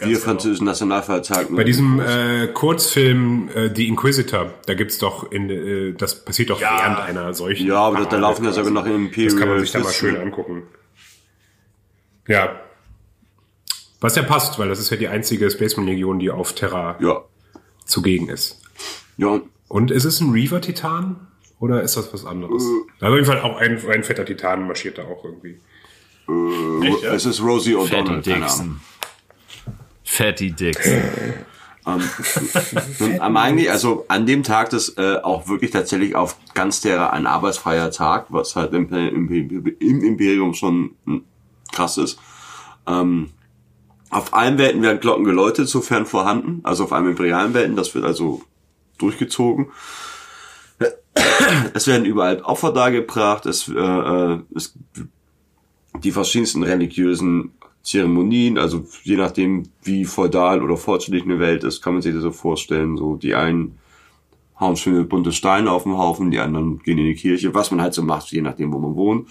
Wir 0.00 0.06
Ganz 0.08 0.20
genau. 0.20 0.32
französischen 0.32 0.64
Nationalfeiertag. 0.64 1.54
Bei 1.54 1.62
diesem 1.64 2.00
äh, 2.00 2.48
Kurzfilm 2.54 3.50
äh, 3.54 3.70
The 3.74 3.86
Inquisitor, 3.86 4.54
da 4.66 4.74
gibt's 4.74 4.98
doch 4.98 5.30
in 5.30 5.50
äh, 5.50 5.92
das 5.92 6.24
passiert 6.24 6.48
doch 6.50 6.60
Ja. 6.60 6.78
während 6.80 7.00
einer 7.00 7.34
solchen. 7.34 7.66
Ja, 7.66 7.76
aber 7.80 8.06
da, 8.06 8.16
laufen 8.16 8.44
ja 8.44 8.52
sogar 8.52 8.70
noch 8.70 8.86
Imperial 8.86 9.30
Das 9.30 9.38
kann 9.38 9.48
man 9.48 9.60
sich 9.60 9.70
da 9.72 9.80
mal 9.80 9.92
schön 9.92 10.16
angucken. 10.16 10.62
Ja. 12.28 12.60
Was 14.00 14.16
ja 14.16 14.22
passt, 14.22 14.58
weil 14.58 14.68
das 14.70 14.78
ist 14.80 14.88
ja 14.90 14.96
die 14.96 15.08
einzige 15.08 15.50
Space 15.50 15.76
Marine 15.76 15.92
Legion, 15.92 16.18
die 16.18 16.30
auf 16.30 16.54
Terra 16.54 16.96
Ja. 17.00 17.22
zugegen 17.84 18.28
ist. 18.30 18.62
Ja, 19.18 19.40
und 19.68 19.90
ist 19.90 20.04
es 20.06 20.20
ein 20.20 20.30
Reaver 20.32 20.62
Titan 20.62 21.26
oder 21.58 21.82
ist 21.82 21.96
das 21.98 22.12
was 22.14 22.24
anderes? 22.24 22.62
Äh. 22.64 23.04
Also 23.04 23.12
auf 23.12 23.14
jeden 23.14 23.26
Fall 23.26 23.40
auch 23.42 23.58
ein, 23.58 23.78
ein 23.90 24.02
fetter 24.02 24.24
Titan 24.24 24.66
marschiert 24.66 24.96
da 24.96 25.02
auch 25.04 25.24
irgendwie. 25.24 25.60
Echt, 26.86 27.02
ja? 27.02 27.12
es 27.12 27.26
ist 27.26 27.42
Rosie 27.42 27.74
O'Donnell. 27.74 28.22
keine 28.24 28.46
Ahnung. 28.46 28.80
Fatty 30.10 30.50
Dixon. 30.50 31.02
Und 31.84 33.20
am 33.20 33.36
eigentlich, 33.36 33.70
also 33.70 34.04
an 34.08 34.26
dem 34.26 34.42
Tag, 34.42 34.70
das 34.70 34.96
äh, 34.98 35.18
auch 35.22 35.48
wirklich 35.48 35.70
tatsächlich 35.70 36.16
auf 36.16 36.36
ganz 36.52 36.80
Terra 36.80 37.10
ein 37.10 37.26
arbeitsfreier 37.26 37.92
Tag, 37.92 38.26
was 38.30 38.56
halt 38.56 38.74
im, 38.74 38.92
im, 38.92 39.66
im 39.78 40.04
Imperium 40.04 40.54
schon 40.54 40.96
hm, 41.06 41.24
krass 41.72 41.96
ist. 41.96 42.18
Ähm, 42.88 43.30
auf 44.10 44.34
allen 44.34 44.58
Welten 44.58 44.82
werden 44.82 45.00
Glocken 45.00 45.24
geläutet, 45.24 45.68
sofern 45.68 46.06
vorhanden. 46.06 46.60
Also 46.64 46.84
auf 46.84 46.92
einem 46.92 47.10
imperialen 47.10 47.54
Welten, 47.54 47.76
das 47.76 47.94
wird 47.94 48.04
also 48.04 48.42
durchgezogen. 48.98 49.68
Es 51.74 51.86
werden 51.86 52.04
überall 52.04 52.40
Opfer 52.42 52.72
dargebracht, 52.72 53.46
es, 53.46 53.68
äh, 53.68 53.72
äh, 53.74 54.40
es 54.54 54.74
die 56.02 56.12
verschiedensten 56.12 56.62
religiösen 56.62 57.52
Zeremonien, 57.82 58.58
also 58.58 58.84
je 59.02 59.16
nachdem, 59.16 59.64
wie 59.82 60.04
feudal 60.04 60.62
oder 60.62 60.76
fortschrittlich 60.76 61.24
eine 61.24 61.38
Welt 61.38 61.64
ist, 61.64 61.82
kann 61.82 61.94
man 61.94 62.02
sich 62.02 62.12
das 62.12 62.22
so 62.22 62.30
vorstellen. 62.30 62.96
So 62.96 63.16
die 63.16 63.34
einen 63.34 63.78
hauen 64.58 64.76
schöne 64.76 65.04
bunte 65.04 65.32
Steine 65.32 65.70
auf 65.70 65.84
den 65.84 65.96
Haufen, 65.96 66.30
die 66.30 66.38
anderen 66.38 66.80
gehen 66.80 66.98
in 66.98 67.06
die 67.06 67.14
Kirche, 67.14 67.54
was 67.54 67.70
man 67.70 67.80
halt 67.80 67.94
so 67.94 68.02
macht, 68.02 68.30
je 68.30 68.42
nachdem, 68.42 68.72
wo 68.72 68.78
man 68.78 68.94
wohnt. 68.94 69.28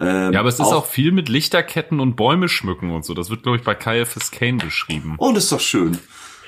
Ähm, 0.00 0.32
Ja, 0.32 0.40
aber 0.40 0.48
es 0.48 0.58
ist 0.58 0.72
auch 0.72 0.86
viel 0.86 1.12
mit 1.12 1.28
Lichterketten 1.28 2.00
und 2.00 2.16
Bäume 2.16 2.48
schmücken 2.48 2.90
und 2.90 3.04
so. 3.04 3.14
Das 3.14 3.30
wird, 3.30 3.44
glaube 3.44 3.58
ich, 3.58 3.64
bei 3.64 3.76
Caiaphas 3.76 4.32
Kane 4.32 4.58
beschrieben. 4.58 5.14
Und 5.18 5.36
ist 5.36 5.52
doch 5.52 5.60
schön. 5.60 5.98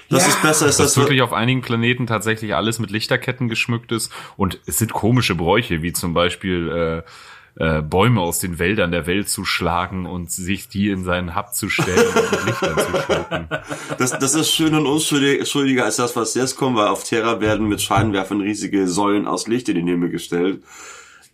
Das 0.08 0.26
ist 0.28 0.40
besser, 0.42 0.66
als 0.66 0.76
Dass 0.76 0.94
das, 0.94 0.96
wirklich 0.96 1.22
auf 1.22 1.32
einigen 1.32 1.62
Planeten 1.62 2.06
tatsächlich 2.06 2.54
alles 2.54 2.78
mit 2.78 2.90
Lichterketten 2.90 3.48
geschmückt 3.48 3.90
ist. 3.92 4.12
Und 4.36 4.60
es 4.66 4.78
sind 4.78 4.92
komische 4.92 5.34
Bräuche, 5.34 5.82
wie 5.82 5.92
zum 5.92 6.14
Beispiel 6.14 6.68
äh, 7.04 7.10
äh, 7.58 7.80
Bäume 7.80 8.20
aus 8.20 8.38
den 8.38 8.58
Wäldern 8.58 8.92
der 8.92 9.06
Welt 9.06 9.28
zu 9.28 9.44
schlagen 9.44 10.04
und 10.06 10.30
sich 10.30 10.68
die 10.68 10.90
in 10.90 11.04
seinen 11.04 11.34
Hub 11.34 11.54
zu 11.54 11.70
stellen 11.70 12.06
und 12.14 12.30
mit 12.32 12.46
Lichtern 12.46 12.78
zu 12.78 13.02
schmücken. 13.02 13.48
das, 13.98 14.18
das 14.18 14.34
ist 14.34 14.50
schön 14.50 14.74
und 14.74 14.86
unschuldiger 14.86 15.84
als 15.84 15.96
das, 15.96 16.14
was 16.16 16.34
jetzt 16.34 16.56
kommt, 16.56 16.76
weil 16.76 16.88
auf 16.88 17.04
Terra 17.04 17.40
werden 17.40 17.66
mit 17.66 17.80
Scheinwerfern 17.80 18.42
riesige 18.42 18.86
Säulen 18.86 19.26
aus 19.26 19.48
Licht 19.48 19.68
in 19.70 19.76
den 19.76 19.86
Himmel 19.86 20.10
gestellt. 20.10 20.62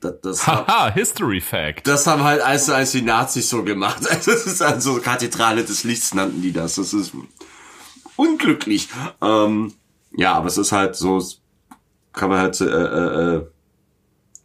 Das, 0.00 0.20
das, 0.20 0.46
Haha, 0.46 0.90
History 0.94 1.40
Fact. 1.40 1.86
das 1.86 2.06
haben 2.06 2.22
halt 2.22 2.40
eins 2.40 2.66
zu 2.66 2.74
eins 2.74 2.92
die 2.92 3.02
Nazis 3.02 3.48
so 3.48 3.62
gemacht. 3.64 4.02
Also 4.10 4.30
das 4.30 4.46
ist 4.46 4.62
also 4.62 5.00
Kathedrale 5.00 5.64
des 5.64 5.84
Lichts 5.84 6.14
nannten 6.14 6.40
die 6.42 6.52
das. 6.52 6.76
Das 6.76 6.92
ist 6.92 7.12
unglücklich. 8.16 8.88
Ähm, 9.20 9.72
ja, 10.16 10.34
aber 10.34 10.46
es 10.46 10.58
ist 10.58 10.70
halt 10.70 10.94
so, 10.94 11.24
kann 12.12 12.28
man 12.28 12.38
halt, 12.40 12.60
äh, 12.60 12.64
äh, 12.64 13.36
äh, 13.36 13.46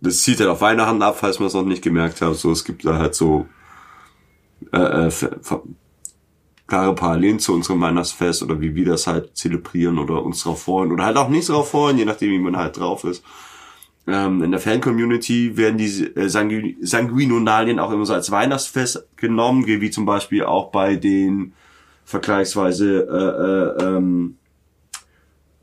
das 0.01 0.19
zieht 0.19 0.39
halt 0.39 0.49
auf 0.49 0.61
Weihnachten 0.61 1.01
ab, 1.01 1.17
falls 1.19 1.39
man 1.39 1.47
es 1.47 1.53
noch 1.53 1.63
nicht 1.63 1.83
gemerkt 1.83 2.21
hat. 2.21 2.35
So, 2.35 2.51
es 2.51 2.63
gibt 2.63 2.85
da 2.85 2.97
halt 2.97 3.15
so 3.15 3.47
äh, 4.71 5.07
äh, 5.07 5.11
klare 6.67 6.95
Parallelen 6.95 7.39
zu 7.39 7.53
unserem 7.53 7.81
Weihnachtsfest 7.81 8.43
oder 8.43 8.59
wie 8.59 8.75
wir 8.75 8.85
das 8.85 9.07
halt 9.07 9.35
zelebrieren 9.37 9.97
oder 9.97 10.23
uns 10.23 10.43
drauf 10.43 10.63
freuen 10.63 10.91
oder 10.91 11.05
halt 11.05 11.17
auch 11.17 11.29
nicht 11.29 11.49
drauf 11.49 11.71
freuen, 11.71 11.97
je 11.97 12.05
nachdem, 12.05 12.31
wie 12.31 12.39
man 12.39 12.57
halt 12.57 12.77
drauf 12.77 13.03
ist. 13.03 13.23
Ähm, 14.05 14.41
in 14.41 14.51
der 14.51 14.59
Fan-Community 14.59 15.57
werden 15.57 15.77
die 15.77 15.85
äh, 16.15 16.29
Sangu 16.29 16.73
Sanguinonalien 16.81 17.79
auch 17.79 17.91
immer 17.91 18.05
so 18.05 18.13
als 18.13 18.31
Weihnachtsfest 18.31 19.05
genommen, 19.17 19.65
wie 19.65 19.89
zum 19.89 20.05
Beispiel 20.05 20.43
auch 20.43 20.71
bei 20.71 20.95
den 20.95 21.53
vergleichsweise 22.05 23.75
äh, 23.79 23.83
äh, 23.83 23.97
ähm, 23.97 24.37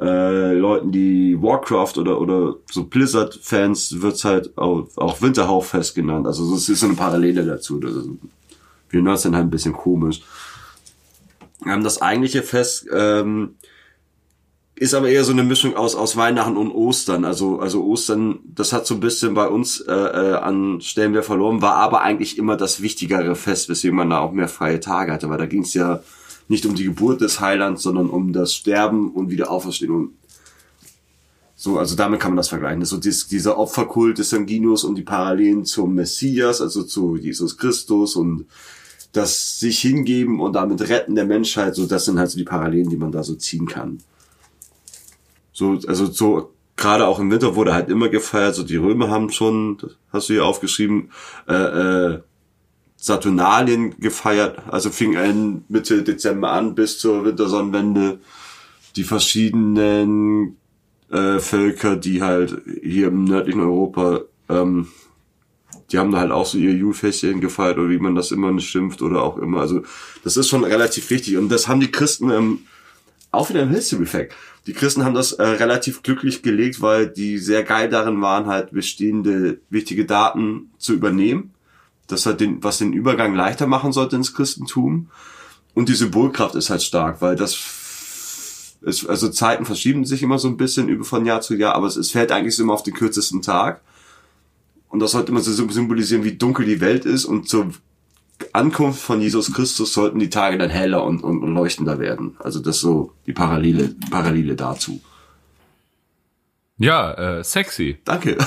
äh, 0.00 0.52
Leuten, 0.52 0.90
die 0.90 1.40
Warcraft 1.40 1.98
oder 1.98 2.20
oder 2.20 2.56
so 2.70 2.84
Blizzard-Fans 2.84 4.00
wird's 4.00 4.24
halt 4.24 4.56
auch, 4.58 4.88
Winterhauchfest 5.20 5.94
genannt. 5.94 6.26
Also 6.26 6.52
das 6.52 6.68
ist 6.68 6.80
so 6.80 6.86
eine 6.86 6.96
Parallele 6.96 7.44
dazu. 7.44 7.80
Wir 8.90 9.02
Nerds 9.02 9.22
sind 9.22 9.34
halt 9.34 9.46
ein 9.46 9.50
bisschen 9.50 9.72
komisch. 9.72 10.22
Das 11.64 12.02
eigentliche 12.02 12.42
Fest 12.42 12.86
ähm, 12.92 13.54
ist 14.74 14.94
aber 14.94 15.08
eher 15.08 15.24
so 15.24 15.32
eine 15.32 15.44
Mischung 15.44 15.76
aus 15.76 15.94
aus 15.94 16.16
Weihnachten 16.16 16.56
und 16.56 16.72
Ostern. 16.72 17.24
Also 17.24 17.60
also 17.60 17.84
Ostern, 17.84 18.40
das 18.44 18.72
hat 18.72 18.86
so 18.86 18.94
ein 18.94 19.00
bisschen 19.00 19.34
bei 19.34 19.46
uns 19.46 19.80
äh, 19.80 19.92
äh, 19.92 20.34
an 20.34 20.80
Stellenwert 20.80 21.24
verloren, 21.24 21.62
war 21.62 21.76
aber 21.76 22.02
eigentlich 22.02 22.36
immer 22.36 22.56
das 22.56 22.82
wichtigere 22.82 23.36
Fest, 23.36 23.68
weswegen 23.68 23.96
man 23.96 24.10
da 24.10 24.18
auch 24.18 24.32
mehr 24.32 24.48
freie 24.48 24.80
Tage 24.80 25.12
hatte, 25.12 25.30
weil 25.30 25.38
da 25.38 25.46
ging 25.46 25.62
es 25.62 25.74
ja 25.74 26.00
nicht 26.48 26.66
um 26.66 26.74
die 26.74 26.84
Geburt 26.84 27.20
des 27.20 27.40
Heilands, 27.40 27.82
sondern 27.82 28.10
um 28.10 28.32
das 28.32 28.54
Sterben 28.54 29.12
und 29.12 29.30
Wiederauferstehen. 29.30 29.92
Und 29.92 30.10
so, 31.56 31.78
also 31.78 31.96
damit 31.96 32.20
kann 32.20 32.32
man 32.32 32.36
das 32.36 32.48
vergleichen. 32.48 32.80
Das 32.80 32.90
so 32.90 32.98
dies, 32.98 33.28
dieser 33.28 33.58
Opferkult 33.58 34.18
des 34.18 34.30
Sanguinos 34.30 34.84
und 34.84 34.96
die 34.96 35.02
Parallelen 35.02 35.64
zum 35.64 35.94
Messias, 35.94 36.60
also 36.60 36.82
zu 36.82 37.16
Jesus 37.16 37.56
Christus 37.56 38.16
und 38.16 38.46
das 39.12 39.60
sich 39.60 39.78
hingeben 39.78 40.40
und 40.40 40.54
damit 40.54 40.88
retten 40.88 41.14
der 41.14 41.24
Menschheit, 41.24 41.76
so 41.76 41.86
das 41.86 42.04
sind 42.04 42.18
halt 42.18 42.30
so 42.30 42.36
die 42.36 42.44
Parallelen, 42.44 42.90
die 42.90 42.96
man 42.96 43.12
da 43.12 43.22
so 43.22 43.34
ziehen 43.36 43.66
kann. 43.66 43.98
So, 45.52 45.78
also 45.86 46.06
so, 46.06 46.52
gerade 46.76 47.06
auch 47.06 47.20
im 47.20 47.30
Winter 47.30 47.54
wurde 47.54 47.72
halt 47.72 47.88
immer 47.88 48.08
gefeiert, 48.08 48.56
so 48.56 48.64
die 48.64 48.76
Römer 48.76 49.08
haben 49.08 49.30
schon, 49.30 49.78
das 49.78 49.92
hast 50.12 50.28
du 50.28 50.34
hier 50.34 50.44
aufgeschrieben, 50.44 51.10
äh, 51.48 51.54
äh, 51.54 52.22
Saturnalien 53.04 54.00
gefeiert, 54.00 54.62
also 54.70 54.88
fing 54.88 55.14
ein 55.14 55.66
Mitte 55.68 56.02
Dezember 56.04 56.52
an 56.52 56.74
bis 56.74 56.98
zur 56.98 57.26
Wintersonnenwende. 57.26 58.18
Die 58.96 59.04
verschiedenen 59.04 60.56
äh, 61.10 61.38
Völker, 61.38 61.96
die 61.96 62.22
halt 62.22 62.62
hier 62.82 63.08
im 63.08 63.24
nördlichen 63.24 63.60
Europa, 63.60 64.22
ähm, 64.48 64.88
die 65.92 65.98
haben 65.98 66.12
da 66.12 66.18
halt 66.20 66.30
auch 66.30 66.46
so 66.46 66.56
ihr 66.56 66.72
Julfestchen 66.72 67.42
gefeiert 67.42 67.76
oder 67.76 67.90
wie 67.90 67.98
man 67.98 68.14
das 68.14 68.30
immer 68.30 68.58
schimpft 68.58 69.02
oder 69.02 69.22
auch 69.22 69.36
immer. 69.36 69.60
Also 69.60 69.82
das 70.22 70.38
ist 70.38 70.48
schon 70.48 70.64
relativ 70.64 71.10
wichtig 71.10 71.36
und 71.36 71.50
das 71.50 71.68
haben 71.68 71.80
die 71.80 71.92
Christen 71.92 72.30
ähm, 72.30 72.60
auch 73.32 73.50
wieder 73.50 73.64
im 73.64 73.68
History-Fact. 73.68 74.32
Die 74.66 74.72
Christen 74.72 75.04
haben 75.04 75.14
das 75.14 75.32
äh, 75.32 75.42
relativ 75.42 76.02
glücklich 76.02 76.42
gelegt, 76.42 76.80
weil 76.80 77.08
die 77.08 77.36
sehr 77.36 77.64
geil 77.64 77.90
darin 77.90 78.22
waren, 78.22 78.46
halt 78.46 78.70
bestehende 78.70 79.60
wichtige 79.68 80.06
Daten 80.06 80.70
zu 80.78 80.94
übernehmen. 80.94 81.53
Das 82.06 82.26
hat 82.26 82.40
den, 82.40 82.62
was 82.62 82.78
den 82.78 82.92
Übergang 82.92 83.34
leichter 83.34 83.66
machen 83.66 83.92
sollte 83.92 84.16
ins 84.16 84.34
Christentum. 84.34 85.08
Und 85.74 85.88
die 85.88 85.94
Symbolkraft 85.94 86.54
ist 86.54 86.70
halt 86.70 86.82
stark, 86.82 87.20
weil 87.20 87.36
das 87.36 87.54
Es, 88.86 89.06
also 89.06 89.30
Zeiten 89.30 89.64
verschieben 89.64 90.04
sich 90.04 90.22
immer 90.22 90.38
so 90.38 90.48
ein 90.48 90.58
bisschen 90.58 90.88
über 90.88 91.04
von 91.04 91.24
Jahr 91.24 91.40
zu 91.40 91.54
Jahr, 91.54 91.74
aber 91.74 91.86
es, 91.86 91.96
es 91.96 92.10
fällt 92.10 92.30
eigentlich 92.30 92.58
immer 92.58 92.74
auf 92.74 92.82
den 92.82 92.94
kürzesten 92.94 93.40
Tag. 93.40 93.80
Und 94.88 95.00
das 95.00 95.12
sollte 95.12 95.32
immer 95.32 95.40
so 95.40 95.52
symbolisieren, 95.52 96.22
wie 96.22 96.36
dunkel 96.36 96.66
die 96.66 96.80
Welt 96.80 97.04
ist 97.04 97.24
und 97.24 97.48
zur 97.48 97.72
Ankunft 98.52 99.00
von 99.00 99.20
Jesus 99.20 99.52
Christus 99.52 99.92
sollten 99.92 100.18
die 100.18 100.30
Tage 100.30 100.58
dann 100.58 100.70
heller 100.70 101.04
und, 101.04 101.22
und, 101.22 101.42
und 101.42 101.54
leuchtender 101.54 101.98
werden. 101.98 102.36
Also 102.38 102.60
das 102.60 102.76
ist 102.76 102.82
so 102.82 103.12
die 103.26 103.32
Parallele, 103.32 103.94
Parallele 104.10 104.54
dazu. 104.54 105.00
Ja, 106.78 107.12
äh, 107.38 107.44
sexy. 107.44 107.98
Danke. 108.04 108.36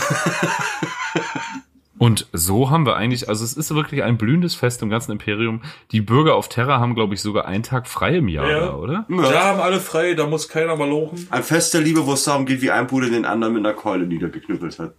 Und 1.99 2.27
so 2.31 2.69
haben 2.69 2.85
wir 2.85 2.95
eigentlich, 2.95 3.27
also 3.27 3.43
es 3.43 3.53
ist 3.53 3.73
wirklich 3.73 4.03
ein 4.03 4.17
blühendes 4.17 4.53
Fest 4.55 4.81
im 4.83 4.89
ganzen 4.89 5.11
Imperium. 5.13 5.61
Die 5.91 6.01
Bürger 6.01 6.35
auf 6.35 6.47
Terra 6.47 6.79
haben, 6.79 6.93
glaube 6.95 7.13
ich, 7.15 7.21
sogar 7.21 7.45
einen 7.45 7.63
Tag 7.63 7.87
frei 7.87 8.17
im 8.17 8.27
Jahr, 8.27 8.49
Ja. 8.49 8.73
oder? 8.73 9.05
Da 9.09 9.43
haben 9.45 9.59
alle 9.61 9.79
frei, 9.79 10.13
da 10.13 10.27
muss 10.27 10.47
keiner 10.47 10.75
mal 10.75 10.87
lochen. 10.87 11.27
Ein 11.31 11.43
Fest 11.43 11.73
der 11.73 11.81
Liebe, 11.81 12.05
wo 12.05 12.13
es 12.13 12.23
darum 12.23 12.45
geht, 12.45 12.61
wie 12.61 12.69
ein 12.71 12.85
Bruder 12.87 13.09
den 13.09 13.25
anderen 13.25 13.53
mit 13.55 13.65
einer 13.65 13.73
Keule 13.75 14.05
niedergeknüppelt 14.05 14.77
hat. 14.79 14.93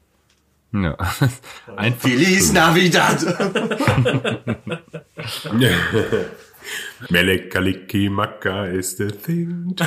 Ja. 0.73 0.97
Einfach 1.77 2.01
Feliz 2.09 2.53
Navidad! 2.53 3.25
Melekaliki 7.11 8.11
Maka 8.11 8.65
is 8.67 8.97
the 8.99 9.09
thing. 9.11 9.73
to- 9.77 9.85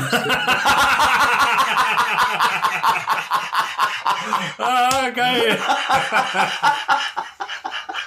Ah, 4.57 5.09
geil. 5.15 5.57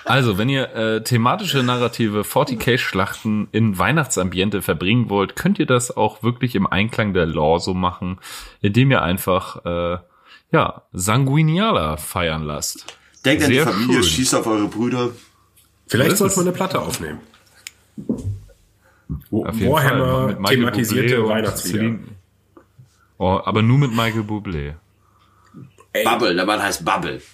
Also, 0.04 0.36
wenn 0.36 0.48
ihr 0.50 0.74
äh, 0.74 1.02
thematische 1.02 1.62
narrative 1.62 2.22
40k-Schlachten 2.22 3.48
in 3.52 3.78
Weihnachtsambiente 3.78 4.60
verbringen 4.60 5.08
wollt, 5.08 5.34
könnt 5.34 5.58
ihr 5.58 5.66
das 5.66 5.96
auch 5.96 6.22
wirklich 6.22 6.54
im 6.54 6.66
Einklang 6.66 7.14
der 7.14 7.24
Lore 7.26 7.60
so 7.60 7.72
machen, 7.74 8.18
indem 8.60 8.90
ihr 8.90 9.00
einfach, 9.02 9.64
äh, 9.64 9.98
ja, 10.52 10.82
Sanguiniala 10.92 11.96
feiern 11.96 12.42
lasst. 12.44 12.84
Denkt 13.24 13.44
an 13.44 13.48
die 13.50 13.56
Sehr 13.56 13.66
Familie, 13.66 13.94
schön. 13.94 14.02
schießt 14.04 14.34
auf 14.34 14.46
eure 14.46 14.68
Brüder. 14.68 15.10
Vielleicht 15.86 16.18
sollte 16.18 16.36
man 16.36 16.46
eine 16.48 16.54
Platte 16.56 16.80
aufnehmen. 16.80 17.20
Wo 19.30 19.46
Auf 19.46 19.54
jeden 19.54 19.72
Fall. 19.72 19.84
Warhammer 19.84 20.26
Mit 20.28 20.40
Michael 20.40 20.56
thematisierte 20.58 21.28
Weihnachtslieder. 21.28 21.78
Celine- 21.78 21.98
Oh, 23.16 23.40
aber 23.44 23.62
nur 23.62 23.78
mit 23.78 23.92
Michael 23.94 24.22
Bublé. 24.22 24.74
Bubble, 26.02 26.34
der 26.34 26.46
Mann 26.46 26.62
heißt 26.62 26.84
Bubble. 26.84 27.20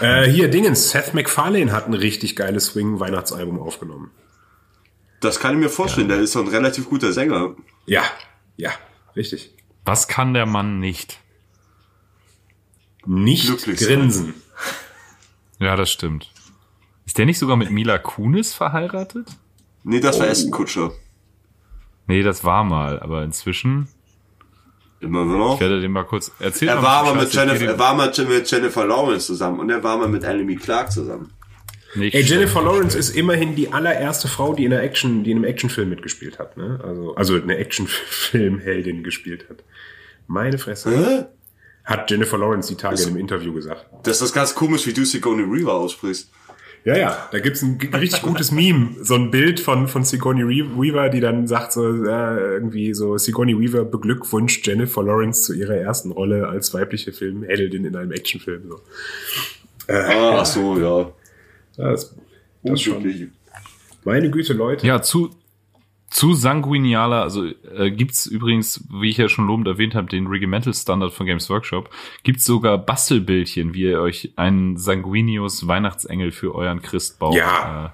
Äh, 0.00 0.24
hier 0.28 0.50
Dingens, 0.50 0.90
Seth 0.90 1.14
MacFarlane 1.14 1.70
hat 1.70 1.86
ein 1.86 1.94
richtig 1.94 2.34
geiles 2.34 2.66
Swing-Weihnachtsalbum 2.66 3.60
aufgenommen. 3.60 4.10
Das 5.20 5.38
kann 5.38 5.54
ich 5.54 5.60
mir 5.60 5.68
vorstellen, 5.68 6.08
der 6.08 6.18
ist 6.18 6.32
so 6.32 6.40
ein 6.40 6.48
relativ 6.48 6.88
guter 6.88 7.12
Sänger. 7.12 7.54
Ja, 7.86 8.02
ja, 8.56 8.70
richtig. 9.14 9.54
Was 9.84 10.08
kann 10.08 10.34
der 10.34 10.46
Mann 10.46 10.80
nicht? 10.80 11.20
Nicht 13.06 13.46
Glücklich 13.46 13.78
sein. 13.78 13.88
grinsen. 14.00 14.34
Ja, 15.60 15.76
das 15.76 15.92
stimmt. 15.92 16.32
Ist 17.06 17.18
der 17.18 17.26
nicht 17.26 17.38
sogar 17.38 17.56
mit 17.56 17.70
Mila 17.70 17.98
Kunis 17.98 18.52
verheiratet? 18.52 19.28
Nee, 19.84 20.00
das 20.00 20.18
war 20.18 20.26
Aston 20.26 20.50
Kutscher. 20.50 20.90
Nee, 22.08 22.22
das 22.22 22.42
war 22.42 22.64
mal, 22.64 22.98
aber 23.00 23.22
inzwischen. 23.22 23.88
Ich 25.06 25.60
werde 25.60 25.80
den 25.80 25.92
mal 25.92 26.04
kurz 26.04 26.32
erzählen. 26.38 26.76
Er 26.76 26.82
war 26.82 27.06
aber 27.06 27.14
mit 27.14 27.32
Jennifer, 27.32 27.64
er 27.64 27.78
war 27.78 27.94
mal 27.94 28.12
mit 28.28 28.50
Jennifer 28.50 28.86
Lawrence 28.86 29.26
zusammen 29.26 29.60
und 29.60 29.70
er 29.70 29.82
war 29.82 29.98
mal 29.98 30.08
mit 30.08 30.24
Annemie 30.24 30.56
Clark 30.56 30.92
zusammen. 30.92 31.32
Nicht 31.94 32.14
Ey, 32.14 32.22
Jennifer 32.22 32.60
Lawrence 32.60 32.98
ist 32.98 33.10
immerhin 33.10 33.54
die 33.54 33.72
allererste 33.72 34.26
Frau, 34.26 34.52
die 34.52 34.64
in 34.64 34.72
einer 34.72 34.82
Action, 34.82 35.22
die 35.22 35.30
in 35.30 35.38
einem 35.38 35.44
Actionfilm 35.44 35.88
mitgespielt 35.88 36.38
hat, 36.38 36.56
ne? 36.56 36.80
Also, 36.82 37.14
also 37.14 37.34
eine 37.40 37.56
Actionfilmheldin 37.56 39.04
gespielt 39.04 39.46
hat. 39.48 39.62
Meine 40.26 40.58
Fresse. 40.58 40.90
Hä? 40.90 41.24
Hat 41.84 42.10
Jennifer 42.10 42.38
Lawrence 42.38 42.68
die 42.68 42.76
Tage 42.76 43.00
in 43.00 43.08
einem 43.08 43.18
Interview 43.18 43.52
gesagt. 43.52 43.86
Das 44.04 44.22
ist 44.22 44.32
ganz 44.32 44.54
komisch, 44.54 44.86
wie 44.86 44.92
du 44.92 45.04
Sigourney 45.04 45.44
Weaver 45.44 45.74
aussprichst. 45.74 46.30
Ja, 46.84 46.98
ja, 46.98 47.28
da 47.32 47.40
gibt's 47.40 47.62
ein 47.62 47.78
richtig 47.94 48.20
gutes 48.20 48.50
Meme, 48.50 48.90
so 49.00 49.14
ein 49.14 49.30
Bild 49.30 49.58
von, 49.58 49.88
von 49.88 50.04
Sigourney 50.04 50.46
Weaver, 50.46 51.08
die 51.08 51.20
dann 51.20 51.46
sagt 51.46 51.72
so, 51.72 51.82
äh, 51.82 52.54
irgendwie 52.54 52.92
so, 52.92 53.16
Sigourney 53.16 53.58
Weaver 53.58 53.86
beglückwünscht 53.86 54.66
Jennifer 54.66 55.02
Lawrence 55.02 55.44
zu 55.44 55.54
ihrer 55.54 55.76
ersten 55.76 56.10
Rolle 56.10 56.46
als 56.46 56.74
weibliche 56.74 57.12
Filmheldin 57.12 57.86
in 57.86 57.96
einem 57.96 58.12
Actionfilm. 58.12 58.68
So. 58.68 58.80
Ah, 59.88 60.40
ach 60.40 60.46
so, 60.46 60.78
ja. 60.78 61.10
Das, 61.76 62.14
das 62.62 62.82
schon. 62.82 62.96
Unglücklich. 62.96 63.30
Meine 64.04 64.30
Güte, 64.30 64.52
Leute. 64.52 64.86
Ja, 64.86 65.00
zu, 65.00 65.30
zu 66.14 66.32
Sanguiniala, 66.34 67.22
also 67.22 67.44
äh, 67.44 67.90
gibt's 67.90 68.26
übrigens, 68.26 68.84
wie 68.88 69.10
ich 69.10 69.16
ja 69.16 69.28
schon 69.28 69.48
lobend 69.48 69.66
erwähnt 69.66 69.96
habe, 69.96 70.06
den 70.06 70.28
Regimental 70.28 70.72
Standard 70.72 71.12
von 71.12 71.26
Games 71.26 71.50
Workshop, 71.50 71.90
gibt's 72.22 72.44
sogar 72.44 72.78
Bastelbildchen, 72.78 73.74
wie 73.74 73.82
ihr 73.82 74.00
euch 74.00 74.32
einen 74.36 74.76
Sanguinius 74.76 75.66
Weihnachtsengel 75.66 76.30
für 76.30 76.54
euren 76.54 76.82
Christbaum 76.82 77.32
Ja. 77.34 77.92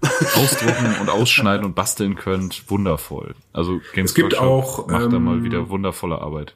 äh, 0.00 0.06
ausdrucken 0.38 0.96
und 1.02 1.10
ausschneiden 1.10 1.66
und 1.66 1.74
basteln 1.74 2.14
könnt. 2.14 2.70
Wundervoll. 2.70 3.34
Also 3.52 3.82
Games 3.92 4.12
Es 4.12 4.14
gibt 4.14 4.32
Workshop 4.32 4.48
auch, 4.48 4.88
macht 4.88 5.12
da 5.12 5.16
ähm, 5.16 5.24
mal 5.24 5.44
wieder 5.44 5.68
wundervolle 5.68 6.22
Arbeit. 6.22 6.54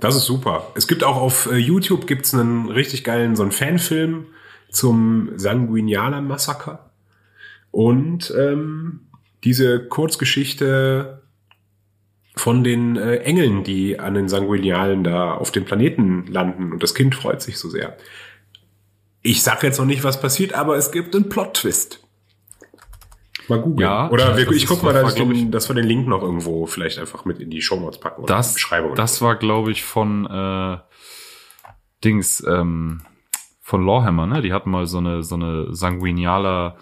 Das 0.00 0.16
ist 0.16 0.24
super. 0.24 0.72
Es 0.74 0.88
gibt 0.88 1.04
auch 1.04 1.18
auf 1.18 1.46
äh, 1.52 1.56
YouTube 1.56 2.08
gibt's 2.08 2.34
einen 2.34 2.68
richtig 2.68 3.04
geilen, 3.04 3.36
so 3.36 3.44
einen 3.44 3.52
Fanfilm 3.52 4.26
zum 4.70 5.30
Sanguinialer 5.36 6.20
Massaker. 6.20 6.90
Und 7.70 8.34
ähm, 8.36 9.00
diese 9.44 9.86
Kurzgeschichte 9.86 11.22
von 12.36 12.62
den 12.64 12.96
äh, 12.96 13.16
Engeln, 13.16 13.64
die 13.64 13.98
an 13.98 14.14
den 14.14 14.28
Sanguinialen 14.28 15.04
da 15.04 15.34
auf 15.34 15.50
dem 15.50 15.64
Planeten 15.64 16.26
landen 16.26 16.72
und 16.72 16.82
das 16.82 16.94
Kind 16.94 17.14
freut 17.14 17.42
sich 17.42 17.58
so 17.58 17.68
sehr. 17.68 17.96
Ich 19.22 19.42
sag 19.42 19.62
jetzt 19.62 19.78
noch 19.78 19.86
nicht, 19.86 20.04
was 20.04 20.20
passiert, 20.20 20.54
aber 20.54 20.76
es 20.76 20.92
gibt 20.92 21.14
einen 21.14 21.28
Plot-Twist. 21.28 22.00
Mal 23.48 23.60
googeln. 23.60 23.80
Ja, 23.80 24.10
oder 24.10 24.36
wir, 24.36 24.50
ich 24.50 24.66
guck 24.66 24.82
mal, 24.82 24.92
das 24.92 25.14
dass, 25.14 25.18
war, 25.18 25.26
den, 25.26 25.50
dass 25.50 25.68
wir 25.68 25.74
den 25.74 25.86
Link 25.86 26.06
noch 26.06 26.22
irgendwo 26.22 26.66
vielleicht 26.66 26.98
einfach 26.98 27.24
mit 27.24 27.40
in 27.40 27.50
die 27.50 27.62
Shownotes 27.62 27.98
packen 27.98 28.22
oder 28.22 28.34
in 28.34 28.36
die 28.36 28.38
Das, 28.38 28.54
Beschreibung. 28.54 28.94
das 28.94 29.22
war, 29.22 29.36
glaube 29.36 29.72
ich, 29.72 29.84
von 29.84 30.26
äh, 30.26 30.78
Dings, 32.04 32.44
ähm, 32.46 33.02
von 33.62 33.84
Lawhammer, 33.84 34.26
ne? 34.26 34.42
Die 34.42 34.52
hatten 34.52 34.70
mal 34.70 34.86
so 34.86 34.98
eine, 34.98 35.22
so 35.22 35.34
eine 35.34 35.74
sanguinialer 35.74 36.76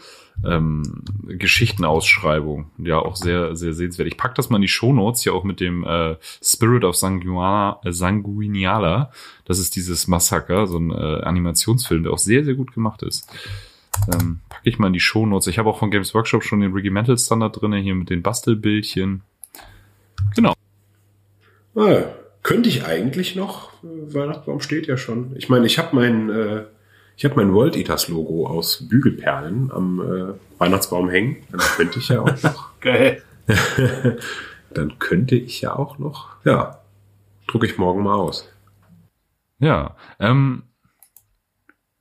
ähm, 0.44 1.02
Geschichtenausschreibung. 1.26 2.70
Ja, 2.78 2.98
auch 2.98 3.16
sehr, 3.16 3.56
sehr 3.56 3.72
sehenswert. 3.72 4.08
Ich 4.08 4.16
pack 4.16 4.34
das 4.34 4.50
mal 4.50 4.56
in 4.56 4.62
die 4.62 4.68
Shownotes, 4.68 5.22
hier 5.22 5.34
auch 5.34 5.44
mit 5.44 5.60
dem 5.60 5.84
äh, 5.84 6.16
Spirit 6.42 6.84
of 6.84 6.96
Sanguina, 6.96 7.80
Sanguiniala. 7.84 9.10
Das 9.44 9.58
ist 9.58 9.76
dieses 9.76 10.08
Massaker, 10.08 10.66
so 10.66 10.78
ein 10.78 10.90
äh, 10.90 11.22
Animationsfilm, 11.22 12.02
der 12.02 12.12
auch 12.12 12.18
sehr, 12.18 12.44
sehr 12.44 12.54
gut 12.54 12.72
gemacht 12.74 13.02
ist. 13.02 13.30
Ähm, 14.12 14.40
packe 14.48 14.68
ich 14.68 14.78
mal 14.78 14.88
in 14.88 14.92
die 14.92 15.00
Shownotes. 15.00 15.46
Ich 15.46 15.58
habe 15.58 15.70
auch 15.70 15.78
von 15.78 15.90
Games 15.90 16.14
Workshop 16.14 16.44
schon 16.44 16.60
den 16.60 16.72
Regimental 16.72 17.16
Standard 17.18 17.60
drinne 17.60 17.78
hier 17.78 17.94
mit 17.94 18.10
den 18.10 18.22
Bastelbildchen. 18.22 19.22
Genau. 20.34 20.54
Ah, 21.74 22.04
könnte 22.42 22.68
ich 22.68 22.84
eigentlich 22.84 23.36
noch? 23.36 23.72
Äh, 23.82 24.14
Weihnachtsbaum 24.14 24.60
steht 24.60 24.86
ja 24.86 24.96
schon. 24.96 25.34
Ich 25.36 25.48
meine, 25.48 25.66
ich 25.66 25.78
habe 25.78 25.96
mein, 25.96 26.30
äh, 26.30 26.64
ich 27.16 27.24
habe 27.24 27.36
mein 27.36 27.54
World 27.54 27.76
Eaters 27.76 28.08
Logo 28.08 28.46
aus 28.46 28.88
Bügelperlen 28.88 29.72
am 29.72 30.00
äh, 30.00 30.60
Weihnachtsbaum 30.60 31.08
hängen. 31.08 31.38
Dann 31.50 31.60
könnte 31.60 31.98
ich 31.98 32.08
ja 32.08 32.20
auch 32.20 32.42
noch. 32.42 32.70
Geil. 32.80 33.22
Dann 34.70 34.98
könnte 34.98 35.34
ich 35.34 35.62
ja 35.62 35.74
auch 35.74 35.98
noch. 35.98 36.36
Ja, 36.44 36.80
drucke 37.46 37.66
ich 37.66 37.78
morgen 37.78 38.02
mal 38.02 38.16
aus. 38.16 38.52
Ja, 39.58 39.96
ähm, 40.20 40.64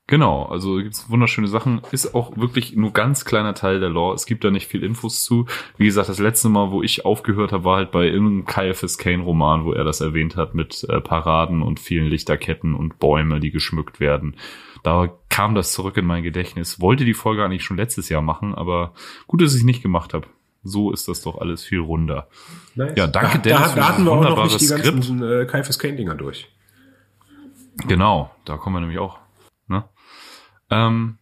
genau, 0.08 0.44
also 0.44 0.76
gibt's 0.78 1.10
wunderschöne 1.10 1.48
Sachen. 1.48 1.82
Ist 1.92 2.14
auch 2.14 2.36
wirklich 2.36 2.76
nur 2.76 2.92
ganz 2.92 3.24
kleiner 3.24 3.54
Teil 3.54 3.80
der 3.80 3.88
Lore. 3.88 4.16
Es 4.16 4.26
gibt 4.26 4.44
da 4.44 4.52
nicht 4.52 4.68
viel 4.68 4.84
Infos 4.84 5.24
zu. 5.24 5.46
Wie 5.78 5.86
gesagt, 5.86 6.10
das 6.10 6.20
letzte 6.20 6.50
Mal, 6.50 6.72
wo 6.72 6.84
ich 6.84 7.06
aufgehört 7.06 7.54
habe, 7.54 7.64
war 7.64 7.78
halt 7.78 7.92
bei 7.92 8.04
irgendeinem 8.04 8.44
Caiaphas 8.44 8.98
Kane 8.98 9.24
Roman, 9.24 9.64
wo 9.64 9.72
er 9.72 9.86
das 9.86 10.02
erwähnt 10.02 10.36
hat 10.36 10.56
mit 10.56 10.86
äh, 10.90 11.00
Paraden 11.00 11.62
und 11.62 11.80
vielen 11.80 12.08
Lichterketten 12.08 12.74
und 12.74 13.00
Bäume, 13.00 13.40
die 13.40 13.52
geschmückt 13.52 14.02
werden. 14.02 14.36
Da 14.86 15.10
kam 15.30 15.56
das 15.56 15.72
zurück 15.72 15.98
in 15.98 16.06
mein 16.06 16.22
Gedächtnis. 16.22 16.80
Wollte 16.80 17.06
die 17.06 17.16
Folge 17.16 17.44
eigentlich 17.44 17.64
schon 17.64 17.76
letztes 17.78 18.08
Jahr 18.08 18.22
machen, 18.22 18.54
aber 18.54 18.94
gut, 19.26 19.42
dass 19.42 19.54
ich 19.54 19.62
es 19.62 19.66
nicht 19.66 19.82
gemacht 19.82 20.14
habe. 20.14 20.28
So 20.62 20.92
ist 20.92 21.08
das 21.08 21.22
doch 21.22 21.40
alles 21.40 21.64
viel 21.64 21.80
runder. 21.80 22.28
Nice. 22.76 22.94
Ja, 22.96 23.08
danke, 23.08 23.40
da, 23.40 23.42
Dennis, 23.42 23.70
Da, 23.74 23.76
da 23.76 23.90
hatten 23.90 24.04
wir 24.04 24.12
auch 24.12 24.22
noch 24.22 24.44
nicht 24.44 24.62
die 24.62 24.66
Skript. 24.66 24.84
ganzen 24.86 25.24
äh, 25.24 25.46
Kaifes 25.48 25.80
Kane 25.80 25.96
Dinger 25.96 26.14
durch. 26.14 26.52
Genau, 27.88 28.30
da 28.46 28.58
kommen 28.58 28.76
wir 28.76 28.80
nämlich 28.82 29.00
auch. 29.00 29.18
Ne? 29.68 29.86
Ähm, 30.70 31.18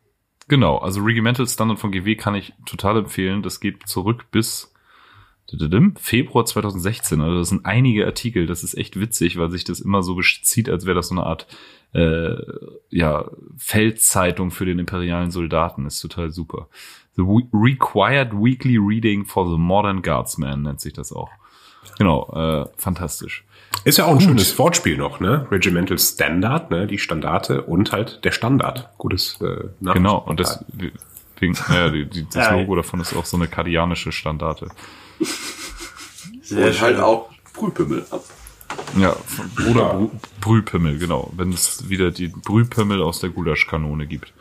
genau, 0.49 0.79
also 0.79 1.01
Regimental 1.01 1.47
Standard 1.47 1.79
von 1.79 1.91
GW 1.93 2.15
kann 2.17 2.35
ich 2.35 2.51
total 2.65 2.97
empfehlen. 2.97 3.43
Das 3.43 3.61
geht 3.61 3.87
zurück 3.87 4.25
bis 4.29 4.72
Februar 5.99 6.45
2016. 6.45 7.21
Also 7.21 7.37
das 7.37 7.49
sind 7.49 7.65
einige 7.65 8.05
Artikel. 8.05 8.45
Das 8.47 8.63
ist 8.63 8.75
echt 8.75 8.99
witzig, 8.99 9.37
weil 9.37 9.51
sich 9.51 9.63
das 9.63 9.79
immer 9.79 10.01
so 10.03 10.15
bezieht, 10.15 10.69
als 10.69 10.85
wäre 10.85 10.95
das 10.95 11.09
so 11.09 11.15
eine 11.15 11.25
Art 11.25 11.47
äh, 11.93 12.35
ja, 12.89 13.25
Feldzeitung 13.57 14.51
für 14.51 14.65
den 14.65 14.79
imperialen 14.79 15.31
Soldaten. 15.31 15.85
Ist 15.85 15.99
total 15.99 16.31
super. 16.31 16.67
The 17.15 17.23
Required 17.53 18.31
Weekly 18.33 18.77
Reading 18.77 19.25
for 19.25 19.47
the 19.49 19.57
Modern 19.57 20.01
Guardsman 20.01 20.63
nennt 20.63 20.81
sich 20.81 20.93
das 20.93 21.13
auch. 21.13 21.29
Genau, 21.97 22.31
äh, 22.33 22.65
fantastisch. 22.77 23.43
Ist 23.83 23.97
ja 23.97 24.05
auch 24.05 24.13
ein 24.13 24.21
schönes 24.21 24.57
Wortspiel 24.57 24.97
noch, 24.97 25.19
ne? 25.19 25.45
Regimental 25.51 25.99
Standard, 25.99 26.71
ne? 26.71 26.87
Die 26.87 26.97
Standarte 26.97 27.63
und 27.63 27.91
halt 27.91 28.23
der 28.23 28.31
Standard. 28.31 28.89
Gutes 28.97 29.39
äh, 29.41 29.65
Nachrichten- 29.79 29.93
Genau, 30.03 30.17
und 30.19 30.39
das, 30.39 30.63
wegen, 31.39 31.57
ja, 31.69 31.89
die, 31.89 32.05
die, 32.05 32.25
das. 32.33 32.51
Logo 32.51 32.75
davon 32.75 33.01
ist 33.01 33.13
auch 33.15 33.25
so 33.25 33.35
eine 33.37 33.47
kardianische 33.47 34.11
Standarte. 34.11 34.69
Sehr 36.41 36.67
und 36.67 36.81
halt 36.81 36.99
auch 36.99 37.29
Brühpimmel 37.53 38.05
ab. 38.11 38.23
Ja, 38.97 39.15
oder 39.69 39.93
Brü 39.93 40.09
Brühpimmel, 40.41 40.97
genau. 40.97 41.31
Wenn 41.35 41.51
es 41.53 41.89
wieder 41.89 42.11
die 42.11 42.27
Brühpimmel 42.27 43.01
aus 43.01 43.19
der 43.19 43.29
Gulaschkanone 43.29 44.07
gibt. 44.07 44.33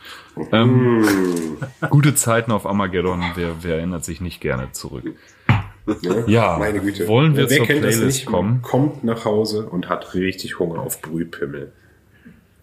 Ähm, 0.51 1.57
gute 1.89 2.15
Zeiten 2.15 2.51
auf 2.51 2.65
Armageddon, 2.65 3.23
wer, 3.35 3.63
wer 3.63 3.77
erinnert 3.77 4.03
sich 4.05 4.21
nicht 4.21 4.41
gerne 4.41 4.71
zurück? 4.71 5.05
Ja, 6.27 6.57
Meine 6.57 6.79
Güte. 6.79 7.07
wollen 7.07 7.35
wir 7.35 7.49
Wer 7.49 7.57
zur 7.57 7.65
kennt 7.67 7.83
das 7.83 7.95
Playlist 7.97 8.19
nicht? 8.19 8.25
kommen? 8.25 8.61
Kommt 8.61 9.03
nach 9.03 9.25
Hause 9.25 9.67
und 9.67 9.89
hat 9.89 10.13
richtig 10.13 10.57
Hunger 10.57 10.79
auf 10.79 11.01
Brühpimmel. 11.01 11.73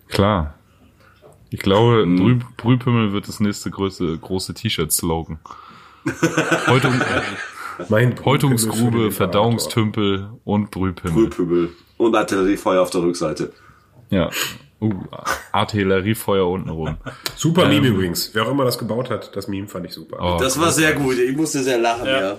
Klar. 0.08 0.54
Ich 1.50 1.60
glaube, 1.60 2.06
Brüh, 2.06 2.38
Brühpimmel 2.56 3.12
wird 3.12 3.28
das 3.28 3.40
nächste 3.40 3.70
große, 3.70 4.18
große 4.18 4.54
T-Shirt-Slogan. 4.54 5.38
Häutung, 6.66 6.94
Mein 7.88 8.14
Häutungsgrube. 8.24 9.10
Verdauungstümpel 9.12 10.30
und 10.44 10.70
Brühpimmel. 10.70 11.28
Brühpimmel. 11.28 11.70
Und 11.96 12.14
Artilleriefeuer 12.14 12.82
auf 12.82 12.90
der 12.90 13.02
Rückseite. 13.02 13.52
Ja. 14.10 14.30
Uh, 14.80 14.94
Artilleriefeuer 15.52 16.48
untenrum. 16.48 16.96
Super 17.36 17.64
Ähm, 17.64 17.68
Meme 17.70 17.88
übrigens. 17.88 18.30
Wer 18.32 18.46
auch 18.46 18.50
immer 18.50 18.64
das 18.64 18.78
gebaut 18.78 19.10
hat, 19.10 19.36
das 19.36 19.46
Meme 19.48 19.68
fand 19.68 19.84
ich 19.86 19.92
super. 19.92 20.18
Oh, 20.20 20.38
Das 20.40 20.58
war 20.58 20.72
sehr 20.72 20.94
gut. 20.94 21.18
Ich 21.18 21.36
musste 21.36 21.62
sehr 21.62 21.78
lachen, 21.78 22.06
Ja. 22.06 22.20
ja. 22.20 22.38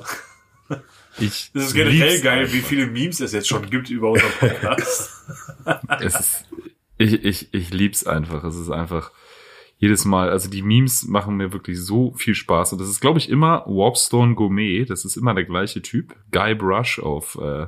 ich 1.19 1.51
Das 1.53 1.65
ist 1.67 1.73
generell 1.73 2.19
geil, 2.21 2.39
einfach. 2.39 2.53
wie 2.53 2.61
viele 2.61 2.87
Memes 2.87 3.19
es 3.19 3.31
jetzt 3.33 3.47
schon 3.47 3.69
gibt 3.69 3.89
über 3.91 4.11
unseren 4.11 4.31
Podcast. 4.39 5.11
es 5.99 6.15
ist, 6.19 6.45
ich, 6.97 7.23
ich, 7.23 7.53
ich 7.53 7.71
lieb's 7.71 8.07
einfach. 8.07 8.43
Es 8.43 8.55
ist 8.55 8.71
einfach 8.71 9.11
jedes 9.81 10.05
Mal, 10.05 10.29
also 10.29 10.47
die 10.47 10.61
Memes 10.61 11.07
machen 11.07 11.35
mir 11.37 11.51
wirklich 11.53 11.81
so 11.83 12.13
viel 12.15 12.35
Spaß. 12.35 12.71
Und 12.73 12.79
das 12.81 12.87
ist, 12.87 13.01
glaube 13.01 13.17
ich, 13.17 13.29
immer 13.29 13.65
Warpstone 13.65 14.35
Gourmet. 14.35 14.85
Das 14.85 15.03
ist 15.05 15.17
immer 15.17 15.33
der 15.33 15.43
gleiche 15.43 15.81
Typ. 15.81 16.15
Guy 16.31 16.53
Brush 16.53 16.99
auf 16.99 17.35
äh, 17.41 17.65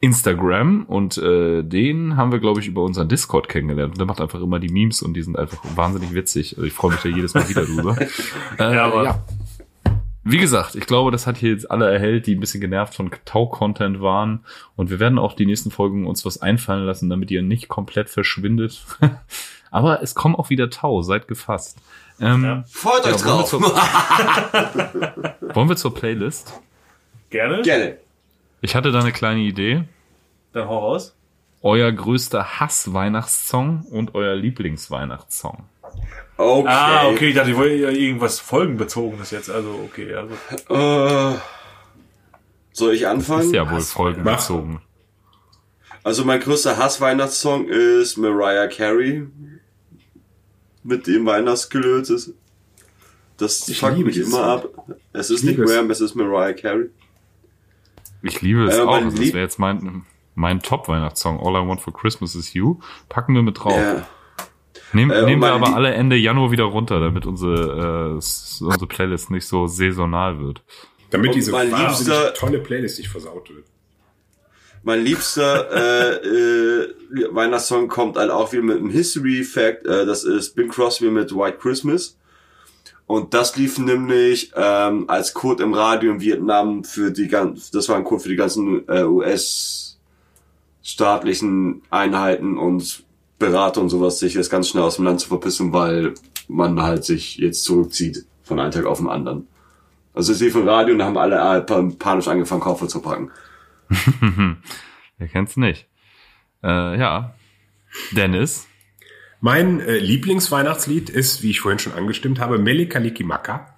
Instagram. 0.00 0.84
Und 0.86 1.18
äh, 1.18 1.62
den 1.62 2.16
haben 2.16 2.32
wir, 2.32 2.38
glaube 2.38 2.60
ich, 2.60 2.66
über 2.68 2.82
unseren 2.82 3.08
Discord 3.08 3.48
kennengelernt. 3.48 3.92
Und 3.92 3.98
der 3.98 4.06
macht 4.06 4.20
einfach 4.22 4.40
immer 4.40 4.58
die 4.58 4.70
Memes 4.70 5.02
und 5.02 5.14
die 5.14 5.22
sind 5.22 5.38
einfach 5.38 5.58
wahnsinnig 5.76 6.14
witzig. 6.14 6.54
Also 6.56 6.66
ich 6.66 6.72
freue 6.72 6.92
mich 6.92 7.00
da 7.02 7.08
jedes 7.10 7.34
Mal 7.34 7.48
wieder 7.48 7.64
drüber. 7.66 7.96
äh, 8.58 8.74
Ja, 8.74 8.86
aber- 8.86 9.04
ja. 9.04 9.24
Wie 10.26 10.38
gesagt, 10.38 10.74
ich 10.74 10.86
glaube, 10.86 11.10
das 11.10 11.26
hat 11.26 11.36
hier 11.36 11.50
jetzt 11.50 11.70
alle 11.70 11.86
erhellt, 11.92 12.26
die 12.26 12.34
ein 12.34 12.40
bisschen 12.40 12.62
genervt 12.62 12.94
von 12.94 13.10
Tau-Content 13.26 14.00
waren. 14.00 14.42
Und 14.74 14.88
wir 14.88 14.98
werden 14.98 15.18
auch 15.18 15.34
die 15.34 15.44
nächsten 15.44 15.70
Folgen 15.70 16.06
uns 16.06 16.24
was 16.24 16.40
einfallen 16.40 16.86
lassen, 16.86 17.10
damit 17.10 17.30
ihr 17.30 17.42
nicht 17.42 17.68
komplett 17.68 18.08
verschwindet. 18.08 18.86
Aber 19.74 20.04
es 20.04 20.14
kommen 20.14 20.36
auch 20.36 20.50
wieder 20.50 20.70
Tau, 20.70 21.02
seid 21.02 21.26
gefasst. 21.26 21.78
Ähm, 22.20 22.44
Ja. 22.44 22.64
Freut 22.70 23.04
euch 23.06 23.20
Ja, 23.20 23.24
wollen, 23.24 23.24
wir 23.24 23.42
drauf. 23.42 23.48
zur, 23.50 23.60
wollen 25.56 25.68
wir 25.68 25.74
zur 25.76 25.92
Playlist? 25.92 26.60
Gerne? 27.28 27.62
Gerne. 27.62 27.96
Ich 28.60 28.76
hatte 28.76 28.92
da 28.92 29.00
eine 29.00 29.10
kleine 29.10 29.40
Idee. 29.40 29.82
Dann 30.52 30.68
hau 30.68 30.78
raus. 30.78 31.16
Euer 31.60 31.90
größter 31.90 32.60
Hass-Weihnachtssong 32.60 33.82
und 33.90 34.14
euer 34.14 34.36
Lieblings-Weihnachtssong. 34.36 35.64
Okay. 36.36 36.68
Ah, 36.68 37.08
okay, 37.08 37.30
ich 37.30 37.34
dachte, 37.34 37.50
ich 37.50 37.56
wollte 37.56 37.74
ja 37.74 37.88
irgendwas 37.88 38.38
folgenbezogenes 38.38 39.32
jetzt. 39.32 39.50
Also, 39.50 39.70
okay, 39.84 40.14
also. 40.14 41.32
Äh, 41.34 41.36
soll 42.72 42.94
ich 42.94 43.08
anfangen? 43.08 43.40
Ist 43.42 43.54
ja 43.54 43.68
wohl 43.68 43.80
folgenbezogen. 43.80 44.80
Also 46.04 46.24
mein 46.24 46.38
größter 46.38 46.76
Hass-Weihnachtssong 46.76 47.66
ist 47.66 48.18
Mariah 48.18 48.68
Carey. 48.68 49.26
Mit 50.84 51.06
dem 51.06 51.26
Weihnachtsgelötes. 51.26 52.32
Das 53.38 53.68
Ich 53.68 53.80
fuckt 53.80 53.96
liebe 53.96 54.08
mich 54.08 54.18
immer 54.18 54.30
Song. 54.30 54.40
ab. 54.44 54.68
Es 55.12 55.30
ist 55.30 55.40
Ich 55.40 55.46
nicht 55.46 55.58
liebe 55.58 55.90
es. 55.90 56.00
Es 56.00 56.10
ist 56.10 56.14
Mariah 56.14 56.52
Carey. 56.52 56.90
Ich 58.22 58.40
liebe 58.42 58.64
es 58.64 58.76
Äh, 58.76 58.82
auch. 58.82 58.94
Also 58.94 59.10
das 59.16 59.32
wäre 59.32 59.40
jetzt 59.40 59.58
mein, 59.58 60.04
mein 60.34 60.60
Top-Weihnachtssong. 60.60 61.40
All 61.40 61.54
I 61.62 61.66
Want 61.66 61.80
for 61.80 61.92
Christmas 61.92 62.34
is 62.36 62.54
You. 62.54 62.78
Packen 63.08 63.34
wir 63.34 63.42
mit 63.42 63.58
drauf. 63.58 63.76
Ja. 63.76 64.06
Nehmen, 64.92 65.10
Äh, 65.10 65.24
nehmen 65.24 65.42
wir 65.42 65.52
aber 65.52 65.74
alle 65.74 65.92
Ende 65.92 66.14
Januar 66.16 66.52
wieder 66.52 66.64
runter, 66.64 67.00
damit 67.00 67.26
unsere, 67.26 68.12
äh, 68.12 68.64
unsere 68.64 68.86
Playlist 68.86 69.30
nicht 69.30 69.46
so 69.46 69.66
saisonal 69.66 70.38
wird. 70.38 70.62
Damit 71.10 71.30
Und 71.30 71.34
diese 71.36 71.52
wahnsinnig 71.52 72.34
tolle 72.34 72.58
Playlist 72.60 72.98
nicht 72.98 73.08
versaut 73.10 73.48
wird. 73.50 73.64
Mein 74.86 75.02
liebster 75.02 75.70
äh, 75.72 76.16
äh, 76.26 76.94
Weihnachtssong 77.30 77.88
kommt 77.88 78.18
halt 78.18 78.30
auch 78.30 78.52
wieder 78.52 78.62
mit 78.62 78.76
einem 78.78 78.90
History 78.90 79.42
Fact. 79.42 79.86
Äh, 79.86 80.04
das 80.04 80.24
ist 80.24 80.54
Bing 80.54 80.68
Crosby 80.68 81.08
mit 81.10 81.34
White 81.34 81.56
Christmas. 81.58 82.16
Und 83.06 83.32
das 83.34 83.56
lief 83.56 83.78
nämlich 83.78 84.52
ähm, 84.54 85.04
als 85.08 85.34
Code 85.34 85.62
im 85.62 85.74
Radio 85.74 86.12
in 86.12 86.20
Vietnam 86.20 86.84
für 86.84 87.10
die 87.10 87.28
ganzen, 87.28 87.62
das 87.72 87.88
war 87.88 87.96
ein 87.96 88.04
Code 88.04 88.22
für 88.22 88.28
die 88.30 88.36
ganzen 88.36 88.86
äh, 88.88 89.04
US-staatlichen 89.04 91.82
Einheiten 91.90 92.56
und 92.58 93.04
Berater 93.38 93.80
und 93.80 93.90
sowas, 93.90 94.18
sich 94.18 94.34
jetzt 94.34 94.50
ganz 94.50 94.68
schnell 94.68 94.84
aus 94.84 94.96
dem 94.96 95.04
Land 95.04 95.20
zu 95.20 95.28
verpissen, 95.28 95.72
weil 95.72 96.14
man 96.48 96.80
halt 96.82 97.04
sich 97.04 97.36
jetzt 97.36 97.64
zurückzieht 97.64 98.24
von 98.42 98.58
einem 98.60 98.70
Tag 98.70 98.86
auf 98.86 98.98
den 98.98 99.08
anderen. 99.08 99.46
Also 100.14 100.32
es 100.32 100.40
lief 100.40 100.54
im 100.54 100.68
Radio 100.68 100.94
und 100.94 101.02
haben 101.02 101.18
alle 101.18 101.36
äh, 101.36 101.60
pan- 101.62 101.98
panisch 101.98 102.28
angefangen, 102.28 102.60
Koffer 102.60 102.86
zu 102.88 103.00
packen. 103.00 103.30
Wer 105.18 105.28
kennt's 105.28 105.56
nicht? 105.56 105.86
Äh, 106.62 106.98
ja. 106.98 107.34
Dennis. 108.12 108.66
Mein 109.40 109.80
äh, 109.80 109.98
Lieblingsweihnachtslied 109.98 111.10
ist, 111.10 111.42
wie 111.42 111.50
ich 111.50 111.60
vorhin 111.60 111.78
schon 111.78 111.92
angestimmt 111.92 112.40
habe, 112.40 112.58
Melikalikimaka. 112.58 113.74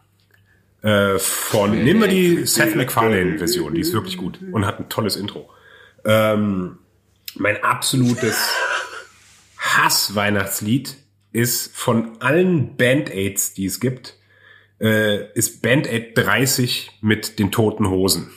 Äh, 0.82 1.18
von, 1.18 1.72
nehmen 1.82 2.00
wir 2.00 2.08
die 2.08 2.46
Seth 2.46 2.76
MacFarlane-Version, 2.76 3.74
die 3.74 3.80
ist 3.80 3.92
wirklich 3.92 4.16
gut 4.16 4.38
und 4.52 4.64
hat 4.64 4.78
ein 4.78 4.88
tolles 4.88 5.16
Intro. 5.16 5.50
Ähm, 6.04 6.78
mein 7.34 7.62
absolutes 7.64 8.52
Hass-Weihnachtslied 9.58 10.96
ist 11.32 11.76
von 11.76 12.20
allen 12.20 12.76
Band-Aids, 12.76 13.54
die 13.54 13.66
es 13.66 13.80
gibt, 13.80 14.16
äh, 14.80 15.32
ist 15.32 15.62
Band-Aid 15.62 16.16
30 16.16 16.92
mit 17.00 17.38
den 17.38 17.50
toten 17.50 17.88
Hosen. 17.88 18.30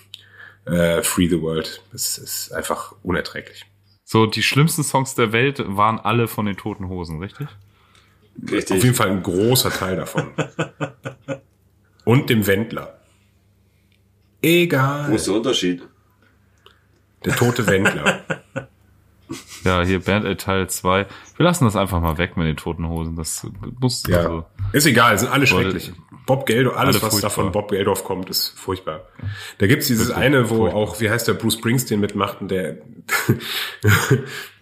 Äh, 0.69 1.01
Free 1.03 1.27
the 1.27 1.41
World. 1.41 1.81
Das 1.91 2.17
ist 2.17 2.51
einfach 2.53 2.93
unerträglich. 3.03 3.65
So, 4.03 4.25
die 4.25 4.43
schlimmsten 4.43 4.83
Songs 4.83 5.15
der 5.15 5.31
Welt 5.31 5.61
waren 5.65 5.99
alle 5.99 6.27
von 6.27 6.45
den 6.45 6.57
Toten 6.57 6.89
Hosen, 6.89 7.19
richtig? 7.19 7.47
Richtig. 8.49 8.77
Auf 8.77 8.83
jeden 8.83 8.95
Fall 8.95 9.09
ein 9.09 9.21
großer 9.23 9.69
Teil 9.71 9.97
davon. 9.97 10.31
Und 12.05 12.29
dem 12.29 12.47
Wendler. 12.47 12.99
Wo 14.41 14.47
Egal. 14.47 15.13
ist 15.13 15.27
der 15.27 15.33
Unterschied? 15.35 15.83
Der 17.25 17.35
tote 17.35 17.67
Wendler. 17.67 18.21
Ja, 19.63 19.83
hier 19.83 19.99
Band 19.99 20.25
Aid 20.25 20.41
Teil 20.41 20.69
2. 20.69 21.05
Wir 21.35 21.43
lassen 21.43 21.65
das 21.65 21.75
einfach 21.75 21.99
mal 22.01 22.17
weg 22.17 22.37
mit 22.37 22.47
den 22.47 22.55
Toten 22.57 22.87
Hosen. 22.87 23.15
Das 23.15 23.45
muss, 23.79 24.03
Ja. 24.07 24.17
also, 24.19 24.45
Ist 24.71 24.85
egal, 24.85 25.17
sind 25.17 25.31
alle 25.31 25.47
schrecklich. 25.47 25.91
Bob 26.25 26.45
Geldof, 26.45 26.75
alles, 26.77 26.97
alle 26.97 27.03
was 27.03 27.21
da 27.21 27.29
furchtbar. 27.29 27.43
von 27.43 27.51
Bob 27.51 27.71
Geldof 27.71 28.03
kommt, 28.03 28.29
ist 28.29 28.53
furchtbar. 28.55 29.07
Da 29.57 29.65
gibt's 29.65 29.87
dieses 29.87 30.09
Wirklich 30.09 30.23
eine, 30.23 30.49
wo 30.49 30.57
furchtbar. 30.57 30.79
auch, 30.79 30.99
wie 31.01 31.09
heißt 31.09 31.27
der, 31.27 31.33
Bruce 31.33 31.55
Springsteen 31.55 31.99
mitmacht 31.99 32.41
und 32.41 32.51
der 32.51 32.77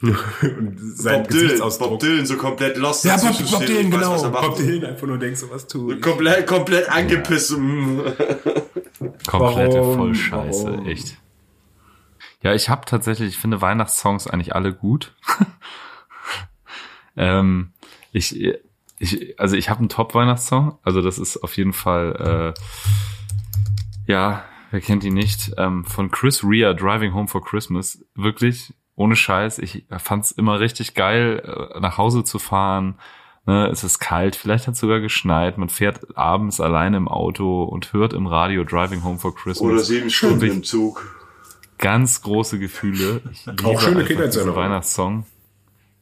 und 0.02 0.80
sein 0.96 1.24
Bob 1.24 1.30
Dylan, 1.30 1.44
Gesichtsausdruck. 1.44 1.90
Bob 1.90 2.00
Dylan 2.00 2.26
so 2.26 2.38
komplett 2.38 2.78
lost. 2.78 3.04
ja, 3.04 3.18
Bob, 3.18 3.38
Bob 3.52 3.66
Dylan, 3.66 3.92
weiß, 3.92 4.00
genau. 4.00 4.14
was 4.14 4.24
macht. 4.24 4.42
Bob 4.42 4.58
Dylan 4.58 4.86
einfach 4.86 5.08
nur 5.08 5.18
denkst, 5.18 5.42
so 5.42 5.50
was 5.50 5.68
tu 5.68 5.92
ich. 5.92 6.02
Komplett, 6.02 6.48
komplett 6.48 6.90
angepisst. 6.90 7.58
mm. 7.58 8.00
komplette 9.28 9.80
Warum? 9.80 9.96
Vollscheiße, 9.98 10.66
Warum? 10.68 10.88
echt. 10.88 11.18
Ja, 12.44 12.54
ich 12.54 12.70
habe 12.70 12.86
tatsächlich, 12.86 13.30
ich 13.30 13.38
finde 13.38 13.62
Weihnachtssongs 13.62 14.28
eigentlich 14.28 14.56
alle 14.56 14.74
gut. 14.74 15.14
ähm, 17.18 17.74
ich, 18.14 18.40
ich, 19.00 19.40
also 19.40 19.56
ich 19.56 19.70
habe 19.70 19.80
einen 19.80 19.90
Top-Weihnachtssong. 19.90 20.78
Also 20.84 21.02
das 21.02 21.20
ist 21.20 21.38
auf 21.38 21.56
jeden 21.58 21.74
Fall, 21.74 22.54
äh, 24.08 24.12
ja, 24.12 24.44
wer 24.72 24.82
kennt 24.82 25.04
ihn 25.04 25.14
nicht? 25.14 25.54
Ähm, 25.58 25.86
von 25.86 26.12
Chris 26.12 26.44
Rea, 26.44 26.74
Driving 26.74 27.14
Home 27.14 27.28
for 27.28 27.44
Christmas. 27.44 28.06
Wirklich, 28.16 28.74
ohne 28.96 29.16
Scheiß. 29.16 29.60
Ich 29.60 29.86
fand's 29.98 30.32
immer 30.32 30.60
richtig 30.60 30.94
geil, 30.94 31.72
äh, 31.76 31.80
nach 31.80 31.98
Hause 31.98 32.24
zu 32.24 32.40
fahren. 32.40 33.00
Ne, 33.46 33.68
es 33.68 33.86
ist 33.86 34.00
kalt, 34.00 34.36
vielleicht 34.36 34.68
hat 34.68 34.74
es 34.74 34.82
sogar 34.82 35.00
geschneit. 35.00 35.58
Man 35.58 35.70
fährt 35.70 36.18
abends 36.18 36.60
alleine 36.60 36.98
im 36.98 37.08
Auto 37.08 37.64
und 37.64 37.94
hört 37.94 38.12
im 38.12 38.28
Radio 38.28 38.66
Driving 38.66 39.06
Home 39.06 39.20
for 39.20 39.34
Christmas. 39.34 39.62
Oder 39.72 39.80
sieben 39.80 40.10
Stunden 40.10 40.46
im 40.46 40.64
Zug. 40.66 41.16
ganz 41.78 42.22
große 42.24 42.60
Gefühle. 42.60 43.22
Ich 43.32 43.46
liebe 43.46 43.66
Auch 43.66 43.80
schöne 43.80 44.04
Kindheitserinnerungen. 44.04 44.66
Weihnachtssong. 44.66 45.26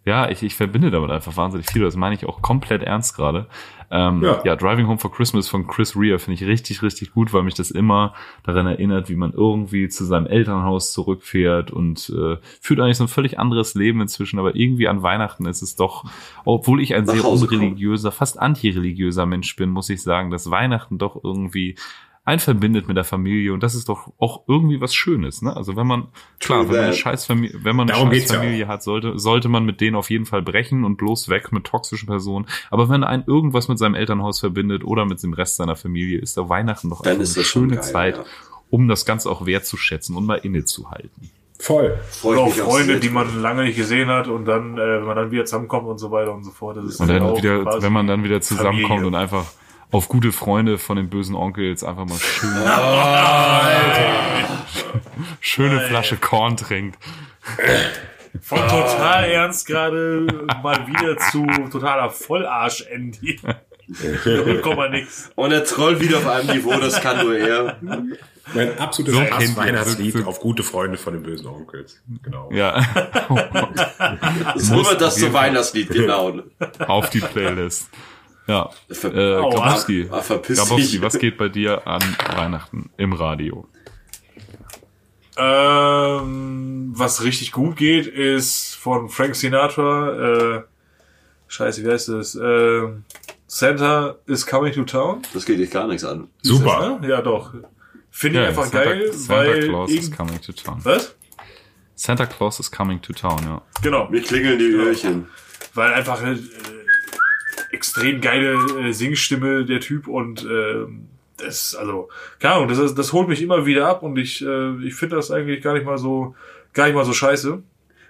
Ja, 0.06 0.30
ich, 0.30 0.44
ich 0.44 0.56
verbinde 0.56 0.92
damit 0.92 1.10
einfach 1.10 1.36
wahnsinnig 1.36 1.68
viel. 1.70 1.82
Das 1.82 1.96
meine 1.96 2.16
ich 2.16 2.26
auch 2.26 2.42
komplett 2.42 2.84
ernst 2.84 3.16
gerade. 3.16 3.48
Ähm, 3.92 4.22
ja. 4.24 4.42
Ja. 4.44 4.56
Driving 4.56 4.88
Home 4.88 4.98
for 4.98 5.12
Christmas 5.12 5.48
von 5.48 5.68
Chris 5.68 5.96
Rea 5.96 6.18
finde 6.18 6.42
ich 6.42 6.48
richtig, 6.48 6.82
richtig 6.82 7.12
gut, 7.12 7.34
weil 7.34 7.44
mich 7.44 7.54
das 7.54 7.72
immer 7.72 8.14
daran 8.44 8.68
erinnert, 8.68 9.10
wie 9.10 9.16
man 9.16 9.32
irgendwie 9.32 9.90
zu 9.90 10.06
seinem 10.06 10.28
Elternhaus 10.28 10.92
zurückfährt 10.92 11.72
und 11.72 12.10
äh, 12.10 12.38
führt 12.62 12.80
eigentlich 12.80 12.98
so 12.98 13.04
ein 13.06 13.10
völlig 13.10 13.40
anderes 13.40 13.76
Leben 13.76 14.02
inzwischen, 14.02 14.40
aber 14.40 14.56
irgendwie 14.56 14.88
an 14.88 15.04
Weihnachten 15.04 15.46
ist 15.46 15.62
es 15.62 15.76
doch, 15.76 16.06
obwohl 16.46 16.82
ich 16.82 16.96
ein 16.96 17.06
Nach 17.06 17.14
sehr 17.14 17.26
unreligiöser, 17.26 18.12
fast 18.12 18.40
antireligiöser 18.40 19.26
Mensch 19.26 19.56
bin, 19.56 19.70
muss 19.70 19.90
ich 19.90 20.02
sagen, 20.02 20.32
dass 20.32 20.50
Weihnachten 20.50 20.98
doch 20.98 21.24
irgendwie 21.24 21.76
ein 22.26 22.40
verbindet 22.40 22.88
mit 22.88 22.98
der 22.98 23.04
Familie 23.04 23.54
und 23.54 23.62
das 23.62 23.76
ist 23.76 23.88
doch 23.88 24.12
auch 24.18 24.42
irgendwie 24.48 24.82
was 24.82 24.96
Schönes, 24.96 25.44
ne? 25.44 25.56
Also 25.56 25.76
wenn 25.76 25.86
man 25.86 26.08
klar, 26.40 26.68
wenn 26.68 26.76
man 26.76 26.86
eine. 26.86 26.94
Scheißfamilie, 26.94 27.60
wenn 27.64 27.76
man 27.76 27.90
eine 27.90 28.10
geht's 28.10 28.30
ja 28.30 28.36
Scheißfamilie 28.38 28.68
hat, 28.68 28.82
sollte 28.82 29.20
sollte 29.20 29.48
man 29.48 29.64
mit 29.64 29.80
denen 29.80 29.96
auf 29.96 30.10
jeden 30.10 30.26
Fall 30.26 30.42
brechen 30.42 30.84
und 30.84 30.98
bloß 30.98 31.30
weg 31.30 31.52
mit 31.52 31.66
toxischen 31.66 32.08
Personen. 32.08 32.48
Aber 32.72 32.90
wenn 32.90 33.04
ein 33.04 33.24
irgendwas 33.28 33.68
mit 33.68 33.78
seinem 33.78 33.94
Elternhaus 33.94 34.40
verbindet 34.40 34.84
oder 34.84 35.06
mit 35.06 35.22
dem 35.22 35.34
Rest 35.34 35.58
seiner 35.58 35.76
Familie, 35.76 36.20
ist 36.20 36.36
da 36.36 36.50
Weihnachten 36.50 36.90
doch 36.90 37.04
Dann 37.04 37.14
einfach 37.14 37.24
ist 37.24 37.38
eine 37.38 37.46
schöne 37.46 37.76
geil, 37.76 37.84
Zeit, 37.84 38.18
ja. 38.18 38.24
um 38.72 38.88
das 38.88 39.06
Ganze 39.06 39.30
auch 39.30 39.46
wertzuschätzen 39.46 40.16
und 40.16 40.26
mal 40.26 40.40
innezuhalten. 40.40 41.30
Voll. 41.60 42.00
Freu 42.10 42.32
Oder 42.32 42.42
auch 42.42 42.54
Freunde, 42.54 43.00
die 43.00 43.10
man 43.10 43.40
lange 43.42 43.64
nicht 43.66 43.78
gesehen 43.78 44.10
hat 44.10 44.28
und 44.28 44.46
dann, 44.46 44.80
äh, 44.80 44.82
wenn 44.82 45.06
man 45.06 45.16
dann 45.16 45.32
wieder 45.32 45.46
zusammenkommt 45.46 45.88
und 45.88 46.00
so 46.00 46.10
weiter 46.10 46.34
und 46.34 46.44
so 46.44 46.52
fort. 46.52 46.78
Das 46.78 46.86
ist 46.86 47.00
Und 47.00 47.08
dann 47.08 47.22
auch 47.22 47.38
wieder, 47.38 47.82
wenn 47.82 47.94
man 47.94 48.08
dann 48.08 48.24
wieder 48.24 48.42
zusammenkommt 48.42 49.02
Familie. 49.02 49.08
und 49.08 49.16
einfach 49.16 49.46
auf 49.92 50.08
gute 50.08 50.32
Freunde 50.32 50.78
von 50.78 50.98
den 50.98 51.10
bösen 51.10 51.36
Onkels 51.36 51.84
einfach 51.84 52.06
mal 52.06 52.18
schön, 52.18 52.50
schöne 55.40 55.82
Flasche 55.82 56.18
Korn 56.18 56.58
trinkt. 56.58 56.98
Von 58.42 58.60
total 58.68 59.26
ernst 59.26 59.68
gerade 59.68 60.28
mal 60.62 60.88
wieder 60.88 61.18
zu 61.18 61.46
totaler 61.72 62.10
Vollarsch-Andy. 62.10 63.40
Nix. 64.90 65.30
Und 65.36 65.52
er 65.52 65.64
trollt 65.64 66.00
wieder 66.00 66.18
auf 66.18 66.28
einem 66.28 66.56
Niveau, 66.56 66.72
das 66.72 67.00
kann 67.02 67.24
nur 67.24 67.38
er. 67.38 67.78
Mein 68.54 68.78
absolutes 68.80 69.14
So 69.14 69.22
Weihnachtslied 69.58 70.26
auf 70.26 70.40
gute 70.40 70.64
Freunde 70.64 70.98
von 70.98 71.14
den 71.14 71.24
bösen 71.24 71.48
Onkels. 71.48 72.02
Genau. 72.24 72.50
Ja. 72.52 72.84
Oh 73.30 73.36
Gott. 73.36 73.70
Das 74.56 74.70
das 74.98 75.18
jeden 75.18 75.28
zum 75.28 75.34
Weihnachtslied, 75.34 75.90
genau. 75.90 76.40
Auf 76.88 77.10
die 77.10 77.20
Playlist. 77.20 77.90
Ja. 78.48 78.70
Ver- 78.92 79.14
Äh. 79.14 79.42
Grabowski. 79.42 80.08
Ah, 80.12 80.22
verpiss 80.22 80.60
Grabowski, 80.60 80.92
dich. 80.94 81.02
was 81.02 81.18
geht 81.20 81.38
bei 81.38 81.50
dir 81.50 81.86
an 81.88 82.02
Weihnachten 82.36 82.90
im 82.98 83.14
Radio? 83.14 83.68
Ähm, 85.38 86.92
was 86.96 87.24
richtig 87.24 87.52
gut 87.52 87.76
geht, 87.76 88.08
ist 88.08 88.76
von 88.76 89.10
Frank 89.10 89.36
Sinatra, 89.36 90.58
äh, 90.58 90.64
scheiße, 91.48 91.84
wie 91.84 91.92
heißt 91.92 92.10
das? 92.10 92.36
Ähm, 92.36 93.04
Santa 93.48 94.16
is 94.28 94.46
coming 94.46 94.74
to 94.74 94.84
town. 94.84 95.22
Das 95.34 95.46
geht 95.46 95.60
dich 95.60 95.72
gar 95.72 95.88
nichts 95.88 96.04
an. 96.04 96.30
Super. 96.42 96.98
Das, 97.00 97.02
ne? 97.02 97.10
Ja, 97.10 97.22
doch. 97.22 97.54
Finde 98.12 98.40
ich 98.40 98.44
Ja, 98.44 98.50
einfach 98.50 98.64
Santa, 98.66 98.84
geil, 98.86 99.12
Santa 99.14 99.36
weil. 99.44 99.68
Claus 99.68 99.92
is 99.92 100.12
coming 100.12 100.42
to 100.42 100.52
town. 100.54 100.80
was? 100.84 101.16
Santa 101.96 102.26
Claus 102.26 102.60
is 102.60 102.72
coming 102.72 103.02
to 103.02 103.14
town, 103.14 103.40
ja. 103.44 103.62
Genau. 103.82 104.08
Mir 104.10 104.22
klingeln 104.22 104.58
die 104.60 104.66
Öhrchen. 104.72 105.28
weil 105.74 105.94
einfach 105.94 106.22
äh, 106.24 106.38
extrem 107.76 108.22
geile 108.22 108.54
äh, 108.80 108.92
Singstimme 108.94 109.66
der 109.66 109.80
Typ 109.82 110.08
und 110.08 110.44
ähm, 110.50 111.08
das 111.38 111.76
also 111.76 112.10
keine 112.40 112.56
Ahnung 112.56 112.70
das, 112.70 112.80
ist- 112.80 112.96
das 112.98 113.12
holt 113.14 113.28
mich 113.28 113.42
immer 113.42 113.66
wieder 113.66 113.88
ab 113.88 114.02
und 114.04 114.18
ich 114.18 114.42
äh, 114.46 114.76
ich 114.88 114.96
finde 114.96 115.18
das 115.18 115.30
eigentlich 115.32 115.62
gar 115.62 115.74
nicht 115.74 115.86
mal 115.86 115.98
so 115.98 116.34
gar 116.74 116.86
nicht 116.86 116.96
mal 116.96 117.06
so 117.06 117.14
scheiße 117.14 117.62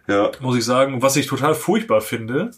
Ja. 0.08 0.32
muss 0.42 0.56
ich 0.58 0.64
sagen 0.66 1.02
was 1.02 1.16
ich 1.16 1.26
total 1.28 1.56
furchtbar 1.56 2.02
finde 2.02 2.52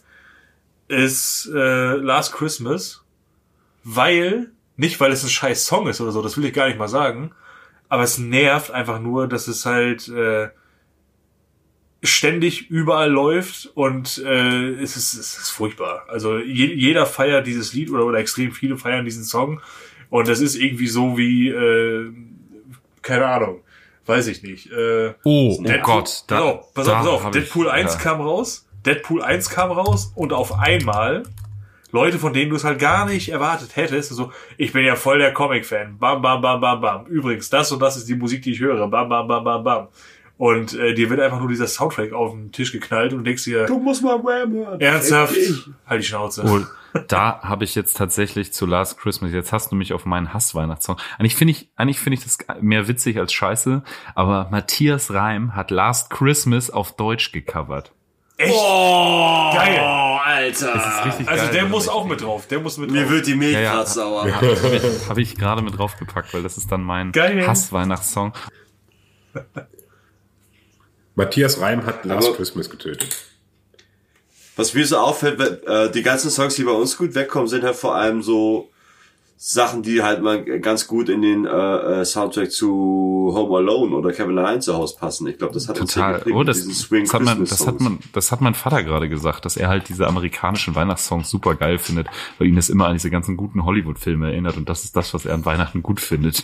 ist 0.88 1.50
äh, 1.54 1.96
Last 1.96 2.34
Christmas 2.34 3.04
weil 3.84 4.52
nicht 4.76 5.00
weil 5.00 5.12
es 5.12 5.24
ein 5.24 5.30
scheiß 5.30 5.66
Song 5.66 5.88
ist 5.88 6.02
oder 6.02 6.12
so 6.12 6.22
das 6.22 6.38
will 6.38 6.46
ich 6.46 6.54
gar 6.54 6.68
nicht 6.68 6.78
mal 6.80 6.88
sagen 6.90 7.32
aber 7.90 8.04
es 8.04 8.18
nervt 8.18 8.72
einfach 8.72 9.00
nur 9.00 9.28
dass 9.28 9.48
es 9.48 9.66
halt 9.66 10.08
äh, 10.10 10.50
ständig 12.04 12.70
überall 12.70 13.10
läuft 13.10 13.72
und 13.74 14.20
äh, 14.24 14.70
es, 14.82 14.96
ist, 14.98 15.14
es 15.14 15.38
ist 15.38 15.50
furchtbar. 15.50 16.04
Also 16.08 16.38
je, 16.38 16.74
jeder 16.74 17.06
feiert 17.06 17.48
dieses 17.48 17.74
Lied 17.74 17.90
oder, 17.90 18.06
oder 18.06 18.20
extrem 18.20 18.52
viele 18.52 18.78
feiern 18.78 19.06
diesen 19.06 19.24
Song 19.24 19.62
und 20.10 20.28
das 20.28 20.40
ist 20.40 20.56
irgendwie 20.56 20.88
so 20.88 21.18
wie, 21.18 21.50
äh, 21.50 22.12
keine 23.02 23.26
Ahnung, 23.26 23.62
weiß 24.06 24.28
ich 24.28 24.44
nicht. 24.44 24.72
Äh, 24.72 25.14
Oh, 25.24 25.58
oh 25.60 25.64
Deadpool- 25.64 25.82
Gott. 25.82 26.24
pass 26.28 26.40
auf, 26.42 26.74
pass 26.74 26.88
auf, 26.88 26.96
pass 26.98 27.08
auf. 27.26 27.32
Deadpool 27.32 27.66
ich, 27.66 27.72
1 27.74 27.94
ja. 27.96 28.00
kam 28.00 28.22
raus, 28.22 28.68
Deadpool 28.86 29.22
1 29.24 29.50
kam 29.50 29.72
raus 29.72 30.12
und 30.16 30.34
auf 30.34 30.58
einmal 30.60 31.24
Leute, 31.92 32.20
von 32.20 32.34
denen 32.34 32.50
du 32.50 32.58
es 32.58 32.66
halt 32.66 32.80
gar 32.80 33.06
nicht 33.06 33.30
erwartet 33.30 33.76
hättest, 33.78 34.10
so, 34.14 34.32
ich 34.58 34.74
bin 34.74 34.84
ja 34.86 34.96
voll 34.98 35.20
der 35.20 35.34
Comic-Fan, 35.34 35.98
bam, 35.98 36.22
bam, 36.22 36.42
bam, 36.42 36.60
bam, 36.60 36.82
bam. 36.82 37.06
Übrigens, 37.06 37.50
das 37.50 37.72
und 37.72 37.80
das 37.80 37.96
ist 37.96 38.10
die 38.10 38.16
Musik, 38.16 38.42
die 38.42 38.52
ich 38.52 38.60
höre, 38.60 38.88
bam, 38.88 39.08
bam, 39.10 39.28
bam, 39.28 39.44
bam, 39.44 39.64
bam. 39.64 39.88
Und 40.38 40.76
äh, 40.76 40.94
dir 40.94 41.10
wird 41.10 41.20
einfach 41.20 41.40
nur 41.40 41.50
dieser 41.50 41.66
Soundtrack 41.68 42.14
auf 42.14 42.32
den 42.32 42.52
Tisch 42.52 42.72
geknallt 42.72 43.12
und 43.14 43.24
denkst 43.24 43.44
dir, 43.46 43.66
Du 43.66 43.80
musst 43.80 44.04
mal 44.04 44.24
Wham 44.24 44.54
hören. 44.54 44.80
ernsthaft, 44.80 45.36
Ich. 45.36 45.68
halt 45.88 46.04
die 46.04 46.06
Schnauze. 46.08 46.44
Oh, 46.46 47.00
da 47.08 47.40
habe 47.42 47.64
ich 47.64 47.74
jetzt 47.74 47.98
tatsächlich 47.98 48.54
zu 48.54 48.66
Last 48.68 49.00
Christmas. 49.00 49.32
Jetzt 49.32 49.52
hast 49.52 49.72
du 49.72 49.76
mich 49.76 49.94
auf 49.94 50.06
meinen 50.06 50.34
Hass-Weihnachtssong. 50.34 50.98
Eigentlich 51.18 51.36
finde 51.36 51.52
ich, 51.54 51.70
eigentlich 51.76 52.00
finde 52.00 52.18
ich 52.20 52.24
das 52.24 52.38
mehr 52.62 52.88
witzig 52.88 53.18
als 53.20 53.34
scheiße. 53.34 53.82
Aber 54.14 54.48
Matthias 54.52 55.12
Reim 55.12 55.56
hat 55.56 55.72
Last 55.72 56.12
Christmas 56.12 56.70
auf 56.70 56.96
Deutsch 56.96 57.32
gecovert. 57.32 57.92
Echt? 58.38 58.54
Oh, 58.56 59.52
Geil. 59.56 59.80
Alter. 59.80 60.74
Das 60.74 60.86
ist 61.00 61.06
richtig 61.06 61.28
Also 61.30 61.44
geil. 61.46 61.54
der 61.54 61.66
muss 61.66 61.90
auch 61.90 62.06
mit 62.06 62.22
drauf, 62.22 62.48
der 62.48 62.60
muss 62.60 62.78
mit 62.78 62.92
Mir 62.92 63.02
drauf. 63.02 63.12
wird 63.12 63.26
die 63.28 63.34
Milch 63.36 63.54
Ja, 63.54 63.60
ja. 63.62 63.74
grad 63.78 63.88
sauer. 63.90 64.32
Habe 64.36 64.46
ich, 64.76 65.10
hab 65.10 65.18
ich 65.18 65.36
gerade 65.36 65.64
mit 65.64 65.76
draufgepackt, 65.78 66.32
weil 66.36 66.44
das 66.44 66.58
ist 66.58 66.72
dann 66.72 66.84
mein. 66.84 67.12
Hass-Weihnachtssong. 67.16 68.34
Matthias 71.18 71.60
Reim 71.60 71.86
hat 71.86 72.06
Last 72.06 72.28
Aber- 72.30 72.38
Christmas 72.38 72.70
getötet. 72.70 73.18
Was 74.56 74.74
mir 74.74 74.86
so 74.88 74.98
auffällt, 74.98 75.40
äh, 75.68 75.92
die 75.92 76.02
ganzen 76.02 76.30
Songs, 76.32 76.56
die 76.56 76.64
bei 76.64 76.72
uns 76.72 76.98
gut 76.98 77.14
wegkommen, 77.14 77.48
sind 77.48 77.64
halt 77.64 77.76
vor 77.76 77.96
allem 77.96 78.24
so 78.24 78.70
Sachen, 79.40 79.84
die 79.84 80.02
halt 80.02 80.24
mal 80.24 80.44
ganz 80.44 80.88
gut 80.88 81.10
in 81.10 81.22
den 81.22 81.46
äh, 81.46 81.50
äh, 82.02 82.06
Soundtrack 82.06 82.52
zu 82.52 83.32
Home 83.36 83.56
Alone 83.58 83.96
oder 83.96 84.12
Kevin 84.12 84.36
allein 84.40 84.62
zu 84.64 84.74
Hause 84.76 84.96
passen. 84.98 85.28
Ich 85.28 85.38
glaube, 85.38 85.54
das 85.54 85.68
hat 85.68 85.80
uns 85.80 85.94
Total. 85.94 86.16
geprägt 86.16 86.36
Oh, 86.36 86.44
das, 86.44 86.58
diesen 86.58 86.74
Swing 86.74 87.04
das, 87.04 87.14
hat 87.14 87.22
man, 87.22 87.46
das 87.46 87.68
hat 87.68 87.80
man, 87.80 88.00
das 88.14 88.32
hat 88.32 88.42
mein 88.42 88.56
Vater 88.56 88.84
gerade 88.84 89.10
gesagt, 89.10 89.46
dass 89.46 89.58
er 89.58 89.68
halt 89.70 89.90
diese 89.90 90.08
amerikanischen 90.08 90.74
Weihnachtssongs 90.74 91.30
super 91.30 91.54
geil 91.54 91.78
findet, 91.78 92.08
weil 92.40 92.48
ihn 92.48 92.56
das 92.56 92.70
immer 92.70 92.88
an 92.88 92.94
diese 92.94 93.12
ganzen 93.12 93.38
guten 93.38 93.64
Hollywood-Filme 93.64 94.32
erinnert 94.32 94.58
und 94.58 94.68
das 94.70 94.84
ist 94.86 94.96
das, 94.96 95.14
was 95.14 95.26
er 95.26 95.36
an 95.36 95.46
Weihnachten 95.46 95.84
gut 95.84 96.00
findet. 96.00 96.44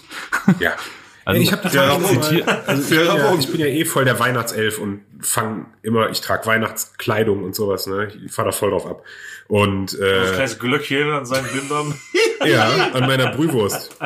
Ja. 0.59 0.71
Also, 1.25 1.41
ich 1.41 1.51
habe 1.51 1.63
das 1.63 1.73
Ja, 1.73 1.95
immer 1.95 2.07
also 2.07 2.21
ich, 2.21 2.29
bin 2.29 2.97
ja, 2.97 3.33
ich 3.37 3.51
bin 3.51 3.61
ja 3.61 3.67
eh 3.67 3.85
voll 3.85 4.05
der 4.05 4.19
Weihnachtself 4.19 4.79
und 4.79 5.01
fang 5.21 5.67
immer, 5.81 6.09
ich 6.09 6.21
trage 6.21 6.45
Weihnachtskleidung 6.45 7.43
und 7.43 7.55
sowas, 7.55 7.87
ne? 7.87 8.11
Ich 8.25 8.31
fahr 8.31 8.45
da 8.45 8.51
voll 8.51 8.71
drauf 8.71 8.85
ab. 8.85 9.03
Und 9.47 9.93
Das 9.93 9.99
äh, 9.99 10.33
kleines 10.33 10.59
Glöckchen 10.59 11.11
an 11.11 11.25
seinen 11.25 11.47
Bindern, 11.47 11.93
ja, 12.45 12.89
an 12.93 13.07
meiner 13.07 13.31
Brühwurst. 13.31 13.97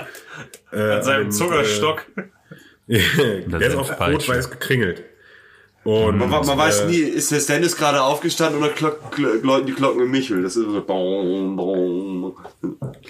Äh, 0.71 0.79
an 0.79 1.03
seinem 1.03 1.23
dem, 1.25 1.31
Zuckerstock. 1.31 2.05
Äh, 2.15 2.23
Das 3.47 3.59
der 3.59 3.69
ist 3.69 3.75
auf 3.75 3.99
rot-weiß 3.99 4.49
gekringelt. 4.49 5.03
Und, 5.83 6.17
Man, 6.17 6.29
man 6.29 6.57
weiß 6.57 6.81
äh, 6.81 6.87
nie, 6.87 6.99
ist 6.99 7.31
der 7.31 7.39
Stennis 7.39 7.77
gerade 7.77 8.01
aufgestanden 8.01 8.61
oder 8.61 8.71
klock, 8.71 9.17
läuten 9.17 9.67
die 9.67 9.73
Glocken 9.73 10.01
im 10.01 10.11
Michel? 10.11 10.43
Das 10.43 10.55
ist 10.55 10.65
so. 10.65 10.83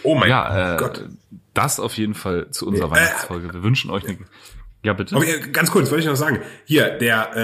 Oh 0.04 0.16
mein 0.16 0.30
ja, 0.30 0.76
äh, 0.76 0.78
Gott. 0.78 1.04
Das 1.58 1.80
auf 1.80 1.94
jeden 1.98 2.14
Fall 2.14 2.50
zu 2.52 2.68
unserer 2.68 2.88
Äh, 2.88 2.92
Weihnachtsfolge. 2.92 3.54
Wir 3.54 3.64
wünschen 3.64 3.90
euch 3.92 4.08
eine. 4.08 4.18
Ja, 4.84 4.94
bitte. 4.94 5.16
Aber 5.16 5.26
äh, 5.28 5.40
ganz 5.52 5.72
kurz, 5.72 5.90
wollte 5.90 6.02
ich 6.04 6.08
noch 6.08 6.16
sagen. 6.16 6.40
Hier, 6.66 6.92
der, 6.92 7.36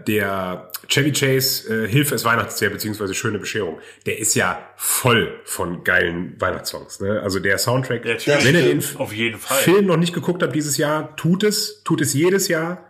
äh, 0.00 0.04
der 0.04 0.70
Chevy 0.88 1.12
Chase, 1.12 1.84
äh, 1.84 1.88
Hilfe 1.88 2.14
ist 2.14 2.24
Weihnachtsjahr, 2.24 2.70
beziehungsweise 2.72 3.14
Schöne 3.14 3.38
Bescherung, 3.38 3.78
der 4.06 4.18
ist 4.18 4.34
ja 4.34 4.58
voll 4.76 5.38
von 5.44 5.84
geilen 5.84 6.34
Weihnachtssongs. 6.40 7.00
Ne? 7.00 7.20
Also 7.20 7.40
der 7.40 7.58
Soundtrack, 7.58 8.04
Ja, 8.26 8.42
wenn 8.42 8.54
ihr 8.54 8.62
den 8.62 8.82
Auf 8.96 9.12
jeden 9.12 9.38
Fall. 9.38 9.58
Film 9.58 9.86
noch 9.86 9.98
nicht 9.98 10.14
geguckt 10.14 10.42
habt 10.42 10.54
dieses 10.54 10.76
Jahr, 10.78 11.14
tut 11.16 11.44
es, 11.44 11.82
tut 11.84 12.00
es 12.00 12.14
jedes 12.14 12.48
Jahr 12.48 12.84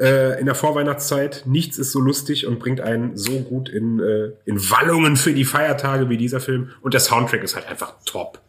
äh, 0.00 0.40
in 0.40 0.46
der 0.46 0.54
Vorweihnachtszeit. 0.54 1.42
Nichts 1.46 1.76
ist 1.78 1.92
so 1.92 2.00
lustig 2.00 2.46
und 2.46 2.58
bringt 2.58 2.80
einen 2.80 3.16
so 3.16 3.40
gut 3.40 3.68
in, 3.68 4.00
äh, 4.00 4.32
in 4.46 4.58
Wallungen 4.70 5.16
für 5.16 5.34
die 5.34 5.44
Feiertage 5.44 6.08
wie 6.08 6.16
dieser 6.16 6.40
Film. 6.40 6.70
Und 6.80 6.94
der 6.94 7.00
Soundtrack 7.00 7.44
ist 7.44 7.54
halt 7.54 7.68
einfach 7.68 7.94
top. 8.06 8.40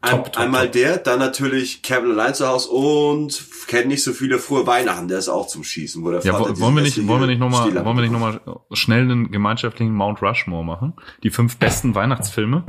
Ein, 0.00 0.10
Top, 0.12 0.32
top, 0.32 0.42
einmal 0.42 0.64
top. 0.66 0.72
der, 0.72 0.96
dann 0.98 1.18
natürlich 1.18 1.82
Kevin 1.82 2.12
allein 2.12 2.32
zu 2.32 2.46
Hause 2.46 2.70
und 2.70 3.44
kennt 3.66 3.88
nicht 3.88 4.04
so 4.04 4.12
viele 4.12 4.38
frohe 4.38 4.64
Weihnachten, 4.66 5.08
der 5.08 5.18
ist 5.18 5.28
auch 5.28 5.48
zum 5.48 5.64
Schießen, 5.64 6.04
wo 6.04 6.10
der 6.12 6.20
Ja, 6.22 6.34
Vater 6.34 6.58
wollen 6.60 6.76
wir 6.76 6.82
nicht, 6.82 7.04
wollen 7.08 7.20
wir 7.20 7.26
nicht 7.26 7.40
nochmal, 7.40 7.74
wollen 7.84 7.96
wir 7.96 8.02
nicht 8.06 8.14
abbekommt. 8.14 8.46
noch 8.46 8.54
mal 8.70 8.76
schnell 8.76 9.00
einen 9.02 9.30
gemeinschaftlichen 9.32 9.92
Mount 9.92 10.22
Rushmore 10.22 10.64
machen? 10.64 10.92
Die 11.24 11.30
fünf 11.30 11.56
besten 11.56 11.96
Weihnachtsfilme? 11.96 12.62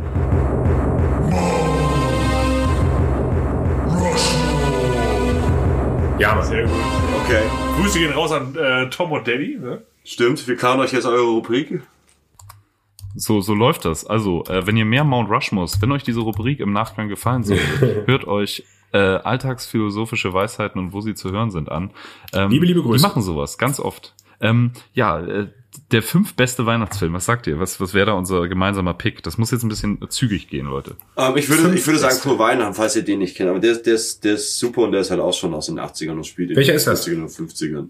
Ja, 6.18 6.36
Mann. 6.36 6.46
Sehr 6.46 6.64
gut. 6.64 6.72
Okay, 7.26 7.44
Grüße 7.80 8.00
gehen 8.00 8.12
raus 8.12 8.32
an 8.32 8.56
äh, 8.56 8.90
Tom 8.90 9.12
und 9.12 9.26
Debbie. 9.26 9.58
Ne? 9.58 9.82
stimmt. 10.04 10.48
Wir 10.48 10.56
klauen 10.58 10.80
euch 10.80 10.92
jetzt 10.92 11.06
eure 11.06 11.22
Rubrik. 11.22 11.82
So, 13.16 13.42
so 13.42 13.54
läuft 13.54 13.86
das. 13.86 14.06
Also, 14.06 14.44
äh, 14.46 14.66
wenn 14.68 14.78
ihr 14.78 14.86
mehr 14.86 15.04
Mount 15.04 15.30
Rushmores, 15.30 15.82
wenn 15.82 15.92
euch 15.92 16.04
diese 16.04 16.20
Rubrik 16.22 16.60
im 16.60 16.72
Nachgang 16.74 17.10
gefallen 17.10 17.44
sollte, 17.44 18.04
hört 18.08 18.26
euch 18.28 18.64
äh, 18.92 18.98
alltagsphilosophische 18.98 20.34
Weisheiten 20.34 20.80
und 20.80 20.94
wo 20.94 21.02
sie 21.02 21.14
zu 21.16 21.32
hören 21.32 21.52
sind 21.52 21.70
an. 21.70 21.92
Ähm, 22.34 22.50
Liebe, 22.50 22.66
liebe 22.66 22.82
Grüße. 22.82 22.98
Die 22.98 23.08
machen 23.08 23.22
sowas, 23.22 23.58
ganz 23.58 23.80
oft. 23.80 24.14
Ähm, 24.42 24.72
ja, 24.94 25.20
äh, 25.20 25.48
der 25.92 26.02
fünf 26.02 26.34
beste 26.34 26.66
Weihnachtsfilm, 26.66 27.14
was 27.14 27.26
sagt 27.26 27.46
ihr? 27.46 27.60
Was, 27.60 27.80
was 27.80 27.94
wäre 27.94 28.08
da 28.08 28.14
unser 28.14 28.48
gemeinsamer 28.48 28.94
Pick? 28.96 29.22
Das 29.24 29.38
muss 29.38 29.52
jetzt 29.52 29.64
ein 29.64 29.70
bisschen 29.70 30.00
zügig 30.10 30.48
gehen, 30.50 30.66
Leute. 30.66 30.96
Ähm, 31.18 31.36
ich 31.38 31.48
würde, 31.50 31.76
ich 31.76 31.86
würde 31.86 32.00
sagen, 32.00 32.16
Frohe 32.16 32.40
Weihnachten, 32.40 32.74
falls 32.74 32.96
ihr 32.96 33.04
den 33.04 33.20
nicht 33.20 33.36
kennt. 33.36 33.50
Aber 33.50 33.60
der, 33.60 33.74
ist- 33.74 33.86
der, 33.86 33.94
ist, 33.96 34.24
der 34.24 34.34
ist 34.36 34.58
super 34.58 34.82
und 34.84 34.92
der 34.92 35.02
ist 35.02 35.12
halt 35.12 35.20
auch 35.20 35.34
schon 35.34 35.54
aus 35.54 35.68
den 35.68 35.80
80ern 35.80 36.12
und 36.14 36.26
spielt 36.26 36.52
in 36.52 36.56
Welcher 36.56 36.72
den 36.72 36.78
ist 36.78 36.88
das? 36.88 37.08
50ern 37.08 37.22
und 37.22 37.30
50ern. 37.30 37.88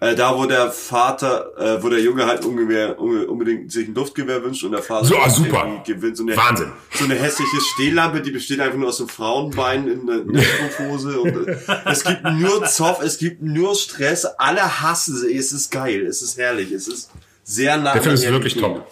Äh, 0.00 0.14
da, 0.14 0.36
wo 0.36 0.46
der 0.46 0.70
Vater, 0.70 1.52
äh, 1.58 1.82
wo 1.82 1.88
der 1.88 2.00
Junge 2.00 2.26
halt 2.26 2.44
ungefähr, 2.44 2.98
unge- 2.98 3.24
unbedingt 3.26 3.70
sich 3.72 3.88
ein 3.88 3.94
Luftgewehr 3.94 4.42
wünscht 4.42 4.64
und 4.64 4.72
der 4.72 4.82
Vater 4.82 5.04
So, 5.06 5.16
ah, 5.16 5.22
halt 5.22 5.32
super. 5.32 5.82
gewinnt. 5.86 6.16
So 6.16 6.22
eine, 6.24 6.36
Wahnsinn. 6.36 6.72
So 6.92 7.04
eine 7.04 7.14
hässliche 7.14 7.60
Stehlampe, 7.74 8.20
die 8.20 8.30
besteht 8.30 8.60
einfach 8.60 8.78
nur 8.78 8.88
aus 8.88 9.00
einem 9.00 9.08
Frauenbein 9.08 9.88
in 9.88 10.06
der, 10.06 10.16
in 10.22 10.32
der 10.32 10.42
Strumpfhose. 10.42 11.20
Und 11.20 11.48
äh, 11.48 11.56
es 11.86 12.04
gibt 12.04 12.22
nur 12.24 12.64
Zoff, 12.66 13.02
es 13.02 13.18
gibt 13.18 13.42
nur 13.42 13.74
Stress. 13.74 14.24
Alle 14.24 14.80
hassen 14.82 15.16
sie. 15.16 15.36
Es 15.36 15.52
ist 15.52 15.70
geil, 15.70 16.06
es 16.06 16.22
ist 16.22 16.38
herrlich, 16.38 16.70
es 16.72 16.88
ist 16.88 17.10
sehr 17.44 17.76
nah. 17.76 17.92
Der 17.92 18.02
Film 18.02 18.14
ist 18.14 18.28
wirklich 18.30 18.54
top. 18.56 18.86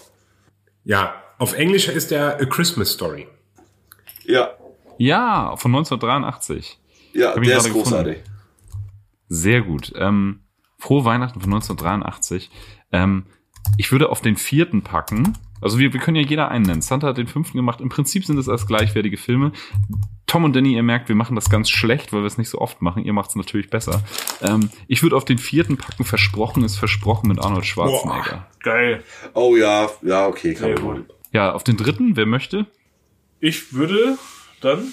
Ja, 0.85 1.15
auf 1.39 1.53
Englisch 1.55 1.89
ist 1.89 2.11
der 2.11 2.37
A 2.41 2.45
Christmas 2.47 2.91
Story. 2.93 3.29
Ja, 4.25 4.51
Ja, 4.99 5.57
von 5.57 5.71
1983. 5.75 6.79
ja, 7.15 7.33
der 7.35 7.43
ist 7.43 7.49
gerade 7.49 7.63
gefunden. 7.69 7.73
großartig. 7.83 8.19
Sehr 9.29 9.61
gut. 9.63 9.93
Ähm, 9.97 10.41
Frohe 10.81 11.05
Weihnachten 11.05 11.41
von 11.41 11.53
1983. 11.53 12.51
Ähm, 12.93 13.27
ich 13.77 13.93
würde 13.93 14.09
auf 14.09 14.21
den 14.21 14.37
vierten 14.37 14.83
packen. 14.83 15.37
Also 15.61 15.79
wir, 15.79 15.93
wir 15.93 16.01
können 16.01 16.17
ja 16.17 16.23
jeder 16.23 16.51
einen 16.51 16.65
nennen. 16.65 16.81
Santa 16.81 17.09
hat 17.09 17.19
den 17.19 17.27
fünften 17.27 17.59
gemacht. 17.59 17.81
Im 17.81 17.91
Prinzip 17.91 18.25
sind 18.25 18.39
es 18.39 18.49
als 18.49 18.67
gleichwertige 18.67 19.19
Filme. 19.19 19.53
Tom 20.27 20.45
und 20.45 20.57
Danny, 20.57 20.75
ihr 20.75 20.83
merkt, 20.83 21.09
wir 21.09 21.17
machen 21.17 21.35
das 21.35 21.51
ganz 21.51 21.69
schlecht, 21.69 22.13
weil 22.13 22.21
wir 22.21 22.27
es 22.27 22.39
nicht 22.39 22.49
so 22.49 22.59
oft 22.59 22.81
machen. 22.81 23.05
Ihr 23.05 23.13
macht 23.13 23.31
es 23.31 23.37
natürlich 23.37 23.69
besser. 23.69 24.03
Ähm, 24.43 24.71
ich 24.89 25.03
würde 25.03 25.17
auf 25.17 25.25
den 25.25 25.39
vierten 25.39 25.77
packen. 25.77 26.05
Versprochen 26.05 26.65
ist 26.65 26.77
versprochen 26.77 27.29
mit 27.29 27.41
Arnold 27.41 27.67
Schwarzenegger. 27.67 28.47
Geil. 28.61 29.05
Oh 29.35 29.57
ja, 29.57 29.91
ja, 30.03 30.27
okay, 30.27 30.55
kann 30.55 30.73
machen. 30.75 31.07
Ja, 31.33 31.53
auf 31.53 31.63
den 31.63 31.77
dritten, 31.77 32.17
wer 32.17 32.27
möchte? 32.27 32.67
Ich 33.39 33.75
würde 33.75 34.19
dann 34.61 34.93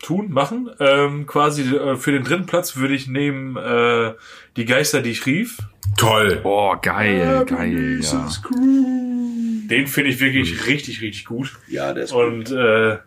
tun, 0.00 0.30
machen. 0.30 0.70
Ähm, 0.80 1.26
quasi 1.26 1.62
äh, 1.74 1.96
für 1.96 2.12
den 2.12 2.24
dritten 2.24 2.46
Platz 2.46 2.76
würde 2.76 2.94
ich 2.94 3.08
nehmen 3.08 3.56
äh, 3.56 4.14
die 4.56 4.64
Geister, 4.64 5.02
die 5.02 5.10
ich 5.10 5.26
rief. 5.26 5.58
Toll. 5.96 6.40
Boah, 6.42 6.80
geil, 6.80 7.44
geil, 7.46 8.00
ja. 8.02 8.28
Den 8.50 9.86
finde 9.86 10.10
ich 10.10 10.20
wirklich 10.20 10.66
richtig, 10.66 11.00
richtig 11.00 11.24
gut. 11.24 11.58
Ja, 11.68 11.92
der 11.92 12.04
ist 12.04 12.12
gut. 12.12 12.24
Und 12.24 12.50
äh, 12.52 12.98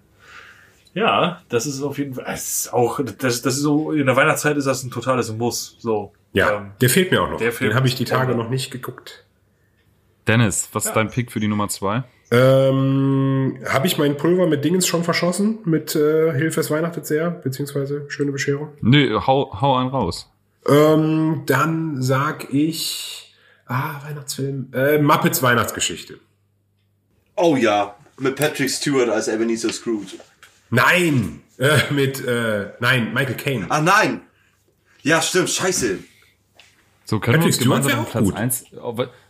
ja, 0.94 1.42
das 1.50 1.66
ist 1.66 1.82
auf 1.82 1.98
jeden 1.98 2.16
Fall. 2.16 2.26
Es 2.28 2.66
ist 2.66 2.74
auch, 2.74 3.00
das, 3.00 3.42
das 3.42 3.56
ist 3.56 3.62
so 3.62 3.92
in 3.92 4.06
der 4.06 4.16
Weihnachtszeit 4.16 4.58
ist 4.58 4.66
das 4.66 4.84
ein 4.84 4.92
totales 4.92 5.32
Muss. 5.32 5.78
So. 5.80 6.14
Ja, 6.34 6.58
Ähm, 6.58 6.72
der 6.82 6.90
fehlt 6.90 7.12
mir 7.12 7.22
auch 7.22 7.30
noch. 7.30 7.38
Den 7.40 7.76
habe 7.76 7.88
ich 7.88 7.96
die 7.96 8.06
Tage 8.06 8.36
noch 8.36 8.50
nicht 8.50 8.72
geguckt. 8.72 9.26
Dennis, 10.28 10.70
was 10.74 10.86
ist 10.88 10.94
dein 10.94 11.10
Pick 11.10 11.32
für 11.32 11.40
die 11.40 11.48
Nummer 11.48 11.70
zwei? 11.70 12.04
Ähm, 12.32 13.58
habe 13.68 13.88
ich 13.88 13.98
mein 13.98 14.18
Pulver 14.18 14.46
mit 14.46 14.64
Dingens 14.64 14.86
schon 14.86 15.04
verschossen? 15.04 15.60
Mit 15.66 15.96
äh, 15.96 16.32
Hilfe 16.34 16.60
es 16.60 16.70
weihnachtet 16.70 17.08
sehr, 17.08 17.32
beziehungsweise 17.32 18.06
schöne 18.10 18.32
Bescherung? 18.32 18.70
Nee, 18.82 19.10
hau, 19.14 19.60
hau 19.60 19.76
einen 19.76 19.90
raus. 19.90 20.30
Ähm, 20.68 21.44
dann 21.46 22.02
sag 22.02 22.54
ich. 22.54 23.34
Ah, 23.66 24.02
Weihnachtsfilm. 24.06 24.70
Äh, 24.74 25.00
Muppets 25.00 25.42
Weihnachtsgeschichte. 25.42 26.20
Oh 27.36 27.56
ja, 27.56 27.96
mit 28.20 28.36
Patrick 28.36 28.70
Stewart 28.70 29.10
als 29.10 29.28
Ebenezer 29.28 29.72
Scrooge. 29.72 30.18
Nein! 30.70 31.42
Äh, 31.58 31.92
mit, 31.92 32.26
äh, 32.26 32.72
nein, 32.80 33.14
Michael 33.14 33.36
Caine. 33.36 33.66
Ah 33.70 33.82
nein! 33.82 34.22
Ja, 35.02 35.22
stimmt, 35.22 35.50
scheiße. 35.50 36.00
So, 37.06 37.20
können 37.20 37.42
wir 37.42 37.46
uns 37.48 37.58
Patrick 37.58 37.82
Stewart 37.82 37.84
gemeinsam 37.84 38.06
Platz 38.06 38.26
gut. 38.26 38.36
1, 38.36 38.66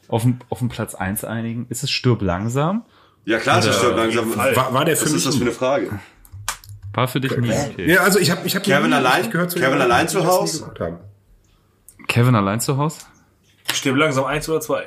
auf, 0.10 0.24
den- 0.24 0.40
auf 0.50 0.60
den 0.60 0.70
Platz 0.70 0.94
1 0.96 1.24
einigen? 1.24 1.66
Ist 1.70 1.84
es 1.84 1.90
Stirb 1.92 2.22
langsam? 2.22 2.84
Ja 3.26 3.38
klar, 3.40 3.62
das 3.62 3.78
stimmt 3.78 3.96
langsam. 3.98 4.36
War, 4.36 4.74
war 4.74 4.86
der 4.86 4.96
Was 4.96 5.04
für 5.10 5.16
ist 5.16 5.26
das 5.26 5.36
mich. 5.36 5.38
für 5.44 5.50
eine 5.50 5.52
Frage? 5.54 6.00
War 6.94 7.08
für 7.08 7.22
dich 7.22 7.36
nie 7.38 7.52
okay. 7.52 7.90
Ja, 7.92 8.02
also 8.02 8.18
ich 8.20 8.32
habe 8.32 8.46
ich 8.48 8.56
hab 8.56 8.64
Kevin 8.64 8.92
allein? 8.94 9.24
ich 9.24 9.32
gehört 9.32 9.52
zu 9.52 9.60
Kevin 9.60 9.80
allein 9.82 10.08
zu 10.08 10.20
die 10.20 10.26
das 10.26 10.34
nie 10.34 10.40
Haus? 10.42 10.60
geguckt 10.60 10.80
haben. 10.80 10.98
Kevin 12.08 12.36
allein 12.36 12.60
zu 12.60 12.78
Hause? 12.78 13.02
Stirb 13.72 13.96
langsam 13.98 14.26
eins 14.26 14.50
oder 14.50 14.60
zwei. 14.62 14.86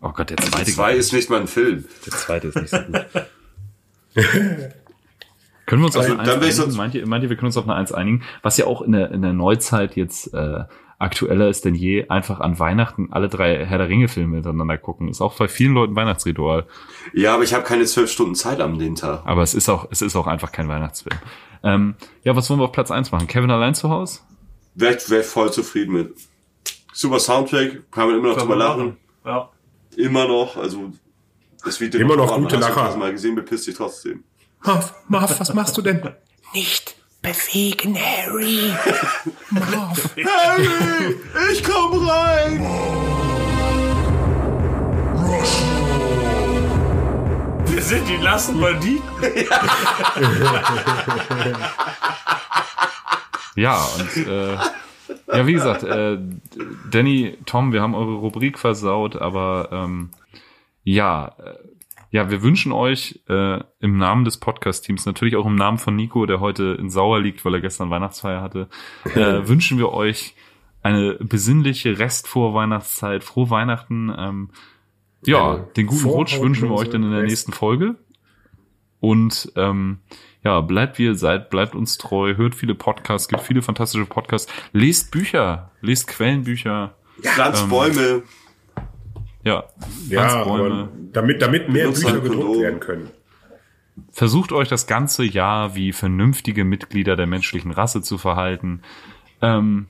Oh 0.00 0.10
Gott, 0.10 0.30
der 0.30 0.36
zweite. 0.38 0.72
Zwei 0.72 0.94
ist 0.94 1.12
nicht 1.12 1.30
mal 1.30 1.40
ein 1.40 1.46
Film. 1.46 1.84
Der 2.04 2.12
zweite 2.12 2.48
ist 2.48 2.56
nicht 2.56 2.70
so 2.70 2.78
gut. 2.78 3.06
können 5.66 5.80
wir 5.82 5.86
uns 5.86 5.96
auf 5.96 6.02
Also, 6.02 6.14
eine 6.18 6.24
dann 6.24 6.34
1 6.34 6.42
will 6.42 6.48
ich 6.48 6.54
einigen? 6.56 6.76
Meint 6.76 6.94
ihr, 6.94 7.06
meint 7.06 7.22
ihr, 7.24 7.30
wir 7.30 7.36
können 7.36 7.46
uns 7.46 7.56
auf 7.56 7.64
eine 7.64 7.74
1 7.76 7.92
einigen? 7.92 8.22
Was 8.42 8.56
ja 8.56 8.66
auch 8.66 8.82
in 8.82 8.92
der, 8.92 9.10
in 9.12 9.22
der 9.22 9.32
Neuzeit 9.32 9.94
jetzt 9.96 10.34
äh, 10.34 10.64
aktueller 11.02 11.48
ist 11.48 11.64
denn 11.64 11.74
je, 11.74 12.08
einfach 12.08 12.40
an 12.40 12.58
Weihnachten 12.58 13.08
alle 13.10 13.28
drei 13.28 13.64
Herr 13.66 13.78
der 13.78 13.88
Ringe-Filme 13.88 14.36
miteinander 14.36 14.78
gucken. 14.78 15.08
Ist 15.08 15.20
auch 15.20 15.36
bei 15.36 15.48
vielen 15.48 15.74
Leuten 15.74 15.94
Weihnachtsritual. 15.96 16.66
Ja, 17.12 17.34
aber 17.34 17.42
ich 17.44 17.52
habe 17.54 17.64
keine 17.64 17.84
zwölf 17.84 18.10
Stunden 18.10 18.34
Zeit 18.34 18.60
am 18.60 18.78
den 18.78 18.94
Tag. 18.94 19.22
Aber 19.24 19.42
es 19.42 19.54
ist 19.54 19.68
auch, 19.68 19.88
es 19.90 20.02
ist 20.02 20.16
auch 20.16 20.26
einfach 20.26 20.52
kein 20.52 20.68
Weihnachtsfilm. 20.68 21.18
Ähm, 21.62 21.94
ja, 22.24 22.34
was 22.34 22.48
wollen 22.48 22.60
wir 22.60 22.64
auf 22.64 22.72
Platz 22.72 22.90
1 22.90 23.12
machen? 23.12 23.26
Kevin 23.26 23.50
allein 23.50 23.74
zu 23.74 23.90
Hause? 23.90 24.20
Wäre 24.74 24.96
ich 24.96 25.10
wär 25.10 25.22
voll 25.22 25.52
zufrieden 25.52 25.92
mit. 25.92 26.14
Super 26.92 27.18
Soundtrack, 27.18 27.90
kann 27.90 28.08
man 28.08 28.18
immer 28.18 28.28
noch 28.28 28.38
drüber 28.38 28.56
lachen. 28.56 28.96
Ja. 29.24 29.50
Immer 29.96 30.26
noch, 30.26 30.56
also 30.56 30.90
das 31.64 31.80
Video 31.80 32.00
Immer 32.00 32.16
noch 32.16 32.26
voran. 32.28 32.42
gute 32.42 32.56
Hast 32.58 32.74
du 32.74 32.80
Lacher. 32.80 32.96
mal 32.96 33.12
gesehen, 33.12 33.34
bepisst 33.34 33.66
dich 33.66 33.76
trotzdem. 33.76 34.24
Marv, 34.64 34.94
Marv, 35.08 35.38
was 35.40 35.54
machst 35.54 35.76
du 35.76 35.82
denn? 35.82 36.02
Nicht 36.54 36.96
bewegen, 37.22 37.96
Harry. 37.96 38.72
Marv. 39.50 40.10
Harry, 40.16 41.16
ich 41.52 41.64
komm 41.64 42.06
rein! 42.06 42.60
Wir 47.66 47.82
sind 47.82 48.08
die 48.08 48.18
nassen 48.18 48.60
Banditen. 48.60 49.08
Ja, 53.54 53.84
und 53.98 54.16
äh, 54.26 54.54
ja, 55.26 55.46
wie 55.46 55.52
gesagt, 55.52 55.82
äh, 55.82 56.18
Danny, 56.90 57.36
Tom, 57.44 57.72
wir 57.72 57.82
haben 57.82 57.94
eure 57.94 58.14
Rubrik 58.14 58.58
versaut, 58.58 59.16
aber 59.16 59.68
ähm, 59.70 60.10
ja, 60.84 61.34
äh, 61.38 61.54
ja, 62.12 62.30
wir 62.30 62.42
wünschen 62.42 62.72
euch 62.72 63.22
äh, 63.28 63.60
im 63.80 63.96
Namen 63.96 64.26
des 64.26 64.36
Podcast-Teams, 64.36 65.06
natürlich 65.06 65.34
auch 65.34 65.46
im 65.46 65.56
Namen 65.56 65.78
von 65.78 65.96
Nico, 65.96 66.26
der 66.26 66.40
heute 66.40 66.76
in 66.78 66.90
Sauer 66.90 67.20
liegt, 67.20 67.42
weil 67.44 67.54
er 67.54 67.60
gestern 67.62 67.88
Weihnachtsfeier 67.88 68.42
hatte, 68.42 68.68
äh, 69.14 69.48
wünschen 69.48 69.78
wir 69.78 69.92
euch 69.92 70.34
eine 70.82 71.14
besinnliche 71.14 71.98
Restvorweihnachtszeit, 71.98 73.24
frohe 73.24 73.48
Weihnachten. 73.48 74.14
Ähm, 74.16 74.50
ja, 75.24 75.54
Eine 75.54 75.66
den 75.76 75.86
guten 75.86 76.08
Rutsch 76.08 76.38
wünschen 76.38 76.68
wir 76.68 76.76
euch 76.76 76.90
dann 76.90 77.02
in 77.02 77.12
der 77.12 77.22
nächsten 77.22 77.52
Folge. 77.52 77.94
Und 79.00 79.50
ähm, 79.56 80.00
ja, 80.44 80.60
bleibt 80.60 80.98
wie 80.98 81.04
ihr 81.04 81.14
seid, 81.14 81.48
bleibt 81.48 81.74
uns 81.74 81.96
treu, 81.96 82.36
hört 82.36 82.54
viele 82.54 82.74
Podcasts, 82.74 83.28
gibt 83.28 83.42
viele 83.42 83.62
fantastische 83.62 84.06
Podcasts, 84.06 84.52
lest 84.72 85.12
Bücher, 85.12 85.70
lest 85.80 86.08
Quellenbücher, 86.08 86.94
Pflanzt 87.22 87.64
Ähm, 87.64 87.70
Bäume. 87.70 88.22
Ja, 89.44 89.64
Ja, 90.08 90.42
aber 90.42 90.88
damit, 91.12 91.42
damit 91.42 91.68
mehr 91.68 91.88
Bücher 91.88 92.20
gedruckt 92.20 92.40
Kondom. 92.44 92.62
werden 92.62 92.80
können. 92.80 93.10
Versucht 94.10 94.52
euch 94.52 94.68
das 94.68 94.86
ganze 94.86 95.24
Jahr 95.24 95.74
wie 95.74 95.92
vernünftige 95.92 96.64
Mitglieder 96.64 97.16
der 97.16 97.26
menschlichen 97.26 97.70
Rasse 97.70 98.02
zu 98.02 98.18
verhalten. 98.18 98.82
Ähm, 99.42 99.86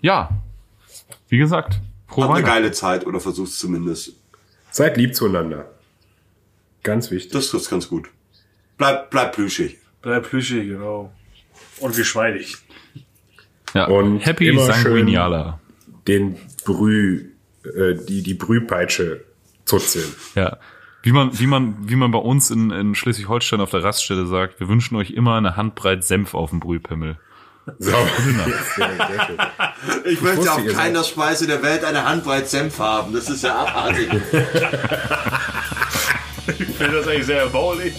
ja, 0.00 0.30
wie 1.28 1.38
gesagt, 1.38 1.80
frohe 2.06 2.24
Habt 2.28 2.36
eine 2.36 2.46
geile 2.46 2.72
Zeit 2.72 3.06
oder 3.06 3.20
versucht's 3.20 3.58
zumindest. 3.58 4.14
Seid 4.70 4.96
lieb 4.96 5.14
zueinander. 5.14 5.70
Ganz 6.82 7.10
wichtig. 7.10 7.32
Das 7.32 7.48
trifft's 7.48 7.70
ganz 7.70 7.88
gut. 7.88 8.08
Bleib, 8.76 9.10
bleib 9.10 9.34
plüschig. 9.34 9.78
Bleib 10.02 10.28
plüschig, 10.28 10.68
genau. 10.68 11.12
Und 11.80 11.96
geschmeidig. 11.96 12.56
Ja, 13.74 13.86
Und 13.86 14.20
Happy 14.20 14.48
immer 14.48 14.62
Sanguiniala. 14.62 15.58
Den 16.06 16.36
Brüh, 16.64 17.27
äh, 17.74 17.94
die, 17.94 18.22
die 18.22 18.34
Brühpeitsche 18.34 19.24
zuzeln. 19.64 20.14
Ja. 20.34 20.58
Wie 21.02 21.12
man, 21.12 21.38
wie 21.38 21.46
man, 21.46 21.76
wie 21.88 21.96
man 21.96 22.10
bei 22.10 22.18
uns 22.18 22.50
in, 22.50 22.70
in 22.70 22.94
Schleswig-Holstein 22.94 23.60
auf 23.60 23.70
der 23.70 23.84
Raststelle 23.84 24.26
sagt, 24.26 24.60
wir 24.60 24.68
wünschen 24.68 24.96
euch 24.96 25.12
immer 25.12 25.36
eine 25.36 25.56
Handbreit 25.56 26.04
Senf 26.04 26.34
auf 26.34 26.50
dem 26.50 26.60
Brühpimmel. 26.60 27.18
So. 27.78 27.90
sehr, 27.90 27.96
sehr 28.76 29.26
schön. 29.26 29.38
Ich 30.06 30.20
möchte 30.20 30.52
auf 30.52 30.66
keiner 30.66 31.04
Speise 31.04 31.46
der 31.46 31.62
Welt 31.62 31.84
eine 31.84 32.04
Handbreit 32.04 32.48
Senf 32.48 32.78
haben. 32.78 33.12
Das 33.12 33.28
ist 33.28 33.44
ja 33.44 33.54
abartig. 33.54 34.08
Ich 36.48 36.76
finde 36.76 36.96
das 36.96 37.06
eigentlich 37.06 37.26
sehr 37.26 37.40
erbaulich. 37.40 37.92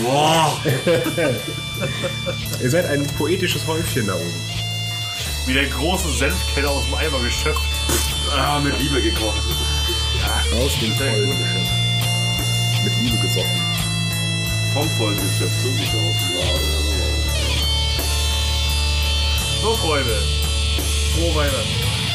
Boah. 0.00 0.56
Ihr 2.62 2.70
seid 2.70 2.86
ein 2.86 3.04
poetisches 3.18 3.66
Häufchen 3.66 4.06
da 4.06 4.14
oben. 4.14 4.34
Wie 5.46 5.54
der 5.54 5.66
große 5.66 6.08
Senfkeller 6.08 6.70
aus 6.70 6.84
dem 6.84 6.94
Eimer 6.94 7.18
geschöpft. 7.24 7.75
Ah, 8.32 8.60
mit 8.60 8.78
Liebe 8.78 9.00
gekocht. 9.00 9.42
Aus 10.54 10.78
dem 10.80 10.94
vollen 10.94 11.30
Geschäft. 11.38 11.72
Mit 12.84 12.92
Liebe 13.02 13.16
gesoffen. 13.18 13.62
Vom 14.72 14.88
vollen 14.90 15.16
Geschäft, 15.16 15.60
so 15.62 15.70
sieht's 15.70 15.94
aus. 15.94 16.16
So, 19.62 19.74
Freunde. 19.76 20.16
Frohe 21.14 21.34
Weihnachten. 21.36 22.05